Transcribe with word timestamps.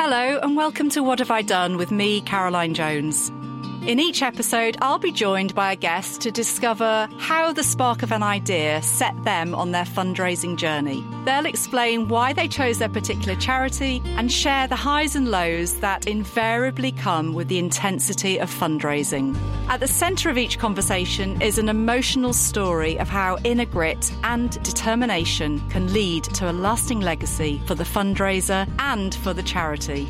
Hello, 0.00 0.38
and 0.44 0.56
welcome 0.56 0.88
to 0.90 1.02
What 1.02 1.18
Have 1.18 1.32
I 1.32 1.42
Done 1.42 1.76
with 1.76 1.90
me, 1.90 2.20
Caroline 2.20 2.72
Jones. 2.72 3.32
In 3.88 3.98
each 3.98 4.20
episode, 4.20 4.76
I'll 4.82 4.98
be 4.98 5.10
joined 5.10 5.54
by 5.54 5.72
a 5.72 5.76
guest 5.76 6.20
to 6.20 6.30
discover 6.30 7.08
how 7.16 7.54
the 7.54 7.64
spark 7.64 8.02
of 8.02 8.12
an 8.12 8.22
idea 8.22 8.82
set 8.82 9.24
them 9.24 9.54
on 9.54 9.72
their 9.72 9.86
fundraising 9.86 10.56
journey. 10.56 11.02
They'll 11.24 11.46
explain 11.46 12.08
why 12.08 12.34
they 12.34 12.48
chose 12.48 12.80
their 12.80 12.90
particular 12.90 13.34
charity 13.40 14.02
and 14.04 14.30
share 14.30 14.66
the 14.66 14.76
highs 14.76 15.16
and 15.16 15.30
lows 15.30 15.80
that 15.80 16.06
invariably 16.06 16.92
come 16.92 17.32
with 17.32 17.48
the 17.48 17.58
intensity 17.58 18.38
of 18.38 18.50
fundraising. 18.50 19.34
At 19.70 19.80
the 19.80 19.88
centre 19.88 20.28
of 20.28 20.36
each 20.36 20.58
conversation 20.58 21.40
is 21.40 21.56
an 21.56 21.70
emotional 21.70 22.34
story 22.34 22.98
of 22.98 23.08
how 23.08 23.38
inner 23.42 23.64
grit 23.64 24.12
and 24.22 24.62
determination 24.62 25.66
can 25.70 25.94
lead 25.94 26.24
to 26.24 26.50
a 26.50 26.52
lasting 26.52 27.00
legacy 27.00 27.62
for 27.64 27.74
the 27.74 27.84
fundraiser 27.84 28.68
and 28.80 29.14
for 29.14 29.32
the 29.32 29.42
charity. 29.42 30.06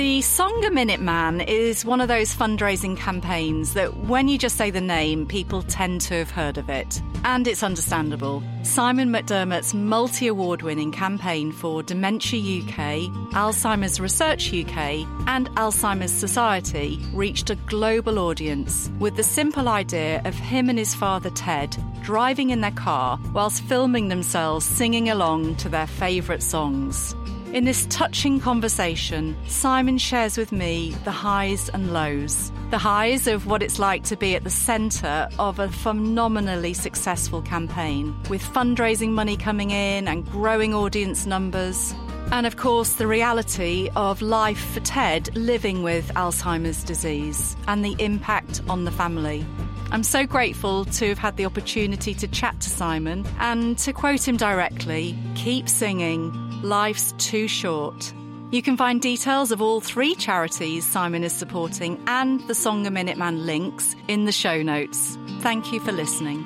The 0.00 0.22
Song 0.22 0.64
a 0.64 0.70
Minute 0.70 1.02
Man 1.02 1.42
is 1.42 1.84
one 1.84 2.00
of 2.00 2.08
those 2.08 2.34
fundraising 2.34 2.96
campaigns 2.96 3.74
that 3.74 3.94
when 3.98 4.28
you 4.28 4.38
just 4.38 4.56
say 4.56 4.70
the 4.70 4.80
name, 4.80 5.26
people 5.26 5.60
tend 5.60 6.00
to 6.00 6.14
have 6.14 6.30
heard 6.30 6.56
of 6.56 6.70
it. 6.70 7.02
And 7.22 7.46
it's 7.46 7.62
understandable. 7.62 8.42
Simon 8.62 9.10
McDermott's 9.10 9.74
multi 9.74 10.26
award 10.26 10.62
winning 10.62 10.90
campaign 10.90 11.52
for 11.52 11.82
Dementia 11.82 12.62
UK, 12.62 13.10
Alzheimer's 13.34 14.00
Research 14.00 14.54
UK, 14.54 15.06
and 15.26 15.50
Alzheimer's 15.56 16.12
Society 16.12 16.98
reached 17.12 17.50
a 17.50 17.56
global 17.66 18.18
audience 18.20 18.90
with 19.00 19.16
the 19.16 19.22
simple 19.22 19.68
idea 19.68 20.22
of 20.24 20.34
him 20.34 20.70
and 20.70 20.78
his 20.78 20.94
father 20.94 21.28
Ted 21.28 21.76
driving 22.00 22.48
in 22.48 22.62
their 22.62 22.70
car 22.70 23.20
whilst 23.34 23.62
filming 23.64 24.08
themselves 24.08 24.64
singing 24.64 25.10
along 25.10 25.56
to 25.56 25.68
their 25.68 25.86
favourite 25.86 26.42
songs. 26.42 27.14
In 27.52 27.64
this 27.64 27.84
touching 27.90 28.38
conversation, 28.38 29.36
Simon 29.48 29.98
shares 29.98 30.38
with 30.38 30.52
me 30.52 30.94
the 31.02 31.10
highs 31.10 31.68
and 31.70 31.92
lows. 31.92 32.52
The 32.70 32.78
highs 32.78 33.26
of 33.26 33.46
what 33.46 33.60
it's 33.60 33.80
like 33.80 34.04
to 34.04 34.16
be 34.16 34.36
at 34.36 34.44
the 34.44 34.50
centre 34.50 35.28
of 35.36 35.58
a 35.58 35.68
phenomenally 35.68 36.74
successful 36.74 37.42
campaign, 37.42 38.14
with 38.30 38.40
fundraising 38.40 39.10
money 39.10 39.36
coming 39.36 39.72
in 39.72 40.06
and 40.06 40.24
growing 40.30 40.74
audience 40.74 41.26
numbers. 41.26 41.92
And 42.30 42.46
of 42.46 42.56
course, 42.56 42.92
the 42.92 43.08
reality 43.08 43.90
of 43.96 44.22
life 44.22 44.72
for 44.72 44.80
Ted 44.80 45.36
living 45.36 45.82
with 45.82 46.06
Alzheimer's 46.14 46.84
disease 46.84 47.56
and 47.66 47.84
the 47.84 47.96
impact 47.98 48.62
on 48.68 48.84
the 48.84 48.92
family. 48.92 49.44
I'm 49.90 50.04
so 50.04 50.24
grateful 50.24 50.84
to 50.84 51.08
have 51.08 51.18
had 51.18 51.36
the 51.36 51.46
opportunity 51.46 52.14
to 52.14 52.28
chat 52.28 52.60
to 52.60 52.70
Simon 52.70 53.26
and 53.40 53.76
to 53.78 53.92
quote 53.92 54.28
him 54.28 54.36
directly 54.36 55.18
keep 55.34 55.68
singing, 55.68 56.30
life's 56.62 57.12
too 57.18 57.48
short. 57.48 58.12
You 58.50 58.62
can 58.62 58.76
find 58.76 59.00
details 59.00 59.52
of 59.52 59.62
all 59.62 59.80
three 59.80 60.14
charities 60.14 60.84
Simon 60.84 61.24
is 61.24 61.32
supporting 61.32 62.02
and 62.06 62.40
the 62.48 62.54
Song 62.54 62.86
a 62.86 62.90
Minute 62.90 63.16
Man 63.16 63.46
links 63.46 63.94
in 64.08 64.24
the 64.24 64.32
show 64.32 64.62
notes. 64.62 65.16
Thank 65.40 65.72
you 65.72 65.80
for 65.80 65.92
listening. 65.92 66.44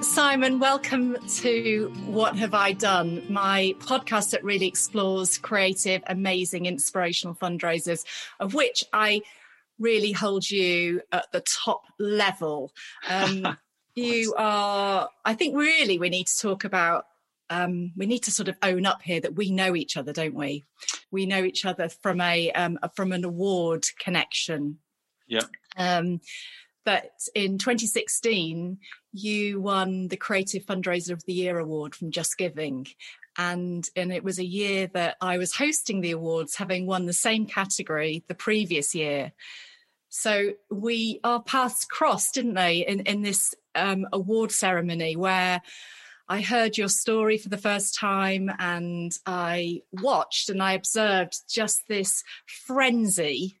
Simon, 0.00 0.58
welcome 0.58 1.16
to 1.28 1.92
What 2.06 2.36
Have 2.36 2.54
I 2.54 2.72
Done, 2.72 3.22
my 3.28 3.74
podcast 3.80 4.30
that 4.30 4.44
really 4.44 4.66
explores 4.66 5.38
creative, 5.38 6.02
amazing, 6.06 6.66
inspirational 6.66 7.34
fundraisers, 7.34 8.04
of 8.38 8.54
which 8.54 8.84
I 8.92 9.22
really 9.78 10.12
hold 10.12 10.50
you 10.50 11.00
at 11.10 11.30
the 11.32 11.40
top 11.40 11.82
level. 11.98 12.72
Um, 13.08 13.56
you 13.94 14.34
are, 14.36 15.08
I 15.24 15.34
think, 15.34 15.56
really, 15.56 15.98
we 15.98 16.08
need 16.08 16.26
to 16.26 16.38
talk 16.38 16.64
about. 16.64 17.06
Um, 17.48 17.92
we 17.96 18.06
need 18.06 18.22
to 18.24 18.30
sort 18.30 18.48
of 18.48 18.56
own 18.62 18.86
up 18.86 19.02
here 19.02 19.20
that 19.20 19.34
we 19.34 19.50
know 19.50 19.74
each 19.74 19.96
other, 19.96 20.12
don't 20.12 20.34
we? 20.34 20.64
We 21.10 21.26
know 21.26 21.42
each 21.42 21.64
other 21.64 21.88
from 21.88 22.20
a 22.20 22.52
um, 22.52 22.78
from 22.94 23.12
an 23.12 23.24
award 23.24 23.84
connection. 23.98 24.78
Yeah. 25.26 25.42
Um, 25.76 26.20
but 26.84 27.10
in 27.34 27.58
2016, 27.58 28.78
you 29.12 29.60
won 29.60 30.08
the 30.08 30.16
Creative 30.16 30.64
Fundraiser 30.64 31.10
of 31.10 31.24
the 31.24 31.32
Year 31.32 31.58
award 31.58 31.94
from 31.94 32.10
Just 32.10 32.38
Giving. 32.38 32.86
And, 33.36 33.86
and 33.94 34.12
it 34.12 34.24
was 34.24 34.38
a 34.38 34.44
year 34.44 34.88
that 34.94 35.16
I 35.20 35.38
was 35.38 35.54
hosting 35.54 36.00
the 36.00 36.10
awards, 36.12 36.56
having 36.56 36.86
won 36.86 37.06
the 37.06 37.12
same 37.12 37.46
category 37.46 38.24
the 38.28 38.34
previous 38.34 38.94
year. 38.94 39.32
So 40.08 40.54
we 40.70 41.20
our 41.22 41.42
paths 41.42 41.84
crossed, 41.84 42.34
didn't 42.34 42.54
they, 42.54 42.78
in, 42.78 43.00
in 43.00 43.22
this 43.22 43.54
um, 43.74 44.06
award 44.12 44.52
ceremony 44.52 45.16
where 45.16 45.62
I 46.28 46.42
heard 46.42 46.78
your 46.78 46.88
story 46.88 47.38
for 47.38 47.48
the 47.48 47.58
first 47.58 47.96
time 47.96 48.50
and 48.58 49.12
I 49.26 49.82
watched 49.92 50.48
and 50.48 50.62
I 50.62 50.74
observed 50.74 51.36
just 51.48 51.88
this 51.88 52.22
frenzy 52.46 53.60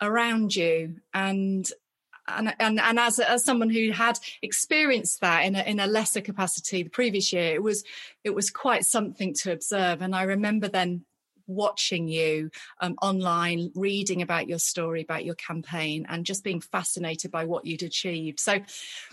around 0.00 0.54
you. 0.54 0.96
And 1.12 1.68
and 2.28 2.54
and, 2.60 2.78
and 2.78 2.98
as 3.00 3.18
as 3.18 3.44
someone 3.44 3.70
who 3.70 3.90
had 3.90 4.18
experienced 4.42 5.22
that 5.22 5.44
in 5.44 5.56
a, 5.56 5.62
in 5.62 5.80
a 5.80 5.86
lesser 5.86 6.20
capacity 6.20 6.82
the 6.82 6.90
previous 6.90 7.32
year 7.32 7.54
it 7.54 7.62
was 7.62 7.84
it 8.22 8.34
was 8.34 8.50
quite 8.50 8.84
something 8.84 9.34
to 9.42 9.50
observe. 9.52 10.00
And 10.00 10.14
i 10.14 10.22
remember 10.22 10.68
then 10.68 11.04
watching 11.48 12.08
you 12.08 12.50
um, 12.80 12.94
online 13.02 13.70
reading 13.74 14.22
about 14.22 14.48
your 14.48 14.58
story 14.58 15.02
about 15.02 15.24
your 15.24 15.34
campaign 15.34 16.06
and 16.08 16.24
just 16.24 16.44
being 16.44 16.60
fascinated 16.60 17.30
by 17.30 17.44
what 17.44 17.66
you'd 17.66 17.82
achieved 17.82 18.38
so 18.38 18.58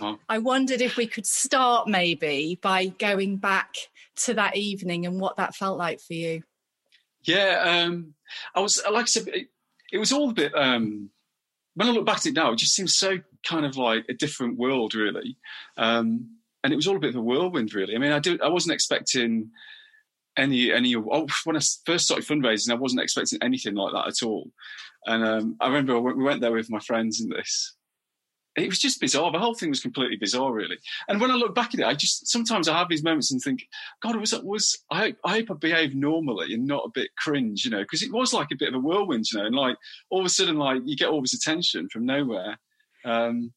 oh. 0.02 0.18
i 0.30 0.38
wondered 0.38 0.82
if 0.82 0.98
we 0.98 1.08
could 1.08 1.26
start 1.26 1.88
maybe 1.88 2.60
by 2.62 2.88
going 2.88 3.38
back 3.38 3.74
to 4.16 4.34
that 4.34 4.56
evening 4.56 5.06
and 5.06 5.20
what 5.20 5.38
that 5.38 5.56
felt 5.56 5.78
like 5.78 6.00
for 6.00 6.14
you 6.14 6.44
yeah 7.24 7.84
um 7.84 8.14
i 8.54 8.60
was 8.60 8.82
like 8.92 9.04
i 9.04 9.06
said 9.06 9.28
it, 9.30 9.48
it 9.92 9.98
was 9.98 10.12
all 10.12 10.30
a 10.30 10.34
bit 10.34 10.54
um 10.56 11.10
when 11.76 11.90
I 11.90 11.92
look 11.92 12.06
back 12.06 12.18
at 12.18 12.26
it 12.26 12.34
now, 12.34 12.52
it 12.52 12.58
just 12.58 12.74
seems 12.74 12.96
so 12.96 13.20
kind 13.46 13.66
of 13.66 13.78
like 13.78 14.06
a 14.10 14.14
different 14.14 14.58
world, 14.58 14.96
really. 14.96 15.38
Um, 15.78 16.38
and 16.64 16.74
it 16.74 16.76
was 16.76 16.88
all 16.88 16.96
a 16.96 17.00
bit 17.00 17.10
of 17.10 17.18
a 17.18 17.22
whirlwind, 17.22 17.74
really. 17.74 17.96
I 17.96 18.00
mean, 18.00 18.12
I 18.12 18.20
do, 18.20 18.40
I 18.44 18.48
wasn't 18.48 18.74
expecting 18.74 19.52
any 20.38 20.72
any. 20.72 20.96
Oh, 20.96 21.28
when 21.44 21.58
I 21.58 21.62
first 21.86 22.06
started 22.06 22.26
fundraising, 22.26 22.72
I 22.72 22.76
wasn't 22.76 23.02
expecting 23.02 23.40
anything 23.42 23.76
like 23.76 23.94
that 23.94 24.08
at 24.08 24.26
all. 24.26 24.52
And 25.06 25.24
um, 25.24 25.56
I 25.60 25.68
remember 25.68 26.00
we 26.00 26.24
went 26.24 26.42
there 26.42 26.52
with 26.52 26.72
my 26.72 26.80
friends 26.80 27.22
and 27.22 27.32
this, 27.32 27.76
it 28.56 28.70
was 28.70 28.80
just 28.80 29.02
bizarre. 29.02 29.32
The 29.32 29.40
whole 29.40 29.54
thing 29.54 29.70
was 29.70 29.82
completely 29.82 30.16
bizarre, 30.16 30.54
really. 30.54 30.78
And 31.10 31.20
when 31.20 31.30
I 31.30 31.36
look 31.36 31.54
back 31.54 31.74
at 31.74 31.82
it, 31.82 31.86
I 31.86 31.94
just 31.94 32.28
sometimes 32.28 32.68
I 32.68 32.78
have 32.78 32.88
these 32.88 33.04
moments 33.04 33.32
and 33.32 33.42
think, 33.42 33.68
God, 34.02 34.16
was 34.16 34.34
was 34.44 34.78
I, 34.90 35.16
I 35.26 35.34
hope 35.40 35.52
I 35.52 35.54
behaved 35.56 35.96
normally 35.96 36.54
and 36.54 36.66
not 36.66 36.86
a 36.86 36.92
bit 36.94 37.10
cringe, 37.18 37.66
you 37.66 37.72
know, 37.72 37.82
because 37.82 38.02
it 38.02 38.12
was 38.12 38.34
like 38.34 38.52
a 38.52 38.58
bit 38.58 38.70
of 38.70 38.76
a 38.76 38.80
whirlwind, 38.80 39.26
you 39.32 39.40
know, 39.40 39.46
and 39.46 39.56
like 39.56 39.78
all 40.10 40.22
of 40.22 40.26
a 40.26 40.30
sudden, 40.30 40.58
like 40.58 40.82
you 40.86 40.96
get 40.96 41.10
all 41.10 41.22
this 41.22 41.34
attention 41.34 41.90
from 41.90 42.06
nowhere. 42.06 42.58
Um, 43.04 43.54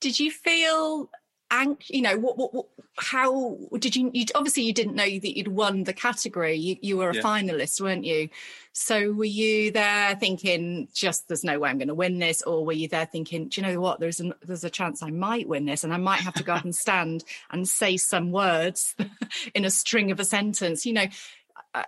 Did 0.00 0.20
you 0.20 0.30
feel 0.30 1.10
anx- 1.50 1.90
you 1.90 2.02
know 2.02 2.18
what, 2.18 2.36
what, 2.36 2.54
what, 2.54 2.66
how 2.98 3.56
did 3.78 3.94
you, 3.94 4.10
you 4.12 4.24
obviously 4.34 4.64
you 4.64 4.72
didn't 4.72 4.94
know 4.94 5.04
that 5.04 5.36
you'd 5.36 5.48
won 5.48 5.84
the 5.84 5.92
category. 5.92 6.54
You, 6.54 6.76
you 6.80 6.96
were 6.96 7.10
a 7.10 7.14
yeah. 7.14 7.22
finalist 7.22 7.80
weren't 7.80 8.04
you? 8.04 8.28
So 8.72 9.12
were 9.12 9.24
you 9.24 9.70
there 9.70 10.16
thinking 10.16 10.88
just 10.92 11.28
there's 11.28 11.44
no 11.44 11.58
way 11.58 11.70
i'm 11.70 11.78
going 11.78 11.88
to 11.88 11.94
win 11.94 12.18
this 12.18 12.42
or 12.42 12.64
were 12.64 12.72
you 12.72 12.88
there 12.88 13.06
thinking 13.06 13.48
do 13.48 13.60
you 13.60 13.66
know 13.66 13.80
what? 13.80 14.00
There's 14.00 14.20
a 14.20 14.34
there's 14.42 14.64
a 14.64 14.70
chance 14.70 15.02
i 15.02 15.10
might 15.10 15.48
win 15.48 15.64
this 15.64 15.84
and 15.84 15.92
i 15.94 15.96
might 15.96 16.20
have 16.20 16.34
to 16.34 16.44
go 16.44 16.54
up 16.54 16.64
and 16.64 16.74
stand 16.74 17.24
and 17.50 17.68
say 17.68 17.96
some 17.96 18.32
words 18.32 18.94
in 19.54 19.64
a 19.64 19.70
string 19.70 20.10
of 20.10 20.20
a 20.20 20.24
sentence 20.24 20.84
you 20.84 20.92
know 20.92 21.06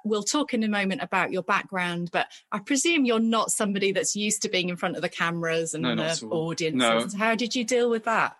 we'll 0.04 0.22
talk 0.22 0.54
in 0.54 0.62
a 0.62 0.68
moment 0.68 1.02
about 1.02 1.32
your 1.32 1.42
background, 1.42 2.10
but 2.12 2.28
I 2.52 2.58
presume 2.58 3.04
you're 3.04 3.18
not 3.18 3.50
somebody 3.50 3.92
that's 3.92 4.14
used 4.14 4.42
to 4.42 4.48
being 4.48 4.68
in 4.68 4.76
front 4.76 4.96
of 4.96 5.02
the 5.02 5.08
cameras 5.08 5.74
and 5.74 5.82
no, 5.82 5.94
the 5.94 6.26
audiences. 6.26 7.14
No. 7.14 7.18
How 7.18 7.34
did 7.34 7.54
you 7.54 7.64
deal 7.64 7.90
with 7.90 8.04
that 8.04 8.36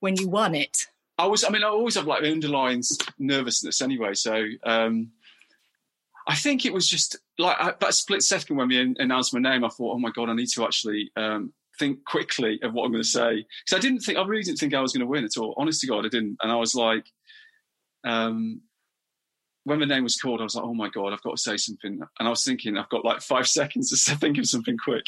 when 0.00 0.16
you 0.16 0.28
won 0.28 0.54
it? 0.54 0.86
I 1.18 1.26
was, 1.26 1.44
I 1.44 1.50
mean, 1.50 1.62
I 1.62 1.68
always 1.68 1.94
have 1.96 2.06
like 2.06 2.22
underlying 2.22 2.82
nervousness 3.18 3.82
anyway. 3.82 4.14
So 4.14 4.44
um, 4.64 5.10
I 6.26 6.34
think 6.34 6.64
it 6.64 6.72
was 6.72 6.88
just 6.88 7.18
like 7.38 7.56
I, 7.60 7.74
that 7.80 7.94
split 7.94 8.22
second 8.22 8.56
when 8.56 8.68
we 8.68 8.94
announced 8.98 9.34
my 9.34 9.40
name, 9.40 9.64
I 9.64 9.68
thought, 9.68 9.94
oh 9.94 9.98
my 9.98 10.10
God, 10.10 10.28
I 10.28 10.34
need 10.34 10.48
to 10.54 10.64
actually 10.64 11.10
um, 11.16 11.52
think 11.78 12.04
quickly 12.04 12.60
of 12.62 12.72
what 12.72 12.84
I'm 12.84 12.92
going 12.92 13.02
to 13.02 13.08
say. 13.08 13.46
Because 13.64 13.78
I 13.78 13.80
didn't 13.80 14.00
think, 14.00 14.18
I 14.18 14.24
really 14.24 14.42
didn't 14.42 14.58
think 14.58 14.74
I 14.74 14.80
was 14.80 14.92
going 14.92 15.00
to 15.00 15.06
win 15.06 15.24
at 15.24 15.36
all. 15.38 15.54
Honest 15.56 15.80
to 15.82 15.86
God, 15.86 16.06
I 16.06 16.08
didn't. 16.08 16.38
And 16.42 16.50
I 16.50 16.56
was 16.56 16.74
like, 16.74 17.06
um, 18.04 18.62
when 19.64 19.78
the 19.78 19.86
name 19.86 20.02
was 20.02 20.16
called, 20.16 20.40
I 20.40 20.44
was 20.44 20.56
like, 20.56 20.64
oh 20.64 20.74
my 20.74 20.88
God, 20.88 21.12
I've 21.12 21.22
got 21.22 21.36
to 21.36 21.40
say 21.42 21.56
something. 21.56 22.00
And 22.18 22.26
I 22.26 22.28
was 22.28 22.44
thinking, 22.44 22.76
I've 22.76 22.88
got 22.88 23.04
like 23.04 23.20
five 23.20 23.46
seconds 23.48 23.90
to 23.90 24.16
think 24.16 24.38
of 24.38 24.46
something 24.46 24.76
quick. 24.76 25.06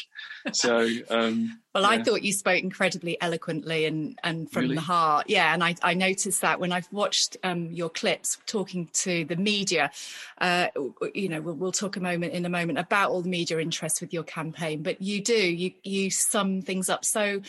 So, 0.53 0.87
um, 1.09 1.59
well, 1.73 1.83
yeah. 1.83 1.89
I 1.89 2.03
thought 2.03 2.23
you 2.23 2.31
spoke 2.31 2.63
incredibly 2.63 3.21
eloquently 3.21 3.85
and, 3.85 4.17
and 4.23 4.49
from 4.49 4.63
really? 4.63 4.75
the 4.75 4.81
heart. 4.81 5.29
Yeah. 5.29 5.53
And 5.53 5.63
I, 5.63 5.75
I 5.83 5.93
noticed 5.93 6.41
that 6.41 6.59
when 6.59 6.71
I've 6.71 6.87
watched 6.91 7.35
um, 7.43 7.69
your 7.71 7.89
clips 7.89 8.37
talking 8.45 8.87
to 8.93 9.25
the 9.25 9.35
media, 9.35 9.91
uh, 10.39 10.67
you 11.13 11.27
know, 11.27 11.41
we'll, 11.41 11.55
we'll 11.55 11.71
talk 11.73 11.97
a 11.97 12.01
moment 12.01 12.33
in 12.33 12.45
a 12.45 12.49
moment 12.49 12.79
about 12.79 13.11
all 13.11 13.21
the 13.21 13.29
media 13.29 13.59
interest 13.59 13.99
with 13.99 14.13
your 14.13 14.23
campaign, 14.23 14.83
but 14.83 15.01
you 15.01 15.21
do, 15.21 15.33
you, 15.33 15.73
you 15.83 16.09
sum 16.09 16.61
things 16.61 16.89
up 16.89 17.03
so 17.03 17.41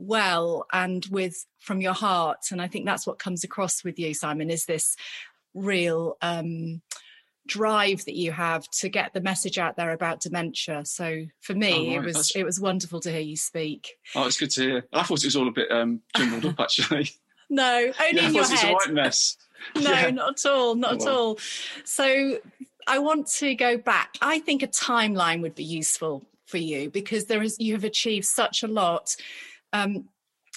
well 0.00 0.66
and 0.72 1.06
with 1.10 1.44
from 1.58 1.82
your 1.82 1.92
heart 1.92 2.38
and 2.50 2.62
i 2.62 2.66
think 2.66 2.86
that's 2.86 3.06
what 3.06 3.18
comes 3.18 3.44
across 3.44 3.84
with 3.84 3.98
you 3.98 4.14
simon 4.14 4.48
is 4.48 4.64
this 4.64 4.96
real 5.54 6.16
um, 6.22 6.82
drive 7.46 8.04
that 8.04 8.14
you 8.14 8.32
have 8.32 8.68
to 8.70 8.88
get 8.88 9.12
the 9.12 9.20
message 9.20 9.58
out 9.58 9.76
there 9.76 9.92
about 9.92 10.20
dementia. 10.20 10.84
So 10.84 11.26
for 11.40 11.54
me 11.54 11.72
oh, 11.72 11.76
right. 11.76 11.96
it 11.96 12.04
was 12.04 12.14
that's... 12.14 12.36
it 12.36 12.44
was 12.44 12.60
wonderful 12.60 13.00
to 13.00 13.10
hear 13.10 13.20
you 13.20 13.36
speak. 13.36 13.96
Oh 14.14 14.26
it's 14.26 14.38
good 14.38 14.50
to 14.52 14.62
hear. 14.62 14.86
I 14.92 15.02
thought 15.02 15.22
it 15.22 15.26
was 15.26 15.36
all 15.36 15.48
a 15.48 15.52
bit 15.52 15.70
um, 15.70 16.00
jumbled 16.16 16.46
up 16.46 16.60
actually. 16.60 17.10
No 17.48 17.92
only 18.00 18.20
yeah, 18.20 18.28
in 18.28 18.34
your 18.34 18.44
head 18.44 18.52
it's 18.52 18.64
a 18.64 18.72
white 18.72 18.92
mess. 18.92 19.36
No 19.74 19.90
yeah. 19.90 20.10
not 20.10 20.44
at 20.44 20.50
all 20.50 20.74
not 20.74 20.92
oh, 20.92 20.94
at 20.94 21.08
all. 21.08 21.38
So 21.84 22.38
i 22.86 22.98
want 22.98 23.26
to 23.26 23.54
go 23.54 23.76
back. 23.76 24.16
I 24.22 24.38
think 24.38 24.62
a 24.62 24.68
timeline 24.68 25.42
would 25.42 25.54
be 25.54 25.64
useful 25.64 26.24
for 26.46 26.56
you 26.56 26.88
because 26.88 27.26
there 27.26 27.42
is 27.42 27.56
you 27.58 27.74
have 27.74 27.84
achieved 27.84 28.24
such 28.24 28.62
a 28.62 28.66
lot. 28.68 29.16
Um, 29.72 30.08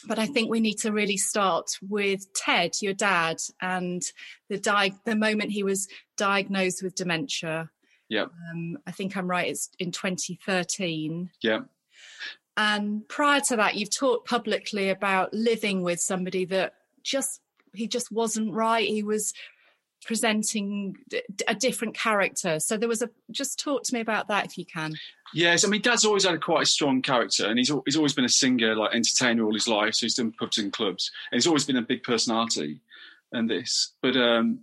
but 0.08 0.20
I 0.20 0.26
think 0.26 0.50
we 0.50 0.60
need 0.60 0.80
to 0.80 0.92
really 0.92 1.18
start 1.18 1.78
with 1.82 2.32
Ted, 2.34 2.82
your 2.82 2.94
dad, 2.94 3.38
and 3.62 4.02
the 4.50 4.58
di- 4.58 4.94
the 5.06 5.16
moment 5.16 5.52
he 5.52 5.64
was 5.64 5.88
diagnosed 6.18 6.84
with 6.84 6.96
dementia. 6.96 7.70
Yeah. 8.10 8.26
Um, 8.52 8.78
I 8.86 8.92
think 8.92 9.16
I'm 9.16 9.30
right. 9.30 9.50
It's 9.50 9.70
in 9.80 9.92
2013. 9.92 11.32
Yeah. 11.42 11.62
And 12.56 13.08
prior 13.08 13.42
to 13.42 13.56
that, 13.56 13.76
you've 13.76 13.96
talked 13.96 14.28
publicly 14.28 14.90
about 14.90 15.34
living 15.34 15.82
with 15.82 16.00
somebody 16.00 16.46
that 16.46 16.76
just 17.02 17.42
he 17.74 17.88
just 17.88 18.12
wasn't 18.12 18.54
right. 18.54 18.88
He 18.88 19.02
was 19.02 19.34
presenting 20.04 20.98
a 21.48 21.56
different 21.56 21.96
character. 21.96 22.60
So 22.60 22.78
there 22.78 22.90
was 22.90 23.02
a 23.02 23.10
just 23.32 23.60
talk 23.60 23.84
to 23.84 23.94
me 23.94 24.00
about 24.00 24.28
that 24.28 24.46
if 24.46 24.58
you 24.58 24.66
can. 24.66 24.96
Yes, 25.34 25.66
I 25.66 25.70
mean, 25.70 25.82
Dad's 25.82 26.06
always 26.06 26.26
had 26.26 26.36
a 26.36 26.40
quite 26.40 26.64
a 26.64 26.68
strong 26.68 27.02
character, 27.02 27.48
and 27.48 27.58
he's 27.58 27.72
he's 27.86 27.96
always 27.96 28.14
been 28.14 28.26
a 28.26 28.30
singer, 28.30 28.76
like 28.76 28.94
entertainer 28.94 29.44
all 29.44 29.54
his 29.54 29.68
life. 29.68 29.96
So 29.96 30.06
he's 30.06 30.16
done 30.16 30.34
pubs 30.34 30.58
and 30.58 30.72
clubs, 30.72 31.12
and 31.32 31.38
he's 31.38 31.48
always 31.48 31.66
been 31.66 31.78
a 31.78 31.82
big 31.82 32.04
personality. 32.04 32.82
And 33.32 33.50
this, 33.50 33.94
but 34.04 34.16
um, 34.16 34.60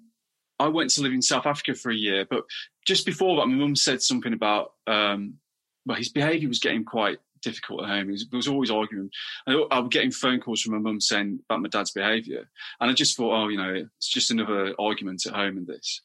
I 0.60 0.68
went 0.68 0.90
to 0.90 1.02
live 1.02 1.12
in 1.12 1.22
South 1.22 1.44
Africa 1.44 1.74
for 1.74 1.90
a 1.90 1.96
year. 1.96 2.24
But 2.24 2.44
just 2.86 3.04
before 3.04 3.36
that, 3.36 3.46
my 3.46 3.56
mum 3.56 3.74
said 3.74 4.00
something 4.00 4.32
about 4.32 4.74
um, 4.86 5.38
well, 5.86 5.96
his 5.96 6.08
behaviour 6.08 6.48
was 6.48 6.60
getting 6.60 6.84
quite 6.84 7.18
difficult 7.42 7.82
at 7.82 7.88
home. 7.88 8.08
Was, 8.08 8.26
was 8.32 8.48
always 8.48 8.70
arguing. 8.70 9.10
I, 9.46 9.52
I 9.70 9.78
was 9.80 9.88
getting 9.90 10.10
phone 10.10 10.40
calls 10.40 10.62
from 10.62 10.74
my 10.74 10.78
mum 10.78 11.00
saying 11.00 11.40
about 11.48 11.62
my 11.62 11.68
dad's 11.68 11.92
behaviour, 11.92 12.48
and 12.80 12.90
I 12.90 12.94
just 12.94 13.16
thought, 13.16 13.34
oh, 13.34 13.48
you 13.48 13.58
know, 13.58 13.74
it's 13.74 14.08
just 14.08 14.30
another 14.30 14.74
argument 14.78 15.26
at 15.26 15.34
home 15.34 15.56
and 15.56 15.66
this. 15.66 16.02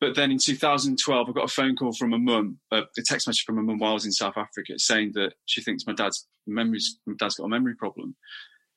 But 0.00 0.16
then 0.16 0.32
in 0.32 0.38
2012, 0.38 1.28
I 1.28 1.32
got 1.32 1.44
a 1.44 1.48
phone 1.48 1.76
call 1.76 1.92
from 1.92 2.10
my 2.10 2.18
mum, 2.18 2.58
uh, 2.72 2.82
a 2.98 3.02
text 3.02 3.28
message 3.28 3.44
from 3.44 3.54
my 3.54 3.62
mum 3.62 3.78
while 3.78 3.92
I 3.92 3.94
was 3.94 4.04
in 4.04 4.10
South 4.10 4.36
Africa, 4.36 4.76
saying 4.76 5.12
that 5.14 5.34
she 5.46 5.62
thinks 5.62 5.86
my 5.86 5.92
dad's 5.92 6.26
memories, 6.44 6.98
my 7.06 7.14
dad's 7.16 7.36
got 7.36 7.44
a 7.44 7.48
memory 7.48 7.76
problem. 7.76 8.16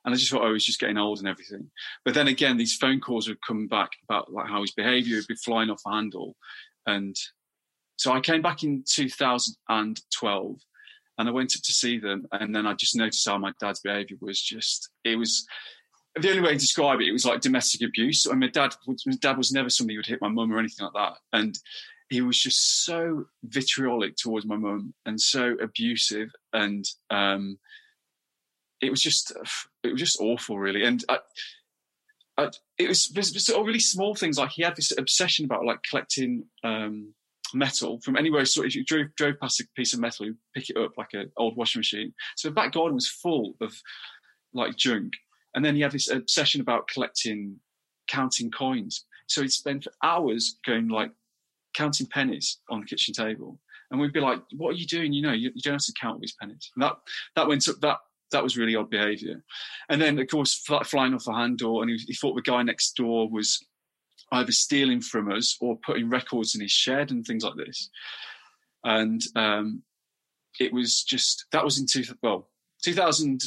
And 0.06 0.14
I 0.14 0.18
just 0.18 0.30
thought, 0.30 0.44
oh, 0.44 0.54
he's 0.54 0.66
just 0.66 0.80
getting 0.80 1.00
old 1.00 1.18
and 1.18 1.28
everything. 1.28 1.72
But 2.04 2.14
then 2.14 2.28
again, 2.28 2.58
these 2.58 2.76
phone 2.76 3.00
calls 3.00 3.28
would 3.28 3.40
come 3.42 3.68
back 3.68 3.90
about 4.08 4.32
like 4.32 4.48
how 4.48 4.62
his 4.62 4.74
behaviour 4.74 5.16
would 5.16 5.26
be 5.26 5.36
flying 5.36 5.72
off 5.72 5.82
the 5.84 5.94
handle. 5.94 6.36
And 6.86 7.16
so 7.98 8.12
I 8.12 8.20
came 8.20 8.44
back 8.44 8.62
in 8.62 8.84
2012 8.88 10.58
and 11.18 11.28
I 11.28 11.32
went 11.32 11.56
up 11.56 11.62
to 11.64 11.74
see 11.74 12.00
them. 12.00 12.26
And 12.32 12.56
then 12.56 12.68
I 12.68 12.74
just 12.74 12.96
noticed 12.96 13.28
how 13.28 13.38
my 13.38 13.54
dad's 13.60 13.80
behaviour 13.80 14.18
was 14.22 14.42
just, 14.42 14.90
it 15.04 15.16
was, 15.16 15.46
the 16.18 16.30
only 16.30 16.42
way 16.42 16.54
to 16.54 16.58
describe 16.58 17.02
it, 17.02 17.08
it 17.10 17.12
was 17.12 17.26
like 17.26 17.42
domestic 17.42 17.86
abuse. 17.86 18.26
I 18.26 18.32
mean, 18.32 18.40
my 18.40 18.48
dad, 18.48 18.74
my 18.88 19.16
dad 19.20 19.38
was 19.38 19.52
never 19.52 19.70
somebody 19.70 19.96
who 19.96 20.00
would 20.00 20.06
hit 20.06 20.22
my 20.22 20.30
mum 20.30 20.54
or 20.54 20.60
anything 20.60 20.86
like 20.86 20.94
that, 20.94 21.18
and 21.38 21.60
he 22.10 22.22
was 22.22 22.42
just 22.42 22.86
so 22.86 23.26
vitriolic 23.44 24.16
towards 24.16 24.46
my 24.46 24.56
mum 24.56 24.94
and 25.06 25.20
so 25.20 25.58
abusive, 25.62 26.30
and 26.54 26.86
um, 27.10 27.60
it 28.80 28.92
was 28.92 29.02
just, 29.02 29.34
it 29.84 29.92
was 29.92 30.00
just 30.00 30.22
awful, 30.22 30.58
really. 30.58 30.86
And 30.86 31.04
I, 31.10 31.18
I, 32.38 32.50
it 32.78 32.88
was, 32.88 33.12
it 33.14 33.34
was 33.34 33.50
all 33.50 33.66
really 33.66 33.80
small 33.80 34.16
things. 34.16 34.38
Like 34.38 34.52
he 34.52 34.64
had 34.64 34.78
this 34.78 34.98
obsession 34.98 35.44
about 35.44 35.66
like 35.66 35.80
collecting 35.90 36.46
um, 36.64 37.14
metal 37.56 38.00
from 38.02 38.18
anywhere. 38.18 38.46
So 38.46 38.64
if 38.64 38.76
you 38.76 38.84
drove, 38.84 39.08
drove 39.16 39.40
past 39.40 39.60
a 39.62 39.68
piece 39.76 39.94
of 39.94 40.00
metal, 40.00 40.26
you 40.26 40.36
pick 40.54 40.70
it 40.70 40.78
up 40.78 40.92
like 40.98 41.14
an 41.14 41.32
old 41.38 41.56
washing 41.56 41.80
machine. 41.80 42.14
So 42.36 42.50
the 42.50 42.56
back 42.56 42.74
garden 42.74 42.96
was 42.96 43.08
full 43.08 43.56
of 43.62 43.74
like 44.54 44.76
junk 44.76 45.14
and 45.56 45.64
then 45.64 45.76
he 45.76 45.82
had 45.82 45.92
this 45.92 46.10
obsession 46.10 46.62
about 46.62 46.88
collecting, 46.88 47.56
counting 48.08 48.52
coins. 48.52 49.06
So 49.28 49.42
he'd 49.42 49.52
spend 49.52 49.88
hours 50.04 50.60
going 50.66 50.90
like 50.90 51.12
counting 51.74 52.08
pennies 52.08 52.60
on 52.70 52.82
the 52.82 52.86
kitchen 52.86 53.14
table. 53.14 53.60
And 53.90 54.00
we'd 54.00 54.14
be 54.14 54.20
like, 54.20 54.42
what 54.52 54.72
are 54.72 54.78
you 54.78 54.86
doing? 54.86 55.14
You 55.14 55.22
know, 55.22 55.32
you, 55.32 55.52
you 55.56 55.62
don't 55.62 55.76
have 55.76 55.86
to 55.86 55.94
count 56.00 56.20
these 56.20 56.36
pennies. 56.40 56.72
And 56.76 56.84
that, 56.84 56.98
that 57.36 57.48
went 57.48 57.68
up, 57.70 57.76
that, 57.82 57.98
that 58.32 58.44
was 58.44 58.58
really 58.58 58.76
odd 58.76 58.90
behavior. 58.90 59.44
And 59.90 60.02
then, 60.02 60.20
of 60.20 60.28
course, 60.28 60.56
flying 60.56 61.14
off 61.14 61.26
the 61.26 61.34
handle, 61.34 61.82
and 61.82 61.90
he, 61.90 61.98
he 61.98 62.14
thought 62.14 62.36
the 62.36 62.42
guy 62.42 62.62
next 62.64 62.98
door 62.98 63.30
was 63.30 63.64
either 64.32 64.52
stealing 64.52 65.02
from 65.02 65.32
us 65.32 65.58
or 65.62 65.78
putting 65.86 66.10
records 66.10 66.56
in 66.56 66.62
his 66.62 66.72
shed 66.72 67.12
and 67.12 67.26
things 67.26 67.44
like 67.44 67.56
this. 67.56 67.90
And 68.84 69.22
um, 69.36 69.84
it 70.60 70.74
was 70.74 71.04
just 71.04 71.46
that 71.52 71.64
was 71.64 71.80
in 71.80 71.86
two 71.86 72.04
well 72.22 72.50
2000 72.84 73.42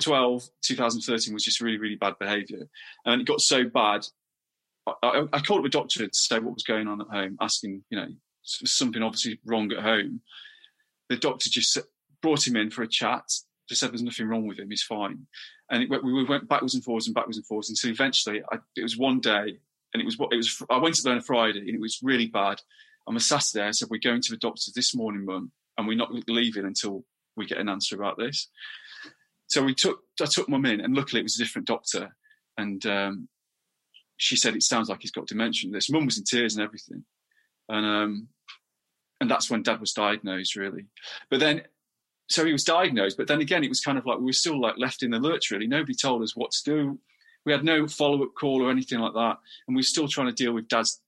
12, 0.00 0.48
2013 0.62 1.34
was 1.34 1.44
just 1.44 1.60
really, 1.60 1.78
really 1.78 1.96
bad 1.96 2.18
behaviour. 2.18 2.68
And 3.04 3.20
it 3.20 3.26
got 3.26 3.40
so 3.40 3.64
bad, 3.64 4.06
I, 5.02 5.24
I, 5.32 5.40
called 5.40 5.60
up 5.60 5.66
a 5.66 5.70
doctor 5.70 6.06
to 6.06 6.10
say 6.12 6.38
what 6.38 6.54
was 6.54 6.62
going 6.62 6.86
on 6.86 7.00
at 7.00 7.08
home, 7.08 7.36
asking, 7.40 7.82
you 7.90 7.98
know, 7.98 8.08
something 8.42 9.02
obviously 9.02 9.40
wrong 9.44 9.72
at 9.72 9.82
home. 9.82 10.20
The 11.08 11.16
doctor 11.16 11.48
just 11.50 11.78
brought 12.22 12.46
him 12.46 12.56
in 12.56 12.70
for 12.70 12.82
a 12.82 12.88
chat, 12.88 13.24
just 13.68 13.80
said 13.80 13.90
there's 13.90 14.02
nothing 14.02 14.28
wrong 14.28 14.46
with 14.46 14.58
him, 14.58 14.70
he's 14.70 14.82
fine. 14.82 15.26
And 15.70 15.82
it, 15.82 16.04
we 16.04 16.24
went 16.24 16.48
backwards 16.48 16.74
and 16.74 16.84
forwards 16.84 17.06
and 17.06 17.14
backwards 17.14 17.38
and 17.38 17.46
forwards 17.46 17.70
until 17.70 17.90
eventually 17.90 18.42
I, 18.52 18.58
it 18.76 18.82
was 18.82 18.96
one 18.96 19.20
day 19.20 19.58
and 19.92 20.00
it 20.00 20.04
was 20.04 20.18
what 20.18 20.32
it 20.32 20.36
was. 20.36 20.62
I 20.70 20.78
went 20.78 20.94
to 20.96 21.02
there 21.02 21.12
on 21.12 21.18
a 21.18 21.22
Friday 21.22 21.60
and 21.60 21.74
it 21.74 21.80
was 21.80 22.00
really 22.02 22.26
bad. 22.26 22.60
On 23.06 23.16
a 23.16 23.20
Saturday, 23.20 23.66
I 23.66 23.70
said, 23.70 23.88
We're 23.90 24.00
going 24.02 24.22
to 24.22 24.32
the 24.32 24.38
doctor 24.38 24.70
this 24.74 24.94
morning, 24.94 25.24
mum, 25.24 25.52
and 25.78 25.86
we're 25.86 25.96
not 25.96 26.12
leaving 26.28 26.64
until 26.64 27.04
we 27.36 27.46
get 27.46 27.58
an 27.58 27.68
answer 27.68 27.94
about 27.94 28.18
this 28.18 28.48
so 29.48 29.62
we 29.62 29.74
took 29.74 30.00
I 30.20 30.26
took 30.26 30.48
mum 30.48 30.66
in, 30.66 30.80
and 30.80 30.94
luckily 30.94 31.20
it 31.20 31.24
was 31.24 31.38
a 31.38 31.42
different 31.42 31.68
doctor, 31.68 32.16
and 32.56 32.84
um, 32.86 33.28
she 34.16 34.36
said 34.36 34.56
it 34.56 34.62
sounds 34.62 34.88
like 34.88 35.02
he's 35.02 35.10
got 35.10 35.26
dementia. 35.26 35.70
This 35.70 35.90
mum 35.90 36.06
was 36.06 36.18
in 36.18 36.24
tears 36.24 36.56
and 36.56 36.64
everything, 36.64 37.04
and 37.68 37.86
um, 37.86 38.28
and 39.20 39.30
that's 39.30 39.50
when 39.50 39.62
dad 39.62 39.80
was 39.80 39.92
diagnosed 39.92 40.56
really. 40.56 40.86
But 41.30 41.40
then, 41.40 41.62
so 42.28 42.44
he 42.44 42.52
was 42.52 42.64
diagnosed, 42.64 43.16
but 43.16 43.28
then 43.28 43.40
again 43.40 43.64
it 43.64 43.68
was 43.68 43.80
kind 43.80 43.98
of 43.98 44.06
like 44.06 44.18
we 44.18 44.24
were 44.24 44.32
still 44.32 44.60
like 44.60 44.78
left 44.78 45.02
in 45.02 45.10
the 45.10 45.18
lurch 45.18 45.50
really. 45.50 45.66
Nobody 45.66 45.94
told 45.94 46.22
us 46.22 46.36
what 46.36 46.50
to 46.50 46.64
do. 46.64 46.98
We 47.46 47.52
had 47.52 47.64
no 47.64 47.86
follow 47.86 48.22
up 48.24 48.34
call 48.38 48.62
or 48.62 48.70
anything 48.70 48.98
like 48.98 49.14
that, 49.14 49.38
and 49.66 49.76
we 49.76 49.80
are 49.80 49.84
still 49.84 50.08
trying 50.08 50.26
to 50.26 50.32
deal 50.32 50.52
with 50.52 50.68
dad's 50.68 51.00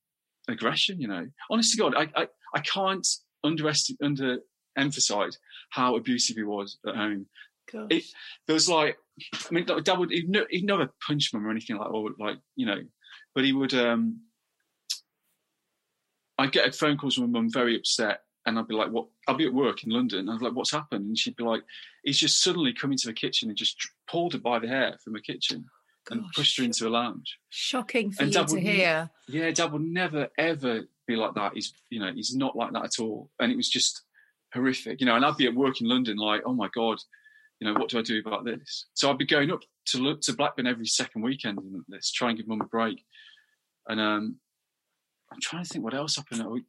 aggression. 0.49 1.00
You 1.00 1.09
know, 1.09 1.26
honest 1.50 1.73
to 1.73 1.78
God, 1.78 1.95
I 1.95 2.09
I, 2.18 2.28
I 2.54 2.61
can't 2.61 3.07
underestimate 3.45 4.00
under 4.02 4.38
emphasize 4.76 5.38
how 5.71 5.97
abusive 5.97 6.37
he 6.37 6.45
was 6.45 6.78
at 6.87 6.97
home. 6.97 7.26
It, 7.90 8.04
there 8.47 8.54
was 8.54 8.68
like, 8.68 8.97
I 9.35 9.52
mean, 9.54 9.66
Dad 9.66 9.99
would 9.99 10.11
he'd, 10.11 10.35
he'd 10.49 10.64
never 10.64 10.88
punch 11.07 11.35
mum 11.35 11.47
or 11.47 11.50
anything 11.50 11.76
like, 11.76 11.90
or 11.90 12.11
like 12.18 12.38
you 12.57 12.66
know, 12.66 12.80
but 13.35 13.45
he 13.45 13.52
would. 13.52 13.75
um 13.75 14.21
I'd 16.38 16.52
get 16.52 16.73
phone 16.75 16.97
calls 16.97 17.16
from 17.16 17.33
my 17.33 17.40
mum 17.40 17.50
very 17.50 17.76
upset, 17.76 18.21
and 18.47 18.59
I'd 18.59 18.68
be 18.68 18.75
like, 18.75 18.90
"What?" 18.90 19.09
I'd 19.26 19.37
be 19.37 19.47
at 19.47 19.52
work 19.52 19.83
in 19.83 19.90
London. 19.90 20.21
and 20.21 20.30
I'd 20.30 20.38
be 20.38 20.45
like, 20.45 20.54
"What's 20.54 20.71
happened?" 20.71 21.07
And 21.07 21.18
she'd 21.18 21.37
be 21.37 21.45
like, 21.45 21.62
"He's 22.04 22.18
just 22.18 22.42
suddenly 22.42 22.73
come 22.73 22.92
into 22.92 23.09
the 23.09 23.12
kitchen 23.12 23.49
and 23.49 23.59
just 23.59 23.76
pulled 24.09 24.35
her 24.35 24.38
by 24.38 24.61
the 24.61 24.68
hair 24.68 24.97
from 25.02 25.14
the 25.14 25.21
kitchen." 25.21 25.66
Gosh. 26.09 26.19
and 26.19 26.33
pushed 26.35 26.59
her 26.59 26.65
into 26.65 26.88
a 26.88 26.91
lounge. 26.91 27.38
Shocking 27.50 28.11
for 28.11 28.23
and 28.23 28.33
you 28.33 28.38
Dad 28.38 28.49
to 28.49 28.55
would, 28.55 28.62
hear. 28.62 29.11
Yeah, 29.29 29.50
Dad 29.50 29.73
would 29.73 29.83
never 29.83 30.29
ever 30.38 30.83
be 31.07 31.17
like 31.17 31.35
that. 31.35 31.53
He's 31.55 31.73
you 31.91 32.00
know 32.00 32.12
he's 32.12 32.35
not 32.35 32.57
like 32.57 32.73
that 32.73 32.85
at 32.85 32.99
all, 33.00 33.31
and 33.38 33.53
it 33.53 33.57
was 33.57 33.69
just 33.69 34.03
horrific. 34.53 35.00
You 35.00 35.07
know, 35.07 35.17
and 35.17 35.25
I'd 35.25 35.37
be 35.37 35.47
at 35.47 35.55
work 35.55 35.81
in 35.81 35.88
London 35.88 36.17
like, 36.17 36.43
oh 36.45 36.55
my 36.55 36.69
god, 36.75 36.99
you 37.61 37.67
know, 37.67 37.79
what 37.79 37.88
do 37.88 37.99
I 37.99 38.03
do 38.03 38.21
about 38.25 38.45
this? 38.45 38.87
So 38.95 39.11
I'd 39.11 39.19
be 39.19 39.27
going 39.27 39.50
up 39.50 39.62
to 39.87 39.99
look 39.99 40.21
to 40.23 40.33
Blackburn 40.33 40.67
every 40.67 40.87
second 40.87 41.23
weekend 41.23 41.59
and 41.59 41.85
this, 41.88 42.12
try 42.12 42.29
and 42.29 42.38
give 42.38 42.47
mum 42.47 42.61
a 42.61 42.65
break. 42.65 43.05
And 43.88 44.00
um, 44.00 44.37
I'm 45.33 45.41
trying 45.41 45.65
to 45.65 45.69
think 45.69 45.85
what 45.85 45.95
else 45.95 46.17
happened. 46.17 46.62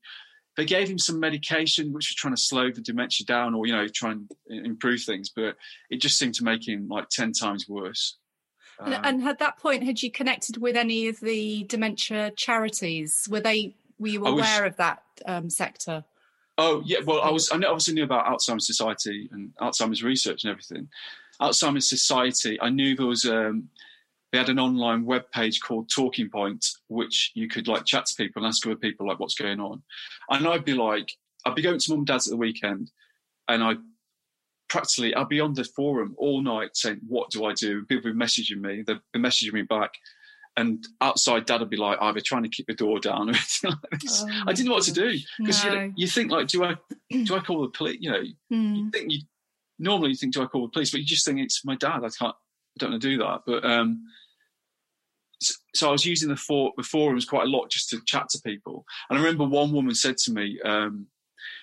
They 0.58 0.66
gave 0.66 0.90
him 0.90 0.98
some 0.98 1.20
medication 1.20 1.94
which 1.94 2.10
was 2.10 2.16
trying 2.16 2.36
to 2.36 2.42
slow 2.42 2.72
the 2.72 2.82
dementia 2.82 3.26
down 3.26 3.54
or, 3.54 3.66
you 3.66 3.74
know, 3.74 3.88
try 3.88 4.12
and 4.12 4.30
improve 4.50 5.02
things, 5.04 5.32
but 5.34 5.56
it 5.90 6.02
just 6.02 6.18
seemed 6.18 6.36
to 6.36 6.44
make 6.44 6.68
him 6.68 6.88
like 6.90 7.10
10 7.10 7.34
times 7.34 7.70
worse. 7.70 8.18
Um, 8.80 8.96
and 9.04 9.28
at 9.28 9.40
that 9.40 9.58
point, 9.58 9.84
had 9.84 10.02
you 10.02 10.12
connected 10.12 10.58
with 10.58 10.76
any 10.76 11.08
of 11.08 11.20
the 11.20 11.66
dementia 11.66 12.32
charities? 12.36 13.28
Were 13.30 13.42
they, 13.42 13.76
were 13.98 14.08
you 14.08 14.26
aware 14.26 14.64
was, 14.64 14.72
of 14.72 14.78
that 14.78 15.04
um, 15.26 15.50
sector? 15.50 16.06
Oh 16.58 16.82
yeah, 16.86 17.00
well 17.06 17.22
I 17.22 17.32
was 17.32 17.50
I 17.52 17.56
obviously 17.56 17.94
knew 17.94 18.04
about 18.04 18.26
Alzheimer's 18.26 18.68
Society 18.68 19.30
and 19.32 19.56
Alzheimer's 19.62 20.04
research 20.04 20.44
and 20.44 20.52
everything. 20.52 20.90
Alzheimer's 21.42 21.88
Society, 21.88 22.60
I 22.62 22.70
knew 22.70 22.98
there 22.98 23.06
was 23.06 23.24
um, 23.24 23.70
they 24.32 24.38
had 24.38 24.50
an 24.50 24.60
online 24.60 25.06
web 25.06 25.32
page 25.32 25.62
called 25.62 25.90
Talking 25.90 26.30
Point, 26.30 26.66
which 26.90 27.32
you 27.34 27.48
could 27.48 27.70
like 27.70 27.86
chat 27.86 28.08
to 28.08 28.16
people 28.16 28.44
and 28.44 28.50
ask 28.50 28.66
other 28.66 28.76
people 28.76 29.08
like 29.08 29.20
what's 29.20 29.36
going 29.36 29.62
on. 29.62 29.82
And 30.30 30.46
I'd 30.46 30.66
be 30.66 30.74
like, 30.74 31.14
I'd 31.46 31.56
be 31.56 31.62
going 31.62 31.80
to 31.80 31.92
mum 31.92 32.00
and 32.00 32.08
dad's 32.08 32.28
at 32.28 32.32
the 32.32 32.38
weekend, 32.38 32.92
and 33.48 33.64
I 33.64 33.76
practically 34.70 35.14
I'd 35.16 35.28
be 35.30 35.40
on 35.40 35.54
the 35.54 35.64
forum 35.66 36.16
all 36.18 36.42
night 36.42 36.72
saying, 36.76 37.00
"What 37.08 37.30
do 37.32 37.46
I 37.46 37.54
do?" 37.54 37.84
People 37.86 38.12
be 38.14 38.18
messaging 38.18 38.62
me. 38.62 38.84
They've 38.86 39.00
been 39.14 39.22
messaging 39.22 39.54
me 39.54 39.64
back. 39.64 39.92
And 40.58 40.86
outside, 41.00 41.46
Dad 41.46 41.62
would 41.62 41.70
be 41.70 41.78
like 41.78 41.98
either 42.02 42.20
trying 42.20 42.44
to 42.44 42.50
keep 42.50 42.68
the 42.68 42.74
door 42.74 43.00
down 43.00 43.30
or 43.30 43.34
anything 43.34 43.72
like 43.72 44.02
this. 44.02 44.24
Oh 44.26 44.30
I 44.48 44.52
didn't 44.54 44.68
know 44.68 44.74
what 44.74 44.84
to 44.84 44.94
do 44.94 45.18
because 45.38 45.64
No. 45.66 45.74
you, 45.74 45.94
you 45.96 46.08
think 46.08 46.32
like, 46.32 46.48
do 46.48 46.64
I 46.66 46.76
do 47.10 47.36
I 47.36 47.40
call 47.40 47.62
the 47.62 47.70
police? 47.70 47.98
You 48.02 48.12
know, 48.12 48.24
Mm. 48.52 48.78
you 48.78 48.92
think 48.92 49.12
you 49.12 49.20
normally 49.78 50.10
you 50.10 50.16
think, 50.16 50.34
do 50.34 50.42
I 50.42 50.48
call 50.48 50.64
the 50.64 50.72
police? 50.72 50.92
But 50.92 51.00
you 51.02 51.06
just 51.06 51.26
think 51.26 51.40
it's 51.40 51.64
my 51.64 51.76
dad. 51.76 51.98
I 52.04 52.10
can't. 52.10 52.36
I 52.36 52.78
don't 52.78 52.92
want 52.92 53.02
to 53.02 53.10
do 53.10 53.18
that. 53.20 53.42
But 53.46 53.64
um, 53.64 54.04
so, 55.42 55.56
so 55.74 55.90
I 55.90 55.92
was 55.92 56.06
using 56.06 56.30
the, 56.30 56.36
for, 56.36 56.74
the 56.78 56.84
forums 56.84 57.26
quite 57.26 57.44
a 57.48 57.50
lot 57.50 57.70
just 57.70 57.90
to 57.92 58.00
chat 58.06 58.28
to 58.30 58.42
people. 58.42 58.86
And 59.10 59.18
I 59.18 59.22
remember 59.22 59.46
one 59.46 59.72
woman 59.72 59.96
said 59.96 60.18
to 60.18 60.32
me, 60.34 60.60
um, 60.66 61.08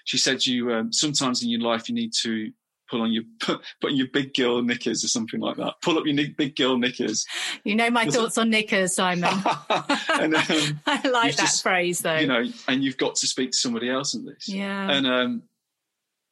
she 0.04 0.16
said, 0.16 0.46
"You 0.46 0.72
um, 0.72 0.92
sometimes 0.92 1.42
in 1.42 1.50
your 1.50 1.60
life 1.60 1.88
you 1.88 1.94
need 1.94 2.12
to." 2.22 2.50
Pull 2.90 3.02
on 3.02 3.12
your 3.12 3.24
put, 3.40 3.60
put 3.80 3.90
on 3.90 3.96
your 3.96 4.06
big 4.12 4.32
girl 4.34 4.62
knickers 4.62 5.02
or 5.04 5.08
something 5.08 5.40
like 5.40 5.56
that. 5.56 5.74
Pull 5.82 5.98
up 5.98 6.04
your 6.06 6.26
big 6.36 6.54
girl 6.56 6.78
knickers, 6.78 7.26
You 7.64 7.74
know 7.74 7.90
my 7.90 8.06
thoughts 8.06 8.38
on 8.38 8.50
knickers, 8.50 8.94
Simon. 8.94 9.24
and 10.14 10.34
um, 10.34 10.80
I 10.86 11.08
like 11.08 11.36
that 11.36 11.42
just- 11.42 11.62
phrase 11.62 12.00
though. 12.00 12.16
you 12.18 12.26
know, 12.26 12.44
and 12.68 12.84
you've 12.84 12.96
got 12.96 13.16
to 13.16 13.26
speak 13.26 13.50
to 13.52 13.56
somebody 13.56 13.90
else 13.90 14.14
in 14.14 14.24
this. 14.24 14.48
yeah. 14.48 14.90
And 14.90 15.06
um, 15.06 15.42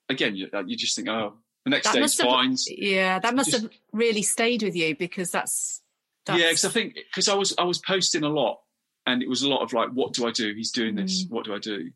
again, 0.09 0.37
you, 0.37 0.49
you 0.67 0.77
just 0.77 0.95
think, 0.97 1.09
oh, 1.09 1.35
the 1.65 1.71
next 1.71 1.93
That 1.93 1.99
day's 1.99 2.19
have- 2.21 2.29
fine. 2.31 2.57
yeah, 2.69 3.19
that 3.19 3.35
must 3.35 3.51
just- 3.51 3.63
have 3.63 3.71
really 3.93 4.23
stayed 4.23 4.63
with 4.63 4.77
you 4.77 4.95
because 4.97 5.31
that's, 5.31 5.83
that's 6.27 6.41
Yeah, 6.41 6.49
because 6.49 6.65
I 6.67 6.71
think 6.71 6.95
because 6.95 7.29
I 7.29 7.35
was 7.35 7.55
I 7.59 7.65
was 7.65 7.79
posting 7.79 8.23
a 8.23 8.29
lot, 8.29 8.61
and 9.07 9.23
it 9.23 9.29
was 9.29 9.43
a 9.43 9.49
lot 9.49 9.63
of 9.63 9.73
like, 9.73 9.91
what 9.91 10.13
do 10.13 10.27
I 10.27 10.31
do? 10.31 10.55
He's 10.55 10.71
doing 10.71 10.95
this. 10.95 11.25
Mm. 11.25 11.31
What 11.31 11.45
do 11.45 11.55
I 11.55 11.59
do? 11.59 11.91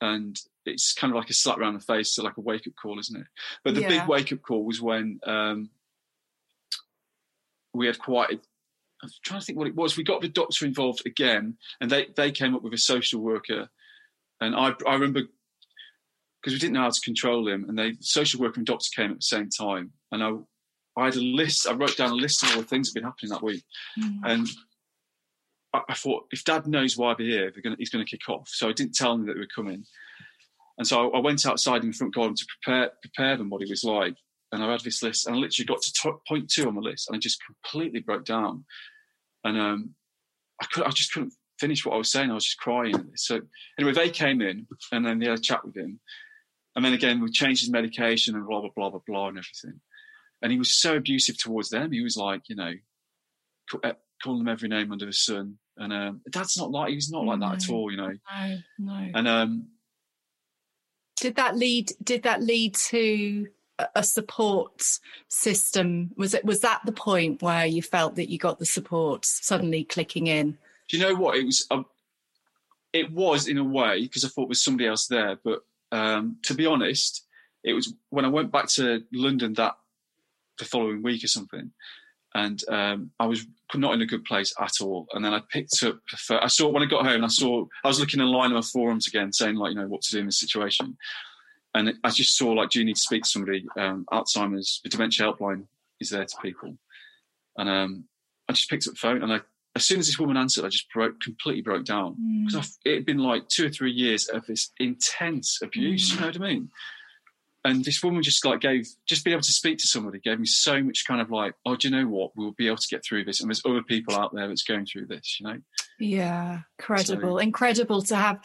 And 0.00 0.38
it's 0.66 0.92
kind 0.92 1.12
of 1.12 1.16
like 1.16 1.30
a 1.30 1.34
slap 1.34 1.58
around 1.58 1.74
the 1.74 1.80
face, 1.80 2.14
so 2.14 2.22
like 2.22 2.36
a 2.36 2.40
wake 2.40 2.66
up 2.66 2.74
call, 2.80 2.98
isn't 2.98 3.20
it? 3.20 3.26
But 3.62 3.74
the 3.74 3.82
Yeah. 3.82 3.88
big 3.88 4.08
wake 4.08 4.32
up 4.32 4.42
call 4.42 4.64
was 4.64 4.80
when 4.80 5.20
um, 5.24 5.70
we 7.72 7.86
had 7.86 7.98
quite. 7.98 8.30
A, 8.30 8.40
I'm 9.02 9.10
trying 9.22 9.40
to 9.40 9.46
think 9.46 9.58
what 9.58 9.68
it 9.68 9.74
was. 9.74 9.96
We 9.96 10.04
got 10.04 10.22
the 10.22 10.28
doctor 10.28 10.64
involved 10.64 11.06
again, 11.06 11.58
and 11.80 11.90
they 11.90 12.06
they 12.16 12.32
came 12.32 12.54
up 12.54 12.62
with 12.62 12.72
a 12.72 12.78
social 12.78 13.20
worker, 13.20 13.68
and 14.40 14.54
I 14.54 14.74
I 14.86 14.94
remember 14.94 15.22
because 16.40 16.52
we 16.54 16.58
didn't 16.58 16.74
know 16.74 16.82
how 16.82 16.90
to 16.90 17.00
control 17.00 17.48
him, 17.48 17.66
and 17.68 17.78
they 17.78 17.94
social 18.00 18.40
worker 18.40 18.60
and 18.60 18.66
doctor 18.66 18.88
came 18.94 19.10
at 19.10 19.18
the 19.18 19.22
same 19.22 19.50
time, 19.50 19.92
and 20.12 20.22
I 20.22 20.32
I 20.96 21.06
had 21.06 21.16
a 21.16 21.20
list. 21.20 21.66
I 21.68 21.72
wrote 21.72 21.96
down 21.96 22.10
a 22.12 22.14
list 22.14 22.42
of 22.42 22.50
all 22.50 22.62
the 22.62 22.68
things 22.68 22.92
that 22.92 22.98
had 22.98 23.02
been 23.02 23.10
happening 23.10 23.30
that 23.30 23.42
week. 23.42 23.64
Mm. 23.98 24.20
And 24.24 24.48
I, 25.72 25.80
I 25.88 25.94
thought, 25.94 26.28
if 26.30 26.44
Dad 26.44 26.66
knows 26.66 26.96
why 26.96 27.14
we're 27.18 27.28
here, 27.28 27.52
gonna, 27.62 27.76
he's 27.78 27.90
going 27.90 28.04
to 28.04 28.10
kick 28.10 28.28
off. 28.28 28.48
So 28.48 28.68
I 28.68 28.72
didn't 28.72 28.94
tell 28.94 29.16
them 29.16 29.26
that 29.26 29.34
we 29.34 29.40
were 29.40 29.48
coming. 29.54 29.84
And 30.78 30.86
so 30.86 31.10
I, 31.10 31.18
I 31.18 31.20
went 31.20 31.46
outside 31.46 31.82
in 31.82 31.90
the 31.90 31.96
front 31.96 32.14
garden 32.14 32.34
to 32.36 32.46
prepare 32.62 32.90
prepare 33.02 33.36
them 33.36 33.50
what 33.50 33.62
he 33.62 33.70
was 33.70 33.84
like. 33.84 34.16
And 34.52 34.62
I 34.62 34.70
had 34.70 34.80
this 34.80 35.02
list, 35.02 35.26
and 35.26 35.34
I 35.34 35.38
literally 35.38 35.66
got 35.66 35.82
to 35.82 35.92
to- 36.02 36.20
point 36.28 36.48
two 36.48 36.68
on 36.68 36.74
the 36.74 36.80
list, 36.80 37.08
and 37.08 37.16
I 37.16 37.18
just 37.18 37.40
completely 37.44 38.00
broke 38.00 38.24
down. 38.24 38.64
And 39.42 39.58
um, 39.58 39.94
I 40.60 40.66
could, 40.66 40.84
I 40.84 40.90
just 40.90 41.12
couldn't 41.12 41.34
finish 41.58 41.84
what 41.84 41.94
I 41.94 41.98
was 41.98 42.10
saying. 42.10 42.30
I 42.30 42.34
was 42.34 42.44
just 42.44 42.58
crying. 42.58 43.10
So 43.16 43.40
anyway, 43.78 43.94
they 43.94 44.10
came 44.10 44.40
in, 44.40 44.66
and 44.92 45.04
then 45.04 45.18
they 45.18 45.26
had 45.26 45.38
a 45.38 45.42
chat 45.42 45.64
with 45.64 45.76
him. 45.76 46.00
And 46.76 46.84
then 46.84 46.92
again, 46.92 47.20
we 47.20 47.30
changed 47.30 47.62
his 47.62 47.70
medication 47.70 48.34
and 48.34 48.46
blah 48.46 48.60
blah 48.60 48.70
blah 48.74 48.90
blah 48.90 49.00
blah 49.06 49.28
and 49.28 49.38
everything. 49.38 49.80
And 50.42 50.52
he 50.52 50.58
was 50.58 50.72
so 50.80 50.96
abusive 50.96 51.38
towards 51.38 51.70
them. 51.70 51.92
He 51.92 52.02
was 52.02 52.16
like, 52.16 52.42
you 52.48 52.56
know, 52.56 52.72
uh, 53.82 53.92
calling 54.22 54.40
them 54.40 54.48
every 54.52 54.68
name 54.68 54.92
under 54.92 55.06
the 55.06 55.12
sun. 55.12 55.58
And 55.76 55.92
um, 55.92 56.20
Dad's 56.30 56.56
not 56.58 56.70
like 56.70 56.90
he 56.90 56.96
was 56.96 57.10
not 57.10 57.24
like 57.24 57.40
that 57.40 57.54
at 57.64 57.70
all, 57.70 57.90
you 57.90 57.96
know. 57.96 58.12
No, 58.12 58.58
no. 58.78 59.10
And 59.14 59.28
um, 59.28 59.68
did 61.24 61.36
that 61.36 61.56
lead? 61.56 61.90
Did 62.02 62.24
that 62.24 62.42
lead 62.42 62.74
to 62.74 63.48
a- 63.94 64.02
support 64.02 64.82
system? 65.28 66.10
Was 66.18 66.34
it? 66.34 66.44
Was 66.44 66.60
that 66.60 66.82
the 66.84 66.92
point 66.92 67.40
where 67.40 67.64
you 67.64 67.80
felt 67.80 68.16
that 68.16 68.28
you 68.28 68.36
got 68.36 68.58
the 68.58 68.66
support 68.66 69.24
suddenly 69.24 69.84
clicking 69.84 70.26
in? 70.26 70.58
do 70.86 70.98
you 70.98 71.02
know 71.02 71.14
what 71.14 71.38
it 71.38 71.46
was? 71.46 71.66
Um, 71.70 71.86
it 72.92 73.10
was 73.10 73.48
in 73.48 73.56
a 73.56 73.64
way 73.64 74.02
because 74.02 74.22
I 74.22 74.28
thought 74.28 74.42
there 74.42 74.48
was 74.48 74.62
somebody 74.62 74.86
else 74.86 75.06
there, 75.06 75.38
but 75.42 75.60
um, 75.92 76.36
to 76.42 76.52
be 76.52 76.66
honest, 76.66 77.26
it 77.62 77.72
was 77.72 77.94
when 78.10 78.26
I 78.26 78.28
went 78.28 78.52
back 78.52 78.68
to 78.72 79.02
London 79.14 79.54
that 79.54 79.78
the 80.58 80.66
following 80.66 81.02
week 81.02 81.24
or 81.24 81.28
something, 81.28 81.72
and 82.34 82.62
um, 82.68 83.10
I 83.20 83.26
was 83.26 83.46
not 83.74 83.94
in 83.94 84.02
a 84.02 84.06
good 84.06 84.24
place 84.24 84.52
at 84.60 84.72
all. 84.80 85.06
And 85.14 85.24
then 85.24 85.34
I 85.34 85.40
picked 85.50 85.82
up. 85.84 85.98
I 86.30 86.48
saw 86.48 86.68
when 86.68 86.82
I 86.82 86.86
got 86.86 87.06
home. 87.06 87.24
I 87.24 87.28
saw 87.28 87.66
I 87.84 87.88
was 87.88 88.00
looking 88.00 88.20
online 88.20 88.50
on 88.50 88.56
the 88.56 88.62
forums 88.62 89.06
again, 89.06 89.32
saying 89.32 89.56
like 89.56 89.70
you 89.70 89.80
know 89.80 89.86
what 89.86 90.02
to 90.02 90.12
do 90.12 90.20
in 90.20 90.26
this 90.26 90.40
situation, 90.40 90.96
and 91.74 91.94
I 92.02 92.10
just 92.10 92.36
saw 92.36 92.50
like, 92.50 92.70
do 92.70 92.80
you 92.80 92.84
need 92.84 92.96
to 92.96 93.00
speak 93.00 93.22
to 93.22 93.28
somebody? 93.28 93.66
Um, 93.78 94.06
Alzheimer's, 94.12 94.80
the 94.82 94.90
dementia 94.90 95.26
helpline 95.26 95.66
is 96.00 96.10
there 96.10 96.24
to 96.24 96.36
people, 96.42 96.76
and 97.56 97.68
um, 97.68 98.04
I 98.48 98.52
just 98.52 98.68
picked 98.68 98.86
up 98.86 98.94
the 98.94 98.98
phone 98.98 99.22
and 99.22 99.32
I. 99.32 99.40
As 99.76 99.84
soon 99.84 99.98
as 99.98 100.06
this 100.06 100.20
woman 100.20 100.36
answered, 100.36 100.64
I 100.64 100.68
just 100.68 100.88
broke, 100.92 101.20
completely 101.20 101.60
broke 101.60 101.84
down 101.84 102.14
because 102.46 102.78
it 102.84 102.94
had 102.94 103.04
been 103.04 103.18
like 103.18 103.48
two 103.48 103.66
or 103.66 103.70
three 103.70 103.90
years 103.90 104.28
of 104.28 104.46
this 104.46 104.70
intense 104.78 105.58
abuse. 105.64 106.12
You 106.12 106.20
know 106.20 106.26
what 106.26 106.36
I 106.36 106.38
mean? 106.38 106.68
And 107.64 107.84
this 107.84 108.02
woman 108.02 108.22
just 108.22 108.44
like 108.44 108.60
gave, 108.60 108.86
just 109.06 109.24
being 109.24 109.32
able 109.32 109.42
to 109.42 109.52
speak 109.52 109.78
to 109.78 109.86
somebody 109.86 110.18
gave 110.18 110.38
me 110.38 110.46
so 110.46 110.82
much 110.82 111.06
kind 111.06 111.20
of 111.20 111.30
like, 111.30 111.54
oh, 111.64 111.76
do 111.76 111.88
you 111.88 111.96
know 111.96 112.06
what? 112.06 112.32
We'll 112.36 112.52
be 112.52 112.66
able 112.66 112.76
to 112.76 112.88
get 112.88 113.04
through 113.04 113.24
this. 113.24 113.40
And 113.40 113.48
there's 113.48 113.64
other 113.64 113.82
people 113.82 114.14
out 114.14 114.34
there 114.34 114.46
that's 114.48 114.64
going 114.64 114.84
through 114.84 115.06
this, 115.06 115.38
you 115.40 115.46
know? 115.46 115.58
Yeah, 115.98 116.60
incredible, 116.78 117.38
incredible 117.38 118.02
to 118.02 118.16
have 118.16 118.44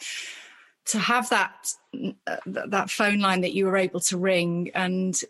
to 0.86 0.98
have 0.98 1.28
that 1.28 1.74
uh, 2.26 2.36
that 2.46 2.90
phone 2.90 3.20
line 3.20 3.42
that 3.42 3.52
you 3.52 3.66
were 3.66 3.76
able 3.76 4.00
to 4.00 4.16
ring, 4.16 4.70
and 4.74 5.20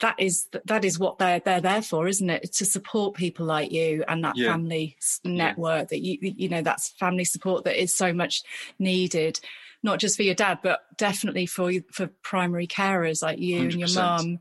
that 0.00 0.14
is 0.18 0.46
that 0.64 0.84
is 0.84 0.98
what 0.98 1.18
they're 1.18 1.40
they're 1.40 1.60
there 1.60 1.82
for, 1.82 2.06
isn't 2.06 2.30
it? 2.30 2.52
To 2.54 2.64
support 2.64 3.16
people 3.16 3.46
like 3.46 3.72
you 3.72 4.04
and 4.06 4.22
that 4.24 4.36
Yeah. 4.36 4.52
family 4.52 4.96
network 5.24 5.88
that 5.88 6.00
you 6.00 6.18
you 6.20 6.48
know 6.48 6.62
that's 6.62 6.90
family 6.90 7.24
support 7.24 7.64
that 7.64 7.80
is 7.80 7.94
so 7.94 8.12
much 8.12 8.42
needed. 8.78 9.40
Not 9.86 10.00
just 10.00 10.16
for 10.16 10.22
your 10.24 10.34
dad, 10.34 10.58
but 10.62 10.80
definitely 10.98 11.46
for 11.46 11.70
for 11.92 12.08
primary 12.22 12.66
carers 12.66 13.22
like 13.22 13.38
you 13.38 13.60
and 13.60 13.72
your 13.72 13.88
100%. 13.88 13.94
mum. 13.96 14.38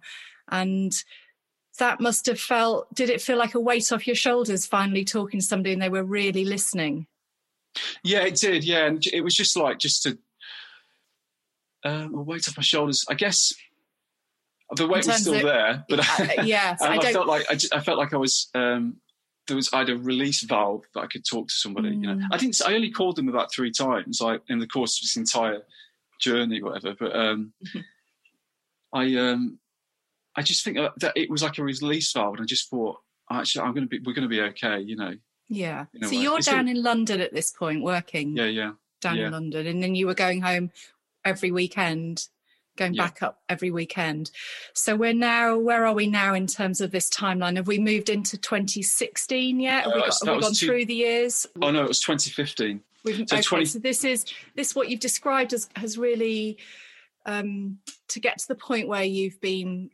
And 0.50 0.92
that 1.80 2.02
must 2.02 2.26
have 2.26 2.40
felt. 2.40 2.94
Did 2.94 3.10
it 3.10 3.22
feel 3.22 3.38
like 3.38 3.54
a 3.56 3.60
weight 3.60 3.92
off 3.92 4.08
your 4.08 4.16
shoulders 4.16 4.66
finally 4.66 5.06
talking 5.06 5.40
to 5.40 5.46
somebody 5.46 5.72
and 5.72 5.82
they 5.82 5.90
were 5.90 6.04
really 6.04 6.44
listening? 6.46 7.08
Yeah, 8.04 8.24
it 8.24 8.36
did. 8.36 8.64
Yeah. 8.64 8.86
And 8.88 9.06
it 9.14 9.22
was 9.22 9.36
just 9.36 9.56
like, 9.56 9.80
just 9.80 10.04
to, 10.04 10.18
um, 11.84 12.16
a 12.16 12.22
weight 12.22 12.48
off 12.48 12.58
my 12.58 12.64
shoulders. 12.64 13.06
I 13.10 13.14
guess 13.14 13.54
the 14.76 14.88
weight 14.88 15.06
was 15.06 15.22
still 15.22 15.36
of- 15.36 15.44
there, 15.44 15.86
but 15.90 16.00
yes, 16.46 16.82
And 16.82 16.94
I 16.94 16.96
I, 16.96 16.98
don't. 17.00 17.14
felt 17.14 17.28
like 17.28 17.46
I, 17.50 17.58
I 17.78 17.80
felt 17.82 17.98
like 17.98 18.14
I 18.14 18.18
was 18.18 18.50
um, 18.56 18.96
there 19.48 19.56
was 19.56 19.72
I 19.74 19.80
had 19.80 19.90
a 19.90 19.98
release 19.98 20.42
valve 20.44 20.84
that 20.94 21.02
I 21.02 21.08
could 21.08 21.26
talk 21.26 21.48
to 21.48 21.54
somebody. 21.54 21.90
You 21.90 22.08
know, 22.08 22.16
Mm. 22.16 22.28
I 22.32 22.38
didn't. 22.38 22.62
I 22.66 22.74
only 22.74 22.92
called 22.92 23.16
them 23.16 23.30
about 23.30 23.54
three 23.54 23.72
times, 23.72 24.22
like 24.22 24.42
in 24.48 24.60
the 24.60 24.68
course 24.68 24.98
of 24.98 25.04
this 25.04 25.18
entire 25.18 25.62
journey, 26.20 26.62
whatever. 26.62 26.96
But 27.00 27.16
um, 27.16 27.54
I 28.94 29.16
um, 29.16 29.60
I 30.36 30.42
just 30.42 30.64
think 30.64 30.78
that 30.78 31.14
it 31.16 31.30
was 31.30 31.44
like 31.44 31.58
a 31.58 31.64
release 31.64 32.12
valve, 32.14 32.36
and 32.36 32.44
I 32.44 32.46
just 32.46 32.70
thought, 32.70 32.98
actually, 33.32 33.66
I'm 33.66 33.74
going 33.74 33.88
to 33.88 33.90
be, 33.90 34.00
we're 34.00 34.14
going 34.14 34.28
to 34.28 34.30
be 34.30 34.42
okay. 34.42 34.80
You 34.80 34.96
know, 34.96 35.14
yeah. 35.48 35.86
So 36.04 36.10
way. 36.10 36.18
you're 36.18 36.38
It's 36.38 36.48
down 36.48 36.68
in 36.68 36.82
London 36.82 37.22
at 37.22 37.34
this 37.34 37.52
point, 37.52 37.84
working 37.84 38.36
yeah, 38.36 38.46
yeah. 38.46 38.72
down 39.02 39.18
yeah. 39.18 39.28
in 39.28 39.32
London, 39.32 39.68
and 39.68 39.84
then 39.84 39.96
you 39.96 40.08
were 40.08 40.16
going 40.16 40.42
home 40.42 40.72
every 41.24 41.52
weekend, 41.52 42.28
going 42.76 42.94
Yeah. 42.94 43.04
back 43.06 43.24
up 43.24 43.42
every 43.50 43.72
weekend. 43.72 44.32
So 44.74 44.96
we're 44.96 45.14
now. 45.14 45.58
Where 45.58 45.86
are 45.86 45.94
we 45.94 46.08
now 46.08 46.34
in 46.34 46.48
terms 46.48 46.82
of 46.82 46.92
this 46.92 47.10
timeline? 47.10 47.56
Have 47.56 47.68
we 47.68 47.78
moved 47.80 48.10
into 48.10 48.38
2016 48.38 49.60
yet? 49.60 49.86
Have 49.86 49.94
we, 49.94 50.02
Uh, 50.02 50.06
got, 50.06 50.20
that 50.22 50.28
have 50.28 50.36
we 50.38 50.42
gone 50.42 50.54
two- 50.54 50.66
through 50.68 50.86
the 50.86 50.96
years? 50.96 51.46
Oh 51.62 51.72
no, 51.72 51.84
it 51.84 51.88
was 51.88 52.00
2015. 52.02 52.82
We've, 53.04 53.18
So 53.30 53.36
okay, 53.36 53.42
20 53.42 53.66
so 53.66 53.80
this 53.80 54.04
is 54.04 54.26
this 54.56 54.74
what 54.76 54.90
you've 54.90 55.00
described 55.00 55.54
as 55.54 55.70
has 55.76 55.98
really 55.98 56.58
um, 57.28 57.80
to 58.10 58.20
get 58.20 58.38
to 58.40 58.48
the 58.48 58.56
point 58.56 58.88
where 58.88 59.04
you've 59.04 59.40
been 59.42 59.90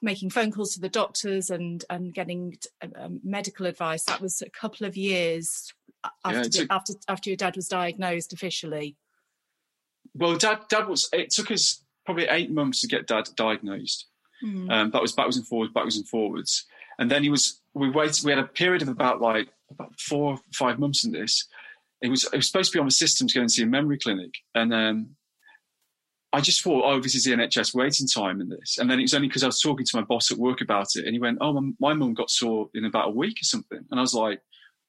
making 0.00 0.30
phone 0.30 0.50
calls 0.50 0.74
to 0.74 0.80
the 0.80 0.88
doctors 0.88 1.50
and 1.50 1.84
and 1.90 2.14
getting 2.14 2.56
um, 2.96 3.20
medical 3.22 3.66
advice. 3.66 4.04
That 4.04 4.20
was 4.20 4.42
a 4.42 4.50
couple 4.50 4.86
of 4.86 4.96
years 4.96 5.72
after 6.24 6.48
took- 6.48 6.70
after 6.72 6.92
after 7.08 7.30
your 7.30 7.36
dad 7.36 7.56
was 7.56 7.68
diagnosed 7.68 8.32
officially. 8.32 8.96
Well, 10.14 10.36
dad, 10.36 10.60
dad 10.68 10.88
was. 10.88 11.08
It 11.12 11.30
took 11.30 11.50
us 11.50 11.82
probably 12.06 12.26
eight 12.26 12.50
months 12.50 12.80
to 12.82 12.88
get 12.88 13.06
dad 13.06 13.28
diagnosed. 13.36 14.06
Mm. 14.44 14.70
Um, 14.70 14.90
that 14.90 15.02
was 15.02 15.12
backwards 15.12 15.36
and 15.36 15.46
forwards, 15.46 15.72
backwards 15.72 15.96
and 15.96 16.08
forwards. 16.08 16.64
And 16.98 17.10
then 17.10 17.22
he 17.22 17.30
was. 17.30 17.60
We 17.74 17.90
waited. 17.90 18.24
We 18.24 18.30
had 18.30 18.38
a 18.38 18.44
period 18.44 18.82
of 18.82 18.88
about 18.88 19.20
like 19.20 19.48
about 19.70 19.98
four, 19.98 20.38
five 20.52 20.78
months 20.78 21.04
in 21.04 21.12
this. 21.12 21.46
It 22.00 22.08
was. 22.08 22.24
It 22.24 22.36
was 22.36 22.46
supposed 22.46 22.72
to 22.72 22.76
be 22.76 22.80
on 22.80 22.86
the 22.86 22.92
system 22.92 23.26
to 23.26 23.34
go 23.34 23.40
and 23.40 23.50
see 23.50 23.62
a 23.62 23.66
memory 23.66 23.98
clinic, 23.98 24.32
and 24.54 24.72
um, 24.72 25.16
I 26.32 26.40
just 26.40 26.62
thought, 26.62 26.84
oh, 26.84 27.00
this 27.00 27.14
is 27.14 27.24
the 27.24 27.32
NHS 27.32 27.74
waiting 27.74 28.06
time 28.06 28.40
in 28.40 28.48
this. 28.48 28.78
And 28.78 28.90
then 28.90 28.98
it 28.98 29.02
was 29.02 29.14
only 29.14 29.28
because 29.28 29.44
I 29.44 29.46
was 29.46 29.60
talking 29.60 29.86
to 29.86 29.96
my 29.96 30.02
boss 30.02 30.32
at 30.32 30.38
work 30.38 30.60
about 30.60 30.88
it, 30.96 31.04
and 31.04 31.14
he 31.14 31.20
went, 31.20 31.38
"Oh, 31.40 31.52
my, 31.52 31.70
my 31.80 31.94
mum 31.94 32.14
got 32.14 32.30
sore 32.30 32.68
in 32.74 32.84
about 32.84 33.08
a 33.08 33.12
week 33.12 33.40
or 33.40 33.44
something," 33.44 33.84
and 33.90 33.98
I 33.98 34.02
was 34.02 34.14
like. 34.14 34.40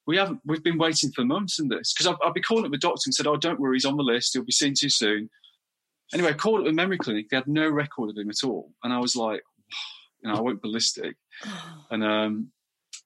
We 0.08 0.18
haven't. 0.18 0.40
We've 0.46 0.64
been 0.64 0.78
waiting 0.78 1.12
for 1.12 1.26
months 1.26 1.60
in 1.60 1.68
this 1.68 1.94
because 1.94 2.16
I've 2.24 2.34
been 2.34 2.44
calling 2.44 2.66
up 2.66 2.72
the 2.72 2.78
doctor 2.78 3.04
and 3.08 3.14
said, 3.14 3.28
"Oh, 3.28 3.38
don't 3.38 3.60
worry, 3.60 3.76
he's 3.76 3.86
on 3.86 3.98
the 3.98 4.04
list. 4.04 4.34
He'll 4.34 4.44
be 4.44 4.52
seen 4.52 4.74
too 4.78 4.90
soon." 4.90 5.30
anyway, 6.14 6.30
I 6.30 6.34
called 6.34 6.60
up 6.60 6.66
the 6.66 6.74
memory 6.74 6.98
clinic. 6.98 7.30
They 7.30 7.38
had 7.38 7.48
no 7.48 7.68
record 7.70 8.10
of 8.10 8.18
him 8.18 8.30
at 8.30 8.44
all, 8.44 8.72
and 8.84 8.94
I 8.94 9.00
was 9.00 9.16
like, 9.16 9.42
you 10.24 10.30
know, 10.30 10.38
I 10.38 10.42
went 10.42 10.62
ballistic. 10.62 11.16
and 11.92 12.04
um, 12.04 12.52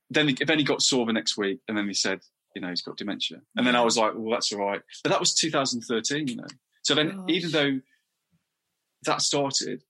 then 0.09 0.35
then 0.45 0.59
he 0.59 0.65
got 0.65 0.81
sore 0.81 1.05
the 1.05 1.13
next 1.13 1.37
week, 1.37 1.59
and 1.67 1.77
then 1.77 1.87
he 1.87 1.93
said, 1.93 2.19
you 2.55 2.61
know, 2.61 2.69
he's 2.69 2.81
got 2.81 2.97
dementia. 2.97 3.41
And 3.55 3.65
then 3.65 3.75
I 3.75 3.81
was 3.83 3.97
like, 3.97 4.13
well, 4.15 4.31
that's 4.31 4.51
all 4.51 4.59
right. 4.59 4.81
But 5.03 5.11
that 5.11 5.19
was 5.19 5.33
2013, 5.33 6.27
you 6.27 6.35
know. 6.37 6.47
So 6.83 6.95
then, 6.95 7.09
Gosh. 7.09 7.25
even 7.29 7.51
though 7.51 7.79
that 9.03 9.21
started, 9.21 9.83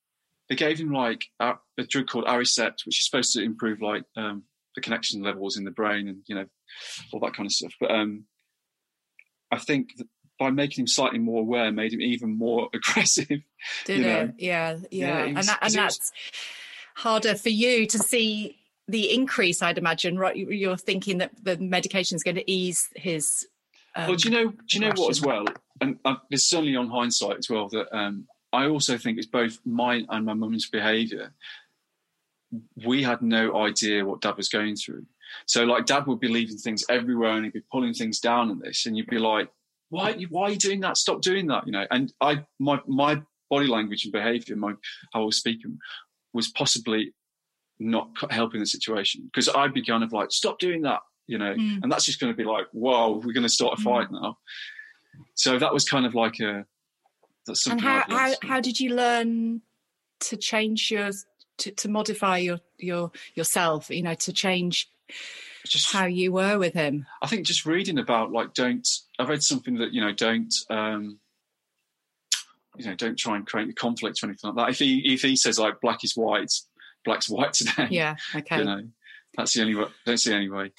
they 0.48 0.56
gave 0.56 0.78
him 0.78 0.92
like 0.92 1.24
a, 1.38 1.54
a 1.78 1.84
drug 1.84 2.08
called 2.08 2.26
Aricept, 2.26 2.84
which 2.84 3.00
is 3.00 3.06
supposed 3.06 3.32
to 3.32 3.42
improve 3.42 3.80
like 3.80 4.04
um, 4.16 4.44
the 4.80 4.84
connection 4.84 5.22
levels 5.22 5.56
in 5.56 5.64
the 5.64 5.70
brain 5.70 6.08
and 6.08 6.18
you 6.26 6.34
know 6.34 6.46
all 7.12 7.20
that 7.20 7.34
kind 7.34 7.46
of 7.46 7.52
stuff. 7.52 7.72
But 7.80 7.90
um, 7.90 8.24
I 9.50 9.58
think 9.58 9.96
that 9.96 10.06
by 10.38 10.50
making 10.50 10.82
him 10.82 10.86
slightly 10.86 11.18
more 11.18 11.40
aware, 11.42 11.70
made 11.70 11.92
him 11.92 12.00
even 12.00 12.36
more 12.38 12.68
aggressive. 12.74 13.28
Did 13.84 13.98
you 13.98 14.04
it? 14.04 14.26
know. 14.26 14.32
Yeah, 14.38 14.76
yeah. 14.90 15.18
it 15.20 15.26
and 15.28 15.36
was- 15.36 15.46
that, 15.46 15.58
and 15.62 15.66
was- 15.68 15.74
that's 15.74 16.12
harder 16.96 17.34
for 17.34 17.50
you 17.50 17.86
to 17.86 17.98
see 17.98 18.56
the 18.88 19.12
increase, 19.14 19.62
I'd 19.62 19.78
imagine. 19.78 20.18
Right, 20.18 20.36
You- 20.36 20.50
you're 20.50 20.76
thinking 20.76 21.18
that 21.18 21.32
the 21.42 21.56
medication 21.58 22.16
is 22.16 22.22
going 22.22 22.36
to 22.36 22.50
ease 22.50 22.88
his. 22.96 23.46
Um, 23.96 24.08
well, 24.08 24.16
do 24.16 24.28
you 24.28 24.34
know? 24.34 24.50
Do 24.50 24.78
you 24.78 24.80
know 24.80 24.92
what 24.96 25.10
as 25.10 25.20
well? 25.20 25.44
And 25.80 25.98
uh, 26.04 26.16
it's 26.30 26.44
certainly 26.48 26.76
on 26.76 26.88
hindsight 26.88 27.38
as 27.38 27.50
well 27.50 27.68
that 27.70 27.94
um, 27.96 28.26
I 28.52 28.66
also 28.66 28.96
think 28.98 29.18
it's 29.18 29.26
both 29.26 29.58
mine 29.64 30.06
and 30.10 30.24
my 30.26 30.34
mum's 30.34 30.68
behaviour. 30.68 31.32
We 32.84 33.02
had 33.02 33.22
no 33.22 33.56
idea 33.56 34.04
what 34.04 34.20
Dad 34.20 34.36
was 34.36 34.48
going 34.48 34.76
through. 34.76 35.06
So, 35.46 35.64
like, 35.64 35.86
Dad 35.86 36.06
would 36.06 36.20
be 36.20 36.28
leaving 36.28 36.56
things 36.56 36.84
everywhere, 36.88 37.32
and 37.32 37.44
he'd 37.44 37.52
be 37.52 37.62
pulling 37.70 37.94
things 37.94 38.18
down 38.18 38.50
on 38.50 38.58
this, 38.58 38.86
and 38.86 38.96
you'd 38.96 39.06
be 39.06 39.18
like, 39.18 39.48
"Why? 39.88 40.14
Why 40.28 40.42
are 40.44 40.50
you 40.50 40.56
doing 40.56 40.80
that? 40.80 40.96
Stop 40.96 41.22
doing 41.22 41.46
that!" 41.48 41.66
You 41.66 41.72
know. 41.72 41.86
And 41.90 42.12
I, 42.20 42.44
my, 42.58 42.80
my 42.86 43.22
body 43.48 43.66
language 43.66 44.04
and 44.04 44.12
behaviour, 44.12 44.56
my 44.56 44.72
how 45.12 45.22
I 45.22 45.24
was 45.24 45.36
speaking, 45.36 45.78
was 46.32 46.48
possibly 46.48 47.14
not 47.78 48.10
helping 48.30 48.60
the 48.60 48.66
situation 48.66 49.22
because 49.32 49.48
I'd 49.48 49.72
be 49.72 49.84
kind 49.84 50.02
of 50.02 50.12
like, 50.12 50.32
"Stop 50.32 50.58
doing 50.58 50.82
that," 50.82 51.00
you 51.26 51.38
know. 51.38 51.54
Mm. 51.54 51.82
and 51.82 51.92
that's 51.92 52.04
just 52.04 52.20
going 52.20 52.32
to 52.32 52.36
be 52.36 52.44
like, 52.44 52.66
whoa, 52.72 53.22
we're 53.24 53.32
going 53.32 53.44
to 53.44 53.48
start 53.48 53.78
a 53.78 53.82
fight 53.82 54.10
now. 54.10 54.36
So 55.34 55.58
that 55.58 55.72
was 55.72 55.88
kind 55.88 56.04
of 56.04 56.14
like 56.14 56.40
a 56.40 56.66
that's 57.46 57.66
and 57.66 57.80
something. 57.80 57.86
how, 57.86 58.04
I'd 58.08 58.36
how 58.42 58.48
how 58.48 58.60
did 58.60 58.80
you 58.80 58.94
learn 58.94 59.62
to 60.20 60.36
change 60.36 60.90
your 60.90 61.10
to, 61.60 61.70
to 61.72 61.88
modify 61.88 62.38
your 62.38 62.60
your 62.78 63.12
yourself? 63.34 63.90
You 63.90 64.02
know, 64.02 64.14
to 64.14 64.32
change 64.32 64.90
just 65.66 65.92
how 65.92 66.06
you 66.06 66.32
were 66.32 66.58
with 66.58 66.74
him. 66.74 67.06
I 67.22 67.26
think 67.26 67.46
just 67.46 67.66
reading 67.66 67.98
about 67.98 68.32
like 68.32 68.54
don't 68.54 68.86
I 69.18 69.24
read 69.24 69.42
something 69.42 69.76
that 69.76 69.92
you 69.92 70.00
know 70.00 70.12
don't 70.12 70.52
um 70.70 71.18
you 72.76 72.86
know 72.86 72.94
don't 72.94 73.18
try 73.18 73.36
and 73.36 73.46
create 73.46 73.68
a 73.68 73.74
conflict 73.74 74.22
or 74.22 74.26
anything 74.26 74.54
like 74.54 74.56
that. 74.56 74.70
If 74.70 74.78
he 74.78 75.12
if 75.12 75.22
he 75.22 75.36
says 75.36 75.58
like 75.58 75.80
black 75.80 76.04
is 76.04 76.16
white, 76.16 76.52
black's 77.04 77.28
white 77.28 77.52
today. 77.54 77.88
Yeah. 77.90 78.16
Okay. 78.34 78.58
You 78.58 78.64
know, 78.64 78.88
that's 79.36 79.54
the 79.54 79.62
only 79.62 79.74
way. 79.74 79.86
Don't 80.06 80.18
see 80.18 80.34
any 80.34 80.48
way. 80.48 80.72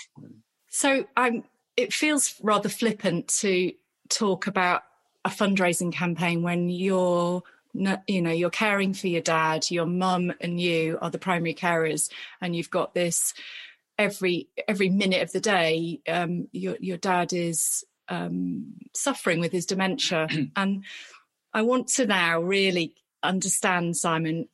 So 0.70 1.06
I'm. 1.16 1.44
It 1.78 1.94
feels 1.94 2.36
rather 2.44 2.68
flippant 2.68 3.30
to 3.40 3.72
talk 4.10 4.46
about 4.46 4.84
a 5.24 5.30
fundraising 5.30 5.94
campaign 5.94 6.44
when 6.44 6.70
you're, 6.70 7.44
you 7.74 8.22
know, 8.22 8.32
you're 8.32 8.50
caring 8.50 8.94
for 8.94 9.08
your 9.08 9.22
dad, 9.22 9.70
your 9.70 9.86
mum, 9.86 10.34
and 10.42 10.60
you 10.60 10.98
are 11.02 11.10
the 11.10 11.20
primary 11.20 11.54
carers, 11.54 12.12
and 12.42 12.56
you've 12.56 12.70
got 12.70 12.94
this 12.94 13.34
every 13.98 14.50
every 14.68 14.90
minute 14.90 15.22
of 15.22 15.32
the 15.32 15.40
day. 15.40 16.02
Um, 16.08 16.48
your 16.52 16.78
your 16.80 16.98
dad 16.98 17.34
is 17.34 17.84
um, 18.10 18.74
suffering 18.94 19.40
with 19.40 19.52
his 19.52 19.66
dementia, 19.66 20.28
and 20.56 20.84
I 21.54 21.62
want 21.62 21.88
to 21.90 22.06
now 22.06 22.42
really 22.42 22.96
understand, 23.24 23.96
Simon, 23.98 24.48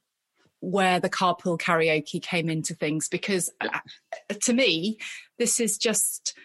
where 0.60 1.00
the 1.00 1.10
carpool 1.10 1.60
karaoke 1.60 2.22
came 2.22 2.50
into 2.50 2.74
things 2.74 3.08
because 3.08 3.52
uh, 3.62 3.80
to 4.42 4.54
me 4.54 4.98
this 5.38 5.60
is 5.60 5.78
just 5.78 6.36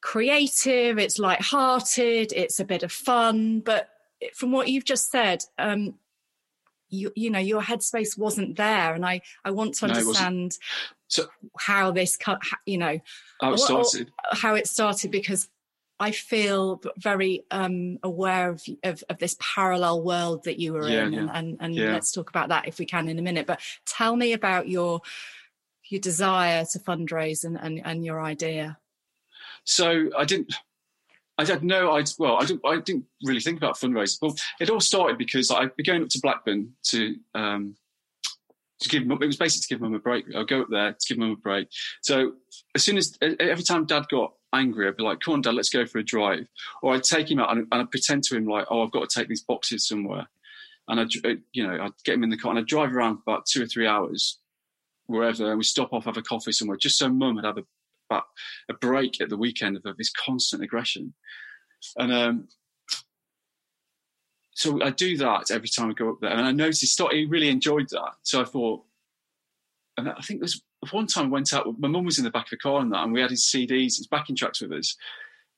creative 0.00 0.98
it's 0.98 1.18
light-hearted 1.18 2.32
it's 2.34 2.58
a 2.60 2.64
bit 2.64 2.82
of 2.82 2.90
fun 2.90 3.60
but 3.60 3.88
from 4.34 4.52
what 4.52 4.68
you've 4.68 4.84
just 4.84 5.10
said 5.10 5.42
um 5.58 5.94
you 6.90 7.12
you 7.14 7.30
know 7.30 7.38
your 7.38 7.60
headspace 7.62 8.16
wasn't 8.18 8.56
there 8.56 8.94
and 8.94 9.04
i 9.04 9.20
i 9.44 9.50
want 9.50 9.74
to 9.74 9.86
No, 9.86 9.94
understand 9.94 10.56
So- 11.08 11.28
how 11.58 11.90
this 11.90 12.16
cut 12.16 12.40
you 12.66 12.78
know 12.78 12.98
How 13.40 13.52
it 13.52 13.58
started. 13.58 14.10
how 14.32 14.54
it 14.54 14.66
started 14.66 15.10
because 15.10 15.48
I 16.00 16.12
feel 16.12 16.80
very 16.96 17.42
um, 17.50 17.98
aware 18.04 18.50
of, 18.50 18.62
of 18.84 19.02
of 19.10 19.18
this 19.18 19.36
parallel 19.40 20.00
world 20.04 20.44
that 20.44 20.60
you 20.60 20.72
were 20.74 20.88
Yeah, 20.88 21.06
in, 21.06 21.12
yeah. 21.12 21.18
and 21.22 21.30
and, 21.34 21.56
and 21.58 21.74
Yeah. 21.74 21.90
let's 21.92 22.12
talk 22.12 22.30
about 22.30 22.50
that 22.50 22.68
if 22.68 22.78
we 22.78 22.86
can 22.86 23.08
in 23.08 23.18
a 23.18 23.22
minute. 23.22 23.48
But 23.48 23.58
tell 23.84 24.14
me 24.14 24.32
about 24.32 24.68
your 24.68 25.00
your 25.90 26.00
desire 26.00 26.64
to 26.66 26.78
fundraise 26.78 27.42
and 27.42 27.58
and, 27.60 27.84
and 27.84 28.04
your 28.04 28.20
idea. 28.20 28.78
So 29.64 30.08
I 30.16 30.24
didn't. 30.24 30.54
I 31.38 31.44
had 31.44 31.62
no 31.62 31.92
idea. 31.92 32.12
Well, 32.18 32.36
I 32.36 32.44
didn't. 32.44 32.62
I 32.66 32.80
didn't 32.80 33.04
really 33.24 33.40
think 33.40 33.58
about 33.58 33.76
fundraising. 33.76 34.18
Well, 34.20 34.36
it 34.60 34.70
all 34.70 34.80
started 34.80 35.18
because 35.18 35.50
I'd 35.50 35.74
be 35.76 35.84
going 35.84 36.02
up 36.02 36.08
to 36.08 36.20
Blackburn 36.20 36.72
to 36.86 37.16
um, 37.34 37.76
to 38.80 38.88
give. 38.88 39.08
It 39.08 39.26
was 39.26 39.36
basically 39.36 39.62
to 39.62 39.68
give 39.68 39.80
mum 39.80 39.94
a 39.94 40.00
break. 40.00 40.24
I'd 40.34 40.48
go 40.48 40.62
up 40.62 40.68
there 40.68 40.92
to 40.92 41.06
give 41.08 41.18
mum 41.18 41.30
a 41.30 41.36
break. 41.36 41.68
So 42.02 42.32
as 42.74 42.82
soon 42.82 42.96
as 42.96 43.16
every 43.22 43.62
time 43.62 43.86
Dad 43.86 44.06
got 44.10 44.32
angry, 44.52 44.88
I'd 44.88 44.96
be 44.96 45.04
like, 45.04 45.20
"Come 45.20 45.34
on, 45.34 45.40
Dad, 45.40 45.54
let's 45.54 45.70
go 45.70 45.86
for 45.86 45.98
a 45.98 46.04
drive." 46.04 46.46
Or 46.82 46.94
I'd 46.94 47.04
take 47.04 47.30
him 47.30 47.38
out 47.38 47.52
and, 47.52 47.68
and 47.70 47.82
I'd 47.82 47.90
pretend 47.90 48.24
to 48.24 48.36
him 48.36 48.46
like, 48.46 48.66
"Oh, 48.68 48.82
I've 48.82 48.90
got 48.90 49.08
to 49.08 49.18
take 49.20 49.28
these 49.28 49.44
boxes 49.44 49.86
somewhere," 49.86 50.26
and 50.88 50.98
I'd 50.98 51.14
you 51.52 51.66
know 51.66 51.78
I'd 51.80 51.92
get 52.04 52.14
him 52.14 52.24
in 52.24 52.30
the 52.30 52.36
car 52.36 52.50
and 52.50 52.58
I'd 52.58 52.66
drive 52.66 52.92
around 52.92 53.18
for 53.18 53.22
about 53.28 53.46
two 53.46 53.62
or 53.62 53.66
three 53.66 53.86
hours 53.86 54.38
wherever, 55.06 55.50
and 55.50 55.58
we 55.58 55.64
stop 55.64 55.92
off 55.92 56.04
have 56.04 56.16
a 56.16 56.22
coffee 56.22 56.52
somewhere, 56.52 56.76
just 56.76 56.98
so 56.98 57.08
Mum 57.08 57.36
would 57.36 57.44
have 57.44 57.58
a 57.58 57.64
about 58.10 58.24
a 58.68 58.74
break 58.74 59.20
at 59.20 59.28
the 59.28 59.36
weekend 59.36 59.80
of 59.84 59.96
this 59.96 60.10
constant 60.12 60.62
aggression. 60.62 61.14
And 61.96 62.12
um, 62.12 62.48
so 64.54 64.82
I 64.82 64.90
do 64.90 65.16
that 65.18 65.50
every 65.50 65.68
time 65.68 65.90
I 65.90 65.92
go 65.92 66.10
up 66.10 66.20
there. 66.20 66.30
And 66.30 66.46
I 66.46 66.52
noticed 66.52 67.00
he, 67.12 67.26
really 67.26 67.48
enjoyed 67.48 67.88
that. 67.90 68.12
So 68.22 68.40
I 68.40 68.44
thought, 68.44 68.82
and 69.96 70.08
I 70.08 70.20
think 70.20 70.40
was 70.40 70.62
one 70.90 71.06
time 71.06 71.26
I 71.26 71.28
went 71.28 71.52
out, 71.52 71.78
my 71.78 71.88
mum 71.88 72.04
was 72.04 72.18
in 72.18 72.24
the 72.24 72.30
back 72.30 72.46
of 72.46 72.50
the 72.50 72.56
car 72.56 72.80
and 72.80 72.92
that, 72.92 73.04
and 73.04 73.12
we 73.12 73.20
had 73.20 73.30
his 73.30 73.44
CDs, 73.44 73.98
his 73.98 74.08
backing 74.10 74.36
tracks 74.36 74.60
with 74.60 74.72
us. 74.72 74.96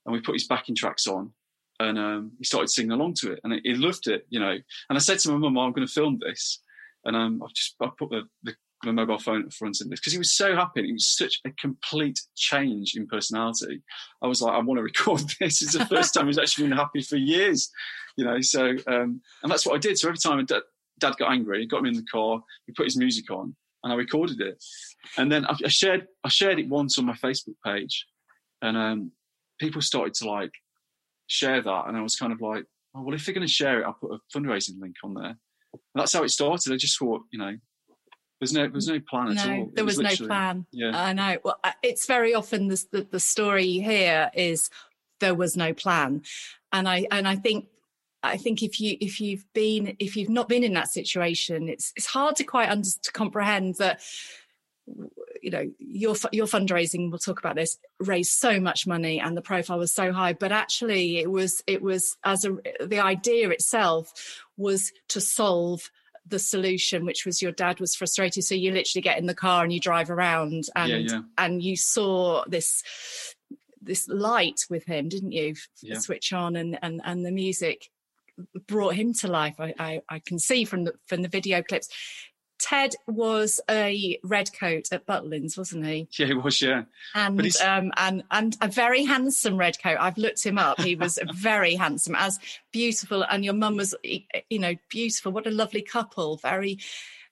And 0.05 0.13
we 0.13 0.21
put 0.21 0.35
his 0.35 0.47
backing 0.47 0.75
tracks 0.75 1.07
on. 1.07 1.33
And 1.79 1.99
um, 1.99 2.33
he 2.37 2.45
started 2.45 2.69
singing 2.69 2.93
along 2.93 3.15
to 3.21 3.33
it, 3.33 3.41
and 3.43 3.59
he 3.65 3.73
loved 3.75 4.07
it, 4.07 4.27
you 4.29 4.39
know. 4.39 4.51
And 4.51 4.63
I 4.91 4.99
said 4.99 5.19
to 5.21 5.31
my 5.31 5.39
mum, 5.39 5.57
"I'm 5.57 5.73
going 5.73 5.87
to 5.87 5.91
film 5.91 6.19
this," 6.21 6.61
and 7.07 7.17
um, 7.17 7.43
I've 7.43 7.55
just 7.55 7.75
I 7.81 7.89
put 7.99 8.11
the, 8.11 8.25
the 8.43 8.55
my 8.85 8.93
mobile 8.93 9.19
phone 9.19 9.40
at 9.40 9.47
the 9.47 9.55
front 9.55 9.81
of 9.81 9.88
this 9.88 10.01
because 10.01 10.12
he 10.12 10.19
was 10.19 10.33
so 10.33 10.55
happy. 10.55 10.88
It 10.88 10.93
was 10.93 11.09
such 11.09 11.40
a 11.45 11.51
complete 11.53 12.21
change 12.37 12.95
in 12.97 13.07
personality. 13.07 13.83
I 14.23 14.27
was 14.27 14.40
like, 14.40 14.55
I 14.55 14.59
want 14.59 14.79
to 14.79 14.83
record 14.83 15.21
this. 15.40 15.62
It's 15.62 15.77
the 15.77 15.87
first 15.87 16.14
time 16.14 16.27
he's 16.27 16.38
actually 16.38 16.69
been 16.69 16.79
happy 16.79 17.03
for 17.03 17.16
years, 17.16 17.71
you 18.16 18.25
know. 18.25 18.40
So, 18.40 18.71
um, 18.87 19.21
and 19.43 19.51
that's 19.51 19.66
what 19.66 19.75
I 19.75 19.79
did. 19.79 19.99
So 19.99 20.09
every 20.09 20.19
time 20.19 20.45
Dad, 20.47 20.62
Dad 20.99 21.14
got 21.19 21.33
angry, 21.33 21.61
he 21.61 21.66
got 21.66 21.83
me 21.83 21.90
in 21.90 21.97
the 21.97 22.07
car, 22.11 22.43
he 22.66 22.73
put 22.73 22.87
his 22.87 22.97
music 22.97 23.31
on, 23.31 23.55
and 23.85 23.93
I 23.93 23.97
recorded 23.97 24.40
it. 24.40 24.62
And 25.19 25.31
then 25.31 25.45
I, 25.47 25.57
I 25.64 25.69
shared 25.69 26.07
I 26.25 26.29
shared 26.29 26.59
it 26.59 26.69
once 26.69 26.99
on 26.99 27.07
my 27.07 27.14
Facebook 27.14 27.57
page, 27.64 28.07
and 28.62 28.77
um, 28.77 29.12
people 29.59 29.83
started 29.83 30.14
to 30.14 30.31
like 30.31 30.53
share 31.29 31.61
that, 31.61 31.85
and 31.87 31.97
I 31.97 32.03
was 32.03 32.16
kind 32.16 32.33
of 32.33 32.40
like, 32.40 32.64
oh 32.95 33.03
well, 33.03 33.14
if 33.14 33.27
they're 33.27 33.35
going 33.35 33.47
to 33.47 33.53
share 33.53 33.81
it, 33.81 33.85
I'll 33.85 33.93
put 33.93 34.12
a 34.12 34.38
fundraising 34.38 34.81
link 34.81 34.97
on 35.05 35.14
there. 35.14 35.37
And 35.73 35.81
that's 35.95 36.12
how 36.12 36.25
it 36.25 36.31
started. 36.31 36.73
I 36.73 36.77
just 36.77 36.99
thought, 36.99 37.23
you 37.33 37.38
know, 37.38 37.57
there's 38.40 38.55
no 38.55 38.68
there's 38.68 38.88
no 38.88 39.00
plan 39.00 39.37
at 39.37 39.46
all. 39.46 39.57
No, 39.57 39.70
there 39.74 39.85
was, 39.85 39.98
no 39.98 40.09
plan. 40.16 40.66
Yeah. 40.72 40.92
I 40.94 41.12
know. 41.12 41.37
Well, 41.44 41.61
it's 41.83 42.07
very 42.07 42.35
often 42.35 42.68
the, 42.68 42.85
the 42.90 43.07
the 43.11 43.20
story 43.20 43.72
here 43.72 44.31
is 44.35 44.70
there 45.20 45.35
was 45.35 45.57
no 45.57 45.74
plan, 45.74 46.22
and 46.72 46.88
I 46.88 47.07
and 47.11 47.29
I 47.29 47.37
think 47.37 47.66
I 48.22 48.38
think 48.38 48.62
if 48.62 48.81
you 48.81 48.96
if 48.98 49.20
you've 49.20 49.44
been 49.53 49.94
if 49.98 50.16
you've 50.16 50.31
not 50.31 50.48
been 50.48 50.64
in 50.64 50.72
that 50.72 50.90
situation, 50.90 51.68
it's 51.68 51.92
it's 51.96 52.07
hard 52.07 52.37
to 52.37 52.44
quite 52.44 52.70
under, 52.70 52.88
to 53.03 53.12
comprehend 53.12 53.74
that 53.76 54.00
you 55.42 55.50
know 55.50 55.70
your 55.79 56.16
your 56.33 56.46
fundraising 56.46 57.11
we'll 57.11 57.18
talk 57.18 57.38
about 57.38 57.55
this 57.55 57.79
raised 58.00 58.33
so 58.33 58.59
much 58.59 58.87
money 58.87 59.20
and 59.20 59.37
the 59.37 59.42
profile 59.42 59.79
was 59.79 59.92
so 59.92 60.12
high 60.12 60.33
but 60.33 60.50
actually 60.50 61.18
it 61.18 61.31
was 61.31 61.62
it 61.68 61.81
was 61.81 62.16
as 62.24 62.44
a 62.44 62.57
the 62.85 62.98
idea 62.98 63.48
itself 63.50 64.42
was 64.57 64.90
to 65.09 65.20
solve 65.20 65.90
the 66.31 66.38
solution 66.38 67.05
which 67.05 67.25
was 67.27 67.43
your 67.43 67.53
dad 67.53 67.81
was 67.81 67.95
frustrated 67.95 68.45
so 68.45 68.55
you 68.55 68.73
literally 68.73 69.03
get 69.03 69.19
in 69.19 69.27
the 69.27 69.35
car 69.35 69.62
and 69.62 69.73
you 69.73 69.81
drive 69.81 70.11
around 70.11 70.64
and 70.75 70.90
Yeah, 70.90 70.97
yeah. 70.97 71.21
and 71.38 71.62
you 71.62 71.77
saw 71.77 72.45
this 72.47 72.83
this 73.83 74.09
light 74.09 74.61
with 74.71 74.85
him 74.87 75.09
didn't 75.09 75.33
you 75.33 75.55
Yeah. 75.83 75.99
switch 75.99 76.33
on 76.33 76.57
and 76.57 76.79
and 76.83 77.01
and 77.05 77.25
the 77.25 77.33
music 77.33 77.90
brought 78.66 78.95
him 78.95 79.12
to 79.14 79.29
life 79.29 79.57
I, 79.59 79.75
I 79.79 80.01
i 80.09 80.19
can 80.19 80.38
see 80.38 80.64
from 80.64 80.85
the 80.85 80.95
from 81.07 81.23
the 81.23 81.29
video 81.29 81.62
clips 81.62 81.88
Ted 82.61 82.94
was 83.07 83.61
a 83.70 84.18
redcoat 84.23 84.88
at 84.92 85.07
Butlins, 85.07 85.57
wasn't 85.57 85.87
he? 85.87 86.09
Yeah, 86.18 86.27
he 86.27 86.35
was. 86.35 86.61
Yeah, 86.61 86.85
and 87.14 87.40
um, 87.62 87.92
and 87.96 88.23
and 88.31 88.57
a 88.61 88.68
very 88.68 89.05
handsome 89.05 89.57
redcoat. 89.57 89.96
I've 89.99 90.18
looked 90.18 90.44
him 90.44 90.59
up. 90.59 90.81
He 90.81 90.94
was 90.94 91.18
very 91.35 91.75
handsome, 91.75 92.14
as 92.14 92.38
beautiful. 92.70 93.23
And 93.25 93.44
your 93.44 93.55
mum 93.55 93.77
was, 93.77 93.94
you 94.05 94.59
know, 94.59 94.75
beautiful. 94.90 95.33
What 95.33 95.46
a 95.46 95.51
lovely 95.51 95.83
couple. 95.83 96.37
Very 96.37 96.79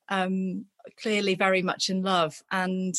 um, 0.09 0.65
clearly, 1.01 1.35
very 1.35 1.63
much 1.63 1.91
in 1.91 2.03
love. 2.03 2.43
And 2.51 2.95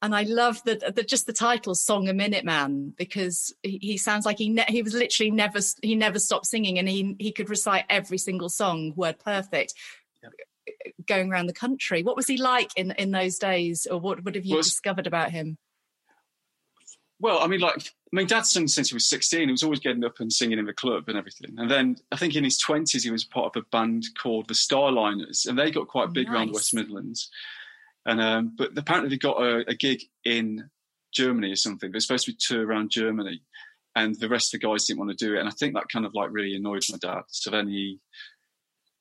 and 0.00 0.14
I 0.14 0.22
love 0.22 0.62
that 0.64 0.94
the, 0.94 1.02
just 1.02 1.26
the 1.26 1.32
title 1.32 1.74
"Song 1.74 2.08
a 2.08 2.14
Minute 2.14 2.44
Man" 2.44 2.92
because 2.96 3.52
he, 3.62 3.78
he 3.80 3.98
sounds 3.98 4.24
like 4.24 4.38
he 4.38 4.48
ne- 4.48 4.66
he 4.68 4.82
was 4.82 4.94
literally 4.94 5.30
never 5.30 5.58
he 5.82 5.96
never 5.96 6.18
stopped 6.18 6.46
singing, 6.46 6.78
and 6.78 6.88
he 6.88 7.16
he 7.18 7.32
could 7.32 7.50
recite 7.50 7.84
every 7.90 8.18
single 8.18 8.48
song 8.48 8.92
word 8.94 9.18
perfect. 9.18 9.74
Going 11.06 11.30
around 11.30 11.46
the 11.46 11.52
country, 11.52 12.02
what 12.02 12.16
was 12.16 12.26
he 12.26 12.36
like 12.36 12.70
in 12.76 12.92
in 12.92 13.10
those 13.10 13.38
days, 13.38 13.86
or 13.90 13.98
what 13.98 14.24
what 14.24 14.34
have 14.34 14.44
you 14.44 14.54
well, 14.54 14.62
discovered 14.62 15.06
about 15.06 15.30
him? 15.30 15.58
Well, 17.20 17.38
I 17.40 17.46
mean, 17.46 17.60
like, 17.60 17.76
I 17.76 18.16
mean, 18.16 18.26
Dad 18.26 18.44
sung 18.44 18.68
since 18.68 18.90
he 18.90 18.94
was 18.94 19.08
16. 19.08 19.48
He 19.48 19.50
was 19.50 19.62
always 19.62 19.80
getting 19.80 20.04
up 20.04 20.20
and 20.20 20.32
singing 20.32 20.58
in 20.58 20.66
the 20.66 20.72
club 20.72 21.04
and 21.08 21.16
everything. 21.16 21.54
And 21.56 21.70
then 21.70 21.96
I 22.12 22.16
think 22.16 22.34
in 22.34 22.44
his 22.44 22.62
20s, 22.62 23.02
he 23.02 23.10
was 23.10 23.24
part 23.24 23.56
of 23.56 23.62
a 23.62 23.66
band 23.70 24.04
called 24.20 24.48
the 24.48 24.54
Starliners, 24.54 25.46
and 25.46 25.58
they 25.58 25.70
got 25.70 25.88
quite 25.88 26.12
big 26.12 26.26
nice. 26.26 26.34
around 26.34 26.46
the 26.48 26.52
West 26.54 26.74
Midlands. 26.74 27.30
And 28.06 28.20
um, 28.20 28.54
but 28.58 28.76
apparently 28.76 29.10
they 29.10 29.16
got 29.16 29.40
a, 29.40 29.64
a, 29.68 29.74
gig 29.74 30.02
in 30.24 30.68
Germany 31.14 31.52
or 31.52 31.56
something. 31.56 31.90
They're 31.90 32.00
supposed 32.00 32.26
to 32.26 32.32
be 32.32 32.38
tour 32.38 32.66
around 32.66 32.90
Germany, 32.90 33.42
and 33.96 34.14
the 34.16 34.28
rest 34.28 34.52
of 34.52 34.60
the 34.60 34.66
guys 34.66 34.84
didn't 34.84 34.98
want 34.98 35.16
to 35.16 35.26
do 35.26 35.34
it. 35.34 35.40
And 35.40 35.48
I 35.48 35.52
think 35.52 35.74
that 35.74 35.88
kind 35.90 36.04
of 36.04 36.12
like 36.14 36.28
really 36.30 36.54
annoyed 36.54 36.82
my 36.90 36.98
dad. 37.00 37.22
So 37.28 37.50
then 37.50 37.68
he 37.68 38.00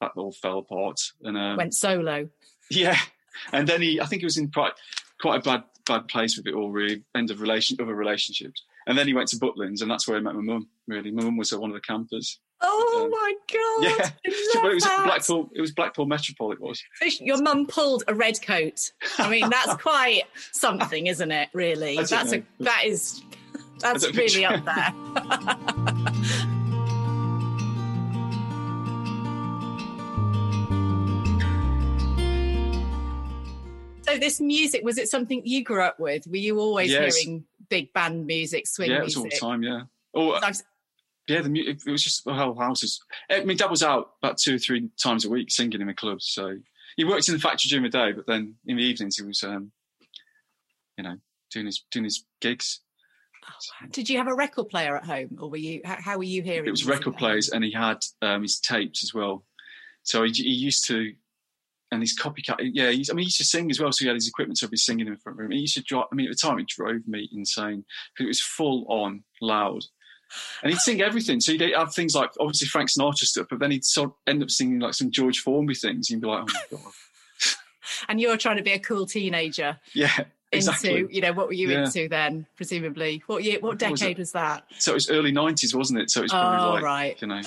that 0.02 0.12
all 0.16 0.32
fell 0.32 0.60
apart 0.60 1.00
and 1.24 1.38
um, 1.38 1.58
went 1.58 1.74
solo. 1.74 2.30
Yeah, 2.70 2.98
and 3.52 3.68
then 3.68 3.82
he 3.82 4.00
I 4.00 4.06
think 4.06 4.22
he 4.22 4.26
was 4.26 4.38
in 4.38 4.52
quite 4.52 4.74
quite 5.20 5.40
a 5.40 5.44
bad 5.44 5.64
bad 5.86 6.08
place 6.08 6.38
with 6.38 6.48
it 6.48 6.54
all. 6.54 6.72
Really, 6.72 7.04
end 7.16 7.32
of 7.32 7.42
relation 7.42 7.78
other 7.80 7.96
relationships. 7.96 8.64
And 8.86 8.98
then 8.98 9.08
he 9.08 9.14
went 9.14 9.30
to 9.30 9.38
Butlins, 9.38 9.82
and 9.82 9.90
that's 9.90 10.08
where 10.08 10.18
I 10.18 10.20
met 10.20 10.36
my 10.36 10.42
mum. 10.42 10.68
Really, 10.88 11.12
my 11.12 11.24
mum 11.24 11.38
was 11.38 11.54
at 11.54 11.60
one 11.60 11.70
of 11.70 11.76
the 11.76 11.82
campers. 11.82 12.40
Oh 12.62 13.04
um, 13.04 13.12
my 13.12 13.34
god! 13.52 13.84
Yeah, 13.84 14.12
but 14.62 14.72
it 14.72 14.76
was 14.76 14.84
that. 14.84 15.04
Blackpool. 15.06 15.50
It 15.54 15.62
was 15.62 15.72
Blackpool 15.72 16.06
Metropole. 16.06 16.52
It 16.52 16.62
was. 16.62 16.82
Your 17.20 17.42
mum 17.42 17.66
pulled 17.68 18.04
a 18.08 18.16
red 18.16 18.42
coat. 18.42 18.92
I 19.18 19.30
mean, 19.30 19.50
that's 19.50 19.76
quite 19.82 20.24
something, 20.52 21.08
isn't 21.08 21.32
it? 21.32 21.50
Really, 21.54 21.98
that's 21.98 22.32
know. 22.32 22.40
a 22.40 22.64
that 22.64 22.84
is 22.86 23.22
that's 23.80 24.10
really 24.16 24.46
up 24.46 24.64
there. 24.64 24.94
so 34.14 34.20
this 34.20 34.40
music 34.40 34.84
was 34.84 34.98
it 34.98 35.10
something 35.10 35.42
you 35.46 35.64
grew 35.64 35.82
up 35.82 36.00
with? 36.00 36.28
Were 36.28 36.38
you 36.38 36.60
always 36.60 36.92
yes. 36.92 37.16
hearing 37.16 37.46
big 37.70 37.94
band 37.94 38.26
music, 38.26 38.68
swing 38.68 38.92
yeah, 38.92 39.00
music? 39.00 39.18
Yeah, 39.18 39.22
it 39.22 39.26
was 39.26 39.42
all 39.42 39.50
the 39.50 39.54
time. 39.54 39.64
Yeah. 39.64 39.82
Oh, 40.16 40.40
yeah, 41.28 41.42
the 41.42 41.50
music, 41.50 41.80
it 41.86 41.92
was 41.92 42.04
just 42.04 42.26
the 42.26 42.34
whole 42.34 42.56
house. 42.56 42.84
Is, 42.84 43.02
I 43.30 43.44
mean, 43.44 43.58
Dad 43.58 43.72
was 43.72 43.84
out 43.84 44.12
about 44.22 44.38
two 44.38 44.56
or 44.56 44.60
three 44.60 44.90
times 45.02 45.26
a 45.26 45.30
week 45.30 45.52
singing 45.52 45.82
in 45.82 45.88
the 45.88 45.94
clubs. 45.94 46.28
So 46.28 46.58
he 46.98 47.06
worked 47.06 47.28
in 47.30 47.34
the 47.34 47.40
factory 47.40 47.70
during 47.70 47.84
the 47.84 47.90
day, 47.90 48.12
but 48.12 48.28
then 48.28 48.56
in 48.66 48.78
the 48.78 48.84
evenings 48.84 49.18
he 49.18 49.24
was, 49.24 49.44
um, 49.44 49.72
you 50.98 51.04
know, 51.04 51.16
doing 51.52 51.66
his 51.66 51.84
doing 51.92 52.04
his 52.04 52.26
gigs. 52.42 52.82
Did 53.92 54.10
you 54.10 54.18
have 54.18 54.28
a 54.28 54.36
record 54.36 54.70
player 54.70 54.96
at 54.96 55.06
home, 55.06 55.38
or 55.40 55.50
were 55.50 55.58
you? 55.58 55.82
How, 55.84 55.98
how 56.00 56.18
were 56.18 56.24
you 56.24 56.42
hearing? 56.42 56.68
It 56.68 56.72
was 56.72 56.86
record 56.86 57.18
players, 57.18 57.50
and 57.50 57.64
he 57.64 57.72
had 57.72 58.04
um, 58.22 58.42
his 58.42 58.60
tapes 58.60 59.04
as 59.04 59.14
well. 59.14 59.44
So 60.04 60.24
he, 60.24 60.32
he 60.32 60.50
used 60.50 60.88
to, 60.88 61.14
and 61.94 62.02
his 62.02 62.18
copycat. 62.18 62.58
Yeah, 62.60 62.90
he's, 62.90 63.10
I 63.10 63.14
mean, 63.14 63.24
he 63.24 63.28
used 63.28 63.38
to 63.38 63.46
sing 63.46 63.70
as 63.72 63.80
well. 63.80 63.92
So 63.92 64.04
he 64.04 64.08
had 64.08 64.16
his 64.16 64.28
equipment, 64.28 64.58
so 64.58 64.68
he'd 64.68 64.72
be 64.72 64.78
singing 64.78 65.08
in 65.08 65.14
the 65.14 65.20
front 65.20 65.38
room. 65.38 65.52
He 65.52 65.60
used 65.60 65.76
to 65.76 65.82
drive. 65.82 66.06
I 66.12 66.16
mean, 66.16 66.28
at 66.28 66.32
the 66.32 66.48
time, 66.48 66.60
it 66.60 66.68
drove 66.68 67.08
me 67.08 67.30
insane 67.32 67.86
because 68.14 68.26
it 68.26 68.28
was 68.28 68.42
full 68.42 68.86
on 68.90 69.24
loud 69.42 69.84
and 70.62 70.72
he'd 70.72 70.80
sing 70.80 71.02
everything. 71.02 71.40
So 71.40 71.52
he'd 71.52 71.62
have 71.76 71.94
things 71.94 72.16
like 72.16 72.32
obviously 72.40 72.68
Frank 72.68 72.90
Sinatra 72.90 73.26
stuff, 73.26 73.48
but 73.50 73.60
then 73.60 73.72
he'd 73.72 73.86
sort 73.86 74.10
of 74.10 74.16
end 74.28 74.42
up 74.42 74.50
singing 74.50 74.80
like 74.80 74.94
some 74.94 75.12
George 75.12 75.40
Formby 75.40 75.76
things. 75.76 76.10
You'd 76.10 76.22
be 76.22 76.28
like, 76.28 76.44
oh 76.44 76.54
my 76.54 76.78
god. 76.78 76.92
and 78.10 78.22
you're 78.22 78.38
trying 78.38 78.58
to 78.58 78.64
be 78.64 78.74
a 78.74 78.80
cool 78.80 79.06
teenager. 79.06 79.80
Yeah. 79.94 80.26
Exactly. 80.52 81.00
Into 81.00 81.14
you 81.14 81.22
know 81.22 81.34
what 81.34 81.48
were 81.48 81.54
you 81.54 81.72
yeah. 81.72 81.86
into 81.86 82.08
then? 82.08 82.46
Presumably, 82.56 83.24
what 83.26 83.44
year? 83.44 83.60
What 83.60 83.80
decade 83.80 84.20
was, 84.20 84.28
was, 84.28 84.32
that? 84.34 84.66
So 84.78 84.92
it 84.92 84.94
was 84.94 85.10
early 85.10 85.32
nineties, 85.32 85.74
wasn't 85.74 86.00
it? 86.00 86.12
So 86.12 86.20
it 86.20 86.26
was 86.26 86.32
probably 86.32 86.60
oh, 86.60 86.74
like 86.74 86.84
right. 86.84 87.22
you 87.24 87.28
know, 87.28 87.42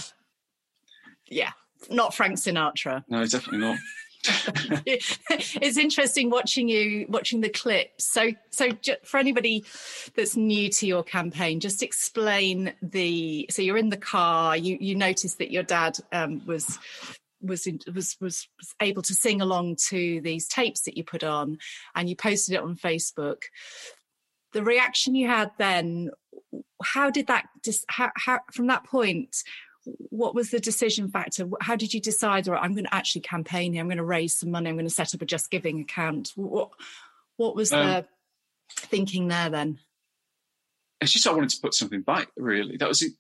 yeah, 1.29 1.53
not 1.89 2.15
Frank 2.15 2.37
Sinatra. 2.37 3.05
No, 3.09 3.25
definitely 3.25 3.59
not. 3.59 3.79
it's 4.87 5.77
interesting 5.77 6.31
watching 6.31 6.69
you 6.69 7.07
watching 7.09 7.41
the 7.41 7.49
clips. 7.49 8.05
So, 8.05 8.33
so 8.51 8.71
for 9.05 9.19
anybody 9.19 9.65
that's 10.15 10.37
new 10.37 10.69
to 10.71 10.87
your 10.87 11.03
campaign, 11.03 11.61
just 11.61 11.83
explain 11.83 12.73
the. 12.83 13.47
So 13.51 13.63
you're 13.63 13.77
in 13.77 13.91
the 13.91 13.97
car. 13.97 14.57
You 14.57 14.79
you 14.81 14.95
notice 14.95 15.35
that 15.35 15.51
your 15.51 15.63
dad 15.63 15.99
um, 16.13 16.43
was 16.47 16.79
was, 17.41 17.67
in, 17.67 17.81
was 17.95 18.17
was 18.21 18.49
was 18.59 18.75
able 18.81 19.03
to 19.03 19.15
sing 19.15 19.41
along 19.41 19.77
to 19.89 20.21
these 20.23 20.49
tapes 20.49 20.83
that 20.83 20.97
you 20.97 21.05
put 21.05 21.25
on, 21.25 21.59
and 21.95 22.09
you 22.09 22.17
posted 22.17 22.55
it 22.55 22.63
on 22.63 22.77
Facebook. 22.77 23.43
The 24.53 24.63
reaction 24.63 25.15
you 25.15 25.29
had 25.29 25.51
then, 25.59 26.11
how 26.83 27.11
did 27.11 27.27
that 27.27 27.47
just 27.65 27.85
how, 27.89 28.11
how 28.17 28.41
from 28.53 28.69
that 28.69 28.85
point? 28.85 29.37
What 30.11 30.35
was 30.35 30.51
the 30.51 30.61
decision 30.61 31.09
factor? 31.11 31.49
How 31.61 31.77
did 31.77 31.95
you 31.95 32.01
decide? 32.01 32.49
Or 32.49 32.57
I'm 32.57 32.73
going 32.73 32.85
to 32.85 32.95
actually 32.95 33.23
campaign 33.23 33.73
here. 33.73 33.81
I'm 33.81 33.89
going 33.89 33.99
to 33.99 34.05
raise 34.05 34.39
some 34.39 34.51
money. 34.51 34.69
I'm 34.69 34.77
going 34.77 34.87
to 34.87 34.93
set 34.93 35.15
up 35.15 35.23
a 35.23 35.27
Just 35.27 35.51
Giving 35.51 35.81
account. 35.81 36.33
What 36.35 36.71
what 37.37 37.55
was 37.55 37.73
um, 37.73 37.87
the 37.87 38.07
thinking 38.77 39.29
there 39.29 39.51
then? 39.51 39.79
It's 41.01 41.13
just 41.13 41.27
I 41.27 41.33
wanted 41.33 41.51
to 41.51 41.61
put 41.61 41.75
something 41.75 42.03
back. 42.03 42.29
Really, 42.37 42.77
that 42.79 42.89
was 42.89 43.03
it. 43.03 43.13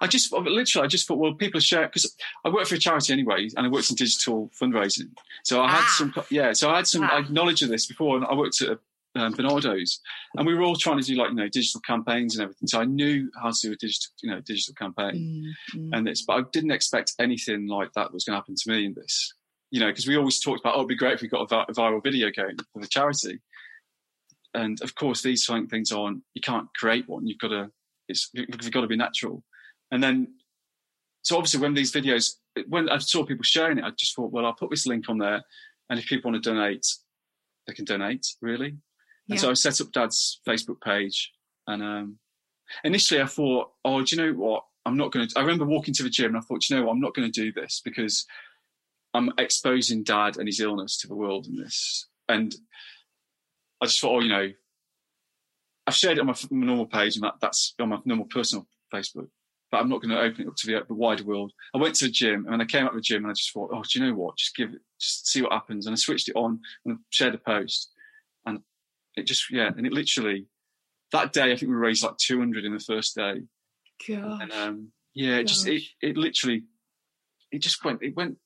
I 0.00 0.06
just 0.06 0.32
literally, 0.32 0.84
I 0.84 0.88
just 0.88 1.08
thought, 1.08 1.18
well, 1.18 1.34
people 1.34 1.58
share 1.60 1.86
because 1.86 2.14
I 2.44 2.50
work 2.50 2.66
for 2.66 2.76
a 2.76 2.78
charity 2.78 3.12
anyway, 3.12 3.48
and 3.56 3.66
I 3.66 3.68
worked 3.68 3.90
in 3.90 3.96
digital 3.96 4.50
fundraising. 4.60 5.10
So 5.42 5.60
I 5.60 5.70
had 5.70 5.80
ah. 5.80 5.94
some, 5.98 6.14
yeah. 6.30 6.52
So 6.52 6.70
I 6.70 6.76
had 6.76 6.86
some 6.86 7.02
ah. 7.02 7.24
knowledge 7.30 7.62
of 7.62 7.68
this 7.68 7.86
before, 7.86 8.16
and 8.16 8.24
I 8.24 8.34
worked 8.34 8.60
at 8.62 8.68
a 8.68 8.78
um, 9.18 9.32
Barnardo's, 9.34 10.00
and 10.36 10.46
we 10.46 10.54
were 10.54 10.62
all 10.62 10.76
trying 10.76 11.00
to 11.00 11.04
do 11.06 11.14
like 11.16 11.30
you 11.30 11.36
know 11.36 11.48
digital 11.48 11.80
campaigns 11.80 12.36
and 12.36 12.42
everything. 12.42 12.68
So 12.68 12.80
I 12.80 12.84
knew 12.84 13.30
how 13.40 13.50
to 13.50 13.56
do 13.62 13.72
a 13.72 13.76
digital 13.76 14.10
you 14.22 14.30
know 14.30 14.40
digital 14.40 14.74
campaign 14.74 15.54
mm-hmm. 15.74 15.94
and 15.94 16.06
this, 16.06 16.24
but 16.24 16.34
I 16.34 16.42
didn't 16.52 16.72
expect 16.72 17.14
anything 17.18 17.66
like 17.66 17.92
that 17.94 18.12
was 18.12 18.24
going 18.24 18.34
to 18.34 18.40
happen 18.40 18.54
to 18.56 18.70
me 18.70 18.86
in 18.86 18.94
this. 18.94 19.34
You 19.70 19.80
know, 19.80 19.88
because 19.88 20.06
we 20.06 20.16
always 20.16 20.40
talked 20.40 20.60
about 20.60 20.76
oh, 20.76 20.80
it'd 20.80 20.88
be 20.88 20.96
great 20.96 21.14
if 21.14 21.22
we 21.22 21.28
got 21.28 21.50
a, 21.50 21.70
a 21.70 21.74
viral 21.74 22.02
video 22.02 22.30
going 22.30 22.56
for 22.72 22.80
the 22.80 22.88
charity. 22.88 23.40
And 24.54 24.80
of 24.82 24.94
course, 24.94 25.22
these 25.22 25.46
things 25.70 25.92
aren't. 25.92 26.22
You 26.34 26.40
can't 26.40 26.68
create 26.74 27.08
one. 27.08 27.26
You've 27.26 27.38
got 27.38 27.48
to. 27.48 27.70
It's 28.08 28.30
you've 28.32 28.70
got 28.70 28.80
to 28.80 28.86
be 28.86 28.96
natural. 28.96 29.44
And 29.90 30.02
then, 30.02 30.34
so 31.22 31.36
obviously, 31.36 31.60
when 31.60 31.74
these 31.74 31.92
videos, 31.92 32.34
when 32.66 32.88
I 32.88 32.98
saw 32.98 33.24
people 33.24 33.44
sharing 33.44 33.78
it, 33.78 33.84
I 33.84 33.90
just 33.90 34.14
thought, 34.14 34.32
well, 34.32 34.46
I'll 34.46 34.54
put 34.54 34.70
this 34.70 34.86
link 34.86 35.08
on 35.08 35.18
there, 35.18 35.42
and 35.90 35.98
if 35.98 36.06
people 36.06 36.30
want 36.30 36.42
to 36.42 36.50
donate, 36.50 36.86
they 37.66 37.74
can 37.74 37.84
donate. 37.84 38.26
Really, 38.40 38.76
and 39.28 39.36
yeah. 39.36 39.42
so 39.42 39.50
I 39.50 39.54
set 39.54 39.80
up 39.80 39.92
Dad's 39.92 40.40
Facebook 40.46 40.80
page, 40.80 41.32
and 41.66 41.82
um, 41.82 42.18
initially 42.84 43.20
I 43.20 43.26
thought, 43.26 43.70
oh, 43.84 44.02
do 44.02 44.16
you 44.16 44.22
know 44.22 44.38
what? 44.38 44.64
I'm 44.86 44.96
not 44.96 45.12
going 45.12 45.28
to. 45.28 45.38
I 45.38 45.42
remember 45.42 45.66
walking 45.66 45.94
to 45.94 46.02
the 46.02 46.10
gym, 46.10 46.34
and 46.34 46.38
I 46.38 46.40
thought, 46.40 46.68
you 46.68 46.76
know 46.76 46.84
what? 46.84 46.92
I'm 46.92 47.00
not 47.00 47.14
going 47.14 47.30
to 47.30 47.40
do 47.40 47.52
this 47.52 47.82
because 47.84 48.26
I'm 49.14 49.32
exposing 49.38 50.02
Dad 50.02 50.36
and 50.36 50.46
his 50.46 50.60
illness 50.60 50.98
to 50.98 51.08
the 51.08 51.16
world 51.16 51.46
in 51.46 51.56
this. 51.56 52.06
And 52.28 52.54
I 53.80 53.86
just 53.86 54.00
thought, 54.00 54.16
oh, 54.16 54.20
you 54.20 54.28
know, 54.28 54.50
I've 55.86 55.94
shared 55.94 56.18
it 56.18 56.20
on 56.20 56.26
my, 56.26 56.34
my 56.50 56.66
normal 56.66 56.86
page, 56.86 57.16
and 57.16 57.24
that, 57.24 57.34
that's 57.40 57.74
on 57.80 57.88
my 57.90 57.98
normal 58.04 58.26
personal 58.26 58.66
Facebook. 58.92 59.28
But 59.70 59.78
I'm 59.82 59.88
not 59.88 60.00
going 60.00 60.10
to 60.10 60.20
open 60.20 60.42
it 60.42 60.48
up 60.48 60.56
to 60.56 60.66
the, 60.66 60.84
the 60.86 60.94
wider 60.94 61.24
world. 61.24 61.52
I 61.74 61.78
went 61.78 61.94
to 61.96 62.06
the 62.06 62.10
gym, 62.10 62.46
and 62.48 62.62
I 62.62 62.64
came 62.64 62.84
out 62.84 62.90
of 62.90 62.96
the 62.96 63.02
gym, 63.02 63.24
and 63.24 63.30
I 63.30 63.34
just 63.34 63.52
thought, 63.52 63.70
oh, 63.72 63.82
do 63.82 63.98
you 63.98 64.06
know 64.06 64.14
what? 64.14 64.36
Just 64.36 64.56
give 64.56 64.70
it, 64.70 64.80
just 64.98 65.28
see 65.28 65.42
what 65.42 65.52
happens. 65.52 65.86
And 65.86 65.92
I 65.92 65.96
switched 65.96 66.28
it 66.28 66.36
on 66.36 66.60
and 66.84 66.98
shared 67.10 67.34
a 67.34 67.38
post. 67.38 67.90
It 69.18 69.26
just 69.26 69.50
yeah, 69.50 69.70
and 69.76 69.86
it 69.86 69.92
literally 69.92 70.46
that 71.12 71.32
day 71.32 71.52
I 71.52 71.56
think 71.56 71.70
we 71.70 71.76
raised 71.76 72.02
like 72.02 72.16
two 72.16 72.38
hundred 72.38 72.64
in 72.64 72.72
the 72.72 72.80
first 72.80 73.14
day. 73.14 73.42
God. 74.06 74.42
And 74.42 74.52
um, 74.52 74.92
yeah, 75.14 75.36
it 75.36 75.44
just 75.44 75.66
it, 75.66 75.82
it 76.00 76.16
literally 76.16 76.64
it 77.50 77.60
just 77.60 77.84
went 77.84 78.02
it 78.02 78.16
went 78.16 78.38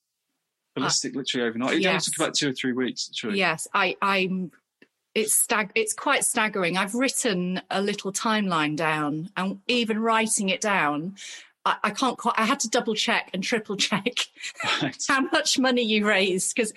ballistic 0.75 1.15
uh, 1.15 1.19
literally 1.19 1.47
overnight. 1.47 1.73
It 1.73 1.81
yes. 1.81 1.89
only 1.89 1.99
took 1.99 2.17
about 2.17 2.35
two 2.35 2.49
or 2.49 2.53
three 2.53 2.73
weeks. 2.73 3.09
Literally. 3.09 3.39
Yes, 3.39 3.67
I 3.73 3.95
I'm 4.01 4.51
it's 5.13 5.35
stag 5.35 5.71
it's 5.75 5.93
quite 5.93 6.23
staggering. 6.23 6.77
I've 6.77 6.95
written 6.95 7.61
a 7.69 7.81
little 7.81 8.11
timeline 8.11 8.75
down 8.75 9.29
and 9.37 9.59
even 9.67 9.99
writing 9.99 10.49
it 10.49 10.61
down 10.61 11.15
I, 11.65 11.77
I 11.83 11.89
can't 11.91 12.17
quite, 12.17 12.35
I 12.37 12.45
had 12.45 12.59
to 12.61 12.69
double 12.69 12.95
check 12.95 13.29
and 13.33 13.43
triple 13.43 13.77
check 13.77 14.15
right. 14.81 14.97
how 15.07 15.21
much 15.21 15.57
money 15.57 15.81
you 15.81 16.07
raised 16.07 16.55
because 16.55 16.73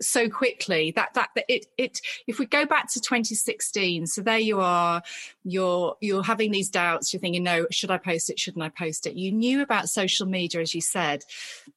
so 0.00 0.28
quickly 0.28 0.92
that, 0.92 1.14
that, 1.14 1.30
that 1.34 1.44
it, 1.48 1.66
it, 1.76 2.00
if 2.26 2.38
we 2.38 2.46
go 2.46 2.66
back 2.66 2.90
to 2.92 3.00
2016, 3.00 4.06
so 4.06 4.22
there 4.22 4.38
you 4.38 4.60
are, 4.60 5.02
you're, 5.44 5.96
you're 6.00 6.22
having 6.22 6.52
these 6.52 6.68
doubts. 6.68 7.12
You're 7.12 7.20
thinking, 7.20 7.42
no, 7.42 7.66
should 7.70 7.90
I 7.90 7.98
post 7.98 8.30
it? 8.30 8.38
Shouldn't 8.38 8.62
I 8.62 8.68
post 8.68 9.06
it? 9.06 9.14
You 9.14 9.32
knew 9.32 9.62
about 9.62 9.88
social 9.88 10.26
media, 10.26 10.60
as 10.60 10.74
you 10.74 10.80
said. 10.80 11.22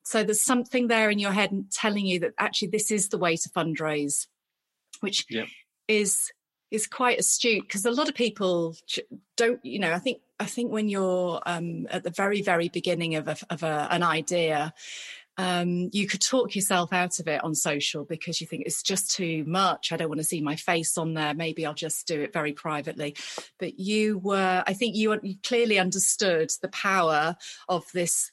So 0.04 0.24
there's 0.24 0.42
something 0.42 0.88
there 0.88 1.10
in 1.10 1.20
your 1.20 1.32
head 1.32 1.52
telling 1.72 2.06
you 2.06 2.20
that 2.20 2.34
actually 2.38 2.70
this 2.70 2.92
is 2.92 3.10
the 3.10 3.18
way 3.18 3.38
to 3.38 3.50
fundraise, 3.50 4.28
which 5.00 5.26
yep. 5.30 5.48
is, 5.88 6.32
is 6.72 6.88
quite 6.88 7.20
astute 7.20 7.64
because 7.64 7.86
a 7.86 7.92
lot 7.92 8.10
of 8.10 8.16
people 8.16 8.76
don't, 9.36 9.64
you 9.64 9.78
know, 9.78 9.92
I 9.92 10.00
think 10.00 10.22
I 10.40 10.46
think 10.46 10.72
when 10.72 10.90
you're 10.90 11.40
um, 11.46 11.88
at 11.92 12.04
the 12.04 12.10
very, 12.10 12.42
very 12.42 12.70
beginning 12.70 13.16
of, 13.16 13.28
a, 13.28 13.38
of 13.52 13.62
a, 13.62 13.88
an 13.92 14.02
idea, 14.02 14.74
um, 15.38 15.90
you 15.94 16.08
could 16.08 16.22
talk 16.22 16.56
yourself 16.56 16.92
out 16.92 17.20
of 17.20 17.28
it 17.28 17.44
on 17.44 17.54
social 17.54 18.06
because 18.06 18.42
you 18.42 18.48
think 18.48 18.64
it's 18.66 18.82
just 18.82 19.12
too 19.12 19.44
much. 19.46 19.92
I 19.92 19.98
don't 19.98 20.10
want 20.10 20.20
to 20.20 20.26
see 20.26 20.42
my 20.42 20.56
face 20.56 20.98
on 20.98 21.14
there. 21.14 21.34
Maybe 21.34 21.66
I'll 21.66 21.74
just 21.74 22.08
do 22.08 22.22
it 22.22 22.34
very 22.34 22.54
privately. 22.54 23.16
But 23.60 23.80
you 23.80 24.18
were, 24.18 24.64
I 24.66 24.74
think 24.74 24.96
you, 24.96 25.18
you 25.22 25.36
clearly 25.44 25.78
understood 25.78 26.52
the 26.62 26.70
power 26.70 27.36
of 27.70 27.86
this 27.94 28.32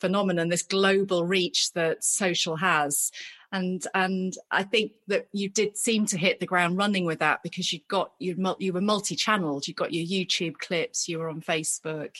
phenomenon, 0.00 0.48
this 0.48 0.62
global 0.62 1.24
reach 1.24 1.72
that 1.72 2.04
social 2.04 2.56
has 2.56 3.10
and 3.52 3.86
and 3.94 4.34
I 4.50 4.62
think 4.62 4.92
that 5.06 5.28
you 5.32 5.48
did 5.48 5.76
seem 5.76 6.06
to 6.06 6.18
hit 6.18 6.40
the 6.40 6.46
ground 6.46 6.76
running 6.76 7.04
with 7.04 7.20
that 7.20 7.42
because 7.42 7.72
you 7.72 7.80
got 7.88 8.12
you 8.18 8.56
you 8.58 8.72
were 8.72 8.80
multi-channeled. 8.80 9.66
You 9.66 9.74
got 9.74 9.92
your 9.92 10.04
YouTube 10.04 10.58
clips. 10.58 11.08
You 11.08 11.18
were 11.18 11.28
on 11.28 11.40
Facebook. 11.40 12.16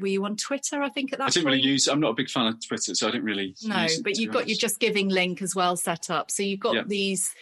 Were 0.00 0.08
you 0.08 0.24
on 0.24 0.36
Twitter? 0.36 0.82
I 0.82 0.88
think 0.88 1.12
at 1.12 1.18
that. 1.18 1.26
I 1.26 1.30
didn't 1.30 1.44
point? 1.44 1.56
really 1.56 1.68
use. 1.68 1.88
I'm 1.88 2.00
not 2.00 2.10
a 2.10 2.14
big 2.14 2.30
fan 2.30 2.46
of 2.46 2.66
Twitter, 2.66 2.94
so 2.94 3.08
I 3.08 3.10
didn't 3.10 3.24
really. 3.24 3.54
No, 3.64 3.86
but 4.02 4.18
you've 4.18 4.32
got 4.32 4.48
your 4.48 4.56
Just 4.56 4.80
Giving 4.80 5.08
link 5.08 5.42
as 5.42 5.54
well 5.54 5.76
set 5.76 6.10
up. 6.10 6.30
So 6.30 6.42
you've 6.42 6.60
got 6.60 6.74
yeah. 6.74 6.82
these. 6.86 7.34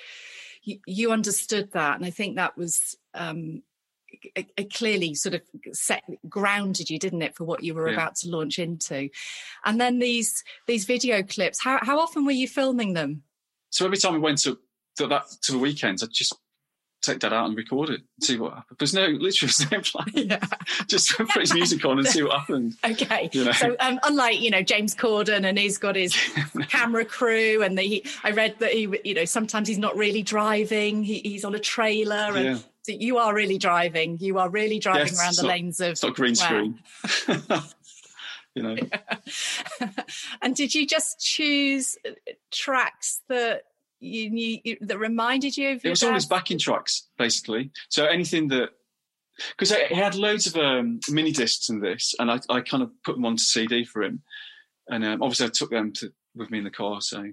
You, 0.63 0.79
you, 0.87 1.13
understood 1.13 1.73
that, 1.73 1.97
and 1.97 2.07
I 2.07 2.11
think 2.11 2.37
that 2.37 2.57
was 2.57 2.97
um, 3.13 3.63
it, 4.35 4.47
it 4.57 4.73
clearly 4.73 5.15
sort 5.15 5.35
of 5.35 5.43
set 5.73 6.03
grounded 6.29 6.91
you, 6.91 6.99
didn't 6.99 7.23
it, 7.23 7.37
for 7.37 7.45
what 7.45 7.63
you 7.63 7.75
were 7.75 7.89
yeah. 7.89 7.95
about 7.95 8.17
to 8.17 8.29
launch 8.29 8.59
into? 8.59 9.09
And 9.65 9.81
then 9.81 9.99
these 9.99 10.45
these 10.67 10.85
video 10.85 11.23
clips. 11.23 11.63
How 11.63 11.79
how 11.83 11.99
often 11.99 12.25
were 12.25 12.33
you 12.33 12.49
filming 12.49 12.95
them? 12.95 13.23
So 13.71 13.85
every 13.85 13.99
time 13.99 14.13
we 14.15 14.21
went 14.21 14.39
to, 14.43 14.59
to 14.99 15.07
that 15.09 15.25
to 15.43 15.53
the 15.53 15.59
weekends, 15.59 16.03
I 16.03 16.07
just 16.11 16.35
take 17.05 17.21
that 17.21 17.33
out 17.33 17.47
and 17.47 17.57
record 17.57 17.91
it 17.91 18.01
and 18.01 18.25
see 18.25 18.39
what 18.39 18.55
happens. 18.55 18.79
There's 18.79 18.95
no 18.95 19.07
literally 19.07 19.53
no 19.71 19.81
plan. 19.81 20.07
Yeah. 20.15 20.39
Just 20.87 21.17
put 21.17 21.37
his 21.37 21.53
music 21.53 21.85
on 21.85 21.99
and 21.99 22.07
see 22.07 22.23
what 22.23 22.39
happens. 22.39 22.79
Okay. 22.85 23.29
You 23.33 23.45
know? 23.45 23.53
So 23.53 23.77
um, 23.81 24.01
unlike 24.05 24.41
you 24.41 24.51
know 24.51 24.63
James 24.63 24.95
Corden 24.95 25.45
and 25.47 25.59
he's 25.59 25.77
got 25.77 25.97
his 25.97 26.17
camera 26.69 27.05
crew 27.05 27.63
and 27.63 27.77
the, 27.77 27.83
he, 27.83 28.05
I 28.23 28.31
read 28.31 28.59
that 28.61 28.73
he 28.73 28.89
you 29.05 29.15
know 29.15 29.25
sometimes 29.25 29.69
he's 29.69 29.79
not 29.79 29.97
really 29.97 30.23
driving. 30.23 31.03
He, 31.03 31.19
he's 31.19 31.45
on 31.45 31.55
a 31.55 31.59
trailer 31.59 32.37
and 32.37 32.45
yeah 32.45 32.59
you 32.87 33.19
are 33.19 33.35
really 33.35 33.59
driving. 33.59 34.19
You 34.21 34.39
are 34.39 34.49
really 34.49 34.79
driving 34.79 35.09
yes, 35.09 35.21
around 35.21 35.37
the 35.37 35.43
not, 35.43 35.49
lanes 35.49 35.81
of. 35.81 35.91
It's 35.91 36.03
not 36.03 36.15
green 36.15 36.35
screen. 36.35 36.81
you 38.55 38.63
know. 38.63 38.77
and 40.43 40.55
did 40.55 40.75
you 40.75 40.87
just 40.87 41.21
choose 41.21 41.97
tracks 42.53 43.21
that 43.29 43.63
you 44.01 44.31
knew 44.31 44.59
that 44.83 44.99
reminded 44.99 45.57
you 45.57 45.71
of? 45.71 45.85
It 45.85 45.91
was 45.91 46.01
dad? 46.01 46.09
always 46.09 46.27
backing 46.27 46.59
tracks, 46.59 47.09
basically. 47.19 47.71
So 47.89 48.05
anything 48.07 48.49
that 48.49 48.71
because 49.51 49.75
he 49.75 49.95
had 49.95 50.15
loads 50.15 50.47
of 50.47 50.57
um, 50.57 51.01
mini 51.11 51.33
discs 51.33 51.69
in 51.69 51.81
this, 51.81 52.15
and 52.19 52.31
I, 52.31 52.39
I, 52.49 52.61
kind 52.61 52.83
of 52.83 52.91
put 53.05 53.17
them 53.17 53.25
onto 53.25 53.43
CD 53.43 53.85
for 53.85 54.03
him, 54.03 54.23
and 54.89 55.05
um, 55.05 55.23
obviously 55.23 55.47
I 55.47 55.51
took 55.53 55.71
them 55.71 55.93
to, 55.95 56.13
with 56.35 56.51
me 56.51 56.59
in 56.59 56.65
the 56.65 56.71
car. 56.71 57.01
So 57.01 57.25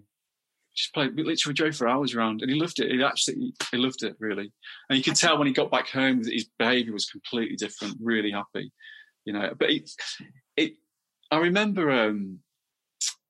just 0.76 0.94
played. 0.94 1.16
Literally 1.16 1.54
drove 1.54 1.76
for 1.76 1.88
hours 1.88 2.16
around, 2.16 2.42
and 2.42 2.52
he 2.52 2.60
loved 2.60 2.80
it. 2.80 2.92
He 2.92 3.04
absolutely 3.04 3.54
he 3.72 3.78
loved 3.78 4.04
it 4.04 4.16
really. 4.20 4.52
And 4.90 4.98
you 4.98 5.04
could 5.04 5.16
tell 5.16 5.38
when 5.38 5.48
he 5.48 5.54
got 5.54 5.72
back 5.72 5.90
home 5.90 6.24
that 6.24 6.34
his 6.34 6.50
behaviour 6.58 6.94
was 6.94 7.06
completely 7.06 7.56
different. 7.56 7.98
Really 8.02 8.32
happy, 8.32 8.72
you 9.26 9.34
know. 9.34 9.54
But 9.58 9.70
it, 9.72 9.90
it 10.58 10.74
I 11.30 11.38
remember 11.38 11.92
um, 11.92 12.40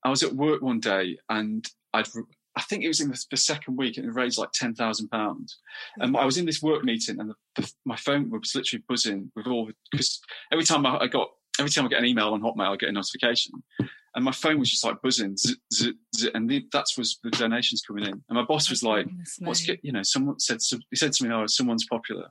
I 0.03 0.09
was 0.09 0.23
at 0.23 0.33
work 0.33 0.61
one 0.61 0.79
day, 0.79 1.17
and 1.29 1.65
I'd 1.93 2.07
I 2.55 2.61
think 2.61 2.83
it 2.83 2.89
was 2.89 2.99
in 2.99 3.09
the, 3.09 3.25
the 3.31 3.37
second 3.37 3.77
week, 3.77 3.97
and 3.97 4.05
it 4.05 4.13
raised 4.13 4.37
like 4.37 4.51
ten 4.51 4.75
thousand 4.75 5.09
pounds. 5.09 5.57
And 5.97 6.15
I 6.17 6.25
was 6.25 6.37
in 6.37 6.45
this 6.45 6.61
work 6.61 6.83
meeting, 6.83 7.19
and 7.19 7.31
the, 7.31 7.61
the, 7.61 7.71
my 7.85 7.95
phone 7.95 8.29
was 8.29 8.53
literally 8.55 8.83
buzzing 8.87 9.31
with 9.35 9.47
all 9.47 9.69
because 9.91 10.21
every 10.51 10.65
time 10.65 10.85
I, 10.85 10.99
I 10.99 11.07
got 11.07 11.29
every 11.59 11.71
time 11.71 11.85
I 11.85 11.89
get 11.89 11.99
an 11.99 12.05
email 12.05 12.33
on 12.33 12.41
Hotmail, 12.41 12.73
I 12.73 12.75
get 12.75 12.89
a 12.89 12.93
notification 12.93 13.63
and 14.15 14.25
my 14.25 14.31
phone 14.31 14.59
was 14.59 14.69
just 14.69 14.83
like 14.83 15.01
buzzing, 15.01 15.37
zzz, 15.37 15.55
zzz, 15.73 15.93
zzz, 16.15 16.29
and 16.33 16.49
the, 16.49 16.65
that 16.73 16.85
was 16.97 17.19
the 17.23 17.31
donations 17.31 17.81
coming 17.81 18.05
in. 18.05 18.11
And 18.11 18.37
my 18.37 18.43
boss 18.43 18.69
was 18.69 18.83
like, 18.83 19.07
"What's 19.39 19.67
you 19.67 19.91
know?" 19.91 20.03
Someone 20.03 20.39
said 20.39 20.59
he 20.89 20.95
said 20.95 21.13
to 21.13 21.23
me, 21.23 21.33
"Oh, 21.33 21.45
someone's 21.47 21.85
popular," 21.85 22.29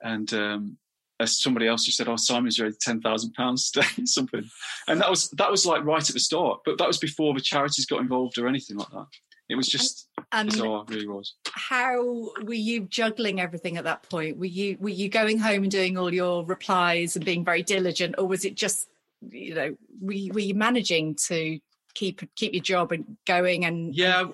and 0.00 0.32
um, 0.34 0.78
somebody 1.24 1.66
else 1.66 1.84
just 1.84 1.96
said, 1.96 2.08
"Oh, 2.08 2.16
Simon's 2.16 2.60
raised 2.60 2.80
ten 2.80 3.00
thousand 3.00 3.32
pounds 3.32 3.70
today, 3.72 4.04
something," 4.04 4.48
and 4.86 5.00
that 5.00 5.10
was 5.10 5.30
that 5.30 5.50
was 5.50 5.66
like 5.66 5.84
right 5.84 6.08
at 6.08 6.14
the 6.14 6.20
start, 6.20 6.60
but 6.64 6.78
that 6.78 6.88
was 6.88 6.98
before 6.98 7.34
the 7.34 7.40
charities 7.40 7.86
got 7.86 8.00
involved 8.00 8.38
or 8.38 8.46
anything 8.46 8.76
like 8.76 8.90
that. 8.90 9.06
It 9.48 9.56
was 9.56 9.66
just 9.66 10.08
and 10.30 10.48
bizarre, 10.48 10.84
really 10.88 11.08
was. 11.08 11.34
How 11.50 12.30
were 12.42 12.54
you 12.54 12.82
juggling 12.82 13.40
everything 13.40 13.76
at 13.76 13.84
that 13.84 14.08
point? 14.08 14.38
Were 14.38 14.46
you 14.46 14.76
were 14.80 14.88
you 14.88 15.08
going 15.08 15.38
home 15.38 15.62
and 15.62 15.70
doing 15.70 15.98
all 15.98 16.14
your 16.14 16.44
replies 16.44 17.16
and 17.16 17.24
being 17.24 17.44
very 17.44 17.62
diligent, 17.62 18.14
or 18.16 18.26
was 18.26 18.44
it 18.44 18.54
just 18.54 18.88
you 19.30 19.54
know, 19.54 19.76
were, 20.00 20.34
were 20.34 20.40
you 20.40 20.54
managing 20.54 21.16
to 21.26 21.58
keep 21.94 22.22
keep 22.34 22.52
your 22.52 22.62
job 22.62 22.92
and 22.92 23.16
going? 23.26 23.64
And 23.64 23.94
yeah, 23.94 24.24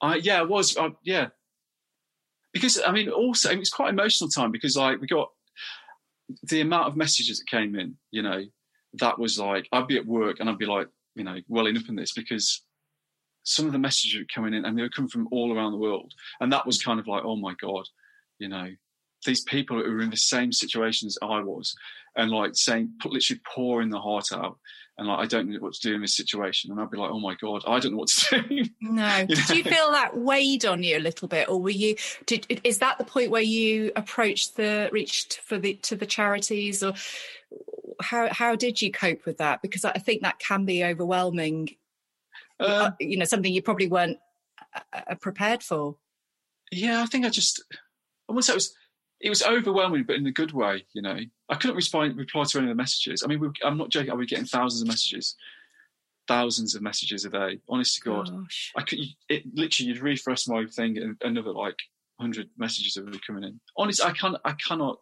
I 0.00 0.16
yeah, 0.16 0.42
it 0.42 0.48
was 0.48 0.76
uh, 0.76 0.90
yeah, 1.02 1.28
because 2.52 2.80
I 2.84 2.92
mean, 2.92 3.08
also 3.08 3.50
it 3.50 3.58
was 3.58 3.70
quite 3.70 3.90
emotional 3.90 4.30
time 4.30 4.52
because 4.52 4.76
like 4.76 5.00
we 5.00 5.06
got 5.06 5.30
the 6.44 6.60
amount 6.60 6.88
of 6.88 6.96
messages 6.96 7.38
that 7.38 7.46
came 7.46 7.74
in. 7.76 7.96
You 8.10 8.22
know, 8.22 8.42
that 8.94 9.18
was 9.18 9.38
like 9.38 9.68
I'd 9.72 9.86
be 9.86 9.98
at 9.98 10.06
work 10.06 10.40
and 10.40 10.48
I'd 10.48 10.58
be 10.58 10.66
like, 10.66 10.88
you 11.14 11.24
know, 11.24 11.38
welling 11.48 11.76
up 11.76 11.88
in 11.88 11.96
this 11.96 12.12
because 12.12 12.62
some 13.44 13.66
of 13.66 13.72
the 13.72 13.78
messages 13.78 14.18
were 14.18 14.26
coming 14.34 14.54
in 14.54 14.64
and 14.64 14.76
they 14.76 14.82
were 14.82 14.88
coming 14.88 15.10
from 15.10 15.28
all 15.30 15.54
around 15.54 15.72
the 15.72 15.78
world, 15.78 16.12
and 16.40 16.52
that 16.52 16.66
was 16.66 16.82
kind 16.82 17.00
of 17.00 17.06
like, 17.06 17.24
oh 17.24 17.36
my 17.36 17.54
god, 17.60 17.84
you 18.38 18.48
know, 18.48 18.68
these 19.24 19.42
people 19.42 19.82
who 19.82 19.90
were 19.90 20.02
in 20.02 20.10
the 20.10 20.16
same 20.16 20.52
situation 20.52 21.06
as 21.06 21.18
I 21.22 21.40
was, 21.40 21.74
and 22.16 22.30
like 22.30 22.52
saying, 22.54 22.92
literally 23.04 23.40
pouring 23.54 23.90
the 23.90 24.00
heart 24.00 24.32
out, 24.32 24.58
and 24.96 25.08
like 25.08 25.18
I 25.18 25.26
don't 25.26 25.48
know 25.48 25.58
what 25.58 25.74
to 25.74 25.88
do 25.88 25.94
in 25.94 26.00
this 26.00 26.16
situation, 26.16 26.70
and 26.70 26.80
I'd 26.80 26.90
be 26.90 26.98
like, 26.98 27.10
oh 27.10 27.20
my 27.20 27.34
god, 27.40 27.64
I 27.66 27.80
don't 27.80 27.92
know 27.92 27.98
what 27.98 28.08
to 28.08 28.42
do. 28.42 28.64
No, 28.80 29.16
you 29.16 29.26
did 29.26 29.48
know? 29.48 29.54
you 29.54 29.64
feel 29.64 29.90
that 29.92 30.16
weighed 30.16 30.64
on 30.64 30.82
you 30.82 30.96
a 30.96 31.00
little 31.00 31.26
bit, 31.26 31.48
or 31.48 31.60
were 31.60 31.70
you? 31.70 31.96
Did 32.26 32.60
is 32.64 32.78
that 32.78 32.98
the 32.98 33.04
point 33.04 33.30
where 33.30 33.42
you 33.42 33.92
approached 33.96 34.56
the 34.56 34.88
reached 34.92 35.40
for 35.44 35.58
the 35.58 35.74
to 35.74 35.96
the 35.96 36.06
charities, 36.06 36.82
or 36.82 36.94
how 38.00 38.32
how 38.32 38.54
did 38.54 38.80
you 38.80 38.92
cope 38.92 39.24
with 39.26 39.38
that? 39.38 39.62
Because 39.62 39.84
I 39.84 39.92
think 39.92 40.22
that 40.22 40.38
can 40.38 40.64
be 40.64 40.84
overwhelming. 40.84 41.70
Uh, 42.60 42.92
you 43.00 43.16
know, 43.16 43.24
something 43.24 43.52
you 43.52 43.62
probably 43.62 43.88
weren't 43.88 44.18
uh, 44.76 45.00
uh, 45.08 45.14
prepared 45.16 45.62
for. 45.62 45.96
Yeah, 46.70 47.02
I 47.02 47.06
think 47.06 47.26
I 47.26 47.30
just 47.30 47.62
I 48.28 48.32
wouldn't 48.32 48.44
say 48.44 48.52
it 48.52 48.56
was 48.56 48.74
it 49.24 49.30
was 49.30 49.42
overwhelming, 49.42 50.04
but 50.04 50.16
in 50.16 50.26
a 50.26 50.30
good 50.30 50.52
way. 50.52 50.84
You 50.92 51.00
know, 51.00 51.18
I 51.48 51.54
couldn't 51.54 51.76
respond 51.76 52.14
reply 52.16 52.44
to 52.44 52.58
any 52.58 52.66
of 52.66 52.76
the 52.76 52.80
messages. 52.80 53.22
I 53.24 53.26
mean, 53.26 53.40
we, 53.40 53.48
I'm 53.64 53.78
not 53.78 53.88
joking. 53.88 54.10
I 54.10 54.14
was 54.14 54.26
getting 54.26 54.44
thousands 54.44 54.82
of 54.82 54.88
messages, 54.88 55.34
thousands 56.28 56.74
of 56.74 56.82
messages 56.82 57.24
a 57.24 57.30
day. 57.30 57.58
Honest 57.66 57.96
to 57.96 58.00
God, 58.02 58.30
Gosh. 58.30 58.72
I 58.76 58.82
could. 58.82 58.98
It 59.30 59.44
literally, 59.54 59.88
you'd 59.88 60.02
refresh 60.02 60.46
my 60.46 60.66
thing, 60.66 60.98
and 60.98 61.16
another 61.22 61.52
like 61.52 61.78
hundred 62.20 62.50
messages 62.58 62.96
would 62.96 63.12
be 63.12 63.20
coming 63.26 63.44
in. 63.44 63.60
Honest, 63.78 64.04
I 64.04 64.12
can't. 64.12 64.36
I 64.44 64.52
cannot. 64.52 64.98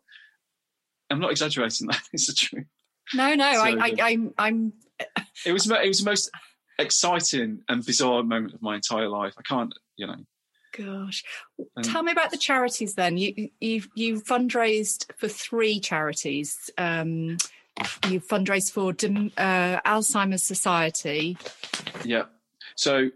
I'm 1.11 1.19
not 1.19 1.33
exaggerating. 1.33 1.89
That 1.89 2.03
is 2.13 2.29
the 2.29 2.33
truth. 2.33 2.67
No, 3.15 3.35
no, 3.35 3.53
so, 3.53 3.61
I, 3.61 3.71
I, 3.71 3.95
I'm, 4.03 4.35
I'm. 4.39 4.73
it 5.45 5.53
was. 5.53 5.69
It 5.69 5.89
was 5.89 5.99
the 5.99 6.09
most 6.09 6.31
exciting 6.79 7.63
and 7.69 7.85
bizarre 7.85 8.23
moment 8.23 8.55
of 8.55 8.63
my 8.63 8.77
entire 8.77 9.09
life. 9.09 9.35
I 9.37 9.43
can't. 9.43 9.75
You 9.97 10.07
know. 10.07 10.17
Gosh, 10.77 11.23
um, 11.77 11.83
tell 11.83 12.03
me 12.03 12.13
about 12.13 12.31
the 12.31 12.37
charities. 12.37 12.95
Then 12.95 13.19
you 13.19 13.51
you 13.61 13.83
you 13.95 14.21
fundraised 14.21 15.13
for 15.17 15.29
three 15.29 15.81
charities. 15.81 16.71
Um, 16.79 17.37
you 18.09 18.21
fundraised 18.21 18.73
for 18.73 18.91
uh, 18.91 19.81
Alzheimer's 19.81 20.43
Society. 20.43 21.37
Yeah. 22.05 22.25
So 22.77 23.11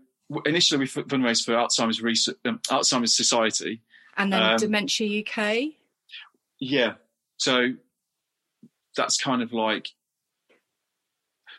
initially 0.44 0.80
we 0.80 0.86
fundraised 0.86 1.44
for 1.44 1.52
Alzheimer's 1.52 2.02
Research, 2.02 2.36
um, 2.44 2.60
Alzheimer's 2.68 3.16
Society, 3.16 3.82
and 4.16 4.32
then 4.32 4.42
um, 4.42 4.56
Dementia 4.56 5.22
UK. 5.22 5.72
Yeah. 6.58 6.94
So 7.36 7.74
that's 8.96 9.18
kind 9.18 9.42
of 9.42 9.52
like 9.52 9.88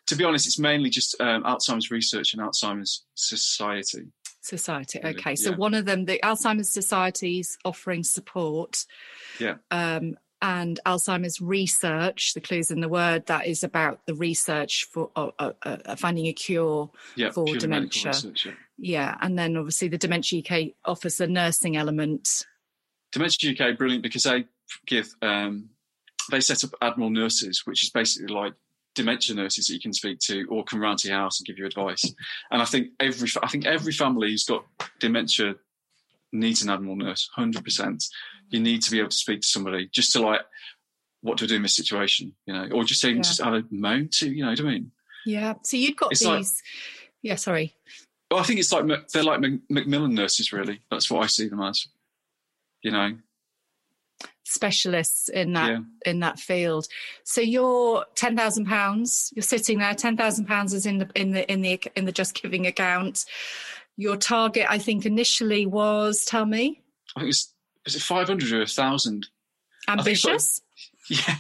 to 0.08 0.16
be 0.16 0.24
honest, 0.24 0.48
it's 0.48 0.58
mainly 0.58 0.90
just 0.90 1.20
um, 1.20 1.44
Alzheimer's 1.44 1.92
research 1.92 2.34
and 2.34 2.42
Alzheimer's 2.42 3.06
Society. 3.16 4.08
Society. 4.48 5.00
Okay, 5.04 5.36
so 5.36 5.52
yeah. 5.52 5.58
one 5.58 5.74
of 5.74 5.86
them, 5.86 6.06
the 6.06 6.20
Alzheimer's 6.24 6.70
Society 6.70 7.40
is 7.40 7.58
offering 7.66 8.04
support. 8.04 8.86
Yeah. 9.40 9.56
Um, 9.72 10.18
and 10.42 10.80
Alzheimer's 10.86 11.42
research, 11.42 12.34
the 12.34 12.42
clues 12.42 12.70
in 12.70 12.80
the 12.80 12.90
word, 12.90 13.26
that 13.26 13.48
is 13.48 13.64
about 13.64 14.06
the 14.06 14.14
research 14.14 14.88
for 14.92 15.10
uh, 15.16 15.32
uh, 15.40 15.54
uh, 15.64 15.96
finding 15.96 16.28
a 16.28 16.34
cure 16.34 16.92
Yeah, 17.16 17.32
for 17.32 17.46
dementia. 17.46 18.12
research, 18.12 18.46
yeah. 18.46 18.52
Yeah, 18.78 19.18
and 19.22 19.38
then 19.38 19.58
obviously 19.58 19.88
the 19.88 19.98
Dementia 19.98 20.44
UK 20.44 20.74
offers 20.86 21.18
the 21.18 21.28
nursing 21.28 21.76
element. 21.76 22.46
Dementia 23.12 23.52
UK 23.52 23.78
brilliant 23.78 24.04
because 24.04 24.24
they 24.24 24.46
give 24.86 25.10
um, 25.24 25.70
they 26.30 26.42
set 26.42 26.64
up 26.64 26.72
Admiral 26.82 27.10
nurses, 27.10 27.64
which 27.66 27.84
is 27.84 27.90
basically 27.90 28.34
like 28.34 28.54
dementia 28.98 29.36
nurses 29.36 29.68
that 29.68 29.74
you 29.74 29.80
can 29.80 29.94
speak 29.94 30.20
to 30.20 30.46
or 30.50 30.64
come 30.66 30.82
round 30.82 31.00
to 31.00 31.08
your 31.08 31.18
house 31.18 31.40
and 31.40 31.48
give 31.48 31.58
you 31.58 31.66
advice. 31.66 32.04
And 32.52 32.62
I 32.62 32.66
think 32.66 32.90
every 33.00 33.30
I 33.42 33.48
think 33.48 33.66
every 33.66 33.94
family 33.94 34.30
who's 34.32 34.44
got 34.44 34.66
dementia 35.00 35.56
needs 36.34 36.62
an 36.62 36.70
Admiral 36.70 36.98
nurse, 36.98 37.30
hundred 37.34 37.64
percent. 37.64 38.04
You 38.50 38.60
need 38.60 38.82
to 38.82 38.92
be 38.92 39.00
able 39.00 39.10
to 39.10 39.16
speak 39.16 39.42
to 39.42 39.48
somebody 39.48 39.90
just 39.94 40.12
to 40.14 40.22
like 40.22 40.42
what 41.22 41.38
do 41.38 41.46
I 41.46 41.48
do 41.48 41.56
in 41.56 41.62
this 41.64 41.76
situation, 41.76 42.34
you 42.46 42.54
know, 42.54 42.68
or 42.74 42.84
just 42.84 43.04
even 43.06 43.18
Yeah. 43.18 43.22
just 43.24 43.42
have 43.42 43.54
a 43.54 43.64
moan 43.72 44.10
to, 44.20 44.30
you 44.30 44.44
know, 44.44 44.50
what 44.52 44.60
I 44.60 44.64
mean. 44.64 44.92
Yeah, 45.26 45.54
so 45.64 45.76
you'd 45.78 45.98
got 45.98 46.12
It's 46.12 46.22
these. 46.22 46.28
like- 46.28 46.46
yeah, 47.22 47.36
sorry. 47.36 47.76
Well, 48.30 48.40
I 48.40 48.44
think 48.44 48.60
it's 48.60 48.72
like 48.72 48.86
they're 49.12 49.24
like 49.24 49.42
Macmillan 49.70 50.14
nurses, 50.14 50.52
really. 50.54 50.82
That's 50.92 51.10
what 51.10 51.24
I 51.24 51.28
see 51.28 51.48
them 51.48 51.62
as. 51.62 51.88
You 52.84 52.92
know, 52.92 53.18
specialists 54.48 55.30
in 55.30 55.54
that 55.54 55.70
yeah. 55.70 55.80
in 56.06 56.20
that 56.22 56.40
field. 56.40 56.88
So 57.24 57.42
you're 57.42 58.06
ten 58.16 58.36
thousand 58.36 58.66
pounds. 58.66 59.32
You're 59.36 59.44
sitting 59.44 59.80
there. 59.80 59.94
Ten 59.94 60.18
thousand 60.18 60.46
pounds 60.46 60.74
is 60.74 60.86
in 60.86 61.00
the 61.00 61.10
in 61.16 61.32
the 61.32 61.52
in 61.52 61.62
the 61.62 61.82
in 61.96 62.06
the 62.06 62.12
Just 62.12 62.42
Giving 62.42 62.66
account. 62.66 63.26
Your 63.98 64.16
target, 64.16 64.68
I 64.70 64.78
think, 64.78 65.06
initially 65.06 65.66
was 65.66 66.24
tell 66.24 66.46
me 66.46 66.82
I 67.16 67.22
think 67.22 67.30
it's 67.32 67.54
is 67.86 67.96
it 67.96 68.02
five 68.02 68.28
hundred 68.28 68.52
or 68.52 68.62
a 68.62 68.68
thousand? 68.68 69.28
think 69.88 70.00
ambitious. 70.00 70.62
Yeah. 71.10 71.36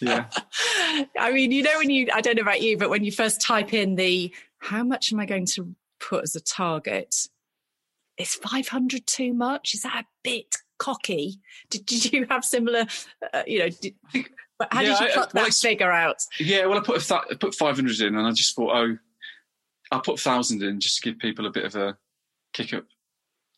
yeah. 0.00 0.26
I 1.18 1.32
mean, 1.32 1.50
you 1.50 1.64
know, 1.64 1.76
when 1.78 1.90
you 1.90 2.08
I 2.14 2.20
don't 2.20 2.36
know 2.36 2.42
about 2.42 2.62
you, 2.62 2.78
but 2.78 2.88
when 2.88 3.02
you 3.02 3.10
first 3.10 3.40
type 3.40 3.74
in 3.74 3.96
the 3.96 4.32
how 4.58 4.84
much 4.84 5.12
am 5.12 5.18
I 5.18 5.26
going 5.26 5.46
to 5.46 5.74
put 5.98 6.22
as 6.22 6.36
a 6.36 6.40
target? 6.40 7.28
Is 8.16 8.34
five 8.34 8.68
hundred 8.68 9.08
too 9.08 9.34
much? 9.34 9.74
Is 9.74 9.82
that 9.82 10.04
a 10.04 10.06
bit 10.22 10.56
cocky? 10.78 11.40
Did, 11.70 11.86
did 11.86 12.12
you 12.12 12.26
have 12.30 12.44
similar? 12.44 12.86
Uh, 13.32 13.42
you 13.46 13.58
know, 13.60 13.68
did, 13.68 13.94
how 14.70 14.80
Yeah, 14.80 14.98
did 14.98 15.00
you 15.00 15.06
I- 15.06 15.16
well, 15.16 15.28
that 15.34 15.54
figure 15.54 15.90
out? 15.90 16.16
Yeah, 16.38 16.66
well, 16.66 16.78
I 16.78 16.82
put 16.82 17.02
a 17.02 17.06
th- 17.06 17.20
I 17.30 17.34
put 17.34 17.54
five 17.54 17.76
hundred 17.76 18.00
in, 18.00 18.14
and 18.14 18.26
I 18.26 18.30
just 18.32 18.54
thought, 18.56 18.74
oh, 18.76 18.98
I 19.90 20.00
put 20.04 20.18
thousand 20.20 20.62
in 20.62 20.80
just 20.80 21.00
to 21.02 21.10
give 21.10 21.18
people 21.18 21.46
a 21.46 21.50
bit 21.50 21.64
of 21.64 21.74
a 21.76 21.96
kick 22.52 22.72
up. 22.74 22.84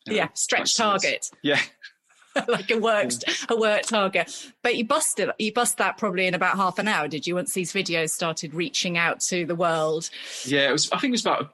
you 0.05 0.13
know, 0.13 0.17
yeah, 0.17 0.27
stretch 0.33 0.75
target, 0.75 1.29
Yeah, 1.43 1.59
like 2.47 2.69
a 2.71 2.77
work 2.77 3.11
a 3.49 3.55
work 3.55 3.83
target. 3.83 4.51
But 4.63 4.75
you 4.75 4.85
busted 4.85 5.29
you 5.39 5.53
bust 5.53 5.77
that 5.77 5.97
probably 5.97 6.27
in 6.27 6.33
about 6.33 6.55
half 6.57 6.79
an 6.79 6.87
hour, 6.87 7.07
did 7.07 7.25
you? 7.27 7.35
Once 7.35 7.53
these 7.53 7.71
videos 7.73 8.09
started 8.11 8.53
reaching 8.53 8.97
out 8.97 9.19
to 9.21 9.45
the 9.45 9.55
world. 9.55 10.09
yeah. 10.45 10.69
It 10.69 10.71
was. 10.71 10.89
I 10.91 10.99
think 10.99 11.11
it 11.11 11.15
was 11.15 11.21
about 11.25 11.53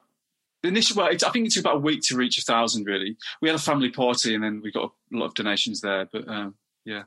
the 0.64 0.70
initial. 0.70 0.98
Well, 0.98 1.12
it, 1.12 1.24
I 1.24 1.30
think 1.30 1.46
it 1.46 1.52
took 1.52 1.66
about 1.66 1.76
a 1.76 1.80
week 1.80 2.02
to 2.04 2.16
reach 2.16 2.40
a 2.40 2.42
thousand. 2.42 2.86
Really, 2.86 3.18
we 3.42 3.50
had 3.50 3.56
a 3.56 3.62
family 3.62 3.92
party, 3.92 4.34
and 4.34 4.44
then 4.44 4.62
we 4.64 4.72
got 4.72 4.92
a 5.14 5.18
lot 5.18 5.28
of 5.28 5.36
donations 5.36 5.82
there. 5.82 6.08
But 6.12 6.28
um, 6.28 6.56
yeah, 6.86 7.04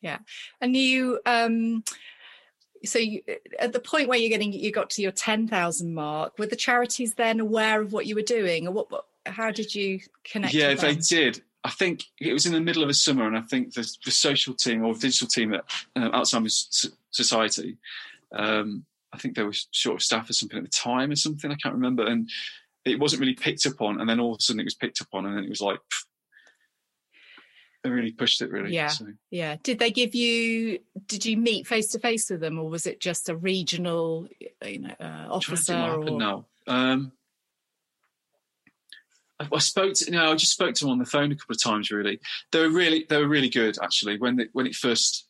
yeah, 0.00 0.18
And 0.60 0.76
you, 0.76 1.20
um, 1.26 1.82
so 2.84 2.98
you, 2.98 3.22
at 3.58 3.72
the 3.72 3.80
point 3.80 4.08
where 4.08 4.18
you're 4.18 4.28
getting, 4.28 4.52
you 4.52 4.70
got 4.70 4.90
to 4.90 5.02
your 5.02 5.12
ten 5.12 5.48
thousand 5.48 5.94
mark. 5.94 6.38
Were 6.38 6.46
the 6.46 6.56
charities 6.56 7.14
then 7.14 7.40
aware 7.40 7.80
of 7.80 7.92
what 7.92 8.06
you 8.06 8.14
were 8.14 8.22
doing, 8.22 8.66
or 8.66 8.72
what? 8.72 8.90
what 8.90 9.04
how 9.26 9.50
did 9.50 9.74
you 9.74 10.00
connect? 10.24 10.54
yeah, 10.54 10.74
they 10.74 10.94
did. 10.94 11.42
I 11.64 11.70
think 11.70 12.04
it 12.20 12.32
was 12.32 12.46
in 12.46 12.52
the 12.52 12.60
middle 12.60 12.82
of 12.82 12.88
the 12.88 12.94
summer, 12.94 13.26
and 13.26 13.36
I 13.36 13.42
think 13.42 13.74
the, 13.74 13.88
the 14.04 14.10
social 14.10 14.54
team 14.54 14.84
or 14.84 14.94
digital 14.94 15.26
team 15.26 15.54
at 15.54 15.64
uh, 15.96 16.10
Alzheimer's 16.10 16.90
Society, 17.10 17.76
um, 18.32 18.84
I 19.12 19.18
think 19.18 19.34
they 19.34 19.42
were 19.42 19.54
short 19.72 19.96
of 19.96 20.02
staff 20.02 20.30
or 20.30 20.32
something 20.32 20.58
at 20.58 20.64
the 20.64 20.70
time 20.70 21.10
or 21.10 21.16
something. 21.16 21.50
I 21.50 21.56
can't 21.56 21.74
remember, 21.74 22.06
and 22.06 22.30
it 22.88 22.98
wasn't 22.98 23.20
really 23.20 23.34
picked 23.34 23.66
up 23.66 23.80
on. 23.80 24.00
And 24.00 24.08
then 24.08 24.20
all 24.20 24.32
of 24.32 24.38
a 24.38 24.42
sudden, 24.42 24.60
it 24.60 24.64
was 24.64 24.74
picked 24.74 25.00
up 25.00 25.08
on, 25.12 25.26
and 25.26 25.36
then 25.36 25.44
it 25.44 25.50
was 25.50 25.60
like 25.60 25.78
pff, 25.78 26.04
they 27.82 27.90
really 27.90 28.12
pushed 28.12 28.42
it. 28.42 28.50
Really, 28.50 28.74
Yeah. 28.74 28.88
So, 28.88 29.06
Yeah. 29.30 29.56
Did 29.62 29.78
they 29.78 29.90
give 29.90 30.14
you? 30.14 30.80
Did 31.06 31.24
you 31.24 31.36
meet 31.36 31.66
face 31.66 31.88
to 31.92 31.98
face 31.98 32.30
with 32.30 32.40
them, 32.40 32.58
or 32.58 32.68
was 32.68 32.86
it 32.86 33.00
just 33.00 33.28
a 33.28 33.36
regional, 33.36 34.28
you 34.64 34.80
know, 34.80 34.94
uh, 35.00 35.04
I'm 35.30 35.40
trying 35.40 35.56
to 35.56 35.74
officer? 35.74 35.74
Or, 35.74 36.18
now. 36.18 36.46
Um, 36.66 37.12
I, 39.40 39.48
I 39.52 39.58
spoke 39.58 39.94
to 39.94 40.10
no, 40.10 40.32
I 40.32 40.34
just 40.34 40.52
spoke 40.52 40.74
to 40.74 40.84
them 40.84 40.92
on 40.92 40.98
the 40.98 41.04
phone 41.04 41.32
a 41.32 41.36
couple 41.36 41.54
of 41.54 41.62
times. 41.62 41.90
Really, 41.90 42.20
they 42.52 42.60
were 42.60 42.70
really 42.70 43.06
they 43.08 43.18
were 43.18 43.28
really 43.28 43.48
good 43.48 43.78
actually 43.82 44.18
when 44.18 44.36
they, 44.36 44.46
when 44.52 44.66
it 44.66 44.74
first. 44.74 45.26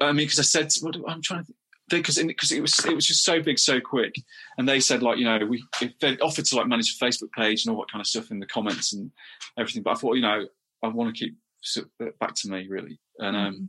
I 0.00 0.12
mean, 0.12 0.26
because 0.26 0.38
I 0.38 0.42
said 0.42 0.72
what, 0.80 0.96
I'm 1.06 1.20
trying 1.20 1.44
to 1.44 1.52
because 1.98 2.16
because 2.22 2.52
it 2.52 2.60
was 2.60 2.84
it 2.84 2.94
was 2.94 3.06
just 3.06 3.24
so 3.24 3.42
big 3.42 3.58
so 3.58 3.80
quick, 3.80 4.14
and 4.58 4.68
they 4.68 4.80
said 4.80 5.02
like 5.02 5.18
you 5.18 5.24
know 5.24 5.38
we 5.46 5.62
if 5.80 5.98
they 6.00 6.16
offered 6.18 6.44
to 6.46 6.56
like 6.56 6.66
manage 6.66 6.96
a 7.00 7.04
Facebook 7.04 7.32
page 7.36 7.64
and 7.64 7.74
all 7.74 7.80
that 7.82 7.90
kind 7.90 8.00
of 8.00 8.06
stuff 8.06 8.30
in 8.30 8.38
the 8.38 8.46
comments 8.46 8.92
and 8.92 9.10
everything, 9.58 9.82
but 9.82 9.90
I 9.92 9.94
thought 9.94 10.14
you 10.14 10.22
know 10.22 10.46
I 10.82 10.88
want 10.88 11.14
to 11.14 11.24
keep 11.24 11.36
sort 11.62 11.88
of 12.00 12.18
back 12.18 12.34
to 12.34 12.48
me 12.48 12.66
really, 12.68 12.98
and 13.18 13.36
um, 13.36 13.68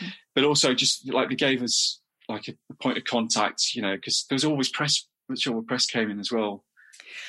Mhm. 0.00 0.12
but 0.34 0.44
also 0.44 0.72
just 0.74 1.12
like 1.12 1.28
they 1.28 1.34
gave 1.34 1.62
us 1.62 2.00
like 2.28 2.48
a, 2.48 2.52
a 2.70 2.74
point 2.74 2.98
of 2.98 3.04
contact, 3.04 3.74
you 3.74 3.82
know, 3.82 3.94
because 3.94 4.24
there 4.28 4.34
was 4.34 4.44
always 4.44 4.68
press, 4.68 5.06
which 5.26 5.46
all 5.46 5.60
the 5.60 5.66
press 5.66 5.86
came 5.86 6.10
in 6.10 6.18
as 6.18 6.32
well, 6.32 6.64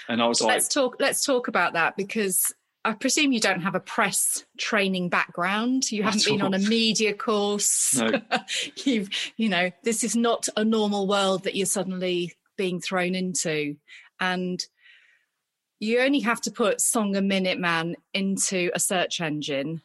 and 0.07 0.21
I 0.21 0.27
was 0.27 0.41
like, 0.41 0.53
let's 0.53 0.67
talk. 0.67 0.95
Let's 0.99 1.25
talk 1.25 1.47
about 1.47 1.73
that 1.73 1.97
because 1.97 2.53
I 2.87 2.93
presume 2.93 3.33
you 3.33 3.41
don't 3.41 3.63
have 3.63 3.75
a 3.75 3.81
press 3.81 4.45
training 4.57 5.09
background. 5.09 5.91
You 5.91 6.03
haven't 6.03 6.21
at 6.21 6.25
been 6.25 6.41
on 6.41 6.53
a 6.53 6.59
media 6.59 7.13
course. 7.13 7.97
No. 7.97 8.21
You've, 8.85 9.09
you 9.35 9.49
know, 9.49 9.71
this 9.83 10.05
is 10.05 10.15
not 10.15 10.47
a 10.55 10.63
normal 10.63 11.05
world 11.05 11.43
that 11.43 11.53
you're 11.53 11.65
suddenly 11.65 12.31
being 12.55 12.79
thrown 12.79 13.13
into, 13.13 13.75
and 14.21 14.63
you 15.81 15.99
only 15.99 16.21
have 16.21 16.39
to 16.41 16.51
put 16.51 16.79
"song 16.79 17.17
a 17.17 17.21
minute 17.21 17.59
man" 17.59 17.97
into 18.13 18.71
a 18.73 18.79
search 18.79 19.19
engine. 19.19 19.81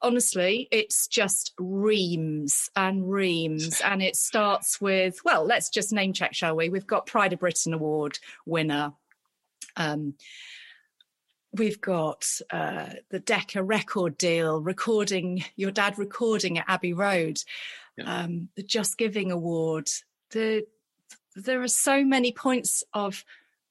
Honestly, 0.00 0.66
it's 0.70 1.08
just 1.08 1.52
reams 1.58 2.70
and 2.74 3.10
reams, 3.10 3.80
and 3.84 4.02
it 4.02 4.16
starts 4.16 4.80
with 4.80 5.18
well, 5.26 5.44
let's 5.44 5.68
just 5.68 5.92
name 5.92 6.14
check, 6.14 6.32
shall 6.32 6.56
we? 6.56 6.70
We've 6.70 6.86
got 6.86 7.04
Pride 7.04 7.34
of 7.34 7.40
Britain 7.40 7.74
Award 7.74 8.18
winner. 8.46 8.94
Um, 9.76 10.14
we've 11.52 11.80
got 11.80 12.26
uh, 12.50 12.90
the 13.10 13.20
Decca 13.20 13.62
record 13.62 14.18
deal, 14.18 14.60
recording 14.60 15.44
your 15.56 15.70
dad 15.70 15.98
recording 15.98 16.58
at 16.58 16.64
Abbey 16.68 16.92
Road, 16.92 17.42
Yeah. 17.96 18.22
um, 18.22 18.48
the 18.54 18.62
Just 18.62 18.98
Giving 18.98 19.30
Award. 19.32 19.88
The 20.30 20.66
there 21.34 21.62
are 21.62 21.68
so 21.68 22.04
many 22.04 22.32
points 22.32 22.82
of 22.92 23.24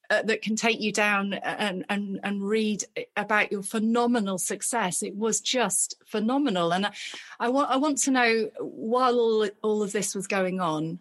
uh, 0.10 0.22
that 0.24 0.42
can 0.42 0.56
take 0.56 0.80
you 0.80 0.92
down 0.94 1.34
and, 1.34 1.86
and 1.90 2.20
and 2.24 2.42
read 2.42 2.84
about 3.18 3.52
your 3.52 3.62
phenomenal 3.62 4.38
success. 4.38 5.04
It 5.04 5.16
was 5.16 5.42
just 5.42 5.96
phenomenal, 6.06 6.74
and 6.74 6.86
I, 6.86 6.92
I 7.40 7.50
want 7.50 7.70
I 7.70 7.78
want 7.78 7.98
to 8.00 8.12
know 8.12 8.50
while 8.60 9.20
all 9.20 9.48
all 9.62 9.84
of 9.84 9.92
this 9.92 10.16
was 10.16 10.26
going 10.28 10.60
on, 10.62 11.00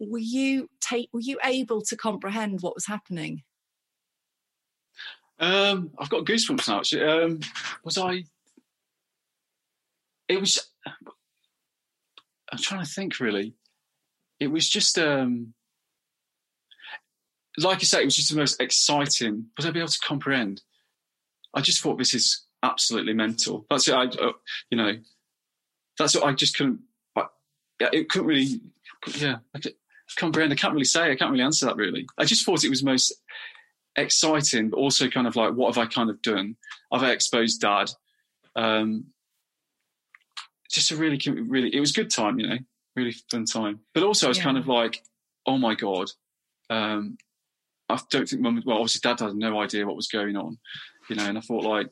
were 0.00 0.18
you 0.18 0.68
take 0.80 1.08
were 1.12 1.20
you 1.20 1.38
able 1.44 1.82
to 1.82 1.96
comprehend 1.96 2.62
what 2.62 2.74
was 2.74 2.86
happening? 2.86 3.44
Um, 5.38 5.90
I've 5.98 6.10
got 6.10 6.24
goosebumps 6.24 6.68
now. 6.68 6.78
Actually, 6.78 7.04
um, 7.04 7.40
was 7.84 7.98
I? 7.98 8.24
It 10.28 10.40
was. 10.40 10.70
I'm 12.52 12.58
trying 12.58 12.84
to 12.84 12.90
think. 12.90 13.20
Really, 13.20 13.54
it 14.40 14.48
was 14.48 14.68
just. 14.68 14.98
um 14.98 15.54
like 17.58 17.78
I 17.78 17.84
say, 17.84 18.02
it 18.02 18.04
was 18.04 18.16
just 18.16 18.30
the 18.30 18.38
most 18.38 18.60
exciting. 18.60 19.46
Was 19.56 19.66
I 19.66 19.70
be 19.70 19.78
able 19.78 19.88
to 19.88 19.98
comprehend? 19.98 20.62
I 21.54 21.60
just 21.60 21.80
thought 21.80 21.98
this 21.98 22.14
is 22.14 22.44
absolutely 22.62 23.14
mental. 23.14 23.66
That's 23.70 23.88
it. 23.88 23.94
I, 23.94 24.04
uh, 24.04 24.32
you 24.70 24.76
know, 24.76 24.92
that's 25.98 26.14
what 26.14 26.24
I 26.24 26.32
just 26.32 26.56
couldn't. 26.56 26.80
I, 27.16 27.26
it 27.80 28.08
couldn't 28.08 28.28
really. 28.28 28.60
Yeah, 29.16 29.36
I 29.54 29.60
could 29.60 29.74
comprehend. 30.16 30.52
I 30.52 30.56
can't 30.56 30.72
really 30.72 30.84
say. 30.84 31.10
I 31.10 31.16
can't 31.16 31.30
really 31.30 31.44
answer 31.44 31.66
that. 31.66 31.76
Really, 31.76 32.06
I 32.18 32.24
just 32.24 32.44
thought 32.44 32.64
it 32.64 32.70
was 32.70 32.82
most 32.82 33.14
exciting, 33.96 34.70
but 34.70 34.78
also 34.78 35.08
kind 35.08 35.26
of 35.26 35.36
like, 35.36 35.54
what 35.54 35.74
have 35.74 35.82
I 35.82 35.86
kind 35.86 36.10
of 36.10 36.20
done? 36.22 36.56
Have 36.92 37.02
I 37.02 37.10
exposed 37.10 37.60
Dad? 37.60 37.90
Um, 38.54 39.06
just 40.70 40.90
a 40.90 40.96
really, 40.96 41.18
really. 41.48 41.74
It 41.74 41.80
was 41.80 41.92
good 41.92 42.10
time, 42.10 42.38
you 42.38 42.48
know, 42.48 42.58
really 42.94 43.12
fun 43.30 43.44
time. 43.44 43.80
But 43.94 44.02
also, 44.02 44.26
I 44.26 44.28
was 44.28 44.38
Yeah. 44.38 44.44
kind 44.44 44.58
of 44.58 44.66
like, 44.68 45.02
oh 45.46 45.58
my 45.58 45.74
god. 45.74 46.10
Um, 46.70 47.16
I 47.88 47.98
don't 48.10 48.28
think 48.28 48.42
mum. 48.42 48.62
Well, 48.66 48.78
obviously, 48.78 49.00
dad 49.02 49.20
had 49.20 49.36
no 49.36 49.60
idea 49.60 49.86
what 49.86 49.94
was 49.96 50.08
going 50.08 50.36
on, 50.36 50.58
you 51.08 51.14
know. 51.16 51.24
And 51.24 51.38
I 51.38 51.40
thought, 51.40 51.64
like, 51.64 51.88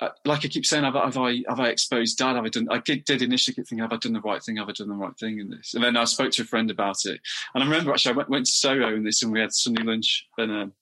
uh, 0.00 0.08
like 0.24 0.44
I 0.44 0.48
keep 0.48 0.66
saying, 0.66 0.84
have, 0.84 0.96
I- 0.96 1.04
have 1.04 1.16
I 1.16 1.42
have 1.48 1.60
I 1.60 1.68
exposed 1.68 2.18
dad? 2.18 2.36
Have 2.36 2.44
I 2.44 2.48
done? 2.48 2.68
I 2.70 2.78
did, 2.78 3.04
did 3.04 3.22
initially 3.22 3.54
keep 3.54 3.78
have 3.78 3.92
I 3.92 3.96
done 3.96 4.12
the 4.12 4.20
right 4.20 4.42
thing? 4.42 4.56
Have 4.56 4.68
I 4.68 4.72
done 4.72 4.88
the 4.88 4.94
right 4.94 5.16
thing 5.16 5.38
in 5.38 5.50
this? 5.50 5.74
And 5.74 5.84
then 5.84 5.96
I 5.96 6.04
spoke 6.04 6.32
to 6.32 6.42
a 6.42 6.46
friend 6.46 6.70
about 6.70 7.04
it, 7.04 7.20
and 7.54 7.62
I 7.62 7.66
remember 7.66 7.92
actually 7.92 8.14
I 8.14 8.16
went, 8.16 8.28
went 8.28 8.46
to 8.46 8.52
Soho 8.52 8.94
in 8.94 9.04
this, 9.04 9.22
and 9.22 9.32
we 9.32 9.40
had 9.40 9.52
Sunday 9.52 9.82
lunch, 9.82 10.26
and 10.36 10.50
um, 10.50 10.72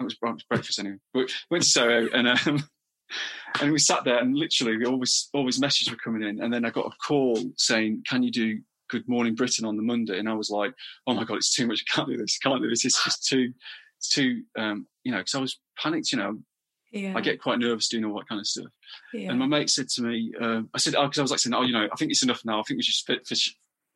it 0.00 0.04
was, 0.04 0.14
it 0.14 0.32
was 0.32 0.42
breakfast 0.44 0.78
anyway. 0.78 0.96
We 1.14 1.26
went 1.50 1.64
to 1.64 1.70
Soho 1.70 2.08
and 2.14 2.28
um, 2.28 2.64
and 3.60 3.72
we 3.72 3.78
sat 3.78 4.04
there 4.04 4.18
and 4.18 4.34
literally 4.36 4.84
always 4.86 5.28
always 5.34 5.60
messages 5.60 5.90
were 5.90 5.98
coming 5.98 6.22
in, 6.22 6.40
and 6.40 6.52
then 6.52 6.64
I 6.64 6.70
got 6.70 6.86
a 6.86 6.96
call 7.06 7.38
saying, 7.56 8.04
"Can 8.08 8.22
you 8.22 8.30
do 8.30 8.60
Good 8.88 9.06
Morning 9.06 9.34
Britain 9.34 9.66
on 9.66 9.76
the 9.76 9.82
Monday?" 9.82 10.18
And 10.18 10.28
I 10.28 10.34
was 10.34 10.50
like, 10.50 10.72
"Oh 11.06 11.14
my 11.14 11.24
god, 11.24 11.36
it's 11.36 11.54
too 11.54 11.66
much! 11.66 11.84
I 11.90 11.94
can't 11.94 12.08
do 12.08 12.16
this! 12.16 12.38
I 12.42 12.48
can't 12.48 12.62
do 12.62 12.70
this! 12.70 12.84
It's 12.86 13.04
just 13.04 13.26
too, 13.26 13.52
too, 14.10 14.42
um, 14.58 14.86
you 15.04 15.12
know." 15.12 15.18
Because 15.18 15.34
I 15.34 15.40
was 15.40 15.58
panicked, 15.78 16.10
you 16.12 16.18
know. 16.18 16.38
Yeah. 16.92 17.14
I 17.16 17.22
get 17.22 17.40
quite 17.40 17.58
nervous 17.58 17.88
doing 17.88 18.04
all 18.04 18.18
that 18.18 18.28
kind 18.28 18.38
of 18.38 18.46
stuff. 18.46 18.70
Yeah. 19.14 19.30
And 19.30 19.38
my 19.38 19.46
mate 19.46 19.70
said 19.70 19.88
to 19.90 20.02
me, 20.02 20.32
uh, 20.38 20.60
I 20.74 20.78
said, 20.78 20.92
because 20.92 21.18
oh, 21.18 21.22
I 21.22 21.24
was 21.24 21.30
like 21.30 21.40
saying, 21.40 21.54
oh, 21.54 21.62
you 21.62 21.72
know, 21.72 21.88
I 21.90 21.96
think 21.96 22.10
it's 22.10 22.22
enough 22.22 22.44
now. 22.44 22.60
I 22.60 22.62
think 22.62 22.78
we 22.78 22.82
should 22.82 23.16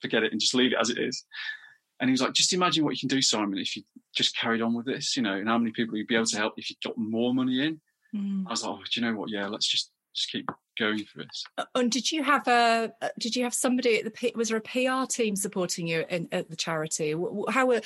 forget 0.01 0.23
it 0.23 0.33
and 0.33 0.41
just 0.41 0.55
leave 0.55 0.73
it 0.73 0.79
as 0.81 0.89
it 0.89 0.99
is. 0.99 1.25
And 2.01 2.09
he 2.09 2.13
was 2.13 2.23
like, 2.23 2.33
just 2.33 2.53
imagine 2.53 2.85
what 2.85 2.95
you 2.95 3.01
can 3.01 3.09
do, 3.09 3.23
Simon, 3.23 3.59
if 3.59 3.77
you 3.77 3.83
just 4.15 4.37
carried 4.37 4.63
on 4.63 4.75
with 4.75 4.87
this, 4.87 5.17
you 5.17 5.23
know, 5.23 5.35
and 5.35 5.49
how 5.49 5.59
many 5.59 5.73
people 5.73 5.97
you'd 5.97 6.07
be 6.07 6.15
able 6.15 6.27
to 6.27 6.37
help 6.37 6.55
if 6.57 6.71
you 6.71 6.77
got 6.85 6.97
more 6.97 7.35
money 7.35 7.65
in. 7.65 7.81
Mm. 8.15 8.45
I 8.47 8.51
was 8.51 8.63
like, 8.63 8.73
oh, 8.73 8.83
do 8.91 9.01
you 9.01 9.07
know 9.07 9.19
what? 9.19 9.31
Yeah, 9.31 9.49
let's 9.49 9.69
just 9.69 9.91
just 10.15 10.33
keep 10.33 10.49
going 10.79 11.05
for 11.05 11.19
this. 11.19 11.45
Uh, 11.59 11.65
and 11.75 11.91
did 11.91 12.11
you 12.11 12.23
have 12.23 12.49
a 12.49 12.93
uh, 13.01 13.09
did 13.19 13.37
you 13.37 13.45
have 13.45 13.55
somebody 13.55 13.99
at 13.99 14.05
the 14.05 14.33
was 14.35 14.49
there 14.49 14.59
a 14.59 14.61
PR 14.61 15.07
team 15.07 15.37
supporting 15.37 15.87
you 15.87 16.05
in, 16.09 16.29
at 16.33 16.51
the 16.51 16.57
charity? 16.57 17.15
How 17.49 17.67
were 17.67 17.83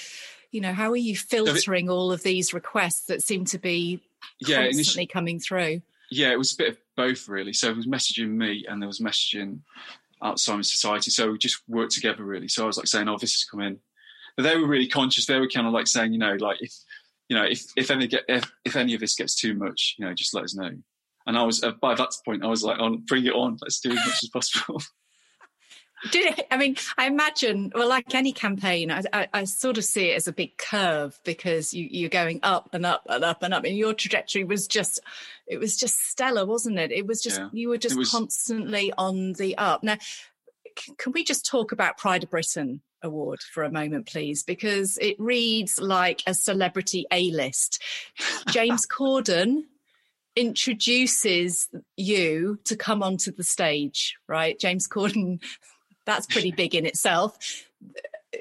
you 0.51 0.61
know 0.61 0.73
how 0.73 0.91
are 0.91 0.97
you 0.97 1.17
filtering 1.17 1.91
all 1.91 2.13
of 2.13 2.23
these 2.23 2.55
requests 2.55 3.07
that 3.07 3.23
seem 3.23 3.45
to 3.47 3.59
be 3.59 4.01
yeah, 4.41 4.65
constantly 4.65 5.07
coming 5.07 5.41
through? 5.41 5.83
Yeah, 6.11 6.33
it 6.33 6.39
was 6.39 6.55
a 6.55 6.57
bit 6.57 6.69
of 6.71 6.79
both 6.97 7.29
really. 7.29 7.53
So 7.53 7.71
it 7.71 7.77
was 7.77 7.87
messaging 7.87 8.31
me 8.31 8.65
and 8.69 8.83
there 8.83 8.89
was 8.89 9.01
messaging 9.01 9.61
Alzheimer's 10.23 10.71
Society. 10.71 11.11
So 11.11 11.33
we 11.33 11.39
just 11.39 11.63
worked 11.69 11.93
together 11.93 12.25
really. 12.25 12.49
So 12.49 12.65
I 12.65 12.67
was 12.67 12.77
like 12.77 12.87
saying, 12.87 13.09
"Oh, 13.09 13.19
this 13.19 13.35
is 13.35 13.45
coming," 13.45 13.79
but 14.37 14.43
they 14.43 14.57
were 14.57 14.67
really 14.67 14.89
conscious. 14.89 15.27
They 15.27 15.39
were 15.39 15.49
kind 15.49 15.67
of 15.67 15.73
like 15.73 15.87
saying, 15.87 16.13
you 16.13 16.19
know, 16.19 16.37
like 16.39 16.59
if 16.61 16.73
you 17.29 17.37
know, 17.37 17.45
if 17.45 17.65
if 17.77 17.91
any 17.91 18.07
get 18.07 18.25
if, 18.29 18.51
if 18.65 18.77
any 18.77 18.95
of 18.95 19.01
this 19.01 19.15
gets 19.15 19.35
too 19.35 19.55
much, 19.55 19.95
you 19.99 20.05
know, 20.05 20.15
just 20.15 20.35
let 20.35 20.45
us 20.45 20.55
know. 20.55 20.71
And 21.27 21.39
I 21.39 21.45
was 21.45 21.63
uh, 21.63 21.73
by 21.81 21.95
that 21.95 22.13
point, 22.25 22.45
I 22.45 22.49
was 22.49 22.65
like, 22.65 22.81
"On, 22.81 22.95
oh, 22.95 23.03
bring 23.07 23.25
it 23.27 23.35
on! 23.35 23.57
Let's 23.61 23.81
do 23.81 23.91
as 23.91 23.97
much 23.97 24.23
as 24.23 24.29
possible." 24.31 24.83
Did 26.11 26.39
it, 26.39 26.47
I 26.51 26.57
mean, 26.57 26.77
I 26.97 27.07
imagine, 27.07 27.73
well, 27.75 27.89
like 27.89 28.15
any 28.15 28.33
campaign, 28.33 28.91
I, 28.91 29.03
I, 29.13 29.29
I, 29.35 29.45
sort 29.45 29.77
of 29.77 29.85
see 29.85 30.11
it 30.11 30.17
as 30.17 30.27
a 30.27 30.33
big 30.33 30.57
curve 30.57 31.21
because 31.25 31.75
you, 31.75 31.87
you're 31.91 32.09
going 32.09 32.41
up 32.43 32.71
and 32.73 32.87
up 32.87 33.03
and 33.09 33.23
up 33.23 33.43
and 33.43 33.53
up, 33.53 33.65
and 33.65 33.77
your 33.77 33.93
trajectory 33.93 34.45
was 34.45 34.67
just, 34.67 35.01
it 35.47 35.59
was 35.59 35.77
just 35.77 35.99
stellar, 35.99 36.47
wasn't 36.47 36.79
it? 36.79 36.91
It 36.91 37.07
was 37.07 37.21
just, 37.21 37.39
yeah. 37.39 37.49
you 37.53 37.69
were 37.69 37.77
just 37.77 37.99
was... 37.99 38.11
constantly 38.11 38.93
on 38.97 39.35
the 39.35 39.59
up. 39.59 39.83
Now, 39.83 39.99
can 40.97 41.13
we 41.13 41.23
just 41.23 41.45
talk 41.45 41.73
about 41.73 41.99
Pride 41.99 42.25
of 42.25 42.31
Britain 42.31 42.81
award 43.03 43.41
for 43.53 43.63
a 43.63 43.71
moment, 43.71 44.07
please? 44.07 44.43
Because 44.43 44.99
it 44.99 45.17
reads 45.19 45.81
like 45.81 46.23
a 46.27 46.35
celebrity 46.35 47.07
A 47.13 47.31
list. 47.31 47.83
James 48.49 48.87
Corden 48.91 49.65
introduces 50.37 51.69
you 51.97 52.59
to 52.65 52.77
come 52.77 53.03
onto 53.03 53.33
the 53.33 53.45
stage, 53.45 54.17
right? 54.29 54.59
James 54.59 54.89
Corden, 54.89 55.41
that's 56.11 56.27
pretty 56.27 56.53
big 56.53 56.75
in 56.75 56.87
itself. 56.87 57.37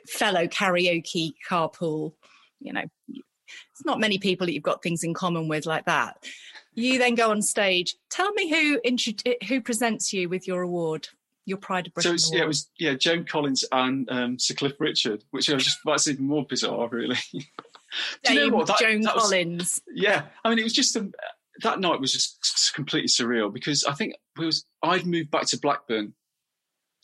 Fellow 0.08 0.48
karaoke 0.48 1.34
carpool, 1.50 2.14
you 2.60 2.74
know, 2.74 2.84
it's 3.08 3.86
not 3.86 4.00
many 4.00 4.18
people 4.18 4.46
that 4.46 4.54
you've 4.54 4.64
got 4.64 4.84
things 4.84 5.04
in 5.04 5.14
common 5.14 5.48
with 5.48 5.66
like 5.66 5.86
that. 5.86 6.24
You 6.74 7.00
then 7.00 7.16
go 7.16 7.32
on 7.32 7.42
stage. 7.42 7.96
Tell 8.10 8.32
me 8.34 8.50
who 8.50 8.80
who 9.48 9.62
presents 9.62 10.14
you 10.14 10.30
with 10.30 10.48
your 10.48 10.62
award 10.62 11.10
your 11.50 11.58
Pride 11.58 11.88
of 11.88 11.94
Britain. 11.94 12.18
So 12.18 12.36
yeah, 12.36 12.44
it 12.44 12.48
was 12.48 12.70
yeah 12.78 12.94
Joan 12.94 13.26
Collins 13.26 13.66
and 13.72 14.10
um, 14.12 14.40
Sir 14.40 14.54
Cliff 14.54 14.74
Richard, 14.80 15.24
which 15.32 15.50
I 15.50 15.56
was 15.56 15.66
just 15.66 15.80
that's 15.84 16.08
even 16.08 16.26
more 16.26 16.46
bizarre, 16.46 16.88
really. 16.88 17.18
Do 18.24 18.34
you 18.34 18.50
know 18.50 18.56
what? 18.56 18.68
That, 18.68 18.80
Joan 18.80 19.02
that 19.02 19.16
Collins. 19.16 19.82
Yeah, 19.94 20.26
I 20.46 20.50
mean, 20.50 20.60
it 20.60 20.64
was 20.64 20.74
just 20.74 20.96
a, 20.96 21.10
that 21.64 21.80
night 21.80 22.00
was 22.00 22.14
just 22.14 22.74
completely 22.76 23.10
surreal 23.10 23.52
because 23.52 23.84
I 23.84 23.94
think 23.94 24.14
we 24.38 24.46
was 24.46 24.66
I'd 24.84 25.06
moved 25.06 25.32
back 25.32 25.48
to 25.48 25.60
Blackburn 25.60 26.14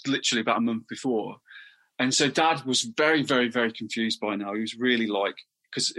literally 0.07 0.41
about 0.41 0.57
a 0.57 0.61
month 0.61 0.87
before, 0.87 1.37
and 1.99 2.13
so 2.13 2.29
Dad 2.29 2.63
was 2.65 2.81
very, 2.81 3.23
very, 3.23 3.49
very 3.49 3.71
confused 3.71 4.19
by 4.19 4.35
now. 4.35 4.53
He 4.53 4.61
was 4.61 4.75
really 4.75 5.07
like 5.07 5.35
because 5.71 5.93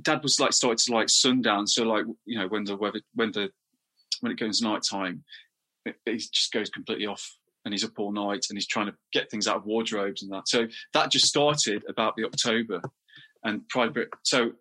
Dad 0.00 0.22
was 0.22 0.38
like 0.40 0.52
started 0.52 0.78
to 0.78 0.92
like 0.92 1.08
sundown, 1.08 1.66
so 1.66 1.84
like 1.84 2.04
you 2.24 2.38
know 2.38 2.48
when 2.48 2.64
the 2.64 2.76
weather 2.76 3.00
when 3.14 3.32
the 3.32 3.50
when 4.20 4.32
it 4.32 4.38
goes 4.38 4.62
night 4.62 4.82
time, 4.82 5.24
it, 5.84 5.96
it 6.06 6.18
just 6.32 6.52
goes 6.52 6.70
completely 6.70 7.06
off 7.06 7.36
and 7.64 7.72
he's 7.72 7.84
up 7.84 7.98
all 7.98 8.12
night 8.12 8.46
and 8.48 8.56
he's 8.56 8.66
trying 8.66 8.86
to 8.86 8.94
get 9.12 9.30
things 9.30 9.48
out 9.48 9.56
of 9.56 9.66
wardrobes 9.66 10.22
and 10.22 10.30
that. 10.32 10.48
So 10.48 10.66
that 10.92 11.10
just 11.10 11.26
started 11.26 11.84
about 11.88 12.14
the 12.16 12.24
October 12.24 12.82
and 13.42 13.66
private. 13.68 14.08
So 14.22 14.52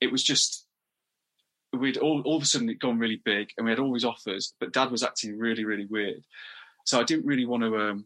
it 0.00 0.10
was 0.10 0.22
just 0.22 0.66
we'd 1.72 1.96
all 1.96 2.22
all 2.22 2.36
of 2.36 2.42
a 2.42 2.46
sudden 2.46 2.68
it 2.68 2.78
gone 2.78 2.98
really 2.98 3.20
big 3.24 3.48
and 3.56 3.64
we 3.64 3.70
had 3.70 3.78
all 3.78 3.92
these 3.92 4.04
offers, 4.04 4.54
but 4.60 4.72
Dad 4.72 4.90
was 4.90 5.02
acting 5.02 5.38
really 5.38 5.64
really 5.64 5.86
weird. 5.86 6.24
So 6.84 7.00
I 7.00 7.04
didn't 7.04 7.26
really 7.26 7.46
want 7.46 7.62
to, 7.62 7.76
um, 7.76 8.04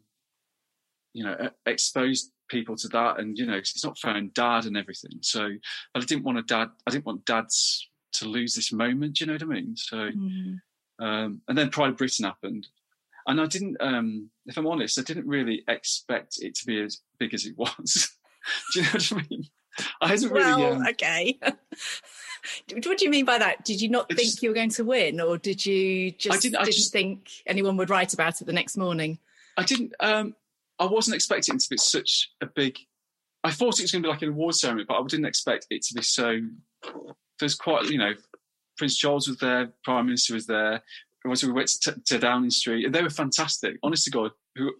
you 1.13 1.23
know, 1.23 1.49
expose 1.65 2.31
people 2.49 2.75
to 2.77 2.87
that, 2.89 3.19
and 3.19 3.37
you 3.37 3.45
know, 3.45 3.55
it's 3.55 3.83
not 3.83 3.97
fair 3.97 4.13
on 4.13 4.31
Dad 4.33 4.65
and 4.65 4.77
everything. 4.77 5.19
So 5.21 5.49
I 5.95 5.99
didn't 5.99 6.23
want 6.23 6.37
a 6.37 6.43
dad. 6.43 6.69
I 6.85 6.91
didn't 6.91 7.05
want 7.05 7.25
Dads 7.25 7.89
to 8.13 8.25
lose 8.25 8.55
this 8.55 8.71
moment. 8.71 9.19
You 9.19 9.27
know 9.27 9.33
what 9.33 9.43
I 9.43 9.45
mean? 9.45 9.75
So. 9.75 9.97
Mm-hmm 9.97 10.55
um, 10.99 11.41
and 11.47 11.57
then 11.57 11.69
Pride 11.69 11.91
of 11.91 11.97
Britain 11.97 12.25
happened. 12.25 12.67
And 13.27 13.41
I 13.41 13.45
didn't, 13.45 13.77
um, 13.79 14.29
if 14.45 14.57
I'm 14.57 14.67
honest, 14.67 14.97
I 14.97 15.03
didn't 15.03 15.27
really 15.27 15.63
expect 15.67 16.37
it 16.39 16.55
to 16.55 16.65
be 16.65 16.81
as 16.81 17.01
big 17.19 17.33
as 17.33 17.45
it 17.45 17.57
was. 17.57 18.09
do 18.73 18.79
you 18.79 18.85
know 18.85 18.91
what 18.93 19.11
I 19.11 19.25
mean? 19.29 19.43
I 20.01 20.07
hadn't 20.07 20.31
well, 20.31 20.59
really. 20.59 20.71
Um, 20.71 20.87
okay. 20.87 21.39
what 22.85 22.97
do 22.97 23.05
you 23.05 23.11
mean 23.11 23.25
by 23.25 23.37
that? 23.37 23.65
Did 23.65 23.81
you 23.81 23.89
not 23.89 24.09
think 24.11 24.41
you 24.41 24.49
were 24.49 24.55
going 24.55 24.69
to 24.71 24.83
win, 24.83 25.19
or 25.19 25.37
did 25.37 25.65
you 25.65 26.11
just 26.11 26.37
I 26.37 26.39
didn't, 26.39 26.57
I 26.57 26.63
didn't 26.65 26.75
just, 26.75 26.93
think 26.93 27.29
anyone 27.45 27.77
would 27.77 27.89
write 27.89 28.13
about 28.13 28.41
it 28.41 28.45
the 28.45 28.53
next 28.53 28.77
morning? 28.77 29.19
I 29.57 29.63
didn't. 29.63 29.93
Um, 29.99 30.35
I 30.79 30.85
wasn't 30.85 31.15
expecting 31.15 31.55
it 31.55 31.61
to 31.61 31.69
be 31.69 31.77
such 31.77 32.31
a 32.41 32.45
big. 32.45 32.77
I 33.43 33.51
thought 33.51 33.79
it 33.79 33.83
was 33.83 33.91
going 33.91 34.03
to 34.03 34.07
be 34.07 34.11
like 34.11 34.21
an 34.21 34.29
award 34.29 34.55
ceremony, 34.55 34.85
but 34.87 34.95
I 34.95 35.03
didn't 35.07 35.25
expect 35.25 35.67
it 35.69 35.81
to 35.83 35.93
be 35.93 36.01
so. 36.01 36.39
There's 37.39 37.55
quite, 37.55 37.89
you 37.89 37.97
know, 37.97 38.13
Prince 38.77 38.97
Charles 38.97 39.27
was 39.27 39.37
there, 39.37 39.69
Prime 39.83 40.05
Minister 40.05 40.33
was 40.33 40.47
there. 40.47 40.81
Once 41.25 41.43
we 41.43 41.51
went 41.51 41.67
to, 41.67 41.99
to 42.05 42.19
Downing 42.19 42.49
Street, 42.49 42.85
and 42.85 42.95
they 42.95 43.03
were 43.03 43.09
fantastic. 43.09 43.77
Honest 43.83 44.05
to 44.05 44.11
God, 44.11 44.31
who, 44.55 44.71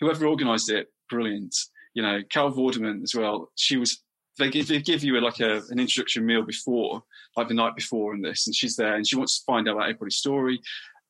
whoever 0.00 0.26
organised 0.26 0.70
it, 0.70 0.92
brilliant. 1.08 1.54
You 1.94 2.02
know, 2.02 2.20
Carol 2.28 2.52
Vorderman 2.52 3.02
as 3.02 3.14
well. 3.14 3.50
She 3.54 3.76
was. 3.76 4.02
They 4.38 4.50
give, 4.50 4.68
they 4.68 4.80
give 4.80 5.02
you 5.02 5.18
a, 5.18 5.20
like 5.20 5.40
a, 5.40 5.62
an 5.70 5.78
introduction 5.78 6.26
meal 6.26 6.42
before, 6.42 7.02
like 7.36 7.48
the 7.48 7.54
night 7.54 7.74
before, 7.74 8.12
and 8.12 8.24
this, 8.24 8.46
and 8.46 8.54
she's 8.54 8.76
there, 8.76 8.94
and 8.94 9.06
she 9.06 9.16
wants 9.16 9.38
to 9.38 9.44
find 9.44 9.68
out 9.68 9.76
about 9.76 9.84
everybody's 9.84 10.16
story, 10.16 10.60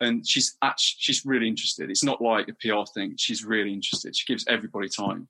and 0.01 0.27
she's 0.27 0.57
actually 0.63 0.97
she's 0.99 1.27
really 1.27 1.49
interested. 1.49 1.91
It's 1.91 2.05
not 2.05 2.23
like 2.23 2.49
a 2.49 2.55
PR 2.55 2.91
thing. 2.95 3.15
She's 3.19 3.45
really 3.45 3.73
interested. 3.73 4.17
She 4.17 4.33
gives 4.33 4.47
everybody 4.47 4.89
time, 4.89 5.29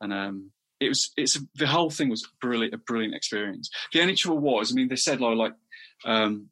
and 0.00 0.12
um, 0.12 0.50
it 0.80 0.88
was 0.88 1.12
it's 1.16 1.38
the 1.54 1.66
whole 1.66 1.90
thing 1.90 2.08
was 2.08 2.28
brilliant, 2.40 2.74
a 2.74 2.78
brilliant 2.78 3.14
experience. 3.14 3.70
The 3.92 4.00
only 4.00 4.14
trouble 4.14 4.40
was, 4.40 4.72
I 4.72 4.74
mean, 4.74 4.88
they 4.88 4.96
said 4.96 5.20
like, 5.20 5.36
like 5.36 5.54
um, 6.04 6.50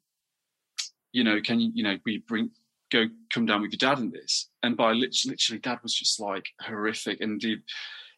you 1.17 1.23
know, 1.23 1.41
can 1.41 1.59
you, 1.59 1.71
you 1.73 1.83
know, 1.83 1.97
we 2.05 2.19
bring, 2.19 2.51
go, 2.91 3.05
come 3.33 3.45
down 3.45 3.61
with 3.61 3.71
your 3.71 3.89
dad 3.89 3.99
in 3.99 4.11
this? 4.11 4.49
And 4.61 4.77
by 4.77 4.91
literally, 4.91 5.31
literally 5.31 5.59
dad 5.59 5.79
was 5.81 5.95
just 5.95 6.19
like 6.19 6.45
horrific. 6.61 7.21
And 7.21 7.43
it, 7.43 7.59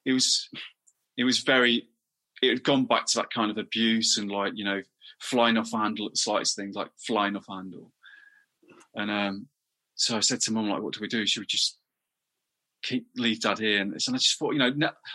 it 0.05 0.13
was, 0.13 0.49
it 1.17 1.23
was 1.23 1.39
very, 1.39 1.87
it 2.41 2.49
had 2.49 2.63
gone 2.63 2.85
back 2.85 3.05
to 3.07 3.17
that 3.17 3.33
kind 3.33 3.51
of 3.51 3.57
abuse 3.57 4.17
and 4.17 4.31
like, 4.31 4.53
you 4.55 4.65
know, 4.65 4.81
flying 5.19 5.57
off 5.57 5.71
handle 5.71 6.05
at 6.05 6.13
the 6.13 6.17
slightest 6.17 6.55
things, 6.55 6.75
like 6.75 6.89
flying 6.97 7.35
off 7.35 7.45
handle. 7.49 7.91
And 8.95 9.11
um, 9.11 9.47
so 9.95 10.17
I 10.17 10.21
said 10.21 10.41
to 10.41 10.53
mum, 10.53 10.69
like, 10.69 10.81
what 10.81 10.93
do 10.93 11.01
we 11.01 11.07
do? 11.07 11.25
Should 11.25 11.41
we 11.41 11.45
just 11.45 11.77
keep 12.83 13.07
leave 13.17 13.41
dad 13.41 13.59
here? 13.59 13.81
And, 13.81 13.91
and 13.91 14.15
I 14.15 14.17
just 14.17 14.39
thought, 14.39 14.53
you 14.53 14.59
know, 14.59 14.71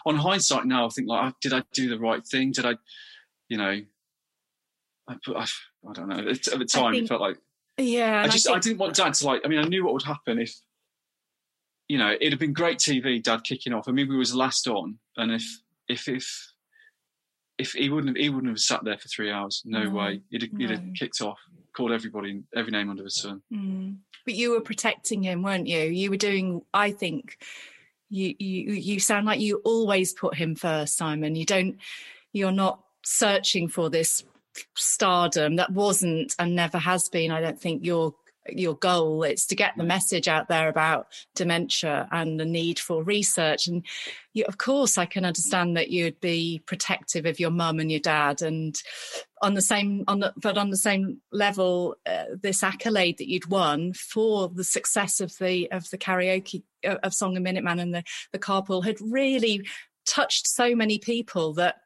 on 0.07 0.17
hindsight 0.17 0.67
now, 0.67 0.87
I 0.87 0.89
think 0.91 1.09
like, 1.09 1.35
did 1.41 1.53
I 1.53 1.63
do 1.73 1.89
the 1.89 1.99
right 1.99 2.25
thing? 2.27 2.53
Did 2.53 2.67
I, 2.67 2.75
you 3.49 3.57
know, 3.57 3.81
I, 5.09 5.17
I, 5.29 5.47
I 5.89 5.93
don't 5.93 6.09
know. 6.09 6.29
At 6.29 6.43
the 6.45 6.69
time, 6.71 6.93
think, 6.93 7.05
it 7.05 7.09
felt 7.09 7.21
like 7.21 7.37
yeah. 7.79 8.23
I 8.23 8.29
just 8.29 8.47
I, 8.47 8.53
think, 8.53 8.57
I, 8.57 8.61
didn't 8.61 8.79
want 8.79 8.95
Dad 8.95 9.15
to 9.15 9.27
like. 9.27 9.43
I 9.45 9.49
mean, 9.49 9.59
I 9.59 9.65
knew 9.65 9.85
what 9.85 9.93
would 9.95 10.03
happen 10.03 10.39
if 10.39 10.55
you 11.89 11.99
know 11.99 12.13
it'd 12.13 12.33
have 12.33 12.41
been 12.41 12.53
great 12.53 12.79
TV. 12.79 13.23
Dad 13.23 13.45
kicking 13.45 13.73
off. 13.73 13.89
I 13.89 13.93
mean, 13.93 14.09
we 14.09 14.17
was 14.17 14.35
last 14.35 14.67
on, 14.67 14.99
and 15.17 15.33
if 15.33 15.45
if 15.89 16.09
if 16.09 16.54
if 17.59 17.73
he 17.73 17.89
wouldn't 17.89 18.17
have, 18.17 18.23
he 18.23 18.29
wouldn't 18.29 18.53
have 18.53 18.59
sat 18.59 18.85
there 18.85 18.99
for 18.99 19.09
three 19.09 19.31
hours. 19.31 19.63
No, 19.65 19.85
no 19.85 19.91
way. 19.91 20.21
He'd 20.31 20.43
have, 20.43 20.53
no. 20.53 20.59
he'd 20.59 20.71
have 20.71 20.85
kicked 20.99 21.21
off, 21.21 21.39
called 21.77 21.93
everybody 21.93 22.43
every 22.55 22.73
name 22.73 22.91
under 22.91 23.03
the 23.03 23.11
sun. 23.11 23.43
Mm. 23.53 23.99
But 24.25 24.35
you 24.35 24.53
were 24.53 24.61
protecting 24.61 25.23
him, 25.23 25.43
weren't 25.43 25.67
you? 25.67 25.81
You 25.81 26.11
were 26.11 26.17
doing. 26.17 26.63
I 26.73 26.91
think 26.91 27.39
you 28.11 28.35
you 28.39 28.73
you 28.73 29.01
sound 29.01 29.27
like 29.27 29.41
you 29.41 29.61
always 29.65 30.13
put 30.13 30.35
him 30.35 30.55
first, 30.55 30.97
Simon. 30.97 31.37
You 31.37 31.45
don't. 31.45 31.79
You're 32.33 32.53
not 32.53 32.81
searching 33.05 33.69
for 33.69 33.91
this 33.91 34.25
stardom 34.77 35.57
that 35.57 35.71
wasn't 35.71 36.35
and 36.39 36.55
never 36.55 36.79
has 36.79 37.09
been 37.09 37.31
i 37.31 37.41
don't 37.41 37.61
think 37.61 37.85
your 37.85 38.15
your 38.49 38.75
goal. 38.75 39.23
It's 39.23 39.47
to 39.47 39.57
get 39.57 39.77
the 39.77 39.85
message 39.85 40.29
out 40.29 40.49
there 40.49 40.69
about 40.69 41.07
dementia 41.35 42.09
and 42.13 42.39
the 42.39 42.45
need 42.45 42.79
for 42.79 43.03
research. 43.03 43.67
And 43.67 43.85
you, 44.33 44.45
of 44.47 44.59
course 44.59 44.99
i 44.99 45.07
can 45.07 45.25
understand 45.25 45.77
that 45.77 45.91
you'd 45.91 46.21
be 46.21 46.61
protective 46.67 47.25
of 47.25 47.39
your 47.39 47.53
mum 47.53 47.79
and 47.79 47.91
your 47.91 48.01
dad 48.01 48.43
and 48.43 48.77
on 49.41 49.55
the 49.55 49.63
same 49.63 50.05
on 50.09 50.21
the 50.21 50.33
but 50.37 50.59
on 50.59 50.71
the 50.71 50.77
same 50.77 51.21
level, 51.31 51.97
uh, 52.07 52.25
this 52.43 52.63
accolade 52.63 53.19
that 53.19 53.29
you'd 53.29 53.51
won 53.51 53.93
for 53.93 54.49
the 54.49 54.65
success 54.65 55.21
of 55.21 55.37
the 55.39 55.71
of 55.71 55.89
the 55.91 55.99
karaoke 55.99 56.63
uh, 56.87 56.97
of 57.03 57.15
Song 57.15 57.37
and 57.37 57.45
Minute 57.45 57.63
Man 57.63 57.79
and 57.79 57.95
the 57.95 58.03
the 58.33 58.39
carpool 58.39 58.85
had 58.85 58.97
really 59.01 59.67
touched 60.07 60.47
so 60.47 60.75
many 60.75 60.99
people 60.99 61.53
that 61.55 61.77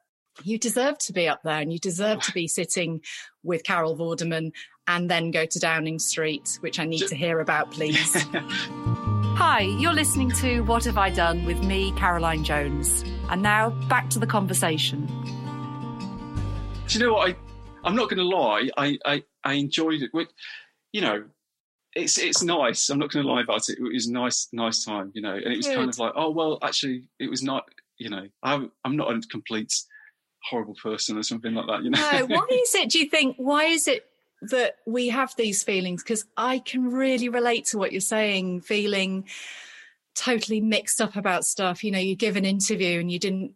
you 0.45 0.57
deserve 0.57 0.99
to 0.99 1.13
be 1.13 1.29
up 1.29 1.43
there 1.43 1.61
and 1.61 1.73
you 1.73 1.81
deserve 1.81 2.21
to 2.21 2.33
be 2.33 2.47
sitting 2.47 3.01
with 3.43 3.65
Carol 3.65 3.97
Vorderman 3.97 4.53
and 4.89 5.09
then 5.09 5.31
go 5.31 5.45
to 5.45 5.59
Downing 5.61 5.99
Street, 5.99 6.57
which 6.61 6.81
I 6.81 6.87
need 6.87 7.07
to 7.07 7.15
hear 7.15 7.41
about, 7.41 7.71
please. 7.71 8.27
Hi, 8.33 9.61
you're 9.61 9.93
listening 9.93 10.33
to 10.33 10.63
What 10.63 10.85
Have 10.87 10.97
I 10.97 11.11
Done 11.11 11.45
with 11.45 11.63
me, 11.63 11.93
Caroline 11.93 12.43
Jones. 12.43 13.05
And 13.31 13.43
now 13.43 13.71
back 13.89 14.09
to 14.11 14.19
the 14.19 14.27
conversation. 14.27 15.07
Do 16.89 16.99
you 16.99 17.05
know 17.05 17.13
what? 17.13 17.31
I, 17.31 17.37
I'm 17.85 17.95
not 17.95 18.09
going 18.09 18.17
to 18.17 18.25
lie. 18.25 18.71
I, 18.79 18.99
I, 19.05 19.23
I 19.45 19.53
enjoyed 19.53 20.01
it. 20.03 20.11
You 20.93 21.01
know, 21.03 21.25
it's 21.95 22.17
it's 22.17 22.43
nice. 22.43 22.89
I'm 22.89 22.99
not 22.99 23.11
going 23.11 23.25
to 23.25 23.31
lie 23.31 23.43
about 23.43 23.69
it. 23.69 23.79
It 23.79 23.93
was 23.93 24.07
a 24.07 24.13
nice, 24.13 24.49
nice 24.53 24.85
time. 24.85 25.13
You 25.15 25.21
know, 25.21 25.35
and 25.35 25.53
it 25.53 25.59
was 25.59 25.67
Good. 25.67 25.77
kind 25.77 25.89
of 25.91 25.99
like, 25.99 26.13
oh 26.17 26.31
well, 26.31 26.59
actually, 26.63 27.09
it 27.21 27.29
was 27.29 27.43
not. 27.43 27.69
You 27.99 28.09
know, 28.09 28.27
I'm 28.43 28.73
I'm 28.85 28.97
not 28.97 29.11
a 29.11 29.21
complete 29.31 29.75
horrible 30.45 30.77
person 30.83 31.19
or 31.19 31.23
something 31.23 31.53
like 31.53 31.67
that. 31.67 31.83
You 31.83 31.91
know, 31.91 32.27
no. 32.27 32.27
Why 32.27 32.47
is 32.51 32.75
it? 32.75 32.89
Do 32.89 32.99
you 32.99 33.11
think? 33.11 33.37
Why 33.37 33.65
is 33.65 33.87
it 33.87 34.07
that 34.43 34.77
we 34.87 35.09
have 35.09 35.35
these 35.37 35.63
feelings 35.63 36.03
because 36.03 36.25
I 36.37 36.61
can 36.61 36.91
really 36.93 37.29
relate 37.29 37.67
to 37.67 37.79
what 37.79 37.93
you're 37.93 38.01
saying, 38.01 38.63
feeling 38.63 39.27
totally 40.15 40.61
mixed 40.61 41.01
up 41.01 41.17
about 41.17 41.45
stuff. 41.45 41.83
You 41.83 41.91
know, 41.91 41.99
you 41.99 42.17
give 42.17 42.37
an 42.37 42.45
interview 42.45 43.01
and 43.01 43.11
you 43.11 43.19
didn't 43.19 43.55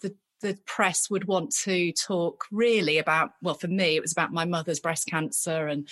the 0.00 0.14
the 0.40 0.58
press 0.66 1.10
would 1.10 1.26
want 1.26 1.52
to 1.64 1.92
talk 1.92 2.44
really 2.50 2.98
about 2.98 3.32
well, 3.42 3.54
for 3.54 3.68
me, 3.68 3.96
it 3.96 4.02
was 4.02 4.12
about 4.12 4.32
my 4.32 4.44
mother's 4.44 4.80
breast 4.80 5.06
cancer 5.08 5.66
and 5.66 5.88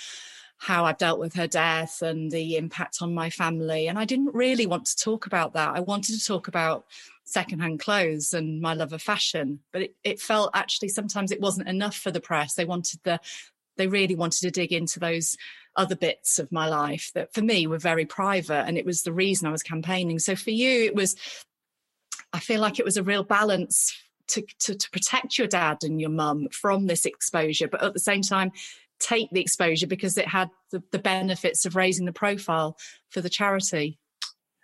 how 0.59 0.85
I've 0.85 0.99
dealt 0.99 1.19
with 1.19 1.35
her 1.35 1.47
death 1.47 2.01
and 2.01 2.31
the 2.31 2.57
impact 2.57 2.99
on 3.03 3.13
my 3.13 3.29
family. 3.29 3.89
And 3.89 3.99
I 3.99 4.05
didn't 4.05 4.35
really 4.35 4.67
want 4.67 4.87
to 4.87 4.97
talk 4.97 5.27
about 5.27 5.53
that. 5.55 5.75
I 5.75 5.81
wanted 5.81 6.19
to 6.19 6.25
talk 6.25 6.49
about 6.49 6.87
secondhand 7.25 7.81
clothes 7.81 8.33
and 8.33 8.61
my 8.61 8.73
love 8.75 8.93
of 8.93 9.03
fashion. 9.03 9.61
But 9.73 9.83
it, 9.83 9.95
it 10.05 10.21
felt 10.21 10.51
actually 10.55 10.89
sometimes 10.89 11.33
it 11.33 11.41
wasn't 11.41 11.69
enough 11.69 11.97
for 11.97 12.11
the 12.11 12.21
press. 12.21 12.55
They 12.55 12.65
wanted 12.65 13.01
the 13.03 13.21
they 13.77 13.87
really 13.87 14.15
wanted 14.15 14.41
to 14.41 14.51
dig 14.51 14.73
into 14.73 15.01
those 15.01 15.37
other 15.77 15.97
bits 15.97 16.39
of 16.39 16.53
my 16.53 16.69
life 16.69 17.11
that 17.15 17.33
for 17.35 17.43
me 17.43 17.67
were 17.67 17.79
very 17.79 18.05
private 18.07 18.65
and 18.67 18.79
it 18.79 18.87
was 18.87 19.03
the 19.03 19.13
reason 19.13 19.49
I 19.49 19.53
was 19.53 19.63
campaigning. 19.63 20.19
So 20.19 20.37
for 20.37 20.51
you, 20.51 20.85
it 20.85 20.95
was, 20.95 21.17
I 22.33 22.41
feel 22.41 22.61
like 22.61 22.79
it 22.79 22.85
was 22.85 22.97
a 22.97 23.03
real 23.03 23.25
balance 23.25 23.93
to, 24.29 24.43
to, 24.61 24.75
to 24.75 24.91
protect 24.91 25.39
your 25.39 25.49
dad 25.49 25.79
and 25.83 26.01
your 26.01 26.11
mum 26.11 26.49
from 26.51 26.87
this 26.87 27.05
exposure, 27.05 27.69
but 27.69 27.83
at 27.83 27.93
the 27.93 28.01
same 28.01 28.23
time, 28.23 28.53
take 29.01 29.31
the 29.31 29.41
exposure 29.41 29.87
because 29.87 30.17
it 30.17 30.29
had 30.29 30.49
the, 30.71 30.83
the 30.93 30.99
benefits 30.99 31.67
of 31.67 31.77
raising 31.77 32.07
the 32.07 32.13
profile 32.13 32.77
for 33.11 33.21
the 33.21 33.29
charity. 33.29 33.99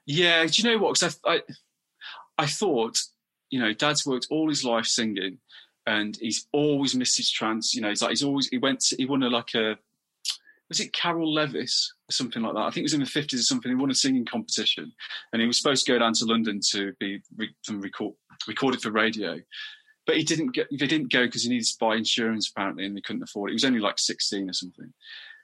Yeah, 0.06 0.46
do 0.46 0.62
you 0.62 0.70
know 0.70 0.78
what? 0.78 0.98
Because 0.98 1.18
I, 1.24 1.34
I, 1.34 1.40
I 2.38 2.46
thought, 2.46 2.98
you 3.50 3.60
know, 3.60 3.72
dad's 3.72 4.06
worked 4.06 4.28
all 4.30 4.48
his 4.48 4.64
life 4.64 4.86
singing 4.86 5.38
and 5.86 6.16
he's 6.20 6.46
always 6.52 6.94
missed 6.94 7.16
his 7.16 7.30
chance. 7.30 7.74
You 7.74 7.82
know, 7.82 7.88
he's 7.88 8.02
like 8.02 8.10
he's 8.10 8.22
always 8.22 8.48
he 8.48 8.58
went 8.58 8.80
to, 8.80 8.96
he 8.96 9.06
won 9.06 9.22
a 9.22 9.28
like 9.28 9.54
a 9.54 9.78
was 10.68 10.80
it 10.80 10.92
Carroll 10.92 11.32
Levis 11.32 11.92
or 12.08 12.12
something 12.12 12.42
like 12.42 12.54
that? 12.54 12.60
I 12.60 12.70
think 12.70 12.78
it 12.78 12.82
was 12.84 12.94
in 12.94 13.00
the 13.00 13.06
fifties 13.06 13.40
or 13.40 13.44
something. 13.44 13.70
He 13.70 13.74
won 13.74 13.90
a 13.90 13.94
singing 13.94 14.24
competition, 14.24 14.92
and 15.32 15.42
he 15.42 15.46
was 15.46 15.58
supposed 15.58 15.84
to 15.84 15.92
go 15.92 15.98
down 15.98 16.14
to 16.14 16.24
London 16.24 16.60
to 16.70 16.92
be 17.00 17.20
re, 17.36 17.50
record, 17.70 18.14
recorded 18.46 18.80
for 18.80 18.92
radio, 18.92 19.40
but 20.06 20.16
he 20.16 20.22
didn't 20.22 20.54
get. 20.54 20.68
He 20.70 20.76
didn't 20.76 21.12
go 21.12 21.26
because 21.26 21.42
he 21.42 21.50
needed 21.50 21.66
to 21.66 21.76
buy 21.80 21.96
insurance 21.96 22.48
apparently, 22.48 22.86
and 22.86 22.96
they 22.96 23.00
couldn't 23.00 23.22
afford 23.22 23.50
it. 23.50 23.52
He 23.52 23.56
was 23.56 23.64
only 23.64 23.80
like 23.80 23.98
sixteen 23.98 24.48
or 24.48 24.52
something, 24.52 24.92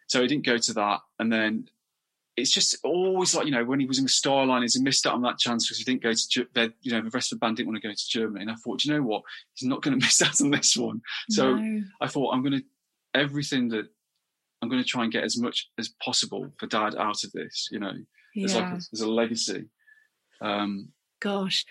so 0.07 0.23
he 0.23 0.29
didn't 0.29 0.47
go 0.47 0.59
to 0.59 0.73
that. 0.75 1.01
And 1.19 1.33
then 1.33 1.69
it's 2.37 2.51
just 2.51 2.77
always 2.85 3.35
like 3.35 3.47
you 3.47 3.53
know 3.53 3.65
when 3.65 3.81
he 3.81 3.87
was 3.87 3.99
in 3.99 4.05
the 4.05 4.11
Starliners, 4.11 4.77
he 4.77 4.83
missed 4.83 5.07
out 5.07 5.15
on 5.15 5.23
that 5.23 5.39
chance 5.39 5.67
because 5.67 5.79
he 5.79 5.85
didn't 5.85 6.03
go 6.03 6.13
to 6.13 6.73
you 6.83 6.93
know 6.93 7.03
the 7.03 7.11
rest 7.11 7.33
of 7.33 7.39
the 7.39 7.45
band 7.45 7.57
didn't 7.57 7.69
want 7.69 7.83
to 7.83 7.89
go 7.89 7.93
to 7.93 8.09
Germany, 8.09 8.43
and 8.43 8.51
I 8.51 8.55
thought, 8.57 8.85
you 8.85 8.93
know 8.93 9.03
what, 9.03 9.23
he's 9.55 9.69
not 9.69 9.83
going 9.83 9.99
to 9.99 10.05
miss 10.05 10.21
out 10.23 10.41
on 10.41 10.51
this 10.51 10.77
one. 10.77 11.01
So 11.31 11.55
no. 11.55 11.83
I 12.01 12.07
thought 12.07 12.33
I'm 12.33 12.43
going 12.43 12.61
to 12.61 12.65
everything 13.15 13.69
that 13.71 13.87
I'm 14.61 14.69
going 14.69 14.83
to 14.83 14.89
try 14.89 15.05
and 15.05 15.13
get 15.13 15.25
as 15.25 15.39
much 15.39 15.71
as 15.79 15.89
possible 16.03 16.53
for 16.59 16.67
Dad 16.67 16.95
out 16.97 17.25
of 17.25 17.33
this, 17.33 17.69
you 17.71 17.79
know, 17.79 17.93
yeah. 18.35 18.45
as 18.45 18.55
like 18.55 18.65
a, 18.65 18.77
as 18.93 19.01
a 19.01 19.11
legacy. 19.11 19.65
Um, 20.41 20.89
Gosh, 21.21 21.65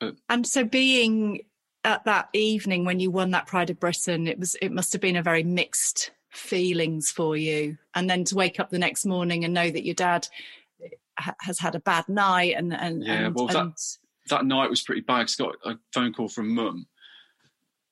but, 0.00 0.16
and 0.28 0.46
so 0.46 0.64
being 0.64 1.42
at 1.84 2.04
that 2.04 2.28
evening 2.32 2.84
when 2.84 3.00
you 3.00 3.10
won 3.10 3.30
that 3.30 3.46
Pride 3.46 3.70
of 3.70 3.78
Britain, 3.78 4.26
it 4.26 4.38
was 4.38 4.56
it 4.60 4.72
must 4.72 4.92
have 4.92 5.00
been 5.00 5.16
a 5.16 5.22
very 5.22 5.44
mixed 5.44 6.10
feelings 6.30 7.10
for 7.10 7.36
you 7.36 7.76
and 7.94 8.08
then 8.08 8.24
to 8.24 8.36
wake 8.36 8.60
up 8.60 8.70
the 8.70 8.78
next 8.78 9.04
morning 9.04 9.44
and 9.44 9.52
know 9.52 9.68
that 9.68 9.84
your 9.84 9.94
dad 9.94 10.28
ha- 11.18 11.34
has 11.40 11.58
had 11.58 11.74
a 11.74 11.80
bad 11.80 12.08
night 12.08 12.54
and 12.56 12.72
and 12.72 13.04
yeah 13.04 13.26
and, 13.26 13.34
well 13.34 13.48
and... 13.48 13.72
that 13.72 13.98
that 14.30 14.46
night 14.46 14.70
was 14.70 14.82
pretty 14.82 15.02
bad. 15.02 15.28
I 15.28 15.42
got 15.42 15.56
a 15.64 15.78
phone 15.92 16.12
call 16.12 16.28
from 16.28 16.54
mum. 16.54 16.86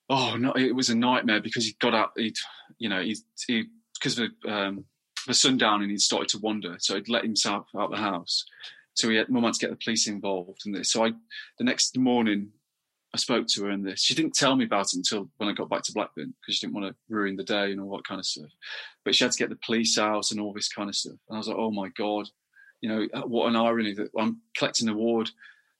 Oh 0.09 0.35
no, 0.37 0.53
it 0.53 0.75
was 0.75 0.89
a 0.89 0.95
nightmare 0.95 1.41
because 1.41 1.65
he 1.65 1.75
got 1.79 1.93
out. 1.93 2.11
He, 2.15 2.33
you 2.79 2.89
know, 2.89 3.01
he, 3.01 3.15
he 3.45 3.65
because 3.93 4.17
of 4.17 4.29
um, 4.47 4.85
the 5.27 5.33
sundown 5.33 5.81
and 5.81 5.91
he'd 5.91 6.01
started 6.01 6.29
to 6.29 6.39
wander, 6.39 6.77
so 6.79 6.95
he'd 6.95 7.09
let 7.09 7.23
himself 7.23 7.67
out 7.77 7.91
the 7.91 7.97
house. 7.97 8.45
So 8.95 9.09
he 9.09 9.17
had 9.17 9.29
mum 9.29 9.43
had 9.43 9.53
to 9.53 9.59
get 9.59 9.69
the 9.69 9.83
police 9.83 10.07
involved, 10.07 10.61
and 10.65 10.85
so 10.85 11.05
I, 11.05 11.11
the 11.57 11.63
next 11.63 11.97
morning, 11.97 12.51
I 13.13 13.17
spoke 13.17 13.47
to 13.47 13.65
her 13.65 13.71
and 13.71 13.85
this. 13.85 14.01
She 14.01 14.13
didn't 14.13 14.35
tell 14.35 14.55
me 14.55 14.65
about 14.65 14.93
it 14.93 14.95
until 14.95 15.29
when 15.37 15.49
I 15.49 15.53
got 15.53 15.69
back 15.69 15.81
to 15.83 15.93
Blackburn 15.93 16.33
because 16.39 16.55
she 16.55 16.65
didn't 16.65 16.79
want 16.79 16.93
to 16.93 16.95
ruin 17.13 17.35
the 17.35 17.43
day 17.43 17.71
and 17.71 17.81
all 17.81 17.95
that 17.97 18.07
kind 18.07 18.19
of 18.19 18.25
stuff. 18.25 18.51
But 19.03 19.15
she 19.15 19.23
had 19.23 19.31
to 19.31 19.37
get 19.37 19.49
the 19.49 19.57
police 19.65 19.97
out 19.97 20.31
and 20.31 20.39
all 20.39 20.53
this 20.53 20.69
kind 20.69 20.89
of 20.89 20.95
stuff. 20.95 21.17
And 21.27 21.35
I 21.35 21.37
was 21.37 21.47
like, 21.47 21.57
oh 21.57 21.71
my 21.71 21.89
God, 21.89 22.29
you 22.81 22.89
know, 22.89 23.07
uh, 23.13 23.21
what 23.21 23.47
an 23.47 23.55
irony 23.55 23.93
that 23.95 24.11
I'm 24.17 24.41
collecting 24.55 24.87
an 24.87 24.93
award 24.93 25.31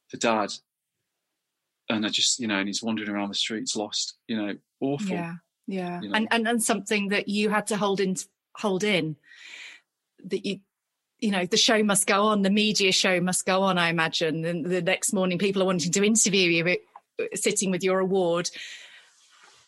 for 0.07 0.17
dad. 0.17 0.51
And 1.87 2.05
I 2.05 2.09
just, 2.09 2.39
you 2.39 2.47
know, 2.47 2.57
and 2.57 2.67
he's 2.67 2.83
wandering 2.83 3.09
around 3.09 3.29
the 3.29 3.35
streets 3.35 3.75
lost, 3.75 4.15
you 4.27 4.35
know, 4.35 4.55
awful. 4.79 5.11
Yeah. 5.11 5.35
Yeah. 5.67 6.01
You 6.01 6.09
know? 6.09 6.15
and, 6.15 6.27
and, 6.31 6.47
and 6.47 6.63
something 6.63 7.09
that 7.09 7.27
you 7.27 7.49
had 7.49 7.67
to 7.67 7.77
hold 7.77 7.99
in, 7.99 8.15
hold 8.55 8.83
in 8.83 9.17
that 10.25 10.45
you, 10.45 10.59
you 11.19 11.31
know 11.31 11.45
the 11.45 11.57
show 11.57 11.83
must 11.83 12.07
go 12.07 12.27
on 12.27 12.41
the 12.41 12.49
media 12.49 12.91
show 12.91 13.19
must 13.19 13.45
go 13.45 13.61
on 13.61 13.77
i 13.77 13.89
imagine 13.89 14.45
and 14.45 14.65
the 14.65 14.81
next 14.81 15.11
morning 15.11 15.37
people 15.37 15.61
are 15.61 15.65
wanting 15.65 15.91
to 15.91 16.03
interview 16.03 16.49
you 16.49 16.77
sitting 17.35 17.71
with 17.71 17.83
your 17.83 17.99
award 17.99 18.49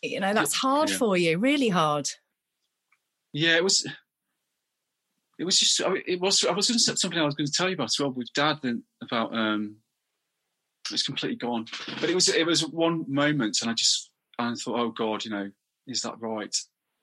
you 0.02 0.20
know 0.20 0.34
that's 0.34 0.54
hard 0.54 0.90
yeah. 0.90 0.96
for 0.96 1.16
you 1.16 1.38
really 1.38 1.68
hard. 1.68 2.08
Yeah 3.32 3.56
it 3.56 3.64
was 3.64 3.86
it 5.38 5.44
was 5.44 5.58
just 5.58 5.80
it 6.06 6.20
was 6.20 6.44
i 6.44 6.52
was 6.52 6.68
going 6.68 6.76
to 6.76 6.82
say 6.82 6.94
something 6.94 7.18
i 7.18 7.24
was 7.24 7.34
going 7.34 7.46
to 7.46 7.52
tell 7.52 7.68
you 7.68 7.74
about 7.74 7.84
as 7.84 7.96
well 7.98 8.10
with 8.10 8.28
dad 8.34 8.58
then 8.62 8.82
about 9.00 9.34
um 9.34 9.76
it's 10.90 11.04
completely 11.04 11.36
gone. 11.36 11.66
But 12.00 12.10
it 12.10 12.14
was 12.14 12.28
it 12.28 12.46
was 12.46 12.66
one 12.66 13.04
moment 13.08 13.58
and 13.62 13.70
i 13.70 13.74
just 13.74 14.10
i 14.38 14.52
thought 14.54 14.78
oh 14.78 14.90
god 14.90 15.24
you 15.24 15.30
know 15.30 15.50
is 15.86 16.02
that 16.02 16.20
right? 16.20 16.54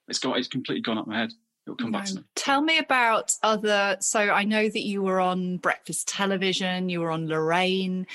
It's 0.08 0.20
gone 0.20 0.38
it's 0.38 0.48
completely 0.48 0.82
gone 0.82 0.98
up 0.98 1.08
my 1.08 1.20
head. 1.20 1.32
It'll 1.68 1.76
come 1.76 1.92
no. 1.92 2.00
back 2.00 2.08
to 2.08 2.16
me. 2.16 2.24
Tell 2.36 2.62
me 2.62 2.78
about 2.78 3.34
other 3.44 3.98
so 4.00 4.20
i 4.20 4.44
know 4.44 4.68
that 4.68 4.86
you 4.86 5.02
were 5.02 5.20
on 5.20 5.58
breakfast 5.58 6.08
television 6.08 6.90
you 6.90 7.00
were 7.00 7.12
on 7.12 7.28
lorraine 7.28 8.08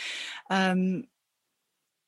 um 0.50 1.04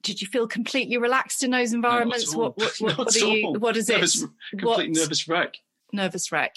did 0.03 0.21
you 0.21 0.27
feel 0.27 0.47
completely 0.47 0.99
relaxed 0.99 1.43
in 1.43 1.51
those 1.51 1.73
environments? 1.73 2.33
No, 2.33 2.39
what, 2.39 2.59
what, 2.59 2.75
what, 2.81 2.99
what, 2.99 3.17
are 3.17 3.27
you, 3.27 3.53
what 3.53 3.77
is 3.77 3.89
nervous, 3.89 4.23
it? 4.23 4.31
Complete 4.59 4.93
nervous 4.93 5.29
wreck. 5.29 5.57
Nervous 5.93 6.31
wreck. 6.31 6.57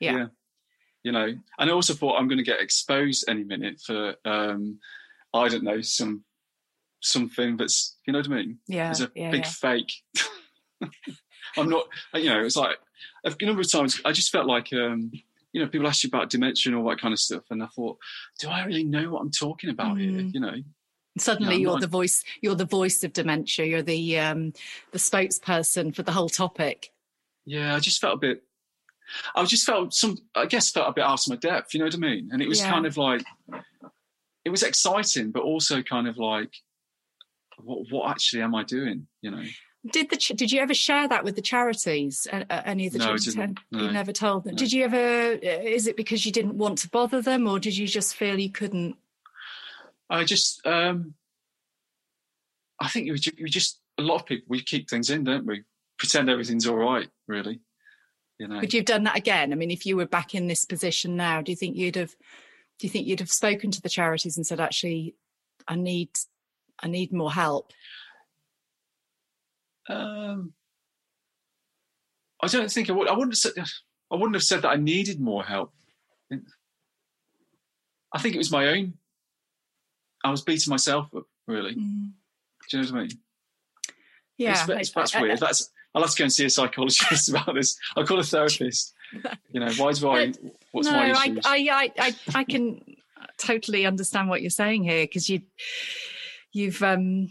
Yeah. 0.00 0.16
yeah. 0.16 0.26
You 1.02 1.12
know, 1.12 1.34
and 1.58 1.70
I 1.70 1.72
also 1.72 1.94
thought 1.94 2.18
I'm 2.18 2.28
going 2.28 2.38
to 2.38 2.44
get 2.44 2.60
exposed 2.60 3.24
any 3.28 3.44
minute 3.44 3.80
for, 3.80 4.14
um, 4.24 4.78
I 5.32 5.48
don't 5.48 5.64
know, 5.64 5.80
some 5.80 6.24
something 7.00 7.56
that's, 7.56 7.96
you 8.06 8.12
know 8.12 8.18
what 8.18 8.30
I 8.30 8.34
mean? 8.34 8.58
Yeah. 8.66 8.90
It's 8.90 9.00
a 9.00 9.10
yeah, 9.14 9.30
big 9.30 9.44
yeah. 9.44 9.50
fake. 9.50 9.92
I'm 11.56 11.68
not, 11.68 11.86
you 12.14 12.28
know, 12.28 12.42
it's 12.42 12.56
like 12.56 12.76
a 13.24 13.44
number 13.44 13.60
of 13.60 13.70
times 13.70 14.00
I 14.04 14.12
just 14.12 14.30
felt 14.30 14.46
like, 14.46 14.72
um, 14.72 15.10
you 15.52 15.62
know, 15.62 15.68
people 15.68 15.86
ask 15.86 16.04
you 16.04 16.08
about 16.08 16.30
dementia 16.30 16.70
and 16.70 16.80
all 16.80 16.88
that 16.90 17.00
kind 17.00 17.12
of 17.12 17.18
stuff. 17.18 17.44
And 17.50 17.62
I 17.62 17.66
thought, 17.66 17.98
do 18.38 18.48
I 18.48 18.64
really 18.64 18.84
know 18.84 19.10
what 19.10 19.20
I'm 19.20 19.30
talking 19.30 19.70
about 19.70 19.96
mm. 19.96 20.00
here? 20.00 20.20
You 20.20 20.40
know, 20.40 20.54
suddenly 21.20 21.56
no, 21.56 21.60
you're 21.60 21.72
not. 21.72 21.80
the 21.80 21.86
voice 21.86 22.24
you're 22.40 22.54
the 22.54 22.64
voice 22.64 23.02
of 23.04 23.12
dementia. 23.12 23.66
You're 23.66 23.82
the 23.82 24.18
um 24.18 24.52
the 24.92 24.98
spokesperson 24.98 25.94
for 25.94 26.02
the 26.02 26.12
whole 26.12 26.28
topic. 26.28 26.92
Yeah 27.44 27.74
i 27.74 27.78
just 27.78 28.00
felt 28.00 28.14
a 28.14 28.18
bit 28.18 28.42
i 29.34 29.44
just 29.44 29.64
felt 29.64 29.94
some 29.94 30.18
i 30.34 30.44
guess 30.44 30.70
felt 30.70 30.88
a 30.88 30.92
bit 30.92 31.04
out 31.04 31.26
of 31.26 31.30
my 31.30 31.36
depth 31.36 31.72
you 31.72 31.80
know 31.80 31.86
what 31.86 31.94
i 31.94 31.98
mean? 31.98 32.28
And 32.32 32.42
it 32.42 32.48
was 32.48 32.60
yeah. 32.60 32.70
kind 32.70 32.86
of 32.86 32.96
like 32.96 33.24
it 34.44 34.50
was 34.50 34.62
exciting 34.62 35.30
but 35.30 35.42
also 35.42 35.82
kind 35.82 36.08
of 36.08 36.18
like 36.18 36.52
what 37.58 37.90
what 37.90 38.10
actually 38.10 38.42
am 38.42 38.54
i 38.54 38.62
doing 38.62 39.06
you 39.22 39.30
know? 39.30 39.44
Did 39.92 40.10
the 40.10 40.16
did 40.34 40.50
you 40.50 40.60
ever 40.60 40.74
share 40.74 41.08
that 41.08 41.24
with 41.24 41.36
the 41.36 41.42
charities? 41.42 42.26
Uh, 42.30 42.44
uh 42.50 42.62
any 42.64 42.88
of 42.88 42.92
the 42.92 42.98
no, 42.98 43.06
charities? 43.06 43.36
no, 43.36 43.54
you 43.70 43.90
never 43.90 44.12
told 44.12 44.44
them. 44.44 44.54
No. 44.54 44.58
did 44.58 44.72
you 44.72 44.84
ever 44.84 45.34
uh, 45.34 45.38
is 45.40 45.86
it 45.86 45.96
because 45.96 46.26
you 46.26 46.32
didn't 46.32 46.58
want 46.58 46.78
to 46.78 46.90
bother 46.90 47.22
them 47.22 47.46
or 47.46 47.58
did 47.58 47.76
you 47.76 47.86
just 47.86 48.16
feel 48.16 48.38
you 48.38 48.50
couldn't 48.50 48.96
I 50.10 50.24
just, 50.24 50.66
um, 50.66 51.14
I 52.80 52.88
think 52.88 53.06
we, 53.06 53.20
we 53.42 53.50
just 53.50 53.80
a 53.98 54.02
lot 54.02 54.20
of 54.20 54.26
people 54.26 54.46
we 54.48 54.62
keep 54.62 54.88
things 54.88 55.10
in, 55.10 55.24
don't 55.24 55.46
we? 55.46 55.64
pretend 55.98 56.30
everything's 56.30 56.66
all 56.66 56.76
right, 56.76 57.08
really. 57.26 57.60
You 58.38 58.48
know. 58.48 58.60
Would 58.60 58.72
you 58.72 58.80
have 58.80 58.86
done 58.86 59.04
that 59.04 59.16
again? 59.16 59.52
I 59.52 59.56
mean, 59.56 59.70
if 59.70 59.84
you 59.84 59.96
were 59.96 60.06
back 60.06 60.34
in 60.34 60.46
this 60.46 60.64
position 60.64 61.16
now, 61.16 61.42
do 61.42 61.52
you 61.52 61.56
think 61.56 61.76
you'd 61.76 61.96
have? 61.96 62.14
Do 62.78 62.86
you 62.86 62.88
think 62.88 63.08
you'd 63.08 63.20
have 63.20 63.30
spoken 63.30 63.72
to 63.72 63.82
the 63.82 63.88
charities 63.88 64.36
and 64.36 64.46
said, 64.46 64.60
"Actually, 64.60 65.16
I 65.66 65.74
need, 65.74 66.10
I 66.80 66.86
need 66.86 67.12
more 67.12 67.32
help"? 67.32 67.72
Um, 69.88 70.52
I 72.40 72.46
don't 72.46 72.70
think 72.70 72.88
I 72.88 72.92
would. 72.92 73.08
I 73.08 73.12
wouldn't 73.12 73.32
have 73.32 73.38
said. 73.38 73.52
I 74.10 74.14
wouldn't 74.14 74.36
have 74.36 74.44
said 74.44 74.62
that 74.62 74.70
I 74.70 74.76
needed 74.76 75.20
more 75.20 75.42
help. 75.42 75.72
I 78.12 78.18
think 78.20 78.36
it 78.36 78.38
was 78.38 78.52
my 78.52 78.68
own. 78.68 78.94
I 80.24 80.30
was 80.30 80.42
beating 80.42 80.70
myself 80.70 81.08
up, 81.16 81.24
really. 81.46 81.74
Mm. 81.74 82.12
Do 82.70 82.76
you 82.76 82.82
know 82.82 82.90
what 82.90 82.98
I 82.98 83.00
mean? 83.02 83.10
Yeah, 84.36 84.66
it's, 84.68 84.92
that's 84.92 85.14
I, 85.14 85.22
weird. 85.22 85.42
I, 85.42 85.46
that's 85.46 85.70
I'll 85.94 86.02
have 86.02 86.12
to 86.12 86.18
go 86.18 86.24
and 86.24 86.32
see 86.32 86.44
a 86.44 86.50
psychologist 86.50 87.28
about 87.30 87.54
this. 87.54 87.76
I'll 87.96 88.06
call 88.06 88.20
a 88.20 88.24
therapist. 88.24 88.94
You 89.50 89.60
know, 89.60 89.72
why 89.78 89.92
do 89.92 90.10
I? 90.10 90.34
What's 90.72 90.86
no, 90.86 90.92
my 90.92 91.10
issues? 91.12 91.46
I, 91.46 91.56
I, 91.56 91.90
I, 91.98 92.14
I 92.34 92.44
can 92.44 92.78
totally 93.38 93.86
understand 93.86 94.28
what 94.28 94.42
you're 94.42 94.50
saying 94.50 94.84
here 94.84 95.04
because 95.04 95.30
you, 95.30 95.40
you've, 96.52 96.82
um, 96.82 97.30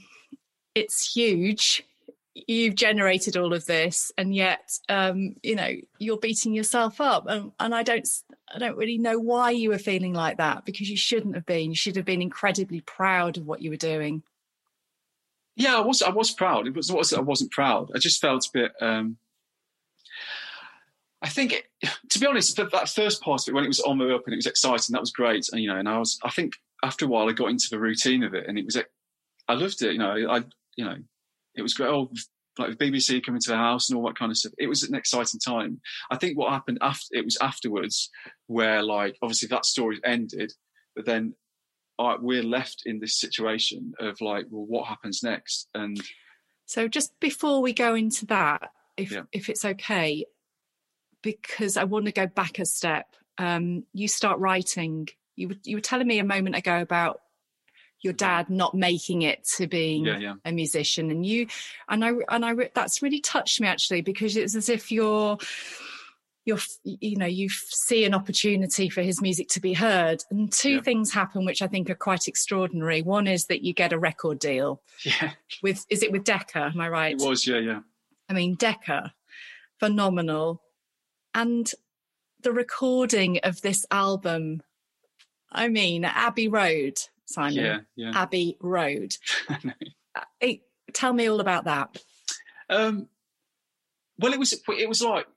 it's 0.73 1.13
huge. 1.13 1.83
You've 2.33 2.73
generated 2.73 3.38
all 3.38 3.53
of 3.53 3.67
this, 3.67 4.11
and 4.17 4.33
yet, 4.33 4.71
um, 4.89 5.35
you 5.43 5.55
know, 5.55 5.71
you're 5.99 6.17
beating 6.17 6.55
yourself 6.55 6.99
up, 6.99 7.27
and, 7.27 7.51
and 7.59 7.75
I 7.75 7.83
don't, 7.83 8.09
I 8.53 8.59
don't 8.59 8.77
really 8.77 8.97
know 8.97 9.19
why 9.19 9.51
you 9.51 9.69
were 9.69 9.77
feeling 9.77 10.13
like 10.13 10.37
that 10.37 10.65
because 10.65 10.89
you 10.89 10.97
shouldn't 10.97 11.35
have 11.35 11.45
been. 11.45 11.69
You 11.69 11.75
should 11.75 11.95
have 11.97 12.05
been 12.05 12.21
incredibly 12.21 12.81
proud 12.81 13.37
of 13.37 13.45
what 13.45 13.61
you 13.61 13.69
were 13.69 13.77
doing. 13.77 14.23
Yeah, 15.55 15.77
I 15.77 15.81
was. 15.81 16.01
I 16.01 16.09
was 16.09 16.31
proud. 16.31 16.67
It 16.67 16.75
was. 16.75 16.91
was 16.91 17.13
I 17.13 17.19
wasn't 17.19 17.51
proud. 17.51 17.91
I 17.93 17.99
just 17.99 18.21
felt 18.21 18.45
a 18.45 18.49
bit. 18.53 18.71
Um, 18.79 19.17
I 21.21 21.29
think, 21.29 21.51
it, 21.51 21.65
to 22.09 22.19
be 22.19 22.27
honest, 22.27 22.55
that 22.55 22.89
first 22.89 23.21
part 23.21 23.41
of 23.41 23.47
it 23.51 23.55
when 23.55 23.63
it 23.63 23.69
was 23.69 23.79
on 23.79 23.97
the 23.97 24.13
up 24.13 24.23
and 24.25 24.33
it 24.33 24.37
was 24.37 24.45
exciting, 24.45 24.93
that 24.93 25.01
was 25.01 25.11
great. 25.11 25.47
And 25.51 25.61
you 25.61 25.67
know, 25.67 25.77
and 25.77 25.89
I 25.89 25.97
was. 25.97 26.19
I 26.23 26.29
think 26.29 26.53
after 26.83 27.05
a 27.05 27.07
while, 27.07 27.27
I 27.27 27.33
got 27.33 27.49
into 27.49 27.67
the 27.69 27.79
routine 27.79 28.23
of 28.23 28.33
it, 28.33 28.45
and 28.47 28.57
it 28.57 28.65
was. 28.65 28.77
I 29.47 29.53
loved 29.53 29.81
it. 29.81 29.93
You 29.93 29.99
know, 29.99 30.11
I. 30.29 30.43
You 30.75 30.85
know, 30.85 30.95
it 31.55 31.63
was 31.63 31.73
great. 31.73 31.89
Oh, 31.89 32.11
like 32.59 32.77
the 32.77 32.91
BBC 32.91 33.23
coming 33.23 33.41
to 33.41 33.51
the 33.51 33.57
house 33.57 33.89
and 33.89 33.97
all 33.97 34.05
that 34.07 34.17
kind 34.17 34.31
of 34.31 34.37
stuff. 34.37 34.53
It 34.57 34.67
was 34.67 34.83
an 34.83 34.95
exciting 34.95 35.39
time. 35.39 35.81
I 36.11 36.17
think 36.17 36.37
what 36.37 36.51
happened 36.51 36.79
after 36.81 37.07
it 37.11 37.25
was 37.25 37.37
afterwards, 37.41 38.09
where 38.47 38.83
like 38.83 39.17
obviously 39.21 39.47
that 39.49 39.65
story 39.65 39.99
ended, 40.03 40.53
but 40.95 41.05
then 41.05 41.35
we're 42.19 42.43
left 42.43 42.83
in 42.85 42.99
this 42.99 43.19
situation 43.19 43.93
of 43.99 44.21
like, 44.21 44.45
well, 44.49 44.65
what 44.65 44.87
happens 44.87 45.23
next? 45.23 45.67
And 45.73 45.99
so, 46.65 46.87
just 46.87 47.17
before 47.19 47.61
we 47.61 47.73
go 47.73 47.95
into 47.95 48.25
that, 48.27 48.69
if 48.97 49.11
yeah. 49.11 49.23
if 49.31 49.49
it's 49.49 49.65
okay, 49.65 50.25
because 51.21 51.77
I 51.77 51.85
want 51.85 52.05
to 52.05 52.11
go 52.11 52.27
back 52.27 52.59
a 52.59 52.65
step. 52.65 53.15
Um, 53.37 53.83
you 53.93 54.07
start 54.07 54.39
writing. 54.39 55.07
You 55.35 55.49
were, 55.49 55.55
you 55.63 55.77
were 55.77 55.81
telling 55.81 56.07
me 56.07 56.19
a 56.19 56.23
moment 56.23 56.55
ago 56.55 56.79
about 56.79 57.21
your 58.01 58.13
dad 58.13 58.49
not 58.49 58.73
making 58.73 59.23
it 59.23 59.45
to 59.57 59.67
being 59.67 60.05
yeah, 60.05 60.17
yeah. 60.17 60.33
a 60.45 60.51
musician, 60.51 61.11
and 61.11 61.25
you 61.25 61.47
and 61.89 62.03
I 62.03 62.13
and 62.29 62.45
I 62.45 62.69
that's 62.73 63.01
really 63.01 63.19
touched 63.19 63.59
me 63.59 63.67
actually 63.67 64.01
because 64.01 64.37
it's 64.37 64.55
as 64.55 64.69
if 64.69 64.91
you're 64.91 65.37
you're 66.45 66.59
you 66.83 67.17
know 67.17 67.25
you 67.25 67.49
see 67.49 68.05
an 68.05 68.13
opportunity 68.13 68.89
for 68.89 69.01
his 69.01 69.21
music 69.21 69.49
to 69.49 69.59
be 69.59 69.73
heard 69.73 70.23
and 70.31 70.51
two 70.51 70.75
yeah. 70.75 70.81
things 70.81 71.11
happen 71.11 71.45
which 71.45 71.61
i 71.61 71.67
think 71.67 71.89
are 71.89 71.95
quite 71.95 72.25
extraordinary. 72.27 73.01
One 73.01 73.27
is 73.27 73.47
that 73.47 73.63
you 73.63 73.73
get 73.73 73.91
a 73.91 73.99
record 73.99 74.39
deal 74.39 74.81
yeah. 75.03 75.31
with 75.61 75.85
is 75.89 76.01
it 76.03 76.11
with 76.11 76.23
decca? 76.23 76.71
Am 76.73 76.79
i 76.79 76.87
right? 76.87 77.19
It 77.19 77.27
was 77.27 77.45
yeah 77.45 77.59
yeah. 77.59 77.79
I 78.29 78.33
mean 78.33 78.55
decca 78.55 79.13
phenomenal. 79.79 80.63
And 81.33 81.69
the 82.41 82.53
recording 82.53 83.39
of 83.43 83.61
this 83.61 83.85
album 83.91 84.61
i 85.51 85.67
mean 85.67 86.05
abbey 86.05 86.47
road 86.47 86.97
simon 87.28 87.53
yeah, 87.53 87.80
yeah. 87.95 88.11
abbey 88.15 88.57
road 88.59 89.15
uh, 90.15 90.47
tell 90.93 91.13
me 91.13 91.28
all 91.28 91.39
about 91.39 91.65
that 91.65 92.01
um 92.69 93.07
well 94.19 94.34
it 94.34 94.39
was 94.39 94.53
it 94.53 94.89
was 94.89 95.01
like 95.01 95.28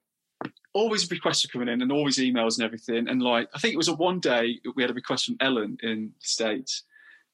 always 0.72 1.10
requests 1.10 1.44
were 1.44 1.50
coming 1.50 1.72
in 1.72 1.82
and 1.82 1.92
always 1.92 2.18
emails 2.18 2.58
and 2.58 2.64
everything. 2.64 3.08
And 3.08 3.22
like, 3.22 3.48
I 3.54 3.58
think 3.58 3.74
it 3.74 3.78
was 3.78 3.88
a 3.88 3.94
one 3.94 4.20
day 4.20 4.60
we 4.74 4.82
had 4.82 4.90
a 4.90 4.94
request 4.94 5.26
from 5.26 5.36
Ellen 5.40 5.78
in 5.82 6.12
the 6.20 6.26
States. 6.26 6.84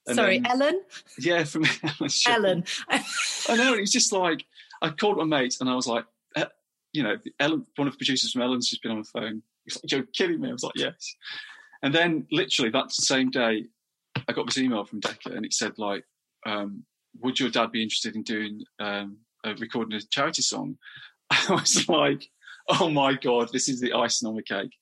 Sorry, 0.09 0.39
then, 0.39 0.53
Ellen? 0.53 0.83
Yeah, 1.19 1.45
from 1.45 1.65
Ellen. 2.01 2.11
Ellen. 2.27 2.65
I 2.89 3.57
know. 3.57 3.75
It 3.75 3.81
was 3.81 3.93
just 3.93 4.13
like, 4.13 4.45
I 4.81 4.91
called 4.91 5.17
my 5.17 5.25
mate 5.25 5.57
and 5.61 5.69
I 5.69 5.75
was 5.75 5.87
like, 5.87 6.05
eh, 6.37 6.45
you 6.93 7.03
know, 7.03 7.17
Ellen, 7.41 7.67
one 7.77 7.89
of 7.89 7.95
the 7.95 7.99
producers 7.99 8.33
from 8.33 8.43
Ellen's 8.43 8.71
just 8.71 8.83
been 8.83 8.93
on 8.93 8.99
the 8.99 9.05
phone. 9.05 9.43
He's 9.65 9.77
like, 9.77 9.91
you're 9.91 10.05
kidding 10.05 10.41
me. 10.41 10.51
I 10.51 10.53
was 10.53 10.63
like, 10.63 10.75
yes. 10.77 11.17
And 11.83 11.95
then 11.95 12.27
literally 12.31 12.71
that 12.71 12.93
same 12.93 13.31
day, 13.31 13.65
I 14.29 14.33
got 14.33 14.47
this 14.47 14.59
email 14.59 14.85
from 14.85 15.01
Decca 15.01 15.31
and 15.31 15.45
it 15.45 15.53
said 15.53 15.79
like, 15.79 16.05
um, 16.45 16.85
would 17.21 17.41
your 17.41 17.51
dad 17.51 17.73
be 17.73 17.83
interested 17.83 18.15
in 18.15 18.23
doing 18.23 18.63
um, 18.79 19.19
recording 19.59 19.95
a 19.95 20.01
charity 20.01 20.43
song? 20.43 20.79
I 21.31 21.47
was 21.51 21.89
like, 21.89 22.29
oh 22.69 22.91
my 22.91 23.15
god, 23.15 23.51
this 23.53 23.69
is 23.69 23.81
the 23.81 23.93
icing 23.93 24.29
on 24.29 24.37
the 24.37 24.43
cake. 24.43 24.73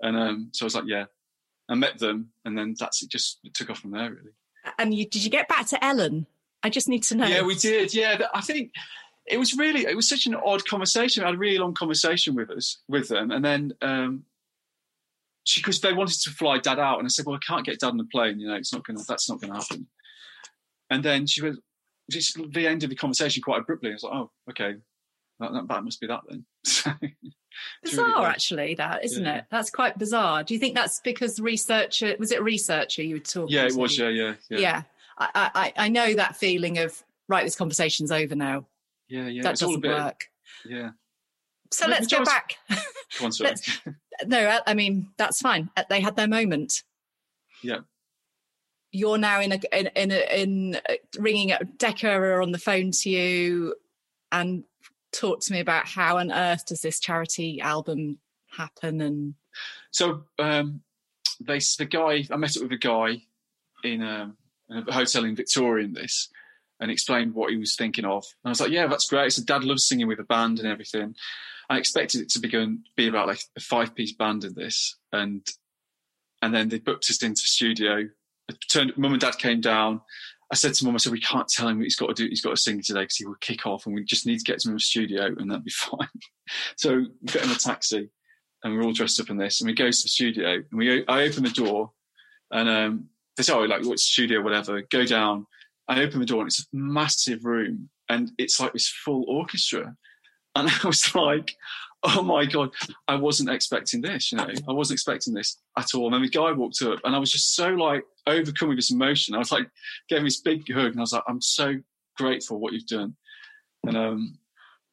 And 0.00 0.16
um, 0.16 0.48
so 0.52 0.64
I 0.64 0.66
was 0.66 0.74
like, 0.74 0.84
yeah. 0.86 1.04
I 1.68 1.74
met 1.74 1.98
them, 1.98 2.30
and 2.44 2.56
then 2.56 2.74
that's 2.78 3.02
it. 3.02 3.10
Just 3.10 3.40
took 3.54 3.70
off 3.70 3.80
from 3.80 3.90
there, 3.90 4.10
really. 4.10 4.30
And 4.78 4.94
you, 4.94 5.04
did 5.06 5.24
you 5.24 5.30
get 5.30 5.48
back 5.48 5.66
to 5.68 5.84
Ellen? 5.84 6.26
I 6.62 6.70
just 6.70 6.88
need 6.88 7.02
to 7.04 7.16
know. 7.16 7.26
Yeah, 7.26 7.42
we 7.42 7.54
did. 7.54 7.94
Yeah, 7.94 8.18
I 8.34 8.40
think 8.40 8.72
it 9.26 9.38
was 9.38 9.54
really 9.54 9.84
it 9.86 9.96
was 9.96 10.08
such 10.08 10.26
an 10.26 10.34
odd 10.34 10.64
conversation. 10.64 11.22
I 11.22 11.26
had 11.26 11.34
a 11.34 11.38
really 11.38 11.58
long 11.58 11.74
conversation 11.74 12.34
with 12.34 12.50
us 12.50 12.78
with 12.88 13.08
them, 13.08 13.30
and 13.30 13.44
then 13.44 13.72
um, 13.82 14.24
she 15.46 15.60
because 15.60 15.80
they 15.80 15.92
wanted 15.92 16.20
to 16.22 16.30
fly 16.30 16.58
Dad 16.58 16.80
out, 16.80 16.98
and 16.98 17.06
I 17.06 17.08
said, 17.08 17.24
well, 17.24 17.36
I 17.36 17.46
can't 17.46 17.64
get 17.64 17.78
Dad 17.78 17.88
on 17.88 17.96
the 17.96 18.04
plane. 18.04 18.40
You 18.40 18.48
know, 18.48 18.56
it's 18.56 18.72
not 18.72 18.84
going. 18.84 18.98
to 18.98 19.04
That's 19.06 19.30
not 19.30 19.40
going 19.40 19.52
to 19.52 19.58
happen. 19.58 19.86
And 20.90 21.02
then 21.02 21.26
she 21.26 21.42
went. 21.42 21.58
Just 22.08 22.38
the 22.52 22.68
end 22.68 22.84
of 22.84 22.90
the 22.90 22.96
conversation 22.96 23.42
quite 23.42 23.62
abruptly. 23.62 23.90
I 23.90 23.94
was 23.94 24.02
like, 24.04 24.12
oh, 24.12 24.30
okay, 24.50 24.76
that, 25.40 25.52
that, 25.52 25.68
that 25.68 25.84
must 25.84 26.00
be 26.00 26.06
that 26.06 26.20
then. 26.28 26.44
bizarre, 27.82 28.06
really 28.06 28.26
actually, 28.26 28.74
that 28.76 29.04
isn't 29.04 29.24
yeah. 29.24 29.38
it? 29.38 29.44
That's 29.50 29.70
quite 29.70 29.98
bizarre. 29.98 30.44
Do 30.44 30.54
you 30.54 30.60
think 30.60 30.76
that's 30.76 31.00
because 31.00 31.40
researcher 31.40 32.14
was 32.18 32.30
it 32.30 32.42
researcher 32.42 33.02
you 33.02 33.16
were 33.16 33.20
talking? 33.20 33.54
Yeah, 33.54 33.64
it 33.64 33.72
to? 33.72 33.78
was. 33.78 33.98
Yeah, 33.98 34.08
yeah, 34.08 34.34
yeah. 34.48 34.58
Yeah, 34.58 34.82
I, 35.18 35.50
I, 35.54 35.72
I 35.76 35.88
know 35.88 36.14
that 36.14 36.36
feeling 36.36 36.78
of 36.78 37.02
right. 37.28 37.44
This 37.44 37.56
conversation's 37.56 38.12
over 38.12 38.34
now. 38.34 38.66
Yeah, 39.08 39.26
yeah. 39.26 39.42
That 39.42 39.52
it's 39.52 39.60
doesn't 39.60 39.84
work. 39.84 40.26
Yeah. 40.64 40.90
So 41.70 41.86
let's 41.88 42.06
go 42.12 42.24
back. 42.24 42.56
Come 43.16 43.26
on, 43.26 43.32
sorry. 43.32 43.54
no, 44.26 44.58
I 44.66 44.74
mean 44.74 45.08
that's 45.16 45.40
fine. 45.40 45.70
Uh, 45.76 45.84
they 45.88 46.00
had 46.00 46.16
their 46.16 46.28
moment. 46.28 46.82
Yeah. 47.62 47.80
You're 48.92 49.18
now 49.18 49.40
in 49.40 49.52
a 49.52 49.60
in 49.72 49.88
in, 49.94 50.10
a, 50.10 50.40
in 50.40 50.76
uh, 50.88 50.94
ringing 51.18 51.52
up 51.52 51.62
Decca 51.78 52.40
on 52.40 52.52
the 52.52 52.58
phone 52.58 52.92
to 52.92 53.10
you, 53.10 53.74
and 54.32 54.64
talk 55.12 55.40
to 55.40 55.52
me 55.52 55.60
about 55.60 55.86
how 55.86 56.18
on 56.18 56.30
earth 56.30 56.66
does 56.66 56.82
this 56.82 57.00
charity 57.00 57.60
album 57.60 58.18
happen 58.56 59.00
and 59.00 59.34
so 59.90 60.22
um 60.38 60.80
they 61.40 61.58
the 61.78 61.86
guy 61.88 62.24
i 62.30 62.36
met 62.36 62.56
up 62.56 62.62
with 62.62 62.72
a 62.72 62.76
guy 62.76 63.16
in 63.84 64.02
a, 64.02 64.34
um, 64.70 64.84
a 64.88 64.92
hotel 64.92 65.24
in 65.24 65.36
victoria 65.36 65.84
in 65.84 65.92
this 65.92 66.28
and 66.80 66.90
explained 66.90 67.34
what 67.34 67.50
he 67.50 67.56
was 67.56 67.76
thinking 67.76 68.04
of 68.04 68.24
and 68.44 68.48
i 68.48 68.50
was 68.50 68.60
like 68.60 68.70
yeah 68.70 68.86
that's 68.86 69.08
great 69.08 69.32
so 69.32 69.42
dad 69.42 69.64
loves 69.64 69.86
singing 69.86 70.06
with 70.06 70.20
a 70.20 70.24
band 70.24 70.58
and 70.58 70.68
everything 70.68 71.14
i 71.70 71.78
expected 71.78 72.20
it 72.20 72.28
to 72.28 72.38
be 72.38 72.48
going 72.48 72.82
be 72.96 73.08
about 73.08 73.26
like 73.26 73.40
a 73.56 73.60
five 73.60 73.94
piece 73.94 74.12
band 74.12 74.44
in 74.44 74.54
this 74.54 74.96
and 75.12 75.46
and 76.42 76.54
then 76.54 76.68
they 76.68 76.78
booked 76.78 77.06
us 77.10 77.22
into 77.22 77.40
studio 77.40 78.08
turned 78.70 78.96
mum 78.96 79.12
and 79.12 79.20
dad 79.20 79.36
came 79.38 79.60
down 79.60 80.00
I 80.50 80.54
said 80.54 80.74
to 80.74 80.84
mum, 80.84 80.94
I 80.94 80.98
said, 80.98 81.12
we 81.12 81.20
can't 81.20 81.48
tell 81.48 81.68
him 81.68 81.78
what 81.78 81.84
he's 81.84 81.96
got 81.96 82.06
to 82.08 82.14
do. 82.14 82.28
He's 82.28 82.40
got 82.40 82.50
to 82.50 82.56
sing 82.56 82.80
today 82.80 83.00
because 83.00 83.16
he 83.16 83.26
will 83.26 83.34
kick 83.40 83.66
off 83.66 83.86
and 83.86 83.94
we 83.94 84.04
just 84.04 84.26
need 84.26 84.38
to 84.38 84.44
get 84.44 84.60
to 84.60 84.68
him 84.68 84.74
the 84.74 84.80
studio 84.80 85.26
and 85.26 85.50
that'd 85.50 85.64
be 85.64 85.70
fine. 85.74 86.08
so 86.76 86.98
we 86.98 87.26
get 87.26 87.44
in 87.44 87.50
a 87.50 87.56
taxi 87.56 88.10
and 88.62 88.74
we're 88.74 88.84
all 88.84 88.92
dressed 88.92 89.20
up 89.20 89.30
in 89.30 89.36
this 89.36 89.60
and 89.60 89.66
we 89.66 89.74
go 89.74 89.90
to 89.90 90.02
the 90.02 90.08
studio 90.08 90.54
and 90.54 90.78
we, 90.78 91.04
I 91.06 91.22
open 91.22 91.42
the 91.42 91.50
door 91.50 91.90
and, 92.50 92.68
um, 92.68 93.08
they 93.36 93.42
say, 93.42 93.52
oh, 93.52 93.62
like, 93.62 93.84
what's 93.84 94.04
studio, 94.04 94.40
whatever, 94.40 94.80
go 94.82 95.04
down. 95.04 95.46
I 95.88 96.02
open 96.02 96.20
the 96.20 96.26
door 96.26 96.40
and 96.40 96.48
it's 96.48 96.60
a 96.60 96.76
massive 96.76 97.44
room 97.44 97.88
and 98.08 98.32
it's 98.38 98.60
like 98.60 98.72
this 98.72 98.88
full 98.88 99.24
orchestra. 99.28 99.96
And 100.54 100.70
I 100.84 100.86
was 100.86 101.14
like, 101.14 101.54
oh 102.02 102.22
my 102.22 102.44
god, 102.44 102.70
I 103.08 103.16
wasn't 103.16 103.50
expecting 103.50 104.00
this. 104.00 104.32
You 104.32 104.38
know, 104.38 104.48
I 104.68 104.72
wasn't 104.72 104.96
expecting 104.96 105.34
this 105.34 105.60
at 105.76 105.94
all. 105.94 106.06
And 106.06 106.14
then 106.14 106.22
the 106.22 106.28
guy 106.28 106.52
walked 106.52 106.82
up, 106.82 107.00
and 107.04 107.14
I 107.14 107.18
was 107.18 107.32
just 107.32 107.54
so 107.54 107.68
like 107.70 108.04
overcome 108.26 108.68
with 108.68 108.78
this 108.78 108.92
emotion. 108.92 109.34
I 109.34 109.38
was 109.38 109.52
like, 109.52 109.68
gave 110.08 110.18
him 110.18 110.24
this 110.24 110.40
big 110.40 110.70
hug, 110.72 110.92
and 110.92 110.98
I 110.98 111.00
was 111.00 111.12
like, 111.12 111.24
I'm 111.28 111.40
so 111.40 111.74
grateful 112.16 112.58
what 112.58 112.72
you've 112.72 112.86
done. 112.86 113.16
And 113.84 113.96
um, 113.96 114.38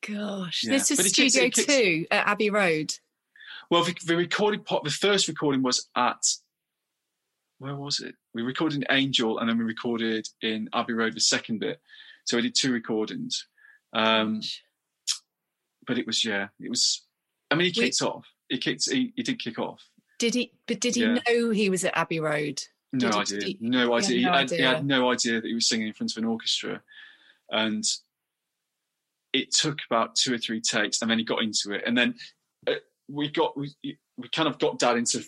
gosh, 0.08 0.64
yeah. 0.64 0.72
this 0.72 0.92
is 0.92 1.00
Studio 1.10 1.50
Two 1.50 2.06
at 2.12 2.28
Abbey 2.28 2.50
Road. 2.50 2.94
Well, 3.70 3.84
the, 3.84 3.96
the 4.06 4.18
recording 4.18 4.62
part, 4.62 4.84
the 4.84 4.90
first 4.90 5.28
recording 5.28 5.64
was 5.64 5.90
at 5.96 6.22
where 7.60 7.76
was 7.76 8.00
it? 8.00 8.16
We 8.34 8.42
recorded 8.42 8.78
in 8.78 8.86
Angel, 8.96 9.40
and 9.40 9.50
then 9.50 9.58
we 9.58 9.64
recorded 9.64 10.28
in 10.42 10.70
Abbey 10.74 10.94
Road 10.94 11.16
the 11.16 11.20
second 11.22 11.60
bit. 11.60 11.80
So 12.26 12.38
we 12.38 12.44
did 12.44 12.56
two 12.56 12.72
recordings. 12.72 13.48
Um, 13.94 14.42
but 15.86 15.98
it 15.98 16.08
was 16.08 16.24
yeah, 16.26 16.48
it 16.60 16.70
was. 16.70 17.04
I 17.52 17.56
mean, 17.56 17.66
he 17.66 17.72
kicked 17.72 18.02
off. 18.02 18.26
He 18.50 18.58
kicked. 18.58 18.90
He, 18.90 19.14
he 19.16 19.24
did 19.24 19.40
kick 19.40 19.60
off. 19.60 19.82
Did 20.20 20.34
he? 20.34 20.54
But 20.68 20.80
did 20.80 20.96
he 20.96 21.02
Yeah. 21.02 21.18
know 21.28 21.50
he 21.52 21.70
was 21.70 21.84
at 21.86 21.98
Abbey 21.98 22.20
Road? 22.20 22.62
No 22.94 23.10
Did 23.10 23.16
idea. 23.16 23.40
he- 23.48 23.58
no 23.60 23.78
he 23.98 24.04
had 24.04 24.04
idea. 24.04 24.18
He 24.18 24.24
no 24.26 24.32
had, 24.32 24.50
he 24.50 24.56
idea. 24.56 24.68
had 24.70 24.86
no 24.86 25.12
idea 25.12 25.42
that 25.42 25.48
he 25.48 25.54
was 25.54 25.68
singing 25.68 25.88
in 25.88 25.94
front 25.94 26.12
of 26.12 26.18
an 26.18 26.26
orchestra, 26.26 26.82
and 27.52 27.84
it 29.34 29.52
took 29.52 29.80
about 29.90 30.16
two 30.16 30.34
or 30.34 30.38
three 30.38 30.62
takes, 30.62 31.02
and 31.02 31.10
then 31.10 31.18
he 31.18 31.26
got 31.26 31.42
into 31.42 31.72
it, 31.72 31.84
and 31.88 31.98
then 31.98 32.16
uh, 32.68 32.74
we 33.10 33.30
got 33.30 33.58
we, 33.58 33.74
we 34.18 34.30
kind 34.30 34.48
of 34.48 34.60
got 34.60 34.78
Dad 34.80 34.98
into 34.98 35.24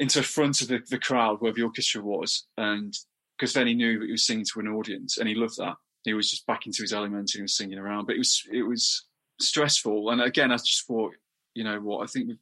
into 0.00 0.18
the 0.18 0.24
front 0.24 0.62
of 0.62 0.68
the, 0.68 0.80
the 0.88 0.98
crowd 0.98 1.36
where 1.40 1.52
the 1.52 1.62
orchestra 1.62 2.02
was, 2.02 2.46
and 2.56 2.94
because 3.38 3.52
then 3.52 3.66
he 3.66 3.74
knew 3.74 3.98
that 4.00 4.06
he 4.06 4.12
was 4.12 4.26
singing 4.26 4.46
to 4.52 4.60
an 4.60 4.68
audience, 4.68 5.18
and 5.18 5.28
he 5.28 5.34
loved 5.34 5.58
that. 5.58 5.74
He 6.04 6.14
was 6.14 6.30
just 6.30 6.46
back 6.46 6.66
into 6.66 6.82
his 6.82 6.94
element 6.94 7.30
and 7.34 7.38
he 7.38 7.42
was 7.42 7.56
singing 7.56 7.78
around, 7.78 8.06
but 8.06 8.16
it 8.16 8.18
was 8.18 8.42
it 8.50 8.62
was 8.62 9.04
stressful, 9.38 10.10
and 10.10 10.22
again, 10.22 10.50
I 10.50 10.56
just 10.56 10.86
thought, 10.86 11.12
you 11.54 11.62
know 11.62 11.78
what, 11.78 12.02
I 12.02 12.06
think. 12.06 12.28
We've, 12.28 12.38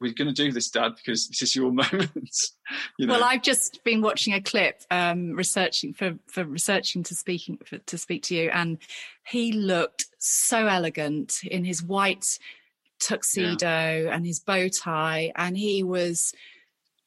we're 0.00 0.12
going 0.12 0.34
to 0.34 0.34
do 0.34 0.50
this, 0.50 0.68
Dad, 0.70 0.96
because 0.96 1.28
this 1.28 1.40
is 1.40 1.54
your 1.54 1.70
moment. 1.72 2.36
you 2.98 3.06
know? 3.06 3.14
Well, 3.14 3.24
I've 3.24 3.42
just 3.42 3.82
been 3.84 4.02
watching 4.02 4.34
a 4.34 4.42
clip, 4.42 4.82
um, 4.90 5.34
researching 5.34 5.92
for 5.92 6.18
for 6.26 6.44
researching 6.44 7.02
to 7.04 7.14
speaking 7.14 7.58
for, 7.64 7.78
to 7.78 7.98
speak 7.98 8.24
to 8.24 8.34
you, 8.34 8.50
and 8.50 8.78
he 9.26 9.52
looked 9.52 10.06
so 10.18 10.66
elegant 10.66 11.38
in 11.44 11.64
his 11.64 11.82
white 11.82 12.38
tuxedo 12.98 14.08
and 14.10 14.26
his 14.26 14.40
bow 14.40 14.68
tie, 14.68 15.32
and 15.36 15.56
he 15.56 15.82
was 15.82 16.32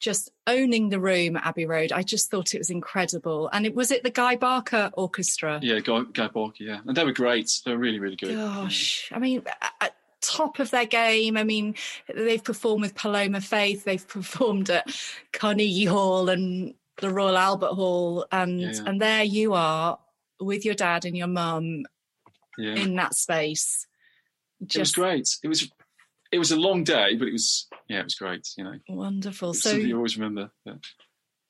just 0.00 0.30
owning 0.46 0.88
the 0.88 1.00
room 1.00 1.36
at 1.36 1.46
Abbey 1.46 1.66
Road. 1.66 1.92
I 1.92 2.02
just 2.02 2.30
thought 2.30 2.54
it 2.54 2.58
was 2.58 2.70
incredible, 2.70 3.48
and 3.52 3.66
it 3.66 3.74
was 3.74 3.90
it 3.90 4.02
the 4.02 4.10
Guy 4.10 4.36
Barker 4.36 4.90
Orchestra. 4.94 5.58
Yeah, 5.62 5.80
Guy, 5.80 6.02
Guy 6.12 6.28
Barker, 6.28 6.62
yeah. 6.62 6.80
And 6.86 6.96
they 6.96 7.04
were 7.04 7.12
great. 7.12 7.50
They 7.64 7.72
were 7.72 7.78
really, 7.78 7.98
really 7.98 8.16
good. 8.16 8.34
Gosh, 8.34 9.10
I 9.12 9.18
mean, 9.18 9.42
at 9.80 9.94
top 10.20 10.58
of 10.58 10.70
their 10.70 10.84
game. 10.86 11.36
I 11.36 11.44
mean, 11.44 11.74
they've 12.12 12.42
performed 12.42 12.82
with 12.82 12.94
Paloma 12.94 13.40
Faith, 13.40 13.84
they've 13.84 14.06
performed 14.18 14.68
at 14.70 14.86
Carnegie 15.32 15.84
Hall 15.84 16.28
and 16.28 16.74
the 17.00 17.10
Royal 17.10 17.36
Albert 17.36 17.74
Hall, 17.74 18.26
and 18.32 18.60
Yeah, 18.60 18.72
yeah. 18.72 18.82
and 18.86 19.00
there 19.00 19.22
you 19.22 19.54
are 19.54 19.98
with 20.40 20.64
your 20.64 20.74
dad 20.74 21.04
and 21.04 21.16
your 21.16 21.28
mum 21.28 21.84
Yeah. 22.56 22.74
in 22.74 22.96
that 22.96 23.14
space. 23.14 23.86
it 24.60 24.76
was 24.78 24.92
great. 24.92 25.28
It 25.44 25.48
was 25.48 25.70
it 26.30 26.38
was 26.38 26.50
a 26.52 26.56
long 26.56 26.84
day, 26.84 27.16
but 27.16 27.28
it 27.28 27.32
was 27.32 27.66
yeah, 27.88 28.00
it 28.00 28.04
was 28.04 28.14
great, 28.14 28.48
you 28.56 28.64
know. 28.64 28.74
Wonderful. 28.88 29.54
So 29.54 29.72
you 29.72 29.96
always 29.96 30.16
remember. 30.18 30.50
Yeah. 30.64 30.74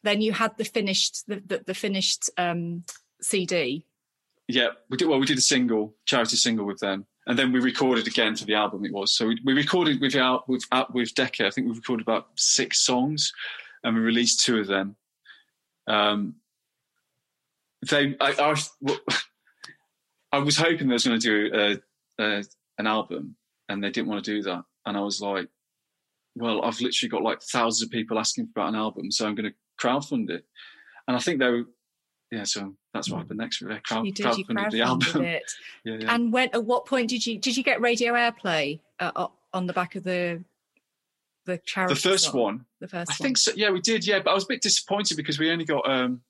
then 0.05 0.20
you 0.20 0.33
had 0.33 0.57
the 0.59 0.64
finished 0.64 1.26
the 1.26 1.43
the, 1.45 1.62
the 1.66 1.74
finished 1.74 2.31
um, 2.39 2.85
CD. 3.20 3.85
yeah, 4.49 4.68
we 4.89 4.97
did 4.97 5.09
well, 5.09 5.18
we 5.18 5.26
did 5.26 5.39
a 5.39 5.43
single, 5.43 5.95
charity 6.07 6.37
single 6.37 6.64
with 6.66 6.79
them. 6.81 7.07
And 7.26 7.39
then 7.39 7.53
we 7.53 7.61
recorded 7.61 8.07
again 8.07 8.37
for 8.37 8.47
the 8.47 8.55
album 8.55 8.87
it 8.87 8.93
was. 8.93 9.12
So 9.12 9.26
we, 9.26 9.39
we 9.45 9.53
recorded 9.53 10.01
with 10.01 10.16
our 10.16 10.43
with 10.49 10.64
out 10.72 10.95
with 10.95 11.14
Decca, 11.14 11.47
I 11.47 11.51
think 11.51 11.66
we 11.68 11.74
recorded 11.74 12.05
about 12.07 12.29
six 12.37 12.81
songs 12.81 13.33
and 13.85 13.95
we 13.95 14.01
released 14.01 14.41
two 14.41 14.59
of 14.61 14.66
them. 14.66 14.97
Um 15.87 16.37
they 17.91 18.16
I, 18.20 18.33
I, 18.33 18.49
was- 18.49 18.70
I 20.33 20.39
was 20.39 20.57
hoping 20.57 20.89
they 20.89 20.95
was 20.95 21.07
going 21.07 21.20
to 21.20 21.49
do 21.51 21.81
a, 22.18 22.22
a, 22.22 22.45
an 22.79 22.87
album, 22.87 23.37
and 23.68 23.83
they 23.83 23.91
didn't 23.91 24.09
want 24.09 24.24
to 24.24 24.31
do 24.35 24.43
that. 24.43 24.64
And 24.87 24.97
I 24.97 25.01
was 25.01 25.20
like, 25.20 25.49
"Well, 26.35 26.62
I've 26.62 26.81
literally 26.81 27.11
got 27.11 27.22
like 27.22 27.43
thousands 27.43 27.83
of 27.87 27.91
people 27.91 28.18
asking 28.18 28.49
about 28.55 28.68
an 28.70 28.74
album, 28.74 29.11
so 29.11 29.26
I'm 29.26 29.35
going 29.35 29.51
to 29.51 29.57
crowdfund 29.85 30.31
it." 30.31 30.45
And 31.07 31.16
I 31.16 31.20
think 31.20 31.39
they 31.39 31.49
were, 31.49 31.64
yeah. 32.31 32.45
So 32.45 32.74
that's 32.93 33.11
what 33.11 33.18
happened 33.18 33.39
next. 33.39 33.62
We 33.62 33.74
crowd, 33.81 34.05
you 34.07 34.12
did 34.12 34.37
you 34.37 34.45
crowdfunded 34.45 34.70
the 34.70 34.83
album. 34.83 35.24
it. 35.24 35.43
yeah, 35.85 35.97
yeah. 36.01 36.14
And 36.14 36.33
when 36.33 36.49
at 36.53 36.64
what 36.64 36.87
point 36.87 37.09
did 37.11 37.26
you 37.26 37.39
did 37.39 37.57
you 37.57 37.62
get 37.62 37.81
radio 37.81 38.12
airplay 38.14 38.81
uh, 39.01 39.29
on 39.53 39.66
the 39.66 39.72
back 39.72 39.95
of 39.95 40.05
the 40.05 40.43
the 41.47 41.59
charity? 41.59 41.95
the 41.95 42.01
first 42.01 42.24
song? 42.26 42.41
one, 42.41 42.64
The 42.81 42.89
first 42.89 43.11
I 43.11 43.14
one. 43.14 43.26
think 43.26 43.39
so. 43.39 43.53
Yeah, 43.57 43.70
we 43.70 43.81
did. 43.81 44.07
Yeah, 44.07 44.20
but 44.20 44.31
I 44.31 44.35
was 44.35 44.45
a 44.45 44.49
bit 44.49 44.62
disappointed 44.62 45.16
because 45.16 45.39
we 45.39 45.51
only 45.51 45.64
got. 45.64 45.89
um 45.91 46.20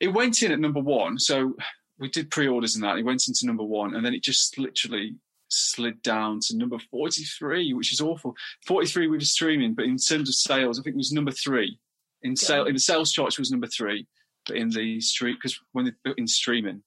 It 0.00 0.08
went 0.08 0.42
in 0.42 0.52
at 0.52 0.60
number 0.60 0.80
one, 0.80 1.18
so 1.18 1.56
we 1.98 2.08
did 2.08 2.30
pre-orders 2.30 2.74
and 2.74 2.84
that. 2.84 2.98
It 2.98 3.04
went 3.04 3.26
into 3.28 3.46
number 3.46 3.64
one, 3.64 3.94
and 3.94 4.04
then 4.04 4.14
it 4.14 4.22
just 4.22 4.58
literally 4.58 5.16
slid 5.48 6.02
down 6.02 6.40
to 6.42 6.56
number 6.56 6.78
forty-three, 6.90 7.72
which 7.72 7.92
is 7.92 8.00
awful. 8.00 8.34
Forty-three 8.66 9.08
with 9.08 9.22
streaming, 9.22 9.74
but 9.74 9.84
in 9.84 9.96
terms 9.96 10.28
of 10.28 10.34
sales, 10.34 10.78
I 10.78 10.82
think 10.82 10.94
it 10.94 10.98
was 10.98 11.12
number 11.12 11.32
three 11.32 11.78
in 12.22 12.36
sale. 12.36 12.66
In 12.66 12.74
the 12.74 12.80
sales 12.80 13.12
charts, 13.12 13.36
it 13.36 13.40
was 13.40 13.50
number 13.50 13.66
three, 13.66 14.06
but 14.46 14.56
in 14.56 14.70
the 14.70 15.00
street 15.00 15.36
because 15.40 15.58
when 15.72 15.84
they 15.84 15.92
put 16.04 16.18
in 16.18 16.26
streaming, 16.26 16.82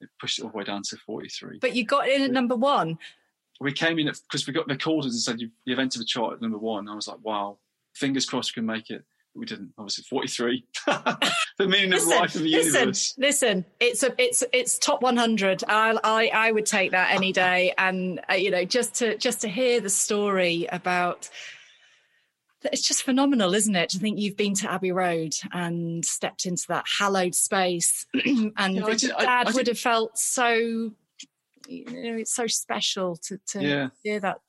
it 0.00 0.08
pushed 0.20 0.38
it 0.38 0.42
all 0.42 0.50
the 0.50 0.56
way 0.56 0.64
down 0.64 0.82
to 0.88 0.96
forty-three. 1.06 1.58
But 1.60 1.74
you 1.76 1.84
got 1.84 2.08
in 2.08 2.22
at 2.22 2.30
number 2.30 2.56
one. 2.56 2.98
we 3.60 3.72
came 3.72 3.98
in 3.98 4.06
because 4.06 4.46
we 4.46 4.52
got 4.52 4.66
the 4.66 4.76
called 4.76 5.04
and 5.04 5.14
said 5.14 5.40
you've, 5.40 5.50
you've 5.64 5.78
entered 5.78 6.00
the 6.00 6.06
chart 6.06 6.34
at 6.34 6.42
number 6.42 6.58
one. 6.58 6.88
I 6.88 6.94
was 6.94 7.06
like, 7.06 7.18
wow, 7.22 7.58
fingers 7.94 8.24
crossed 8.24 8.56
we 8.56 8.60
can 8.60 8.66
make 8.66 8.90
it. 8.90 9.04
We 9.34 9.46
didn't. 9.46 9.72
Obviously, 9.78 10.04
forty-three. 10.10 10.64
the 10.86 11.32
meaning 11.68 11.92
of 11.92 12.04
life 12.06 12.34
in 12.34 12.42
the 12.42 12.50
listen, 12.50 12.74
universe. 12.80 13.14
listen. 13.16 13.64
It's 13.78 14.02
a 14.02 14.12
it's 14.18 14.42
it's 14.52 14.78
top 14.78 15.02
100. 15.02 15.62
I 15.68 15.96
I 16.02 16.26
I 16.34 16.52
would 16.52 16.66
take 16.66 16.90
that 16.90 17.14
any 17.14 17.32
day. 17.32 17.72
And 17.78 18.20
uh, 18.28 18.34
you 18.34 18.50
know, 18.50 18.64
just 18.64 18.94
to 18.96 19.16
just 19.18 19.42
to 19.42 19.48
hear 19.48 19.80
the 19.80 19.90
story 19.90 20.66
about. 20.72 21.28
It's 22.72 22.86
just 22.86 23.04
phenomenal, 23.04 23.54
isn't 23.54 23.74
it? 23.74 23.88
To 23.90 23.98
think 23.98 24.18
you've 24.18 24.36
been 24.36 24.52
to 24.56 24.70
Abbey 24.70 24.92
Road 24.92 25.32
and 25.50 26.04
stepped 26.04 26.44
into 26.44 26.64
that 26.68 26.84
hallowed 26.98 27.34
space, 27.34 28.04
and 28.24 28.52
I 28.58 28.70
did- 28.90 29.02
your 29.04 29.16
I- 29.18 29.24
dad 29.24 29.48
I 29.48 29.52
would 29.52 29.66
have 29.68 29.78
felt 29.78 30.18
so. 30.18 30.52
You 31.68 31.84
know, 31.86 32.16
it's 32.18 32.34
so 32.34 32.46
special 32.48 33.16
to 33.28 33.38
to 33.52 33.62
Yeah. 33.62 33.88
hear 34.02 34.20
that. 34.20 34.40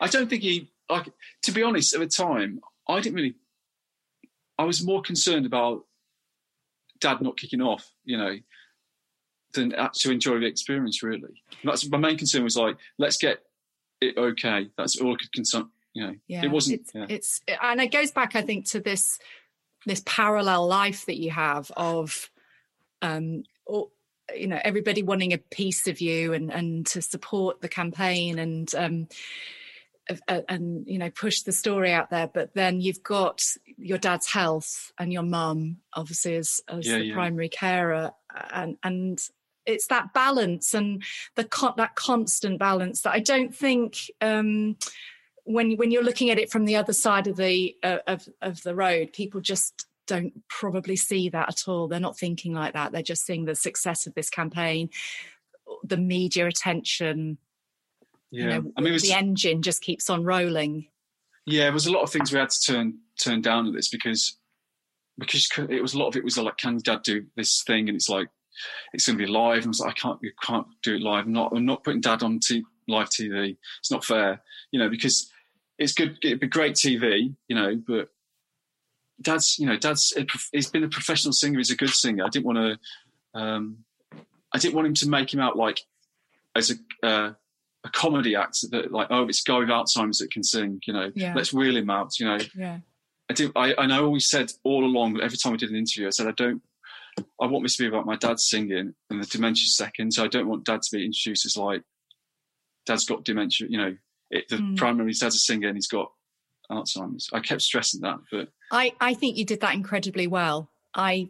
I 0.00 0.06
don't 0.08 0.28
think 0.30 0.42
he. 0.42 0.70
Like, 0.88 1.08
to 1.42 1.50
be 1.52 1.64
honest, 1.64 1.92
at 1.94 2.00
the 2.00 2.06
time, 2.06 2.60
I 2.86 3.00
didn't 3.00 3.16
really. 3.16 3.34
I 4.58 4.64
was 4.64 4.84
more 4.84 5.02
concerned 5.02 5.46
about 5.46 5.84
Dad 7.00 7.20
not 7.20 7.36
kicking 7.36 7.60
off, 7.60 7.90
you 8.04 8.16
know, 8.16 8.36
than 9.52 9.74
to 9.94 10.10
enjoy 10.10 10.38
the 10.38 10.46
experience. 10.46 11.02
Really, 11.02 11.42
that's 11.64 11.88
my 11.88 11.98
main 11.98 12.18
concern. 12.18 12.44
Was 12.44 12.56
like, 12.56 12.76
let's 12.98 13.16
get 13.16 13.38
it 14.00 14.16
okay. 14.16 14.68
That's 14.76 15.00
all 15.00 15.12
I 15.12 15.16
could 15.16 15.32
concern. 15.32 15.68
You 15.96 16.06
know, 16.06 16.14
yeah 16.26 16.44
it 16.44 16.50
wasn't. 16.50 16.80
it's, 16.82 16.90
yeah. 16.94 17.06
it's 17.08 17.40
and 17.62 17.80
it 17.80 17.90
goes 17.90 18.10
back 18.10 18.36
i 18.36 18.42
think 18.42 18.66
to 18.66 18.80
this 18.80 19.18
this 19.86 20.02
parallel 20.04 20.66
life 20.66 21.06
that 21.06 21.16
you 21.16 21.30
have 21.30 21.70
of 21.74 22.30
um 23.00 23.44
or, 23.64 23.88
you 24.36 24.46
know 24.46 24.60
everybody 24.62 25.02
wanting 25.02 25.32
a 25.32 25.38
piece 25.38 25.86
of 25.86 26.02
you 26.02 26.34
and 26.34 26.52
and 26.52 26.84
to 26.84 27.00
support 27.00 27.62
the 27.62 27.68
campaign 27.68 28.38
and 28.38 28.74
um 28.74 29.08
uh, 30.28 30.42
and 30.50 30.86
you 30.86 30.98
know 30.98 31.08
push 31.08 31.40
the 31.42 31.52
story 31.52 31.92
out 31.92 32.10
there 32.10 32.26
but 32.26 32.52
then 32.52 32.80
you've 32.80 33.02
got 33.02 33.42
your 33.78 33.98
dad's 33.98 34.26
health 34.32 34.92
and 34.98 35.12
your 35.12 35.22
mum 35.22 35.76
obviously 35.92 36.36
as, 36.36 36.60
as 36.68 36.86
Yeah, 36.86 36.98
the 36.98 37.04
yeah. 37.06 37.14
primary 37.14 37.48
carer 37.48 38.12
and 38.52 38.76
and 38.82 39.20
it's 39.66 39.88
that 39.88 40.14
balance 40.14 40.74
and 40.74 41.02
the 41.34 41.44
con- 41.44 41.74
that 41.76 41.94
constant 41.96 42.58
balance 42.58 43.02
that 43.02 43.12
I 43.12 43.20
don't 43.20 43.54
think 43.54 44.10
um, 44.20 44.76
when 45.44 45.76
when 45.76 45.90
you're 45.90 46.04
looking 46.04 46.30
at 46.30 46.38
it 46.38 46.50
from 46.50 46.64
the 46.64 46.76
other 46.76 46.92
side 46.92 47.26
of 47.26 47.36
the 47.36 47.76
uh, 47.82 47.98
of 48.06 48.28
of 48.40 48.62
the 48.62 48.74
road, 48.74 49.12
people 49.12 49.40
just 49.40 49.86
don't 50.06 50.32
probably 50.48 50.94
see 50.94 51.28
that 51.30 51.48
at 51.48 51.62
all. 51.66 51.88
They're 51.88 51.98
not 51.98 52.16
thinking 52.16 52.52
like 52.54 52.74
that. 52.74 52.92
They're 52.92 53.02
just 53.02 53.26
seeing 53.26 53.44
the 53.44 53.56
success 53.56 54.06
of 54.06 54.14
this 54.14 54.30
campaign, 54.30 54.88
the 55.82 55.96
media 55.96 56.46
attention. 56.46 57.38
yeah. 58.30 58.42
You 58.42 58.48
know, 58.50 58.72
I 58.76 58.80
mean, 58.82 58.98
the 58.98 59.12
engine 59.12 59.62
just 59.62 59.82
keeps 59.82 60.08
on 60.08 60.22
rolling. 60.22 60.86
Yeah, 61.46 61.64
there 61.64 61.72
was 61.72 61.86
a 61.86 61.92
lot 61.92 62.02
of 62.02 62.10
things 62.10 62.32
we 62.32 62.38
had 62.38 62.50
to 62.50 62.60
turn 62.60 62.98
turn 63.22 63.40
down 63.40 63.66
at 63.66 63.72
this 63.72 63.88
because 63.88 64.36
because 65.18 65.48
it 65.56 65.80
was 65.80 65.94
a 65.94 65.98
lot 65.98 66.08
of 66.08 66.16
it 66.16 66.24
was 66.24 66.36
like, 66.36 66.56
can 66.56 66.78
Dad 66.78 67.02
do 67.02 67.26
this 67.36 67.62
thing? 67.66 67.88
And 67.88 67.96
it's 67.96 68.08
like 68.08 68.28
it's 68.92 69.06
going 69.06 69.18
to 69.18 69.24
be 69.24 69.30
live. 69.30 69.58
And 69.58 69.66
I 69.66 69.68
was 69.68 69.80
like, 69.80 69.90
I 69.90 70.00
can't, 70.00 70.18
you 70.22 70.32
can't 70.42 70.66
do 70.82 70.96
it 70.96 71.02
live. 71.02 71.26
I'm 71.26 71.32
not, 71.32 71.52
I'm 71.54 71.66
not 71.66 71.84
putting 71.84 72.00
Dad 72.00 72.22
on 72.22 72.40
t- 72.40 72.64
live 72.88 73.08
TV. 73.08 73.56
It's 73.80 73.90
not 73.90 74.04
fair, 74.04 74.42
you 74.70 74.78
know, 74.78 74.88
because 74.88 75.30
it's 75.78 75.92
good. 75.92 76.18
It'd 76.22 76.40
be 76.40 76.46
great 76.46 76.74
TV, 76.74 77.34
you 77.48 77.56
know, 77.56 77.80
but 77.86 78.08
Dad's, 79.20 79.58
you 79.58 79.66
know, 79.66 79.76
Dad's 79.76 80.12
he's 80.52 80.70
been 80.70 80.84
a 80.84 80.88
professional 80.88 81.32
singer. 81.32 81.58
He's 81.58 81.70
a 81.70 81.76
good 81.76 81.90
singer. 81.90 82.24
I 82.24 82.28
didn't 82.28 82.46
want 82.46 82.58
to, 83.34 83.38
um, 83.38 83.78
I 84.52 84.58
didn't 84.58 84.74
want 84.74 84.88
him 84.88 84.94
to 84.94 85.08
make 85.08 85.32
him 85.32 85.40
out 85.40 85.56
like 85.56 85.80
as 86.54 86.70
a 86.70 87.06
uh, 87.06 87.32
a 87.86 87.90
comedy 87.90 88.34
act 88.36 88.58
that 88.70 88.92
like 88.92 89.06
oh 89.10 89.28
it's 89.28 89.42
guy 89.42 89.58
with 89.60 89.68
Alzheimer's 89.68 90.18
that 90.18 90.30
can 90.30 90.42
sing. 90.42 90.80
You 90.86 90.92
know, 90.92 91.12
Yeah. 91.14 91.34
let's 91.34 91.52
wheel 91.52 91.76
him 91.76 91.88
out. 91.90 92.18
You 92.18 92.26
know, 92.26 92.38
Yeah. 92.54 92.78
I 93.30 93.32
did. 93.34 93.52
I 93.56 93.72
and 93.72 93.92
I 93.92 93.98
always 93.98 94.28
said 94.28 94.52
all 94.64 94.84
along, 94.84 95.20
every 95.20 95.38
time 95.38 95.52
I 95.52 95.56
did 95.56 95.70
an 95.70 95.76
interview, 95.76 96.06
I 96.06 96.10
said 96.10 96.26
I 96.26 96.32
don't. 96.32 96.62
I 97.40 97.46
want 97.46 97.64
this 97.64 97.76
to 97.76 97.82
be 97.84 97.88
about 97.88 98.04
my 98.06 98.16
dad 98.16 98.38
singing 98.38 98.94
and 99.10 99.22
the 99.22 99.26
dementia 99.26 99.66
second. 99.68 100.12
So 100.12 100.22
I 100.24 100.28
don't 100.28 100.46
want 100.48 100.64
dad 100.64 100.82
to 100.82 100.96
be 100.96 101.04
introduced 101.04 101.46
as 101.46 101.56
like, 101.56 101.82
dad's 102.84 103.06
got 103.06 103.24
dementia. 103.24 103.68
You 103.70 103.78
know, 103.78 103.96
it, 104.30 104.48
the 104.48 104.56
Mm. 104.56 104.76
primary 104.76 105.12
dad's 105.12 105.34
a 105.34 105.38
singer 105.38 105.68
and 105.68 105.76
he's 105.78 105.88
got 105.88 106.12
Alzheimer's. 106.70 107.30
I 107.32 107.40
kept 107.40 107.62
stressing 107.62 108.02
that, 108.02 108.18
but 108.30 108.48
I, 108.70 108.92
I 109.00 109.14
think 109.14 109.36
you 109.38 109.44
did 109.44 109.60
that 109.60 109.74
incredibly 109.74 110.26
well. 110.26 110.68
I 110.94 111.28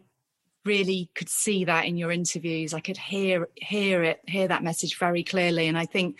really 0.67 1.09
could 1.15 1.29
see 1.29 1.65
that 1.65 1.85
in 1.85 1.97
your 1.97 2.11
interviews. 2.11 2.73
I 2.73 2.79
could 2.79 2.97
hear 2.97 3.47
hear 3.55 4.03
it, 4.03 4.21
hear 4.27 4.47
that 4.47 4.63
message 4.63 4.97
very 4.97 5.23
clearly. 5.23 5.67
And 5.67 5.77
I 5.77 5.85
think 5.85 6.19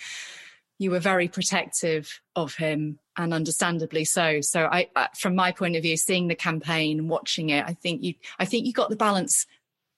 you 0.79 0.91
were 0.91 0.99
very 0.99 1.27
protective 1.27 2.21
of 2.35 2.55
him 2.55 2.99
and 3.17 3.33
understandably 3.33 4.05
so 4.05 4.41
so 4.41 4.65
I, 4.65 4.89
from 5.17 5.35
my 5.35 5.51
point 5.51 5.75
of 5.75 5.81
view 5.81 5.97
seeing 5.97 6.27
the 6.27 6.35
campaign 6.35 7.07
watching 7.07 7.49
it 7.49 7.65
i 7.65 7.73
think 7.73 8.03
you 8.03 8.13
i 8.39 8.45
think 8.45 8.65
you 8.65 8.73
got 8.73 8.89
the 8.89 8.95
balance 8.95 9.45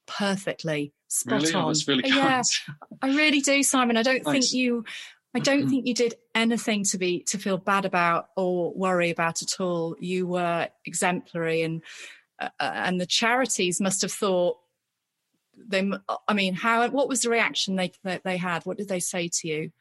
perfectly 0.08 0.94
spot 1.08 1.42
really? 1.42 1.54
on 1.54 1.76
really 1.88 2.12
uh, 2.12 2.16
yeah 2.16 2.42
i 3.02 3.10
really 3.10 3.42
do 3.42 3.62
simon 3.62 3.98
i 3.98 4.04
don't 4.04 4.24
Thanks. 4.24 4.52
think 4.52 4.54
you 4.54 4.86
i 5.36 5.40
don't 5.40 5.70
think 5.70 5.86
you 5.86 5.94
did 5.94 6.16
anything 6.34 6.84
to 6.86 6.98
be 6.98 7.24
to 7.24 7.38
feel 7.38 7.58
bad 7.58 7.86
about 7.86 8.28
or 8.38 8.74
worry 8.74 9.10
about 9.10 9.42
at 9.42 9.60
all 9.60 9.96
you 10.00 10.26
were 10.26 10.68
exemplary 10.86 11.62
and 11.62 11.82
uh, 12.40 12.50
and 12.60 13.00
the 13.00 13.06
charities 13.06 13.82
must 13.82 14.02
have 14.02 14.12
thought 14.12 14.58
they 15.68 15.92
i 16.28 16.34
mean 16.34 16.54
how 16.54 16.88
what 16.90 17.10
was 17.10 17.22
the 17.22 17.30
reaction 17.30 17.76
they 17.76 17.92
they, 18.24 18.38
had 18.38 18.66
what 18.66 18.78
did 18.78 18.88
they 18.88 19.00
say 19.00 19.28
to 19.28 19.48
you 19.48 19.72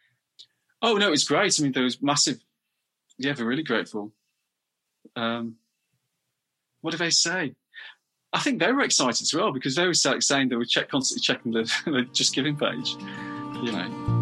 Oh 0.80 0.94
no, 0.94 1.08
it 1.08 1.10
was 1.10 1.24
great. 1.24 1.58
I 1.58 1.62
mean, 1.62 1.72
there 1.72 1.84
was 1.84 2.00
massive. 2.02 2.40
Yeah, 3.18 3.34
we're 3.36 3.46
really 3.46 3.64
grateful. 3.64 4.12
Um, 5.16 5.56
what 6.82 6.92
did 6.92 7.00
they 7.00 7.10
say? 7.10 7.54
I 8.32 8.40
think 8.40 8.60
they 8.60 8.70
were 8.70 8.82
excited 8.82 9.22
as 9.22 9.34
well 9.34 9.52
because 9.52 9.74
they 9.74 9.86
were 9.86 9.94
saying 9.94 10.48
they 10.48 10.56
were 10.56 10.64
check 10.64 10.90
constantly 10.90 11.22
checking 11.22 11.52
the, 11.52 11.62
the 11.84 12.06
just 12.12 12.34
giving 12.34 12.56
page. 12.56 12.96
You 13.62 13.72
know. 13.72 14.17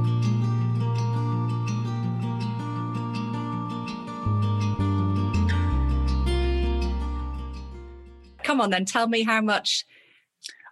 Come 8.46 8.60
on 8.60 8.70
then 8.70 8.84
tell 8.84 9.08
me 9.08 9.22
how 9.22 9.40
much 9.40 9.84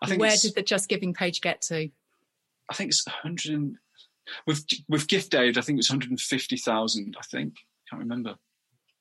I 0.03 0.07
think 0.07 0.21
where 0.21 0.37
did 0.37 0.55
the 0.55 0.63
just 0.63 0.89
giving 0.89 1.15
page 1.15 1.41
get 1.41 1.63
to 1.63 1.89
I 2.71 2.75
think 2.75 2.91
it's 2.91 3.07
100 3.07 3.55
and, 3.55 3.77
with 4.47 4.65
with 4.89 5.09
gift 5.09 5.35
aid. 5.35 5.59
I 5.59 5.61
think 5.61 5.77
it 5.77 5.81
was 5.81 5.91
150,000. 5.91 7.17
I 7.19 7.23
think 7.31 7.55
can't 7.91 8.01
remember. 8.01 8.37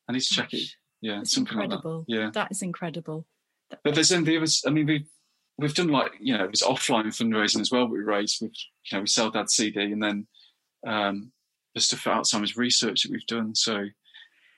I 0.07 0.13
need 0.13 0.21
to 0.21 0.33
check 0.33 0.53
it. 0.53 0.69
Yeah, 1.01 1.21
it's 1.21 1.33
something 1.33 1.53
incredible 1.53 1.99
like 1.99 2.07
that. 2.07 2.13
Yeah. 2.13 2.29
that 2.33 2.51
is 2.51 2.61
incredible 2.61 3.25
But 3.83 3.95
there's 3.95 4.09
then 4.09 4.23
the 4.23 4.37
others. 4.37 4.63
I 4.65 4.69
mean, 4.69 4.85
we've 4.85 5.07
we've 5.57 5.73
done 5.73 5.89
like 5.89 6.13
you 6.19 6.37
know, 6.37 6.45
there's 6.45 6.61
offline 6.61 7.05
fundraising 7.07 7.61
as 7.61 7.71
well. 7.71 7.87
We 7.87 7.99
raise 7.99 8.37
with 8.41 8.53
you 8.91 8.97
know, 8.97 9.01
we 9.01 9.07
sell 9.07 9.31
Dad 9.31 9.49
CD, 9.49 9.81
and 9.81 10.03
then 10.03 10.27
um, 10.85 11.31
the 11.73 11.81
stuff 11.81 12.01
for 12.01 12.11
Alzheimer's 12.11 12.57
research 12.57 13.03
that 13.03 13.11
we've 13.11 13.25
done. 13.27 13.55
So 13.55 13.85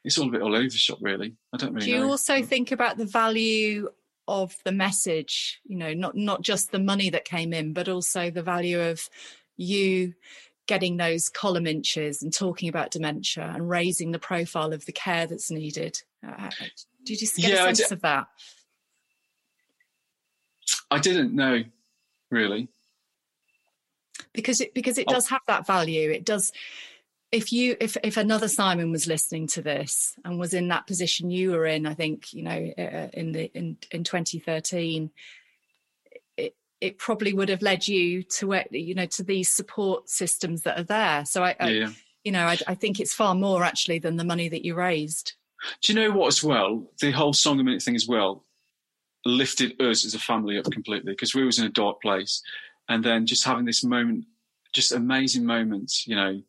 it's 0.04 0.18
all 0.18 0.28
a 0.28 0.32
bit 0.32 0.42
all 0.42 0.56
over 0.56 0.64
the 0.64 0.72
shop, 0.72 1.00
really. 1.02 1.36
I 1.54 1.58
don't 1.58 1.74
really 1.74 1.88
do 1.88 1.92
you 1.92 2.00
know. 2.00 2.12
also 2.12 2.42
think 2.44 2.72
about 2.72 2.98
the 2.98 3.06
value 3.06 3.90
of 4.28 4.56
the 4.64 4.72
message 4.72 5.60
you 5.66 5.78
know 5.78 5.94
not 5.94 6.16
not 6.16 6.42
just 6.42 6.72
the 6.72 6.80
money 6.80 7.10
that 7.10 7.26
came 7.26 7.54
in 7.54 7.74
but 7.74 7.88
also 7.88 8.30
the 8.32 8.42
value 8.42 8.80
of 8.82 9.08
you 9.58 10.14
getting 10.68 10.98
those 10.98 11.30
column 11.30 11.68
inches 11.68 12.24
and 12.24 12.34
talking 12.34 12.68
about 12.68 12.90
dementia 12.90 13.52
and 13.54 13.70
raising 13.70 14.12
the 14.12 14.20
profile 14.20 14.74
of 14.74 14.86
the 14.86 14.92
care 14.92 15.28
that's 15.28 15.52
needed 15.52 16.02
uh, 16.28 16.50
did 17.06 17.22
you 17.22 17.28
get 17.38 17.52
Yeah, 17.52 17.68
a 17.70 17.76
sense 17.76 17.90
d- 17.90 17.94
of 17.94 18.02
that 18.02 18.28
I 20.90 21.00
didn't 21.00 21.34
know, 21.34 21.64
really. 22.32 22.68
because 24.34 24.60
it 24.62 24.74
because 24.74 24.98
it 24.98 25.06
Oh. 25.08 25.14
does 25.14 25.28
have 25.30 25.42
that 25.48 25.68
value 25.68 26.10
it 26.10 26.26
does 26.26 26.52
if 27.36 27.52
you 27.52 27.76
if 27.82 27.98
if 28.04 28.18
another 28.18 28.48
simon 28.48 28.92
was 28.92 29.08
listening 29.08 29.46
to 29.46 29.62
this 29.62 30.16
and 30.24 30.40
was 30.40 30.54
in 30.54 30.70
that 30.70 30.88
position 30.88 31.30
you 31.30 31.52
were 31.52 31.66
in 31.66 31.86
i 31.86 31.94
think 31.94 32.34
you 32.34 32.42
know 32.42 32.74
uh, 32.78 33.10
in 33.14 33.34
the 33.34 33.52
in 33.54 33.78
in 33.92 34.04
2013 34.04 35.12
it 36.38 36.56
it 36.80 36.98
probably 36.98 37.34
would 37.34 37.50
have 37.50 37.62
led 37.62 37.88
you 37.88 38.24
to 38.24 38.48
where 38.48 38.66
you 38.72 38.96
know 38.96 39.06
to 39.06 39.24
these 39.24 39.52
support 39.52 40.10
systems 40.10 40.62
that 40.62 40.80
are 40.80 40.84
there 40.84 41.26
so 41.26 41.44
i, 41.44 41.56
I 41.60 41.70
Yeah, 41.70 41.88
yeah. 41.88 41.92
you 42.24 42.32
know 42.32 42.46
I, 42.46 42.58
I 42.68 42.76
think 42.76 43.00
it's 43.00 43.14
far 43.14 43.36
more 43.36 43.64
actually 43.64 44.00
than 44.00 44.16
the 44.16 44.24
money 44.24 44.48
that 44.50 44.66
you 44.66 44.74
raised 44.74 45.34
Do 45.82 45.94
you 45.94 46.00
know 46.00 46.16
what? 46.16 46.28
As 46.28 46.44
well, 46.44 46.84
the 47.02 47.12
whole 47.12 47.34
song 47.34 47.60
a 47.60 47.64
minute 47.64 47.82
thing 47.82 47.96
as 47.96 48.08
well 48.08 48.44
lifted 49.26 49.82
us 49.82 50.06
as 50.06 50.14
a 50.14 50.20
family 50.20 50.60
up 50.60 50.66
completely 50.72 51.12
because 51.12 51.34
we 51.34 51.44
was 51.44 51.58
in 51.58 51.66
a 51.66 51.70
dark 51.70 52.02
place, 52.02 52.44
and 52.88 53.04
then 53.04 53.26
just 53.26 53.44
having 53.44 53.66
this 53.66 53.84
moment, 53.84 54.26
just 54.74 54.92
amazing 54.92 55.44
moments, 55.46 56.06
you 56.08 56.16
know, 56.16 56.42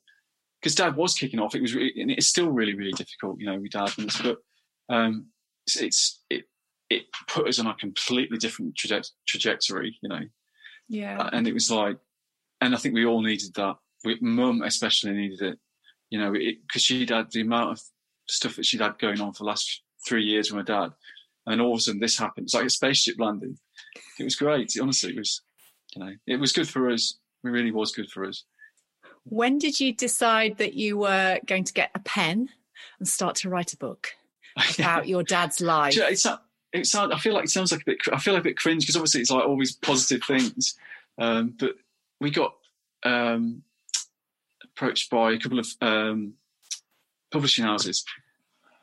because 0.67 0.75
Dad 0.75 0.97
was 0.97 1.15
kicking 1.15 1.39
off. 1.39 1.55
It 1.55 1.63
was, 1.63 1.77
really, 1.77 1.93
and 2.01 2.11
it's 2.11 2.27
still 2.27 2.51
really, 2.51 2.75
really 2.75 2.91
difficult, 2.91 3.39
you 3.39 3.47
know, 3.47 3.57
with 3.57 3.71
Dad 3.71 3.93
and 3.99 4.09
this, 4.09 4.21
but 4.21 4.39
um, 4.89 5.27
it's, 5.65 5.77
it's 5.77 6.23
it 6.29 6.45
it 6.91 7.05
put 7.29 7.47
us 7.47 7.61
on 7.61 7.69
a 7.69 7.75
completely 7.75 8.37
different 8.37 8.75
traje- 8.75 9.13
trajectory, 9.29 9.97
you 10.03 10.09
know, 10.09 10.23
yeah 10.89 11.29
and 11.33 11.47
it 11.47 11.55
was 11.55 11.71
like, 11.71 11.99
and 12.61 12.75
I 12.75 12.79
think 12.79 12.97
we 12.97 13.07
all 13.07 13.23
needed 13.23 13.55
that. 13.55 13.77
We, 14.05 14.19
Mum 14.21 14.63
especially 14.63 15.13
needed 15.13 15.41
it, 15.41 15.59
you 16.11 16.19
know, 16.19 16.33
because 16.33 16.83
she'd 16.83 17.11
had 17.11 17.31
the 17.31 17.43
amount 17.43 17.71
of 17.71 17.81
stuff 18.29 18.57
that 18.57 18.67
she'd 18.67 18.81
had 18.81 18.99
going 18.99 19.21
on 19.21 19.35
for 19.35 19.45
the 19.45 19.49
last 19.49 19.83
three 20.05 20.25
years 20.25 20.51
with 20.51 20.67
my 20.67 20.75
dad, 20.75 20.91
and 21.47 21.61
all 21.61 21.75
of 21.75 21.79
a 21.79 21.81
sudden 21.81 22.01
this 22.01 22.19
happened. 22.19 22.47
It's 22.47 22.55
like 22.55 22.67
a 22.67 22.71
spaceship 22.71 23.21
landing. 23.21 23.57
It 24.19 24.25
was 24.25 24.35
great. 24.35 24.73
Honestly, 24.83 25.11
it 25.11 25.19
was, 25.19 25.43
you 25.95 26.05
know, 26.05 26.13
it 26.27 26.41
was 26.41 26.53
good 26.53 26.69
for 26.69 26.91
us. 26.91 27.21
It 27.45 27.51
really 27.51 27.71
was 27.71 27.93
good 27.93 28.11
for 28.11 28.25
us. 28.25 28.45
When 29.29 29.59
did 29.59 29.79
you 29.81 29.93
decide 29.93 30.59
that 30.59 30.75
you 30.75 30.97
were 30.97 31.39
going 31.47 31.65
to 31.65 31.73
get 31.73 31.91
a 31.95 31.99
pen 31.99 32.49
and 32.99 33.09
start 33.09 33.37
to 33.37 33.49
write 33.49 33.73
a 33.73 33.77
book 33.77 34.15
about 34.79 35.09
your 35.09 35.23
dad's 35.23 35.61
life 35.61 35.97
it's 35.97 36.25
not, 36.25 36.47
it 36.73 36.87
sound, 36.87 37.13
I 37.13 37.19
feel 37.19 37.35
like 37.35 37.45
it 37.45 37.51
sounds 37.51 37.73
like 37.73 37.83
a 37.83 37.85
bit. 37.85 37.99
I 38.13 38.19
feel 38.19 38.35
like 38.35 38.43
a 38.43 38.45
bit 38.45 38.59
cringe 38.59 38.83
because 38.83 38.97
obviously 38.97 39.21
it's 39.21 39.31
like 39.31 39.45
all 39.45 39.59
these 39.59 39.77
positive 39.77 40.23
things, 40.25 40.77
um, 41.19 41.55
but 41.59 41.73
we 42.21 42.31
got 42.31 42.55
um, 43.03 43.63
approached 44.63 45.11
by 45.11 45.33
a 45.33 45.39
couple 45.39 45.59
of 45.59 45.69
um, 45.81 46.35
publishing 47.31 47.65
houses 47.65 48.05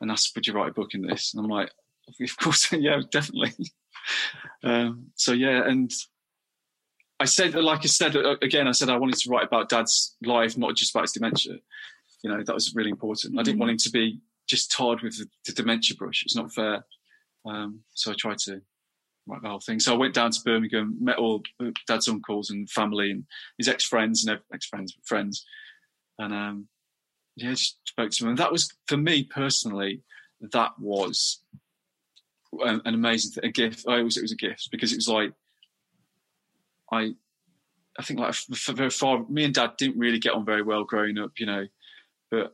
and 0.00 0.10
asked, 0.10 0.34
"Would 0.34 0.46
you 0.46 0.54
write 0.54 0.70
a 0.70 0.74
book 0.74 0.94
in 0.94 1.02
this?" 1.02 1.34
And 1.34 1.44
I'm 1.44 1.50
like, 1.50 1.70
"Of 2.20 2.36
course, 2.36 2.72
yeah, 2.72 3.00
definitely." 3.10 3.54
um, 4.64 5.06
so 5.14 5.32
yeah, 5.32 5.68
and 5.68 5.92
I 7.24 7.26
said, 7.26 7.54
like 7.54 7.80
I 7.80 7.86
said 7.86 8.14
uh, 8.16 8.36
again, 8.42 8.68
I 8.68 8.72
said 8.72 8.90
I 8.90 8.98
wanted 8.98 9.16
to 9.16 9.30
write 9.30 9.46
about 9.46 9.70
Dad's 9.70 10.14
life, 10.22 10.58
not 10.58 10.76
just 10.76 10.94
about 10.94 11.04
his 11.04 11.12
dementia. 11.12 11.54
You 12.22 12.30
know, 12.30 12.42
that 12.44 12.54
was 12.54 12.74
really 12.74 12.90
important. 12.90 13.38
I 13.38 13.42
didn't 13.42 13.60
want 13.60 13.70
him 13.70 13.78
to 13.78 13.90
be 13.90 14.20
just 14.46 14.70
tarred 14.70 15.00
with 15.00 15.16
the, 15.16 15.26
the 15.46 15.52
dementia 15.52 15.96
brush. 15.96 16.22
It's 16.22 16.36
not 16.36 16.52
fair. 16.52 16.84
Um, 17.46 17.80
so 17.94 18.10
I 18.10 18.14
tried 18.18 18.36
to 18.40 18.60
write 19.26 19.40
the 19.40 19.48
whole 19.48 19.60
thing. 19.60 19.80
So 19.80 19.94
I 19.94 19.96
went 19.96 20.12
down 20.12 20.32
to 20.32 20.40
Birmingham, 20.44 20.98
met 21.00 21.16
all 21.16 21.42
Dad's 21.86 22.08
uncles 22.08 22.50
and 22.50 22.68
family 22.68 23.10
and 23.10 23.24
his 23.56 23.68
ex 23.68 23.86
friends 23.86 24.26
and 24.26 24.38
ex 24.52 24.66
friends, 24.66 24.94
friends, 25.02 25.46
and 26.18 26.34
um, 26.34 26.68
yeah, 27.36 27.52
just 27.52 27.78
spoke 27.88 28.10
to 28.10 28.24
him. 28.24 28.28
And 28.28 28.38
that 28.38 28.52
was 28.52 28.70
for 28.86 28.98
me 28.98 29.24
personally, 29.24 30.02
that 30.42 30.72
was 30.78 31.40
an, 32.60 32.82
an 32.84 32.92
amazing 32.92 33.32
thing, 33.32 33.48
a 33.48 33.50
gift. 33.50 33.86
I 33.88 34.00
always 34.00 34.18
it 34.18 34.22
was 34.22 34.32
a 34.32 34.36
gift 34.36 34.68
because 34.70 34.92
it 34.92 34.96
was 34.96 35.08
like 35.08 35.32
I. 36.92 37.14
I 37.96 38.02
think 38.02 38.18
like 38.18 38.34
for 38.34 38.72
very 38.72 38.90
far, 38.90 39.24
me 39.28 39.44
and 39.44 39.54
Dad 39.54 39.76
didn't 39.78 40.00
really 40.00 40.18
get 40.18 40.32
on 40.32 40.44
very 40.44 40.62
well 40.62 40.82
growing 40.82 41.16
up, 41.16 41.30
you 41.38 41.46
know. 41.46 41.68
But 42.28 42.52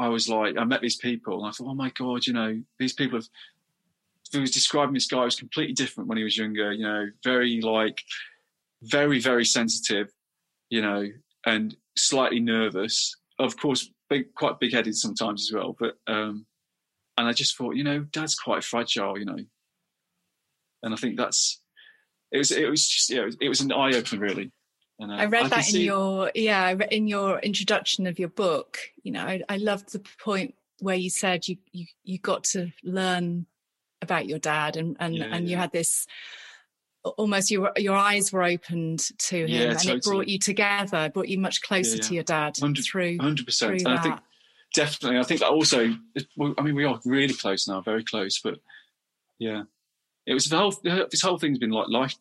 I 0.00 0.08
was 0.08 0.28
like, 0.28 0.58
I 0.58 0.64
met 0.64 0.80
these 0.80 0.96
people, 0.96 1.38
and 1.38 1.46
I 1.46 1.52
thought, 1.52 1.68
oh 1.68 1.74
my 1.74 1.90
god, 1.90 2.26
you 2.26 2.32
know, 2.32 2.60
these 2.80 2.92
people 2.92 3.18
have 3.18 3.28
he 4.32 4.40
was 4.40 4.50
describing 4.50 4.94
this 4.94 5.06
guy 5.06 5.18
who 5.18 5.24
was 5.24 5.36
completely 5.36 5.74
different 5.74 6.08
when 6.08 6.18
he 6.18 6.24
was 6.24 6.36
younger, 6.36 6.72
you 6.72 6.82
know, 6.82 7.06
very 7.22 7.60
like 7.60 8.02
very, 8.82 9.18
very 9.18 9.44
sensitive, 9.44 10.10
you 10.70 10.82
know, 10.82 11.06
and 11.46 11.76
slightly 11.96 12.40
nervous. 12.40 13.16
Of 13.38 13.56
course, 13.56 13.90
big 14.10 14.34
quite 14.34 14.60
big 14.60 14.72
headed 14.72 14.96
sometimes 14.96 15.48
as 15.48 15.54
well. 15.54 15.76
But 15.78 15.96
um 16.06 16.46
and 17.16 17.28
I 17.28 17.32
just 17.32 17.56
thought, 17.56 17.76
you 17.76 17.84
know, 17.84 18.00
dad's 18.00 18.34
quite 18.34 18.64
fragile, 18.64 19.18
you 19.18 19.24
know. 19.24 19.38
And 20.82 20.92
I 20.92 20.96
think 20.96 21.16
that's 21.16 21.62
it 22.34 22.38
was 22.38 22.50
it 22.50 22.68
was 22.68 22.86
just 22.86 23.08
yeah, 23.10 23.22
it 23.22 23.26
was, 23.26 23.36
it 23.40 23.48
was 23.48 23.60
an 23.62 23.72
eye 23.72 23.94
opener 23.94 24.20
really. 24.20 24.50
And, 25.00 25.10
uh, 25.10 25.14
I 25.16 25.24
read 25.24 25.40
can 25.42 25.50
that 25.50 25.58
in 25.68 25.72
see- 25.72 25.84
your 25.84 26.30
yeah 26.34 26.74
in 26.90 27.08
your 27.08 27.38
introduction 27.38 28.06
of 28.06 28.18
your 28.18 28.28
book. 28.28 28.78
You 29.02 29.12
know, 29.12 29.24
I, 29.24 29.40
I 29.48 29.56
loved 29.56 29.92
the 29.92 30.02
point 30.22 30.54
where 30.80 30.96
you 30.96 31.10
said 31.10 31.48
you 31.48 31.56
you 31.72 31.86
you 32.02 32.18
got 32.18 32.44
to 32.54 32.70
learn 32.82 33.46
about 34.02 34.26
your 34.26 34.38
dad 34.38 34.76
and 34.76 34.96
and 35.00 35.14
Yeah, 35.14 35.28
and 35.32 35.48
you 35.48 35.56
had 35.56 35.72
this 35.72 36.06
almost 37.18 37.50
your 37.50 37.72
your 37.76 37.96
eyes 37.96 38.32
were 38.32 38.42
opened 38.42 39.00
to 39.18 39.36
him 39.44 39.48
Yeah, 39.48 39.70
and 39.78 39.84
it 39.86 40.02
brought 40.02 40.28
you 40.28 40.38
together, 40.38 41.10
brought 41.12 41.28
you 41.28 41.38
much 41.38 41.62
closer 41.62 41.96
Yeah, 41.96 42.02
to 42.02 42.14
your 42.14 42.24
dad 42.24 42.56
Hundred- 42.58 42.84
through 42.84 43.18
hundred 43.18 43.46
percent. 43.46 43.80
through 43.80 43.90
And 43.90 43.98
I 43.98 44.02
think 44.02 44.16
that. 44.16 44.24
definitely, 44.74 45.18
I 45.18 45.22
think 45.24 45.40
that 45.40 45.50
also. 45.50 45.94
well, 46.36 46.54
I 46.58 46.62
mean, 46.62 46.74
we 46.74 46.84
are 46.84 47.00
really 47.04 47.34
close 47.34 47.66
now, 47.68 47.80
very 47.80 48.04
close. 48.04 48.40
But 48.40 48.58
yeah, 49.38 49.62
it 50.26 50.34
was 50.34 50.46
the 50.48 50.56
whole. 50.56 50.72
This 51.10 51.20
whole 51.22 51.38
thing's 51.38 51.58
been 51.58 51.70
like 51.70 51.88
life. 51.88 52.14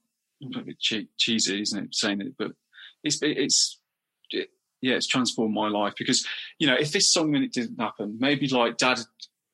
A 0.56 0.62
bit 0.62 0.80
che- 0.80 1.08
cheesy, 1.18 1.62
isn't 1.62 1.84
it? 1.84 1.96
Saying 1.96 2.22
it, 2.22 2.34
but 2.38 2.52
it's 3.04 3.20
it's 3.22 3.80
it, 4.32 4.50
yeah, 4.82 4.96
it's 4.96 5.08
transformed 5.08 5.54
my 5.54 5.68
life 5.68 5.94
because 5.98 6.26
you 6.60 6.68
know 6.68 6.76
if 6.76 6.92
this 6.92 7.14
song 7.14 7.32
minute 7.32 7.54
didn't 7.54 7.80
happen, 7.80 8.18
maybe 8.20 8.48
like 8.48 8.78
Dad, 8.78 9.00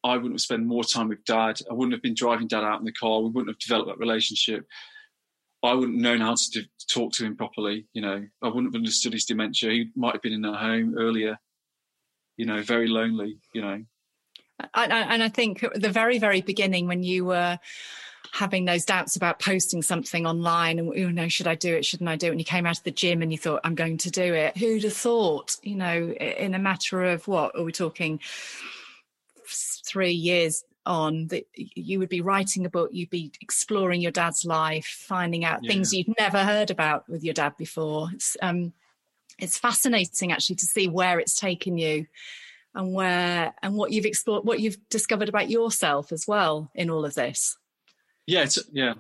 I 0.04 0.16
wouldn't 0.16 0.34
have 0.34 0.42
spent 0.42 0.66
more 0.66 0.84
time 0.84 1.10
with 1.10 1.24
Dad. 1.26 1.60
I 1.70 1.74
wouldn't 1.74 1.94
have 1.94 2.04
been 2.04 2.16
driving 2.16 2.48
Dad 2.48 2.64
out 2.64 2.80
in 2.80 2.86
the 2.86 2.92
car. 2.92 3.22
We 3.22 3.30
wouldn't 3.30 3.50
have 3.50 3.60
developed 3.60 3.90
that 3.90 4.00
relationship. 4.00 4.66
I 5.62 5.74
wouldn't 5.74 5.98
have 5.98 6.04
known 6.04 6.22
how 6.22 6.36
to 6.36 6.64
talk 6.90 7.12
to 7.14 7.26
him 7.26 7.36
properly. 7.36 7.88
You 7.94 8.02
know, 8.02 8.26
I 8.42 8.48
wouldn't 8.48 8.74
have 8.74 8.80
understood 8.80 9.14
his 9.14 9.26
dementia. 9.26 9.72
He 9.72 9.90
might 9.96 10.14
have 10.14 10.22
been 10.22 10.34
in 10.34 10.46
a 10.46 10.58
home 10.58 10.96
earlier 10.98 11.38
you 12.40 12.46
know, 12.46 12.64
very 12.64 12.88
lonely, 12.88 13.38
you 13.54 13.62
know. 13.62 13.84
and 14.74 15.22
I 15.22 15.28
think 15.28 15.62
at 15.62 15.82
the 15.82 15.90
very, 15.90 16.20
very 16.20 16.40
beginning 16.40 16.88
when 16.88 17.04
you 17.04 17.26
were 17.26 17.60
having 18.32 18.66
those 18.66 18.86
doubts 18.86 19.16
about 19.16 19.40
posting 19.40 19.82
something 19.82 20.26
online 20.26 20.80
and 20.80 20.96
you 20.96 21.12
know 21.12 21.28
should 21.28 21.48
i 21.48 21.56
do 21.56 21.76
it 21.76 21.86
shouldn't 21.86 22.10
i 22.10 22.16
do 22.16 22.28
it? 22.28 22.32
And 22.32 22.40
you 22.40 22.46
came 22.46 22.66
out 22.66 22.78
of 22.78 22.84
the 22.84 22.92
gym 22.92 23.22
and 23.22 23.32
you 23.32 23.38
thought 23.38 23.62
i'm 23.64 23.76
going 23.76 23.98
to 23.98 24.12
do 24.12 24.34
it. 24.34 24.58
Who'd 24.58 24.84
have 24.84 24.94
thought 24.94 25.58
you 25.64 25.76
know 25.76 26.12
in 26.12 26.54
a 26.54 26.60
matter 26.60 27.04
of 27.04 27.28
what 27.28 27.56
are 27.56 27.64
we 27.64 27.72
talking 27.72 28.20
three 29.46 30.12
years 30.12 30.64
on 30.86 31.28
that 31.28 31.46
you 31.56 32.00
would 32.00 32.10
be 32.10 32.22
writing 32.22 32.66
a 32.66 32.70
book 32.70 32.90
you'd 32.92 33.10
be 33.10 33.32
exploring 33.42 34.02
your 34.02 34.12
dad's 34.12 34.46
life 34.46 35.04
finding 35.08 35.44
out 35.44 35.64
yeah. 35.64 35.72
things 35.72 35.94
you'd 35.94 36.14
never 36.18 36.44
heard 36.44 36.72
about 36.72 37.08
with 37.10 37.24
your 37.24 37.34
dad 37.34 37.56
before. 37.58 38.10
It's 38.14 38.38
um 38.42 38.74
it's 39.38 39.58
fascinating 39.58 40.32
actually 40.32 40.58
to 40.58 40.66
see 40.66 40.88
where 40.88 41.20
it's 41.20 41.40
taken 41.40 41.78
you 41.78 42.08
and 42.76 42.94
where 42.94 43.54
and 43.62 43.76
what 43.76 43.92
you've 43.92 44.06
explored 44.06 44.46
what 44.46 44.60
you've 44.60 44.78
discovered 44.90 45.30
about 45.30 45.50
yourself 45.50 46.12
as 46.12 46.28
well 46.28 46.72
in 46.76 46.90
all 46.90 47.06
of 47.06 47.14
this 47.16 47.58
yeah, 48.30 48.44
it's, 48.44 48.60
yeah. 48.72 48.94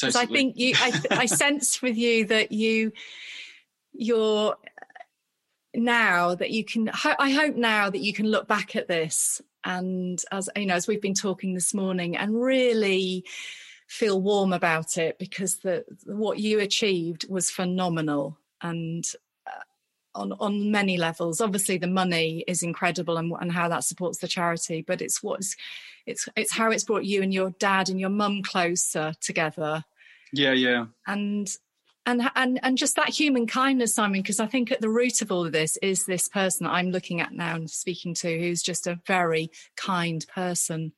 Because 0.00 0.16
I 0.16 0.26
think 0.26 0.56
you, 0.56 0.74
I, 0.76 1.00
I 1.10 1.26
sense 1.26 1.80
with 1.80 1.96
you 1.96 2.26
that 2.26 2.52
you, 2.52 2.92
you're 3.92 4.52
uh, 4.52 4.54
now 5.74 6.34
that 6.34 6.50
you 6.50 6.64
can. 6.64 6.90
I 7.18 7.30
hope 7.30 7.56
now 7.56 7.90
that 7.90 8.00
you 8.00 8.12
can 8.12 8.26
look 8.26 8.48
back 8.48 8.76
at 8.76 8.88
this 8.88 9.40
and 9.64 10.22
as 10.30 10.48
you 10.56 10.66
know, 10.66 10.74
as 10.74 10.86
we've 10.86 11.02
been 11.02 11.14
talking 11.14 11.54
this 11.54 11.74
morning, 11.74 12.16
and 12.16 12.40
really 12.40 13.24
feel 13.88 14.20
warm 14.20 14.52
about 14.52 14.96
it 14.98 15.18
because 15.18 15.58
the 15.58 15.84
what 16.04 16.38
you 16.38 16.60
achieved 16.60 17.26
was 17.28 17.50
phenomenal 17.50 18.38
and 18.62 19.04
on 20.14 20.32
on 20.40 20.70
many 20.70 20.96
levels. 20.96 21.40
Obviously, 21.40 21.78
the 21.78 21.86
money 21.86 22.44
is 22.46 22.62
incredible 22.62 23.16
and, 23.16 23.32
and 23.40 23.52
how 23.52 23.68
that 23.68 23.84
supports 23.84 24.18
the 24.18 24.28
charity, 24.28 24.82
but 24.82 25.00
it's 25.02 25.22
what's 25.22 25.56
it's 26.06 26.28
it's 26.36 26.52
how 26.52 26.70
it's 26.70 26.84
brought 26.84 27.04
you 27.04 27.22
and 27.22 27.32
your 27.32 27.50
dad 27.50 27.88
and 27.88 28.00
your 28.00 28.10
mum 28.10 28.42
closer 28.42 29.12
together. 29.20 29.84
Yeah, 30.32 30.52
yeah. 30.52 30.86
And 31.06 31.48
and 32.06 32.30
and 32.34 32.60
and 32.62 32.78
just 32.78 32.96
that 32.96 33.08
human 33.08 33.46
kindness, 33.46 33.94
Simon, 33.94 34.20
because 34.20 34.40
I 34.40 34.46
think 34.46 34.70
at 34.70 34.80
the 34.80 34.88
root 34.88 35.22
of 35.22 35.32
all 35.32 35.46
of 35.46 35.52
this 35.52 35.76
is 35.78 36.04
this 36.04 36.28
person 36.28 36.64
that 36.64 36.72
I'm 36.72 36.90
looking 36.90 37.20
at 37.20 37.32
now 37.32 37.54
and 37.54 37.70
speaking 37.70 38.14
to, 38.14 38.38
who's 38.38 38.62
just 38.62 38.86
a 38.86 39.00
very 39.06 39.50
kind 39.76 40.24
person. 40.34 40.92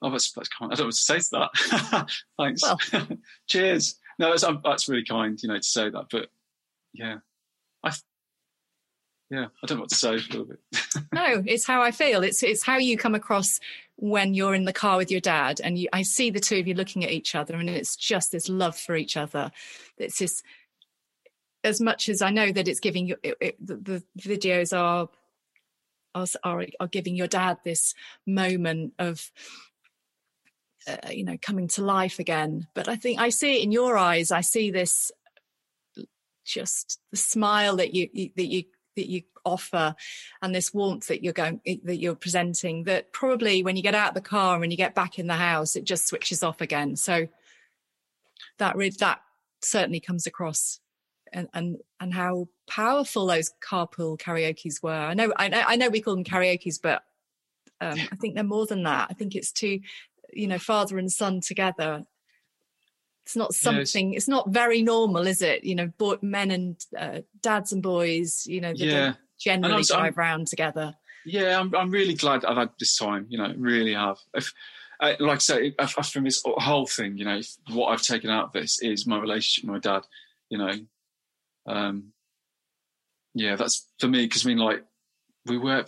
Oh, 0.00 0.10
that's, 0.10 0.30
that's 0.30 0.48
kind. 0.48 0.72
I 0.72 0.76
don't 0.76 0.84
know 0.84 0.86
what 0.86 0.94
to 0.94 1.00
say 1.00 1.18
to 1.18 1.48
that. 1.90 2.10
Thanks. 2.38 2.62
Well. 2.62 2.78
Cheers. 3.48 3.98
No, 4.18 4.30
that's, 4.30 4.44
um, 4.44 4.60
that's 4.64 4.88
really 4.88 5.04
kind, 5.04 5.38
you 5.42 5.48
know, 5.48 5.56
to 5.56 5.62
say 5.62 5.90
that. 5.90 6.06
But 6.10 6.28
yeah, 6.92 7.16
yeah, 9.30 9.46
I 9.62 9.66
don't 9.66 9.76
know 9.76 9.82
what 9.82 9.90
to 9.90 9.94
say 9.94 10.16
no, 11.12 11.42
it's 11.46 11.66
how 11.66 11.82
I 11.82 11.90
feel. 11.90 12.22
It's 12.22 12.42
it's 12.42 12.62
how 12.62 12.78
you 12.78 12.96
come 12.96 13.14
across 13.14 13.60
when 13.96 14.32
you're 14.32 14.54
in 14.54 14.64
the 14.64 14.72
car 14.72 14.96
with 14.96 15.10
your 15.10 15.20
dad, 15.20 15.60
and 15.62 15.78
you, 15.78 15.88
I 15.92 16.02
see 16.02 16.30
the 16.30 16.40
two 16.40 16.58
of 16.58 16.66
you 16.66 16.74
looking 16.74 17.04
at 17.04 17.10
each 17.10 17.34
other, 17.34 17.54
and 17.56 17.68
it's 17.68 17.94
just 17.96 18.32
this 18.32 18.48
love 18.48 18.76
for 18.78 18.96
each 18.96 19.16
other. 19.16 19.50
It's 19.98 20.18
this. 20.18 20.42
As 21.64 21.80
much 21.80 22.08
as 22.08 22.22
I 22.22 22.30
know 22.30 22.52
that 22.52 22.68
it's 22.68 22.80
giving 22.80 23.08
you, 23.08 23.16
it, 23.22 23.34
it, 23.40 23.66
the, 23.66 23.76
the 23.76 24.04
videos 24.16 24.76
are, 24.76 25.08
are 26.14 26.66
are 26.80 26.86
giving 26.86 27.14
your 27.14 27.26
dad 27.26 27.58
this 27.64 27.94
moment 28.26 28.94
of 28.98 29.30
uh, 30.86 31.10
you 31.10 31.24
know 31.24 31.36
coming 31.42 31.68
to 31.68 31.84
life 31.84 32.18
again 32.18 32.66
but 32.74 32.88
i 32.88 32.96
think 32.96 33.20
i 33.20 33.28
see 33.28 33.58
it 33.58 33.64
in 33.64 33.72
your 33.72 33.98
eyes 33.98 34.30
i 34.30 34.40
see 34.40 34.70
this 34.70 35.12
just 36.46 36.98
the 37.10 37.16
smile 37.16 37.76
that 37.76 37.94
you, 37.94 38.08
you 38.12 38.30
that 38.36 38.46
you 38.46 38.64
that 38.98 39.08
you 39.08 39.22
offer 39.44 39.94
and 40.42 40.54
this 40.54 40.74
warmth 40.74 41.06
that 41.06 41.22
you're 41.22 41.32
going 41.32 41.60
that 41.84 41.96
you're 41.96 42.14
presenting 42.14 42.84
that 42.84 43.12
probably 43.12 43.62
when 43.62 43.76
you 43.76 43.82
get 43.82 43.94
out 43.94 44.08
of 44.08 44.14
the 44.14 44.20
car 44.20 44.62
and 44.62 44.72
you 44.72 44.76
get 44.76 44.94
back 44.94 45.18
in 45.18 45.26
the 45.26 45.34
house 45.34 45.76
it 45.76 45.84
just 45.84 46.06
switches 46.06 46.42
off 46.42 46.60
again. 46.60 46.96
So 46.96 47.28
that 48.58 48.76
really 48.76 48.94
that 48.98 49.20
certainly 49.62 50.00
comes 50.00 50.26
across 50.26 50.80
and 51.32 51.48
and 51.54 51.78
and 52.00 52.12
how 52.12 52.48
powerful 52.68 53.26
those 53.26 53.52
carpool 53.66 54.18
karaoke's 54.18 54.82
were. 54.82 54.92
I 54.92 55.14
know 55.14 55.32
i 55.36 55.48
know, 55.48 55.62
I 55.66 55.76
know 55.76 55.88
we 55.88 56.00
call 56.00 56.14
them 56.14 56.24
karaoke's 56.24 56.78
but 56.78 57.02
um, 57.80 57.98
i 58.12 58.16
think 58.16 58.34
they're 58.34 58.44
more 58.44 58.66
than 58.66 58.82
that. 58.82 59.08
I 59.10 59.14
think 59.14 59.34
it's 59.34 59.52
two 59.52 59.80
you 60.32 60.46
know 60.46 60.58
father 60.58 60.98
and 60.98 61.10
son 61.10 61.40
together 61.40 62.04
it's 63.28 63.36
not 63.36 63.52
something 63.52 64.14
it's 64.14 64.26
not 64.26 64.48
very 64.48 64.80
normal 64.80 65.26
is 65.26 65.42
it 65.42 65.62
you 65.62 65.74
know 65.74 65.86
boy, 65.98 66.16
men 66.22 66.50
and 66.50 66.86
uh, 66.98 67.20
dads 67.42 67.72
and 67.72 67.82
boys 67.82 68.46
you 68.46 68.58
know 68.58 68.72
yeah. 68.74 69.12
generally 69.38 69.82
drive 69.82 70.14
I'm, 70.16 70.18
around 70.18 70.46
together 70.46 70.94
yeah 71.26 71.60
I'm, 71.60 71.74
I'm 71.74 71.90
really 71.90 72.14
glad 72.14 72.46
i've 72.46 72.56
had 72.56 72.70
this 72.80 72.96
time 72.96 73.26
you 73.28 73.36
know 73.36 73.52
really 73.58 73.92
have 73.92 74.16
if, 74.32 74.50
uh, 75.00 75.12
like 75.20 75.36
I 75.36 75.38
say, 75.38 75.74
if 75.78 75.90
from 75.90 76.24
this 76.24 76.42
whole 76.44 76.86
thing, 76.86 77.16
you 77.16 77.24
know, 77.24 77.40
what 77.70 77.88
I've 77.88 78.02
taken 78.02 78.30
out 78.30 78.46
of 78.46 78.52
this 78.52 78.82
is 78.82 79.06
my 79.06 79.18
relationship 79.18 79.70
with 79.70 79.84
my 79.84 79.92
dad. 79.92 80.02
You 80.50 80.58
know, 80.58 80.74
um, 81.66 82.12
yeah, 83.32 83.54
that's 83.54 83.86
for 84.00 84.08
me 84.08 84.24
because 84.24 84.44
I 84.44 84.48
mean, 84.48 84.58
like, 84.58 84.84
we 85.46 85.56
were 85.56 85.84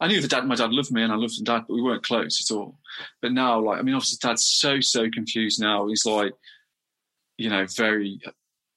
I 0.00 0.08
knew 0.08 0.20
the 0.20 0.28
dad, 0.28 0.46
my 0.46 0.56
dad 0.56 0.72
loved 0.72 0.90
me 0.90 1.02
and 1.02 1.12
I 1.12 1.16
loved 1.16 1.38
the 1.38 1.44
dad, 1.44 1.64
but 1.68 1.74
we 1.74 1.82
weren't 1.82 2.02
close 2.04 2.44
at 2.50 2.54
all. 2.54 2.78
But 3.22 3.32
now, 3.32 3.60
like, 3.60 3.78
I 3.78 3.82
mean, 3.82 3.94
obviously, 3.94 4.18
dad's 4.20 4.44
so, 4.44 4.80
so 4.80 5.08
confused 5.08 5.60
now. 5.60 5.86
He's 5.86 6.04
like, 6.04 6.32
you 7.38 7.48
know, 7.48 7.66
very, 7.76 8.20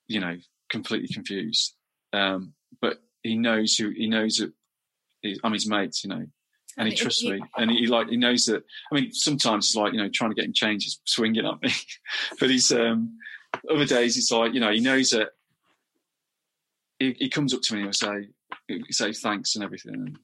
you 0.07 0.19
know, 0.19 0.37
completely 0.69 1.07
confused. 1.07 1.75
Um, 2.13 2.53
but 2.81 3.01
he 3.23 3.35
knows 3.37 3.75
who, 3.75 3.89
he 3.89 4.07
knows 4.07 4.37
that 4.37 4.53
I'm 5.43 5.53
his 5.53 5.67
mate, 5.67 5.95
you 6.03 6.09
know, 6.09 6.25
and 6.77 6.87
he 6.87 6.95
trusts 6.95 7.23
me. 7.23 7.41
And 7.57 7.71
he, 7.71 7.87
like, 7.87 8.09
he 8.09 8.17
knows 8.17 8.45
that, 8.45 8.63
I 8.91 8.95
mean, 8.95 9.11
sometimes 9.11 9.67
it's 9.67 9.75
like, 9.75 9.93
you 9.93 9.99
know, 9.99 10.09
trying 10.13 10.29
to 10.29 10.35
get 10.35 10.45
him 10.45 10.53
changes, 10.53 10.99
swinging 11.05 11.45
at 11.45 11.61
me. 11.61 11.73
but 12.39 12.49
he's, 12.49 12.71
um, 12.71 13.17
other 13.69 13.85
days 13.85 14.17
it's 14.17 14.31
like, 14.31 14.53
you 14.53 14.59
know, 14.59 14.71
he 14.71 14.79
knows 14.79 15.09
that 15.09 15.29
he, 16.99 17.15
he 17.17 17.29
comes 17.29 17.53
up 17.53 17.61
to 17.63 17.73
me 17.73 17.81
and 17.81 17.87
he'll 17.87 17.93
say, 17.93 18.27
he'll 18.67 18.83
say 18.91 19.13
thanks 19.13 19.55
and 19.55 19.63
everything. 19.63 19.95
And, 19.95 20.19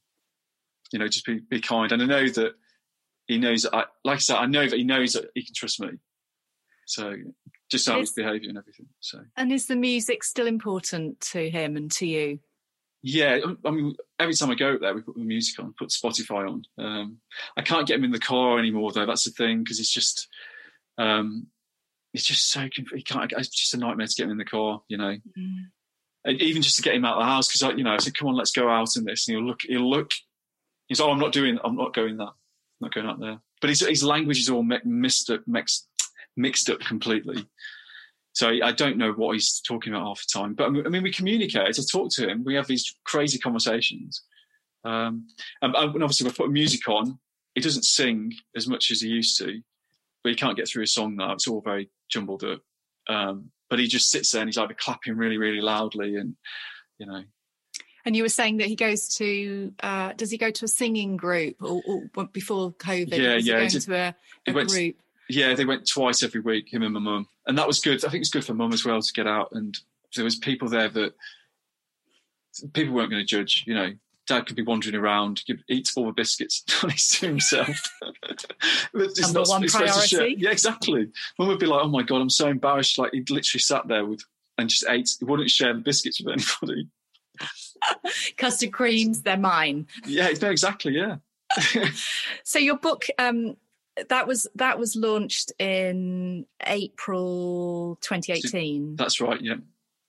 you 0.94 1.00
know, 1.00 1.08
just 1.08 1.26
be, 1.26 1.40
be 1.40 1.60
kind. 1.60 1.92
And 1.92 2.02
I 2.02 2.06
know 2.06 2.30
that 2.30 2.54
he 3.28 3.38
knows 3.38 3.64
that 3.64 3.76
I, 3.76 3.86
like 4.06 4.18
I 4.18 4.20
said, 4.20 4.38
I 4.38 4.46
know 4.46 4.68
that 4.68 4.78
he 4.78 4.84
knows 4.84 5.14
that 5.14 5.26
he 5.34 5.44
can 5.44 5.54
trust 5.54 5.82
me. 5.82 5.90
So 6.86 7.16
just 7.72 7.90
how 7.90 8.00
his 8.00 8.12
behaviour 8.12 8.50
and 8.50 8.58
everything. 8.58 8.86
So. 9.00 9.20
And 9.36 9.52
is 9.52 9.66
the 9.66 9.76
music 9.76 10.24
still 10.24 10.48
important 10.48 11.20
to 11.32 11.50
him 11.50 11.76
and 11.76 11.92
to 11.94 12.06
you? 12.06 12.40
Yeah, 13.02 13.40
I 13.66 13.72
mean, 13.72 13.96
every 14.20 14.34
time 14.34 14.52
I 14.52 14.56
go 14.56 14.76
up 14.76 14.82
there, 14.82 14.94
we 14.94 15.02
put 15.02 15.16
the 15.16 15.24
music 15.24 15.60
on, 15.60 15.74
put 15.78 15.90
Spotify 15.90 16.50
on. 16.50 16.64
Um, 16.78 17.18
I 17.58 17.62
can't 17.62 17.88
get 17.88 17.98
him 17.98 18.06
in 18.06 18.12
the 18.12 18.20
car 18.20 18.60
anymore, 18.60 18.94
though. 18.94 19.06
That's 19.06 19.26
the 19.26 19.32
thing 19.32 19.64
because 19.64 19.80
it's 19.80 19.92
just, 19.92 20.30
um, 20.98 21.48
it's 22.14 22.26
just 22.26 22.50
so 22.50 22.70
he 22.94 23.02
can't. 23.02 23.34
It's 23.36 23.50
just 23.50 23.74
a 23.74 23.78
nightmare 23.78 24.08
to 24.08 24.14
get 24.16 24.26
him 24.26 24.32
in 24.32 24.38
the 24.38 24.46
car, 24.46 24.84
you 24.88 24.98
know. 24.98 25.18
Mm. 25.38 26.40
Even 26.40 26.62
just 26.62 26.78
to 26.78 26.82
get 26.82 26.96
him 26.96 27.04
out 27.04 27.18
of 27.18 27.22
the 27.22 27.26
house 27.26 27.48
because, 27.50 27.78
you 27.78 27.84
know, 27.84 27.94
I 27.94 27.98
said, 27.98 28.16
"Come 28.16 28.30
on, 28.30 28.36
let's 28.36 28.52
go 28.52 28.70
out 28.70 28.96
in 28.96 29.04
this." 29.04 29.28
And 29.28 29.36
he'll 29.36 29.46
look, 29.46 29.62
he'll 29.64 29.90
look 29.90 30.12
He's, 30.94 31.02
oh, 31.02 31.10
I'm 31.10 31.20
not 31.20 31.32
doing, 31.32 31.58
I'm 31.64 31.76
not 31.76 31.94
going 31.94 32.18
that, 32.18 32.24
I'm 32.24 32.82
not 32.82 32.94
going 32.94 33.08
up 33.08 33.20
there. 33.20 33.40
But 33.62 33.72
his, 33.72 33.80
his 33.80 34.04
language 34.04 34.40
is 34.40 34.50
all 34.50 34.62
mixed 34.62 35.30
up, 35.32 35.42
mixed, 35.48 35.88
mixed 36.38 36.70
up 36.70 36.80
completely. 36.82 37.48
So 38.34 38.50
I 38.64 38.72
don't 38.72 38.98
know 38.98 39.12
what 39.12 39.34
he's 39.34 39.60
talking 39.60 39.94
about 39.94 40.06
half 40.06 40.22
the 40.22 40.40
time. 40.40 40.54
But 40.54 40.66
I 40.66 40.70
mean, 40.70 41.04
we 41.04 41.12
communicate. 41.12 41.62
I 41.62 41.72
talk 41.72 42.12
to 42.12 42.28
him. 42.28 42.44
We 42.44 42.56
have 42.56 42.68
these 42.68 42.96
crazy 43.06 43.40
conversations. 43.40 44.22
Um, 44.84 45.28
and, 45.62 45.76
and 45.76 46.04
obviously, 46.04 46.28
we 46.28 46.34
put 46.34 46.52
music 46.52 46.88
on. 46.88 47.20
He 47.56 47.62
doesn't 47.62 47.86
sing 47.86 48.34
as 48.56 48.68
much 48.68 48.92
as 48.92 49.02
he 49.02 49.10
used 49.10 49.38
to, 49.40 49.62
but 50.24 50.30
he 50.30 50.36
can't 50.36 50.58
get 50.58 50.68
through 50.68 50.84
a 50.84 50.88
song 50.88 51.16
now. 51.16 51.34
It's 51.34 51.48
all 51.48 51.62
very 51.62 51.90
jumbled 52.10 52.44
up. 52.44 52.62
Um, 53.08 53.52
but 53.70 53.80
he 53.80 53.88
just 53.88 54.12
sits 54.12 54.32
there 54.32 54.42
and 54.42 54.48
he's 54.48 54.58
either 54.58 54.76
clapping 54.78 55.16
really, 55.16 55.38
really 55.38 55.62
loudly 55.62 56.18
and, 56.18 56.36
you 57.00 57.06
know, 57.06 57.24
and 58.06 58.16
you 58.16 58.24
were 58.24 58.30
saying 58.30 58.58
that 58.58 58.68
he 58.68 58.76
goes 58.76 59.08
to, 59.16 59.74
uh, 59.82 60.14
does 60.14 60.30
he 60.30 60.38
go 60.38 60.52
to 60.52 60.66
a 60.66 60.68
singing 60.68 61.16
group 61.18 61.56
or, 61.62 61.82
or 62.16 62.26
before 62.26 62.72
COVID? 62.74 63.18
Yeah, 63.18 63.36
yeah. 63.36 63.40
He 63.40 63.54
went 63.54 63.72
to 63.72 63.96
a, 63.96 64.16
a 64.48 64.66
group? 64.66 64.96
Yeah, 65.30 65.54
they 65.56 65.66
went 65.66 65.88
twice 65.88 66.22
every 66.22 66.42
week, 66.42 66.72
him 66.72 66.84
and 66.84 66.94
my 66.94 67.00
mum. 67.00 67.28
And 67.48 67.58
that 67.58 67.68
was 67.68 67.80
good. 67.80 68.04
I 68.04 68.10
think 68.10 68.22
it's 68.22 68.30
good 68.30 68.46
for 68.46 68.54
mum 68.54 68.74
as 68.74 68.86
well 68.86 69.02
to 69.02 69.14
get 69.14 69.28
out. 69.28 69.50
And 69.54 69.78
there 70.16 70.26
was 70.26 70.36
people 70.36 70.70
there 70.70 70.90
that 70.90 71.14
people 72.74 72.94
weren't 72.94 73.10
going 73.10 73.22
to 73.22 73.26
judge, 73.26 73.64
you 73.66 73.74
know. 73.74 73.94
Dad 74.26 74.46
could 74.46 74.56
be 74.56 74.64
wandering 74.64 74.96
around, 74.96 75.44
eats 75.68 75.98
all 75.98 76.06
the 76.06 76.14
biscuits 76.14 76.64
on 76.84 76.92
to 76.92 77.28
himself. 77.28 77.78
Number 78.94 79.40
not, 79.40 79.50
one 79.50 79.68
priority. 79.68 80.36
Yeah, 80.38 80.52
exactly. 80.52 81.10
Mum 81.38 81.50
would 81.50 81.60
be 81.60 81.66
like, 81.66 81.84
"Oh 81.84 81.90
my 81.90 82.04
god, 82.04 82.22
I'm 82.22 82.30
so 82.30 82.48
embarrassed." 82.48 82.98
Like 82.98 83.12
he 83.12 83.20
literally 83.20 83.60
sat 83.60 83.86
there 83.90 84.06
with 84.06 84.24
and 84.58 84.70
just 84.70 84.86
ate. 84.88 85.10
He 85.20 85.26
wouldn't 85.26 85.50
share 85.50 85.74
the 85.74 85.82
biscuits 85.82 86.22
with 86.22 86.34
anybody. 86.62 86.88
custard 88.38 88.74
creams, 88.74 89.22
they're 89.22 89.38
mine. 89.38 89.88
Yeah, 90.06 90.30
no, 90.42 90.50
exactly. 90.50 90.94
Yeah. 90.94 91.18
so 92.44 92.60
your 92.60 92.78
book, 92.78 93.06
um, 93.18 93.58
that 94.10 94.28
was 94.28 94.48
that 94.56 94.80
was 94.80 94.96
launched 94.96 95.52
in 95.60 96.46
April 96.66 97.98
2018. 98.02 98.96
That's 98.96 99.22
right. 99.22 99.40
Yeah. 99.42 99.56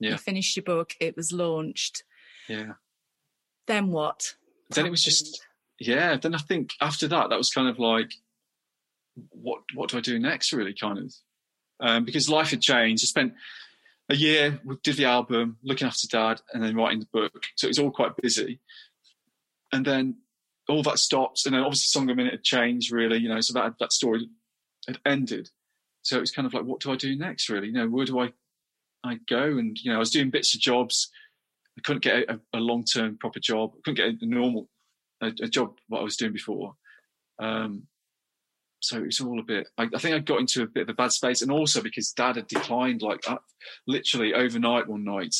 Yeah. 0.01 0.13
You 0.13 0.17
finished 0.17 0.57
your 0.57 0.65
book. 0.65 0.95
It 1.01 1.17
was 1.17 1.33
launched. 1.33 2.05
Yeah. 2.49 2.73
then 3.67 3.89
what? 3.89 4.35
Then 4.71 4.87
it 4.87 4.91
was 4.91 5.05
just 5.05 5.43
yeah. 5.79 6.17
Then 6.17 6.35
I 6.35 6.39
think 6.39 6.73
after 6.81 7.09
that, 7.09 7.31
that 7.31 7.39
was 7.39 7.51
kind 7.51 7.69
of 7.69 7.79
like, 7.79 8.13
what 9.31 9.63
what 9.75 9.91
do 9.91 9.99
I 9.99 10.01
do 10.01 10.19
next? 10.19 10.53
Really, 10.53 10.75
kind 10.75 10.99
of, 10.99 11.15
um, 11.81 12.05
because 12.05 12.29
life 12.29 12.51
had 12.51 12.61
changed. 12.61 13.05
I 13.05 13.07
spent 13.07 13.35
a 14.15 14.17
year, 14.17 14.61
we 14.65 14.77
did 14.83 14.97
the 14.97 15.05
album, 15.05 15.59
looking 15.63 15.87
after 15.87 16.07
dad, 16.07 16.41
and 16.53 16.63
then 16.63 16.77
writing 16.77 17.01
the 17.01 17.09
book. 17.13 17.45
So 17.57 17.67
it 17.67 17.71
was 17.71 17.79
all 17.79 17.91
quite 17.91 18.17
busy. 18.17 18.61
And 19.73 19.85
then 19.85 20.17
all 20.69 20.83
that 20.85 20.99
stopped, 20.99 21.45
and 21.45 21.55
then 21.55 21.63
obviously 21.63 22.01
Songaminute 22.01 22.31
had 22.31 22.45
changed, 22.45 22.93
really, 22.93 23.19
you 23.19 23.29
know, 23.29 23.41
so 23.41 23.53
that 23.55 23.75
that 23.81 23.93
story 23.93 24.29
had 24.87 24.99
ended. 25.05 25.51
So 26.03 26.17
it 26.17 26.21
was 26.21 26.31
kind 26.31 26.47
of 26.47 26.55
like, 26.55 26.65
what 26.65 26.81
do 26.81 26.93
I 26.93 26.97
do 26.97 27.17
next, 27.17 27.49
really? 27.49 27.67
You 27.67 27.73
know, 27.73 27.89
where 27.89 28.07
do 28.07 28.21
I 28.21 28.33
I 29.03 29.19
go? 29.29 29.43
And 29.43 29.77
you 29.83 29.91
know, 29.91 29.97
I 29.97 30.01
was 30.01 30.11
doing 30.11 30.31
bits 30.31 30.55
of 30.55 30.61
jobs. 30.61 31.11
I 31.77 31.83
couldn't 31.83 32.05
get 32.05 32.31
a, 32.31 32.41
a 32.55 32.59
long 32.59 32.85
term 32.85 33.19
proper 33.19 33.41
job. 33.41 33.73
I 33.75 33.81
couldn't 33.85 33.97
get 33.97 34.23
a 34.23 34.27
normal 34.27 34.69
a, 35.21 35.33
a, 35.43 35.49
job 35.49 35.77
what 35.89 36.01
I 36.01 36.05
was 36.05 36.17
doing 36.17 36.33
before. 36.33 36.75
Um, 37.41 37.89
so 38.85 38.99
it 38.99 39.07
was 39.07 39.21
all 39.21 39.41
a 39.41 39.43
bit. 39.43 39.69
I, 39.79 39.89
I, 39.95 39.99
think 39.99 40.15
I 40.15 40.19
got 40.19 40.41
into 40.41 40.63
a 40.63 40.67
bit 40.67 40.83
of 40.83 40.89
a 40.91 40.95
bad 40.95 41.13
space, 41.13 41.43
and 41.43 41.51
also 41.51 41.81
because 41.81 42.13
Dad 42.13 42.37
had 42.37 42.47
declined 42.49 43.03
like 43.03 43.21
uh, 43.29 43.37
literally 43.87 44.35
overnight 44.35 44.89
one 44.89 45.05
night. 45.05 45.35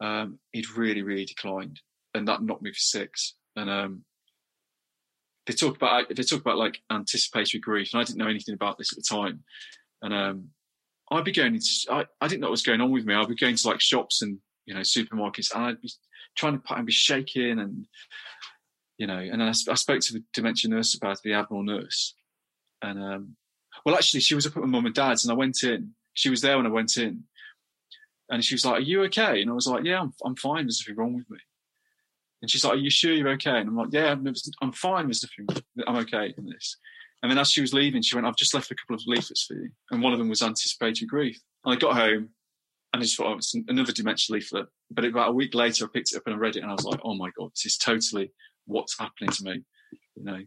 Um, 0.00 0.38
he'd 0.52 0.70
really, 0.76 1.02
really 1.02 1.24
declined, 1.24 1.80
and 2.14 2.28
that 2.28 2.42
knocked 2.42 2.62
me 2.62 2.70
for 2.70 2.78
six. 2.78 3.34
And 3.56 3.68
um, 3.68 4.04
they 5.46 5.54
talk 5.54 5.76
about 5.76 6.08
they 6.08 6.22
talk 6.22 6.40
about 6.40 6.58
like 6.58 6.80
anticipatory 6.90 7.60
grief, 7.60 7.90
and 7.92 8.00
I 8.00 8.04
didn't 8.04 8.18
know 8.18 8.28
anything 8.28 8.54
about 8.54 8.78
this 8.78 8.92
at 8.92 8.98
the 8.98 9.02
time. 9.02 9.42
And 10.02 10.14
um, 10.14 10.48
I'd 11.10 11.24
be 11.24 11.32
going 11.32 11.54
into 11.54 11.68
I, 11.90 12.04
I 12.20 12.28
didn't 12.28 12.42
know 12.42 12.48
what 12.48 12.52
was 12.52 12.62
going 12.62 12.80
on 12.80 12.92
with 12.92 13.06
me. 13.06 13.14
I'd 13.14 13.28
be 13.28 13.34
going 13.34 13.56
to 13.56 13.68
like 13.68 13.80
shops 13.80 14.22
and 14.22 14.38
you 14.66 14.74
know 14.74 14.80
supermarkets, 14.80 15.54
and 15.54 15.64
I'd 15.64 15.80
be 15.80 15.90
trying 16.36 16.60
to 16.60 16.74
and 16.74 16.86
be 16.86 16.92
shaking 16.92 17.58
and 17.58 17.86
you 18.98 19.06
know. 19.06 19.18
And 19.18 19.42
I, 19.42 19.48
I 19.48 19.74
spoke 19.74 20.00
to 20.00 20.12
the 20.12 20.22
dementia 20.34 20.70
nurse 20.70 20.94
about 20.94 21.20
the 21.22 21.32
Admiral 21.32 21.64
nurse, 21.64 22.14
and 22.82 23.02
um, 23.02 23.36
well, 23.84 23.94
actually, 23.94 24.20
she 24.20 24.34
was 24.34 24.46
up 24.46 24.56
at 24.56 24.62
my 24.62 24.68
mum 24.68 24.86
and 24.86 24.94
dad's, 24.94 25.24
and 25.24 25.32
I 25.32 25.36
went 25.36 25.62
in. 25.62 25.94
She 26.14 26.30
was 26.30 26.40
there 26.40 26.56
when 26.56 26.66
I 26.66 26.70
went 26.70 26.96
in, 26.96 27.24
and 28.30 28.44
she 28.44 28.54
was 28.54 28.64
like, 28.64 28.78
"Are 28.78 28.82
you 28.82 29.02
okay?" 29.04 29.40
And 29.40 29.50
I 29.50 29.54
was 29.54 29.66
like, 29.66 29.84
"Yeah, 29.84 30.00
I'm, 30.00 30.12
I'm 30.24 30.36
fine. 30.36 30.64
There's 30.64 30.84
nothing 30.86 30.98
wrong 30.98 31.14
with 31.14 31.30
me." 31.30 31.38
And 32.42 32.50
she's 32.50 32.64
like, 32.64 32.74
"Are 32.74 32.78
you 32.78 32.90
sure 32.90 33.12
you're 33.12 33.30
okay?" 33.30 33.58
And 33.58 33.68
I'm 33.68 33.76
like, 33.76 33.92
"Yeah, 33.92 34.12
I'm, 34.12 34.72
fine. 34.72 35.06
There's 35.06 35.26
nothing. 35.38 35.62
I'm 35.86 35.96
okay 35.96 36.34
in 36.36 36.46
this." 36.46 36.76
And 37.22 37.30
then 37.30 37.38
as 37.38 37.50
she 37.50 37.60
was 37.60 37.74
leaving, 37.74 38.02
she 38.02 38.14
went, 38.14 38.26
"I've 38.26 38.36
just 38.36 38.54
left 38.54 38.70
a 38.70 38.74
couple 38.74 38.96
of 38.96 39.02
leaflets 39.06 39.44
for 39.44 39.54
you," 39.54 39.70
and 39.90 40.02
one 40.02 40.12
of 40.12 40.18
them 40.18 40.28
was 40.28 40.42
anticipatory 40.42 41.06
grief. 41.06 41.40
And 41.64 41.74
I 41.74 41.76
got 41.76 41.96
home, 41.96 42.30
and 42.92 43.00
I 43.00 43.04
just 43.04 43.16
thought, 43.16 43.32
oh, 43.32 43.36
it's 43.36 43.54
another 43.54 43.92
dementia 43.92 44.34
leaflet. 44.34 44.66
But 44.90 45.04
about 45.04 45.30
a 45.30 45.32
week 45.32 45.54
later, 45.54 45.84
I 45.84 45.88
picked 45.92 46.12
it 46.12 46.16
up 46.16 46.22
and 46.26 46.34
I 46.34 46.38
read 46.38 46.56
it, 46.56 46.62
and 46.62 46.70
I 46.70 46.74
was 46.74 46.84
like, 46.84 47.00
"Oh 47.04 47.14
my 47.14 47.30
god, 47.38 47.50
this 47.52 47.66
is 47.66 47.76
totally 47.76 48.32
what's 48.66 48.98
happening 48.98 49.30
to 49.30 49.44
me." 49.44 49.64
You 50.16 50.24
know, 50.24 50.40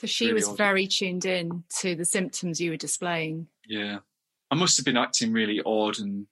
so 0.00 0.06
she 0.06 0.26
really 0.26 0.34
was 0.34 0.48
odd. 0.48 0.56
very 0.56 0.86
tuned 0.86 1.26
in 1.26 1.62
to 1.80 1.94
the 1.94 2.06
symptoms 2.06 2.58
you 2.58 2.70
were 2.70 2.76
displaying. 2.78 3.48
Yeah, 3.66 3.98
I 4.50 4.54
must 4.54 4.78
have 4.78 4.86
been 4.86 4.96
acting 4.96 5.30
really 5.30 5.60
odd, 5.64 5.98
and 5.98 6.26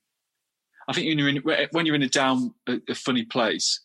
I 0.89 0.95
think 0.95 1.07
when 1.07 1.19
you're 1.19 1.29
in 1.29 1.69
when 1.73 1.85
you're 1.85 1.95
in 1.95 2.03
a 2.03 2.09
down, 2.09 2.55
a, 2.67 2.81
a 2.89 2.95
funny 2.95 3.27
place, 3.27 3.81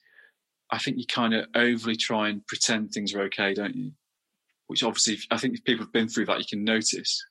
I 0.72 0.78
think 0.78 0.98
you 0.98 1.06
kind 1.06 1.34
of 1.34 1.48
overly 1.54 1.98
try 1.98 2.30
and 2.30 2.48
pretend 2.48 2.92
things 2.92 3.14
are 3.14 3.24
okay, 3.24 3.54
don't 3.54 3.76
you? 3.76 3.92
Which 4.68 4.84
obviously, 4.84 5.20
I 5.30 5.38
think 5.38 5.56
if 5.56 5.66
people 5.66 5.84
have 5.84 5.92
been 5.92 6.08
through 6.08 6.28
that, 6.28 6.40
you 6.40 6.46
can 6.50 6.64
notice 6.64 7.22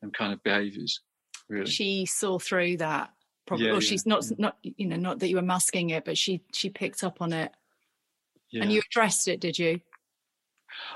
them 0.00 0.12
kind 0.12 0.32
of 0.32 0.40
behaviours. 0.44 1.00
Really, 1.48 1.68
she 1.68 2.06
saw 2.06 2.38
through 2.38 2.76
that. 2.76 3.10
Probably, 3.48 3.66
yeah, 3.66 3.72
or 3.72 3.74
yeah, 3.74 3.80
she's 3.80 4.06
not 4.06 4.24
yeah. 4.30 4.36
not 4.38 4.58
you 4.62 4.86
know 4.86 4.94
not 4.94 5.18
that 5.18 5.28
you 5.28 5.34
were 5.34 5.42
masking 5.42 5.90
it, 5.90 6.04
but 6.04 6.16
she 6.16 6.40
she 6.52 6.70
picked 6.70 7.02
up 7.02 7.20
on 7.20 7.32
it. 7.32 7.52
And 8.52 8.72
you 8.72 8.80
addressed 8.90 9.28
it, 9.28 9.38
did 9.38 9.58
you? 9.58 9.80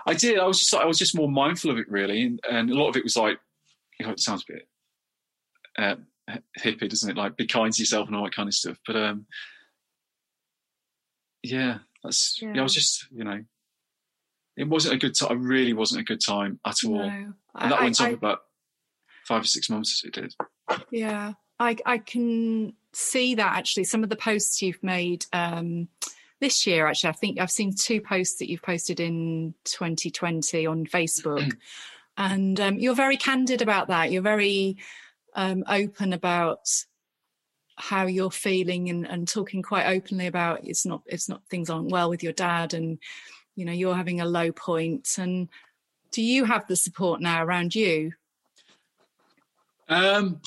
I 0.07 0.15
did. 0.15 0.39
I 0.39 0.47
was 0.47 0.61
just 0.61 0.75
I 0.75 0.85
was 0.85 0.99
just 0.99 1.17
more 1.17 1.31
mindful 1.31 1.71
of 1.71 1.79
it 1.79 1.91
really, 1.91 2.23
and, 2.23 2.41
and 2.51 2.71
a 2.71 2.75
lot 2.75 2.89
of 2.89 2.97
it 2.97 3.05
was 3.05 3.17
like, 3.17 3.39
you 3.99 4.07
know, 4.07 4.13
it 4.13 4.21
sounds 4.21 4.45
a 4.49 4.53
bit 4.53 4.69
uh, 5.79 5.97
hippie, 6.59 6.89
doesn't 6.89 7.11
it? 7.11 7.17
Like 7.17 7.37
be 7.37 7.47
kind 7.47 7.73
to 7.73 7.83
yourself 7.83 8.07
and 8.07 8.17
all 8.17 8.25
that 8.25 8.35
kind 8.35 8.49
of 8.49 8.55
stuff. 8.55 8.79
But 8.87 8.97
um, 8.97 9.27
yeah, 11.43 11.79
that's 12.03 12.41
yeah. 12.41 12.53
yeah 12.55 12.61
I 12.61 12.63
was 12.63 12.75
just 12.75 13.07
you 13.13 13.25
know, 13.25 13.45
it 14.57 14.69
wasn't 14.69 14.95
a 14.95 14.99
good 14.99 15.15
time. 15.15 15.33
It 15.33 15.47
really 15.47 15.73
wasn't 15.73 16.03
a 16.03 16.05
good 16.05 16.21
time 16.25 16.61
at 16.65 16.77
all. 16.85 17.09
No. 17.09 17.33
And 17.57 17.73
that 17.73 17.81
I, 17.81 17.85
went 17.85 18.01
on 18.01 18.15
about 18.15 18.41
five 19.27 19.43
or 19.43 19.47
six 19.47 19.71
months. 19.71 20.03
It 20.05 20.15
did. 20.15 20.35
Yeah, 20.91 21.35
I 21.59 21.77
I 21.85 21.99
can 21.99 22.75
see 22.93 23.35
that 23.35 23.57
actually. 23.57 23.85
Some 23.85 24.03
of 24.03 24.11
the 24.11 24.17
posts 24.17 24.63
you've 24.63 24.83
made. 24.83 25.27
Um, 25.33 25.89
this 26.45 26.67
year 26.67 26.87
actually 26.87 27.11
i 27.11 27.13
think 27.13 27.41
i've 27.41 27.51
seen 27.51 27.75
two 27.75 28.01
posts 28.01 28.37
that 28.39 28.51
you've 28.51 28.63
posted 28.63 29.01
in 29.01 29.55
2020 29.65 30.67
on 30.67 30.85
facebook. 30.87 31.53
And 32.17 32.61
um, 32.61 32.79
you're 32.79 32.95
very 32.95 33.17
candid 33.17 33.63
about 33.63 33.89
that. 33.89 34.13
You're 34.13 34.23
very 34.23 34.77
um, 35.35 35.65
open 35.69 36.13
about 36.13 36.69
how 37.77 38.07
you're 38.07 38.31
feeling 38.31 38.89
and, 38.89 39.07
and 39.07 39.27
talking 39.27 39.61
quite 39.61 39.87
openly 39.87 40.29
about 40.29 40.61
it's 40.63 40.87
not 40.87 41.03
it's 41.07 41.29
not 41.29 41.43
things 41.51 41.69
aren't 41.69 41.91
well 41.91 42.09
with 42.09 42.23
your 42.23 42.33
dad 42.33 42.73
and 42.73 43.01
you 43.57 43.65
know 43.65 43.73
you're 43.73 43.97
having 43.97 44.21
a 44.21 44.27
low 44.27 44.53
point. 44.53 45.17
And 45.19 45.49
do 46.13 46.23
you 46.23 46.45
have 46.45 46.69
the 46.69 46.77
support 46.77 47.21
now 47.21 47.45
around 47.45 47.75
you? 47.75 48.13
Um 49.89 50.41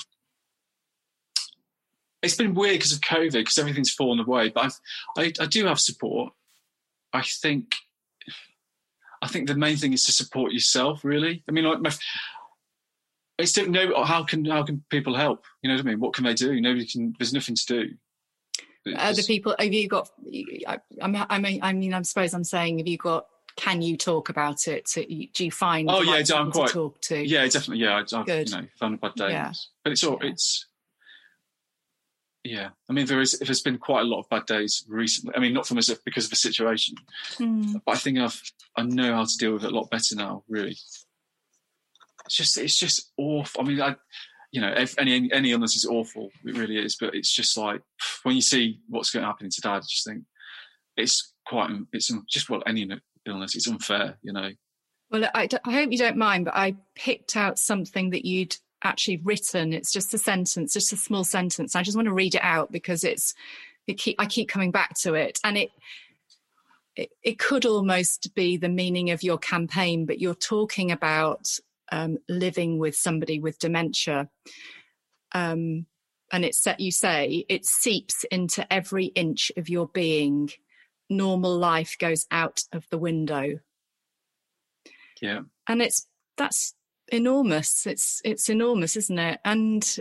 it's 2.22 2.36
been 2.36 2.54
weird 2.54 2.74
because 2.74 2.92
of 2.92 3.00
COVID, 3.00 3.32
because 3.32 3.58
everything's 3.58 3.92
fallen 3.92 4.20
away. 4.20 4.48
But 4.48 4.74
I, 5.16 5.22
I, 5.22 5.32
I 5.40 5.46
do 5.46 5.66
have 5.66 5.80
support. 5.80 6.32
I 7.12 7.22
think, 7.22 7.74
I 9.22 9.28
think 9.28 9.48
the 9.48 9.54
main 9.54 9.76
thing 9.76 9.92
is 9.92 10.04
to 10.04 10.12
support 10.12 10.52
yourself. 10.52 11.04
Really, 11.04 11.42
I 11.48 11.52
mean, 11.52 11.64
like 11.64 11.80
my, 11.80 11.92
I 13.38 13.44
don't 13.44 13.70
know 13.70 14.04
how 14.04 14.24
can 14.24 14.44
how 14.44 14.62
can 14.64 14.84
people 14.90 15.14
help. 15.14 15.44
You 15.62 15.68
know 15.68 15.76
what 15.76 15.86
I 15.86 15.90
mean? 15.90 16.00
What 16.00 16.12
can 16.12 16.24
they 16.24 16.34
do? 16.34 16.60
Nobody 16.60 16.86
can. 16.86 17.14
There's 17.18 17.32
nothing 17.32 17.54
to 17.54 17.66
do. 17.66 17.94
Other 18.96 19.22
people, 19.22 19.54
have 19.58 19.72
you 19.72 19.88
got? 19.88 20.10
I, 20.66 20.78
I 21.02 21.38
mean, 21.38 21.60
I 21.62 21.72
mean, 21.72 21.94
I 21.94 22.02
suppose 22.02 22.34
I'm 22.34 22.44
saying, 22.44 22.78
have 22.78 22.88
you 22.88 22.96
got? 22.96 23.26
Can 23.56 23.82
you 23.82 23.96
talk 23.96 24.28
about 24.28 24.68
it? 24.68 24.88
Do 24.94 25.44
you 25.44 25.50
find? 25.50 25.90
Oh 25.90 26.00
yeah, 26.00 26.22
I'm 26.34 26.52
quite. 26.52 26.68
To 26.68 26.72
talk 26.72 27.00
to. 27.02 27.26
Yeah, 27.26 27.44
definitely. 27.44 27.78
Yeah, 27.78 27.96
I've 27.96 28.26
Good. 28.26 28.50
you 28.50 28.56
know 28.56 28.66
found 28.78 28.94
a 28.94 28.98
bad 28.98 29.14
day, 29.14 29.30
yeah. 29.30 29.52
but 29.82 29.92
it's 29.92 30.04
all 30.04 30.18
yeah. 30.22 30.30
it's 30.30 30.66
yeah, 32.44 32.70
I 32.88 32.92
mean, 32.92 33.06
there 33.06 33.20
is. 33.20 33.38
There's 33.38 33.62
been 33.62 33.78
quite 33.78 34.02
a 34.02 34.08
lot 34.08 34.20
of 34.20 34.28
bad 34.28 34.46
days 34.46 34.84
recently. 34.88 35.34
I 35.36 35.40
mean, 35.40 35.52
not 35.52 35.66
from 35.66 35.78
us 35.78 35.90
because 36.04 36.24
of 36.24 36.30
the 36.30 36.36
situation, 36.36 36.94
mm. 37.34 37.80
but 37.84 37.96
I 37.96 37.98
think 37.98 38.18
I've 38.18 38.40
I 38.76 38.82
know 38.82 39.14
how 39.14 39.24
to 39.24 39.36
deal 39.38 39.52
with 39.52 39.64
it 39.64 39.72
a 39.72 39.74
lot 39.74 39.90
better 39.90 40.14
now. 40.14 40.44
Really, 40.48 40.76
it's 42.26 42.36
just 42.36 42.56
it's 42.56 42.78
just 42.78 43.12
awful. 43.16 43.60
I 43.60 43.64
mean, 43.64 43.80
I 43.80 43.96
you 44.50 44.60
know, 44.60 44.72
if 44.72 44.98
any 44.98 45.30
any 45.32 45.52
illness 45.52 45.76
is 45.76 45.84
awful. 45.84 46.30
It 46.44 46.56
really 46.56 46.78
is. 46.78 46.96
But 46.96 47.14
it's 47.14 47.32
just 47.32 47.56
like 47.56 47.82
when 48.22 48.36
you 48.36 48.42
see 48.42 48.80
what's 48.88 49.10
going 49.10 49.22
to 49.22 49.26
happen 49.26 49.50
to 49.50 49.60
dad, 49.60 49.76
I 49.76 49.80
just 49.80 50.06
think 50.06 50.24
it's 50.96 51.32
quite 51.46 51.70
it's 51.92 52.12
just 52.28 52.48
well 52.48 52.62
any 52.66 52.88
illness. 53.26 53.56
It's 53.56 53.68
unfair, 53.68 54.18
you 54.22 54.32
know. 54.32 54.50
Well, 55.10 55.24
I, 55.34 55.48
I 55.64 55.72
hope 55.72 55.90
you 55.90 55.98
don't 55.98 56.16
mind, 56.18 56.44
but 56.46 56.54
I 56.54 56.76
picked 56.94 57.36
out 57.36 57.58
something 57.58 58.10
that 58.10 58.26
you'd 58.26 58.56
actually 58.82 59.18
written. 59.18 59.72
It's 59.72 59.92
just 59.92 60.14
a 60.14 60.18
sentence, 60.18 60.72
just 60.72 60.92
a 60.92 60.96
small 60.96 61.24
sentence. 61.24 61.74
I 61.74 61.82
just 61.82 61.96
want 61.96 62.06
to 62.06 62.14
read 62.14 62.34
it 62.34 62.42
out 62.42 62.70
because 62.70 63.04
it's 63.04 63.34
it 63.86 63.94
keep, 63.94 64.16
I 64.18 64.26
keep 64.26 64.48
coming 64.48 64.70
back 64.70 64.94
to 65.00 65.14
it, 65.14 65.38
and 65.44 65.56
it, 65.56 65.70
it 66.96 67.10
it 67.22 67.38
could 67.38 67.64
almost 67.64 68.34
be 68.34 68.56
the 68.56 68.68
meaning 68.68 69.10
of 69.10 69.22
your 69.22 69.38
campaign, 69.38 70.06
but 70.06 70.20
you're 70.20 70.34
talking 70.34 70.90
about 70.92 71.48
um, 71.90 72.18
living 72.28 72.78
with 72.78 72.94
somebody 72.94 73.40
with 73.40 73.58
dementia. 73.58 74.28
Um, 75.32 75.86
and 76.30 76.44
it's 76.44 76.62
that 76.62 76.80
you 76.80 76.92
say 76.92 77.44
it 77.48 77.64
seeps 77.64 78.24
into 78.30 78.70
every 78.72 79.06
inch 79.06 79.50
of 79.56 79.68
your 79.68 79.88
being. 79.88 80.50
Normal 81.10 81.56
life 81.56 81.96
goes 81.98 82.26
out 82.30 82.60
of 82.72 82.84
the 82.90 82.98
window. 82.98 83.60
Yeah. 85.22 85.40
And 85.66 85.80
it's 85.80 86.06
that's 86.36 86.74
enormous. 87.08 87.86
It's 87.86 88.20
it's 88.24 88.48
enormous, 88.48 88.96
isn't 88.96 89.18
it? 89.18 89.40
And 89.44 89.98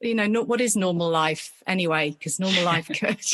you 0.00 0.14
know, 0.14 0.26
not, 0.26 0.46
what 0.46 0.60
is 0.60 0.76
normal 0.76 1.10
life 1.10 1.62
anyway? 1.66 2.10
Because 2.10 2.38
normal 2.38 2.64
life 2.72 2.88
could. 2.88 3.24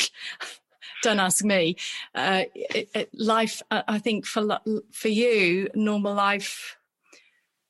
don't 1.03 1.19
ask 1.19 1.43
me. 1.43 1.75
Uh, 2.13 2.43
it, 2.53 2.89
it, 2.93 3.09
life, 3.13 3.61
I 3.71 3.99
think, 3.99 4.25
for 4.25 4.59
for 4.91 5.07
you, 5.07 5.69
normal 5.75 6.13
life, 6.13 6.77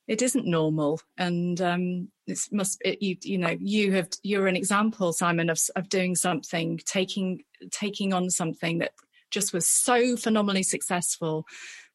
it 0.07 0.21
isn't 0.21 0.45
normal, 0.45 1.01
and 1.17 1.59
um, 1.61 2.09
it 2.27 2.39
must. 2.51 2.81
It, 2.85 3.01
you 3.01 3.17
you 3.21 3.37
know, 3.37 3.55
you 3.59 3.91
have 3.93 4.09
you're 4.23 4.47
an 4.47 4.55
example, 4.55 5.13
Simon, 5.13 5.49
of 5.49 5.59
of 5.75 5.89
doing 5.89 6.15
something, 6.15 6.79
taking 6.85 7.43
taking 7.71 8.13
on 8.13 8.29
something 8.29 8.79
that 8.79 8.91
just 9.31 9.53
was 9.53 9.67
so 9.67 10.15
phenomenally 10.15 10.63
successful, 10.63 11.45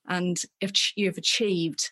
and 0.08 0.42
if 0.60 0.72
you've 0.96 1.18
achieved 1.18 1.90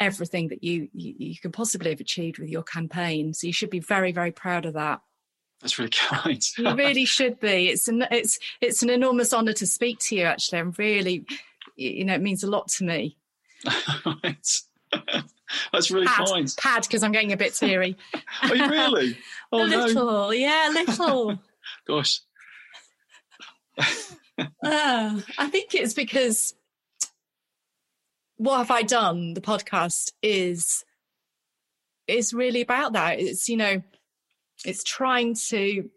everything 0.00 0.48
that 0.48 0.64
you, 0.64 0.88
you, 0.92 1.14
you 1.18 1.38
can 1.38 1.52
possibly 1.52 1.90
have 1.90 2.00
achieved 2.00 2.38
with 2.38 2.48
your 2.48 2.62
campaign. 2.62 3.34
So 3.34 3.46
you 3.46 3.52
should 3.52 3.70
be 3.70 3.80
very, 3.80 4.10
very 4.12 4.32
proud 4.32 4.64
of 4.66 4.74
that. 4.74 5.00
That's 5.60 5.78
really 5.78 5.90
kind. 6.08 6.42
you 6.56 6.74
really 6.74 7.04
should 7.04 7.38
be. 7.38 7.68
It's 7.68 7.86
an 7.86 8.06
it's 8.10 8.38
it's 8.60 8.82
an 8.82 8.90
enormous 8.90 9.32
honour 9.32 9.52
to 9.54 9.66
speak 9.66 9.98
to 10.00 10.16
you. 10.16 10.24
Actually, 10.24 10.58
I'm 10.60 10.74
really, 10.78 11.26
you 11.76 12.04
know, 12.04 12.14
it 12.14 12.22
means 12.22 12.42
a 12.42 12.50
lot 12.50 12.68
to 12.68 12.84
me. 12.84 13.18
That's 15.72 15.90
really 15.90 16.06
pad, 16.06 16.26
kind. 16.26 16.54
Pad, 16.58 16.82
because 16.82 17.02
I'm 17.02 17.12
getting 17.12 17.32
a 17.32 17.36
bit 17.36 17.54
teary. 17.54 17.96
Are 18.42 18.56
you 18.56 18.68
really? 18.68 19.18
Oh, 19.52 19.64
a 19.64 19.66
little, 19.66 19.94
no. 19.94 20.30
yeah, 20.30 20.70
a 20.70 20.72
little. 20.72 21.38
Gosh. 21.86 22.20
uh, 23.78 23.84
I 24.62 25.48
think 25.48 25.74
it's 25.74 25.92
because 25.92 26.54
what 28.40 28.56
have 28.56 28.70
I 28.70 28.80
done? 28.80 29.34
The 29.34 29.42
podcast 29.42 30.12
is 30.22 30.82
is 32.08 32.32
really 32.32 32.62
about 32.62 32.94
that. 32.94 33.20
It's 33.20 33.50
you 33.50 33.58
know, 33.58 33.82
it's 34.64 34.82
trying 34.82 35.34
to 35.48 35.90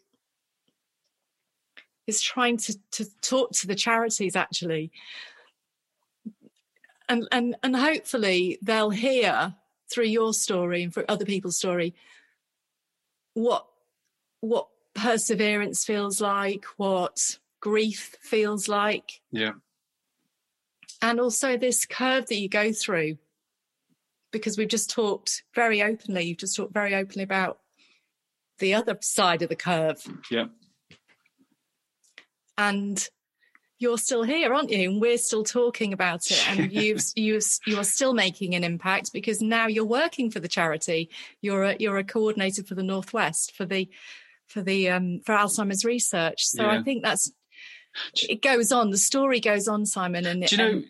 it's 2.05 2.21
trying 2.21 2.57
to 2.57 2.77
to 2.91 3.05
talk 3.21 3.53
to 3.53 3.67
the 3.67 3.75
charities 3.75 4.35
actually 4.35 4.91
and 7.07 7.27
and 7.31 7.55
and 7.63 7.77
hopefully 7.77 8.57
they'll 8.61 8.89
hear 8.89 9.55
through 9.89 10.05
your 10.05 10.33
story 10.33 10.83
and 10.83 10.93
through 10.93 11.05
other 11.07 11.23
people's 11.25 11.57
story 11.57 11.95
what 13.35 13.65
what 14.41 14.67
perseverance 14.93 15.85
feels 15.85 16.19
like 16.19 16.65
what 16.75 17.37
grief 17.61 18.17
feels 18.19 18.67
like 18.67 19.21
yeah 19.31 19.53
and 21.03 21.19
also 21.19 21.57
this 21.57 21.85
curve 21.85 22.25
that 22.27 22.37
you 22.37 22.49
go 22.49 22.71
through 22.71 23.17
because 24.31 24.57
we've 24.57 24.67
just 24.67 24.89
talked 24.89 25.43
very 25.53 25.83
openly 25.83 26.23
you've 26.23 26.39
just 26.39 26.55
talked 26.55 26.73
very 26.73 26.95
openly 26.95 27.23
about 27.23 27.59
the 28.57 28.73
other 28.73 28.97
side 29.01 29.43
of 29.43 29.49
the 29.49 29.55
curve 29.55 30.01
yeah 30.31 30.45
and 32.57 33.09
you're 33.83 33.97
still 33.97 34.23
here, 34.23 34.53
aren't 34.53 34.71
you? 34.71 34.89
And 34.89 35.01
we're 35.01 35.17
still 35.17 35.43
talking 35.43 35.91
about 35.93 36.31
it. 36.31 36.49
And 36.49 36.71
you've 36.71 37.03
you 37.15 37.39
you 37.67 37.77
are 37.77 37.83
still 37.83 38.13
making 38.13 38.55
an 38.55 38.63
impact 38.63 39.11
because 39.13 39.41
now 39.41 39.67
you're 39.67 39.85
working 39.85 40.31
for 40.31 40.39
the 40.39 40.47
charity. 40.47 41.09
You're 41.41 41.63
a 41.63 41.75
you're 41.79 41.97
a 41.97 42.03
coordinator 42.03 42.63
for 42.63 42.75
the 42.75 42.83
Northwest 42.83 43.53
for 43.55 43.65
the 43.65 43.89
for 44.47 44.61
the 44.61 44.89
um, 44.89 45.19
for 45.25 45.35
Alzheimer's 45.35 45.83
research. 45.83 46.45
So 46.45 46.63
yeah. 46.63 46.79
I 46.79 46.83
think 46.83 47.03
that's 47.03 47.31
it 48.27 48.41
goes 48.41 48.71
on. 48.71 48.89
The 48.89 48.97
story 48.97 49.39
goes 49.39 49.67
on, 49.67 49.85
Simon. 49.85 50.25
And 50.25 50.47
do 50.47 50.55
you 50.55 50.57
know? 50.57 50.83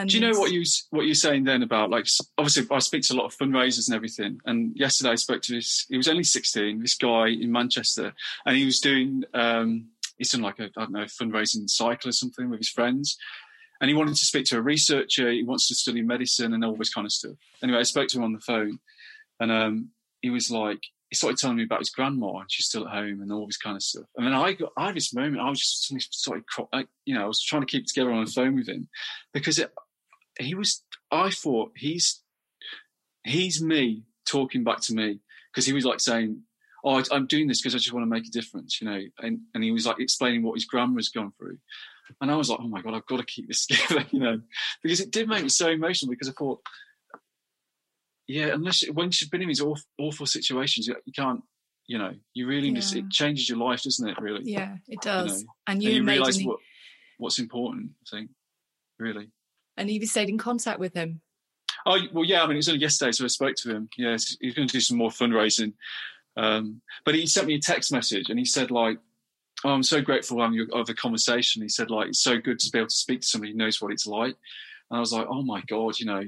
And, 0.00 0.10
do 0.10 0.18
you 0.18 0.26
know 0.26 0.38
what 0.38 0.52
you 0.52 0.64
what 0.90 1.06
you're 1.06 1.14
saying 1.14 1.44
then 1.44 1.62
about 1.62 1.90
like 1.90 2.06
obviously 2.36 2.66
I 2.70 2.78
speak 2.78 3.02
to 3.04 3.14
a 3.14 3.16
lot 3.16 3.26
of 3.26 3.36
fundraisers 3.36 3.88
and 3.88 3.94
everything. 3.94 4.40
And 4.44 4.76
yesterday 4.76 5.10
I 5.10 5.14
spoke 5.16 5.42
to 5.42 5.54
this. 5.54 5.86
He 5.88 5.96
was 5.96 6.08
only 6.08 6.24
16. 6.24 6.80
This 6.80 6.94
guy 6.94 7.28
in 7.28 7.52
Manchester, 7.52 8.12
and 8.46 8.56
he 8.56 8.64
was 8.64 8.80
doing. 8.80 9.24
Um, 9.34 9.88
he's 10.16 10.30
done 10.30 10.42
like 10.42 10.58
a 10.58 10.64
I 10.76 10.82
don't 10.82 10.92
know 10.92 11.04
fundraising 11.04 11.68
cycle 11.68 12.08
or 12.08 12.12
something 12.12 12.50
with 12.50 12.60
his 12.60 12.70
friends, 12.70 13.16
and 13.80 13.88
he 13.88 13.94
wanted 13.94 14.16
to 14.16 14.24
speak 14.24 14.46
to 14.46 14.58
a 14.58 14.62
researcher. 14.62 15.30
He 15.30 15.42
wants 15.42 15.68
to 15.68 15.74
study 15.74 16.02
medicine 16.02 16.54
and 16.54 16.64
all 16.64 16.76
this 16.76 16.92
kind 16.92 17.06
of 17.06 17.12
stuff. 17.12 17.36
Anyway, 17.62 17.78
I 17.78 17.84
spoke 17.84 18.08
to 18.08 18.18
him 18.18 18.24
on 18.24 18.32
the 18.32 18.40
phone, 18.40 18.78
and 19.40 19.52
um, 19.52 19.90
he 20.20 20.30
was 20.30 20.50
like, 20.50 20.80
he 21.10 21.16
started 21.16 21.38
telling 21.38 21.56
me 21.56 21.64
about 21.64 21.78
his 21.78 21.90
grandma 21.90 22.38
and 22.38 22.52
she's 22.52 22.66
still 22.66 22.86
at 22.86 22.94
home 22.94 23.22
and 23.22 23.32
all 23.32 23.46
this 23.46 23.56
kind 23.56 23.76
of 23.76 23.82
stuff. 23.82 24.04
And 24.16 24.26
then 24.26 24.34
I 24.34 24.52
got, 24.52 24.72
I 24.76 24.86
had 24.86 24.96
this 24.96 25.14
moment, 25.14 25.40
I 25.40 25.48
was 25.48 25.60
just 25.60 25.86
suddenly 25.86 26.00
started, 26.00 26.44
you 27.06 27.14
know, 27.14 27.24
I 27.24 27.26
was 27.26 27.42
trying 27.42 27.62
to 27.62 27.66
keep 27.66 27.86
together 27.86 28.12
on 28.12 28.24
the 28.24 28.30
phone 28.30 28.54
with 28.54 28.68
him 28.68 28.88
because 29.32 29.58
it, 29.58 29.72
he 30.38 30.54
was, 30.54 30.82
I 31.10 31.30
thought 31.30 31.72
he's, 31.76 32.22
he's 33.24 33.62
me 33.62 34.04
talking 34.26 34.64
back 34.64 34.80
to 34.82 34.94
me 34.94 35.20
because 35.52 35.66
he 35.66 35.72
was 35.72 35.84
like 35.84 36.00
saying, 36.00 36.42
oh, 36.84 37.02
I, 37.10 37.16
am 37.16 37.26
doing 37.26 37.48
this 37.48 37.60
because 37.60 37.74
I 37.74 37.78
just 37.78 37.92
want 37.92 38.04
to 38.04 38.10
make 38.10 38.26
a 38.26 38.30
difference, 38.30 38.80
you 38.80 38.88
know. 38.88 39.00
And, 39.18 39.40
and 39.54 39.64
he 39.64 39.70
was 39.70 39.86
like 39.86 40.00
explaining 40.00 40.42
what 40.42 40.54
his 40.54 40.64
grandma's 40.64 41.08
gone 41.08 41.32
through. 41.38 41.58
And 42.20 42.30
I 42.30 42.36
was 42.36 42.48
like, 42.48 42.60
oh 42.62 42.68
my 42.68 42.80
God, 42.80 42.94
I've 42.94 43.06
got 43.06 43.18
to 43.18 43.24
keep 43.24 43.48
this 43.48 43.66
together, 43.66 44.06
you 44.10 44.20
know, 44.20 44.40
because 44.82 45.00
it 45.00 45.10
did 45.10 45.28
make 45.28 45.42
me 45.42 45.48
so 45.48 45.68
emotional 45.68 46.10
because 46.10 46.28
I 46.28 46.32
thought, 46.32 46.60
yeah, 48.26 48.48
unless 48.48 48.84
when 48.92 49.10
you've 49.12 49.30
been 49.30 49.42
in 49.42 49.48
these 49.48 49.60
awful, 49.60 49.84
awful 49.98 50.26
situations, 50.26 50.86
you, 50.86 50.94
can't, 51.16 51.42
you 51.86 51.96
know, 51.98 52.12
you 52.34 52.46
really 52.46 52.68
yeah. 52.68 52.74
miss 52.74 52.94
it. 52.94 53.08
Changes 53.10 53.48
your 53.48 53.58
life, 53.58 53.82
doesn't 53.82 54.06
it? 54.06 54.20
Really? 54.20 54.42
Yeah, 54.44 54.76
it 54.86 55.00
does. 55.00 55.40
You 55.40 55.46
know? 55.46 55.52
And 55.66 55.82
you, 55.82 55.88
and 55.88 55.98
you 55.98 56.04
realise 56.04 56.42
what, 56.42 56.58
what's 57.16 57.38
important. 57.38 57.92
I 58.06 58.16
think, 58.16 58.30
really. 58.98 59.30
And 59.78 59.90
you 59.90 60.04
stayed 60.06 60.28
in 60.28 60.38
contact 60.38 60.78
with 60.78 60.94
him. 60.94 61.20
Oh 61.86 61.98
well, 62.12 62.24
yeah. 62.24 62.42
I 62.42 62.46
mean, 62.46 62.56
it 62.56 62.58
was 62.58 62.68
only 62.68 62.80
yesterday, 62.80 63.12
so 63.12 63.24
I 63.24 63.28
spoke 63.28 63.56
to 63.56 63.70
him. 63.70 63.88
Yeah, 63.96 64.12
he's 64.12 64.54
going 64.54 64.68
to 64.68 64.72
do 64.72 64.80
some 64.80 64.98
more 64.98 65.10
fundraising. 65.10 65.72
Um, 66.36 66.82
but 67.04 67.14
he 67.14 67.26
sent 67.26 67.46
me 67.46 67.54
a 67.54 67.60
text 67.60 67.92
message 67.92 68.30
and 68.30 68.38
he 68.38 68.44
said 68.44 68.70
like, 68.70 68.98
oh, 69.64 69.70
I'm 69.70 69.82
so 69.82 70.00
grateful 70.00 70.40
um, 70.40 70.56
of 70.72 70.86
the 70.86 70.94
conversation. 70.94 71.62
He 71.62 71.68
said 71.68 71.90
like, 71.90 72.08
it's 72.08 72.22
so 72.22 72.38
good 72.38 72.58
to 72.60 72.70
be 72.70 72.78
able 72.78 72.88
to 72.88 72.94
speak 72.94 73.22
to 73.22 73.26
somebody 73.26 73.52
who 73.52 73.58
knows 73.58 73.82
what 73.82 73.92
it's 73.92 74.06
like. 74.06 74.36
And 74.90 74.96
I 74.96 75.00
was 75.00 75.12
like, 75.12 75.26
oh 75.28 75.42
my 75.42 75.62
God, 75.62 75.98
you 75.98 76.06
know, 76.06 76.22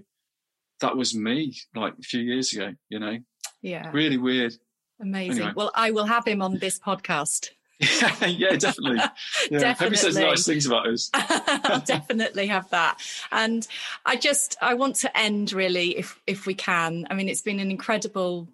that 0.81 0.97
was 0.97 1.15
me 1.15 1.57
like 1.75 1.95
a 1.99 2.03
few 2.03 2.21
years 2.21 2.53
ago, 2.53 2.75
you 2.89 2.99
know? 2.99 3.19
Yeah. 3.63 3.91
Really 3.93 4.17
weird. 4.17 4.55
Amazing. 5.01 5.43
Anyway. 5.43 5.53
Well, 5.55 5.71
I 5.75 5.93
will 5.93 6.07
have 6.07 6.27
him 6.27 6.43
on 6.43 6.59
this 6.59 6.79
podcast. 6.79 7.51
yeah, 8.27 8.57
definitely. 8.57 8.99
Yeah. 9.51 9.59
definitely. 9.59 9.85
Hope 9.87 9.91
he 9.91 9.97
says 9.97 10.17
nice 10.17 10.47
things 10.47 10.67
about 10.67 10.87
us. 10.87 11.11
I'll 11.15 11.81
definitely 11.81 12.47
have 12.49 12.69
that. 12.71 12.99
And 13.33 13.67
I 14.05 14.17
just 14.17 14.57
I 14.61 14.75
want 14.75 14.97
to 14.97 15.19
end 15.19 15.53
really, 15.53 15.97
if 15.97 16.21
if 16.27 16.47
we 16.47 16.55
can. 16.55 17.07
I 17.11 17.15
mean, 17.15 17.29
it's 17.29 17.43
been 17.43 17.61
an 17.61 17.71
incredible 17.71 18.49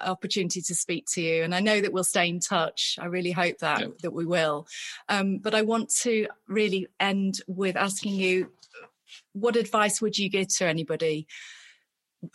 opportunity 0.00 0.60
to 0.62 0.74
speak 0.74 1.04
to 1.06 1.20
you 1.20 1.42
and 1.42 1.54
i 1.54 1.60
know 1.60 1.78
that 1.78 1.92
we'll 1.92 2.02
stay 2.02 2.26
in 2.26 2.40
touch 2.40 2.98
i 2.98 3.04
really 3.04 3.30
hope 3.30 3.58
that 3.58 3.80
yeah. 3.80 3.86
that 4.00 4.10
we 4.10 4.24
will 4.24 4.66
um, 5.10 5.36
but 5.36 5.54
i 5.54 5.60
want 5.60 5.90
to 5.90 6.26
really 6.48 6.86
end 6.98 7.40
with 7.46 7.76
asking 7.76 8.14
you 8.14 8.50
what 9.34 9.54
advice 9.54 10.00
would 10.00 10.16
you 10.16 10.30
give 10.30 10.48
to 10.48 10.64
anybody 10.64 11.26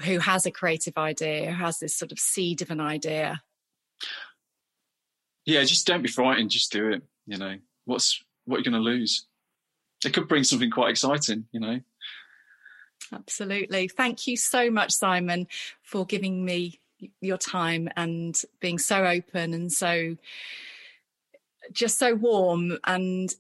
who 0.04 0.20
has 0.20 0.46
a 0.46 0.52
creative 0.52 1.00
idea 1.00 1.52
who 1.52 1.64
has 1.64 1.80
this 1.80 1.96
sort 1.96 2.12
of 2.12 2.20
seed 2.20 2.62
of 2.62 2.70
an 2.70 2.80
idea 2.80 3.42
yeah 5.48 5.64
just 5.64 5.88
don't 5.88 6.04
be 6.04 6.08
frightened. 6.08 6.52
Just 6.52 6.72
do 6.72 6.92
it 6.92 7.02
you 7.26 7.38
know. 7.38 7.58
What's 7.86 8.24
what 8.46 8.58
are 8.58 8.60
you're 8.60 8.72
going 8.72 8.84
to 8.84 8.90
lose? 8.90 9.26
It 10.06 10.14
could 10.14 10.28
bring 10.28 10.44
something 10.44 10.70
quite 10.70 10.92
exciting 10.92 11.46
you 11.52 11.60
know. 11.60 11.80
Absolutely. 13.12 13.88
Thank 13.88 14.28
you 14.28 14.38
so 14.38 14.70
much 14.70 14.92
simon 14.92 15.48
for 15.82 16.06
giving 16.06 16.44
me 16.44 16.80
your 17.22 17.38
time 17.38 17.90
and 17.96 18.40
being 18.60 18.78
so 18.78 19.06
open 19.06 19.54
and 19.54 19.72
so 19.72 20.18
just 21.72 21.98
so 21.98 22.16
warm. 22.16 22.78
And 22.84 23.34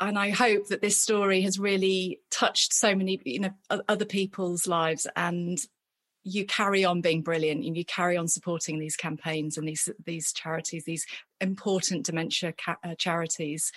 and 0.00 0.18
I 0.18 0.30
hope 0.30 0.68
that 0.68 0.80
this 0.80 1.00
story 1.00 1.42
has 1.42 1.58
really 1.58 2.20
touched 2.30 2.72
so 2.72 2.94
many 2.94 3.20
you 3.24 3.40
know 3.40 3.50
other 3.88 4.06
people's 4.06 4.66
lives 4.66 5.06
and 5.14 5.58
you 6.22 6.44
carry 6.44 6.84
on 6.84 7.00
being 7.00 7.22
brilliant 7.22 7.64
and 7.64 7.76
you 7.76 7.84
carry 7.84 8.16
on 8.16 8.28
supporting 8.28 8.78
these 8.78 8.96
campaigns 8.96 9.56
and 9.56 9.66
these 9.66 9.88
these 10.04 10.32
charities 10.32 10.84
these 10.84 11.06
important 11.40 12.04
dementia 12.04 12.52
ca- 12.52 12.76
uh, 12.84 12.94
charities 12.98 13.72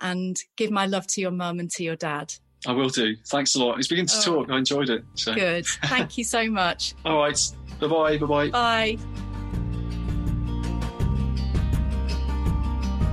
and 0.00 0.38
give 0.56 0.70
my 0.70 0.86
love 0.86 1.06
to 1.06 1.20
your 1.20 1.30
mum 1.30 1.58
and 1.58 1.70
to 1.70 1.84
your 1.84 1.96
dad 1.96 2.32
I 2.66 2.72
will 2.72 2.88
do. 2.88 3.14
Thanks 3.26 3.54
a 3.54 3.64
lot. 3.64 3.78
It's 3.78 3.88
beginning 3.88 4.08
to 4.08 4.16
oh, 4.18 4.22
talk. 4.22 4.50
I 4.50 4.58
enjoyed 4.58 4.90
it. 4.90 5.04
So. 5.14 5.34
Good. 5.34 5.64
Thank 5.84 6.18
you 6.18 6.24
so 6.24 6.50
much. 6.50 6.94
All 7.04 7.16
right. 7.16 7.40
Bye-bye. 7.80 8.18
Bye-bye. 8.18 8.50
Bye. 8.50 8.98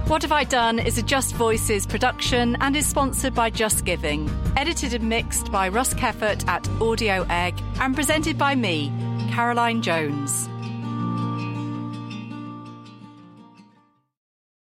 What 0.08 0.22
Have 0.22 0.32
I 0.32 0.44
Done 0.44 0.78
is 0.78 1.00
a 1.00 1.02
Just 1.02 1.34
Voices 1.34 1.88
production 1.88 2.58
and 2.62 2.76
is 2.76 2.86
sponsored 2.86 3.34
by 3.34 3.50
JustGiving. 3.50 4.30
Edited 4.56 4.94
and 4.94 5.10
mixed 5.10 5.52
by 5.52 5.68
Russ 5.68 5.96
Keffert 5.96 6.48
at 6.48 6.70
Audio 6.80 7.26
Egg 7.28 7.60
and 7.80 7.96
presented 7.96 8.38
by 8.38 8.54
me, 8.54 8.94
Caroline 9.32 9.82
Jones. 9.82 10.48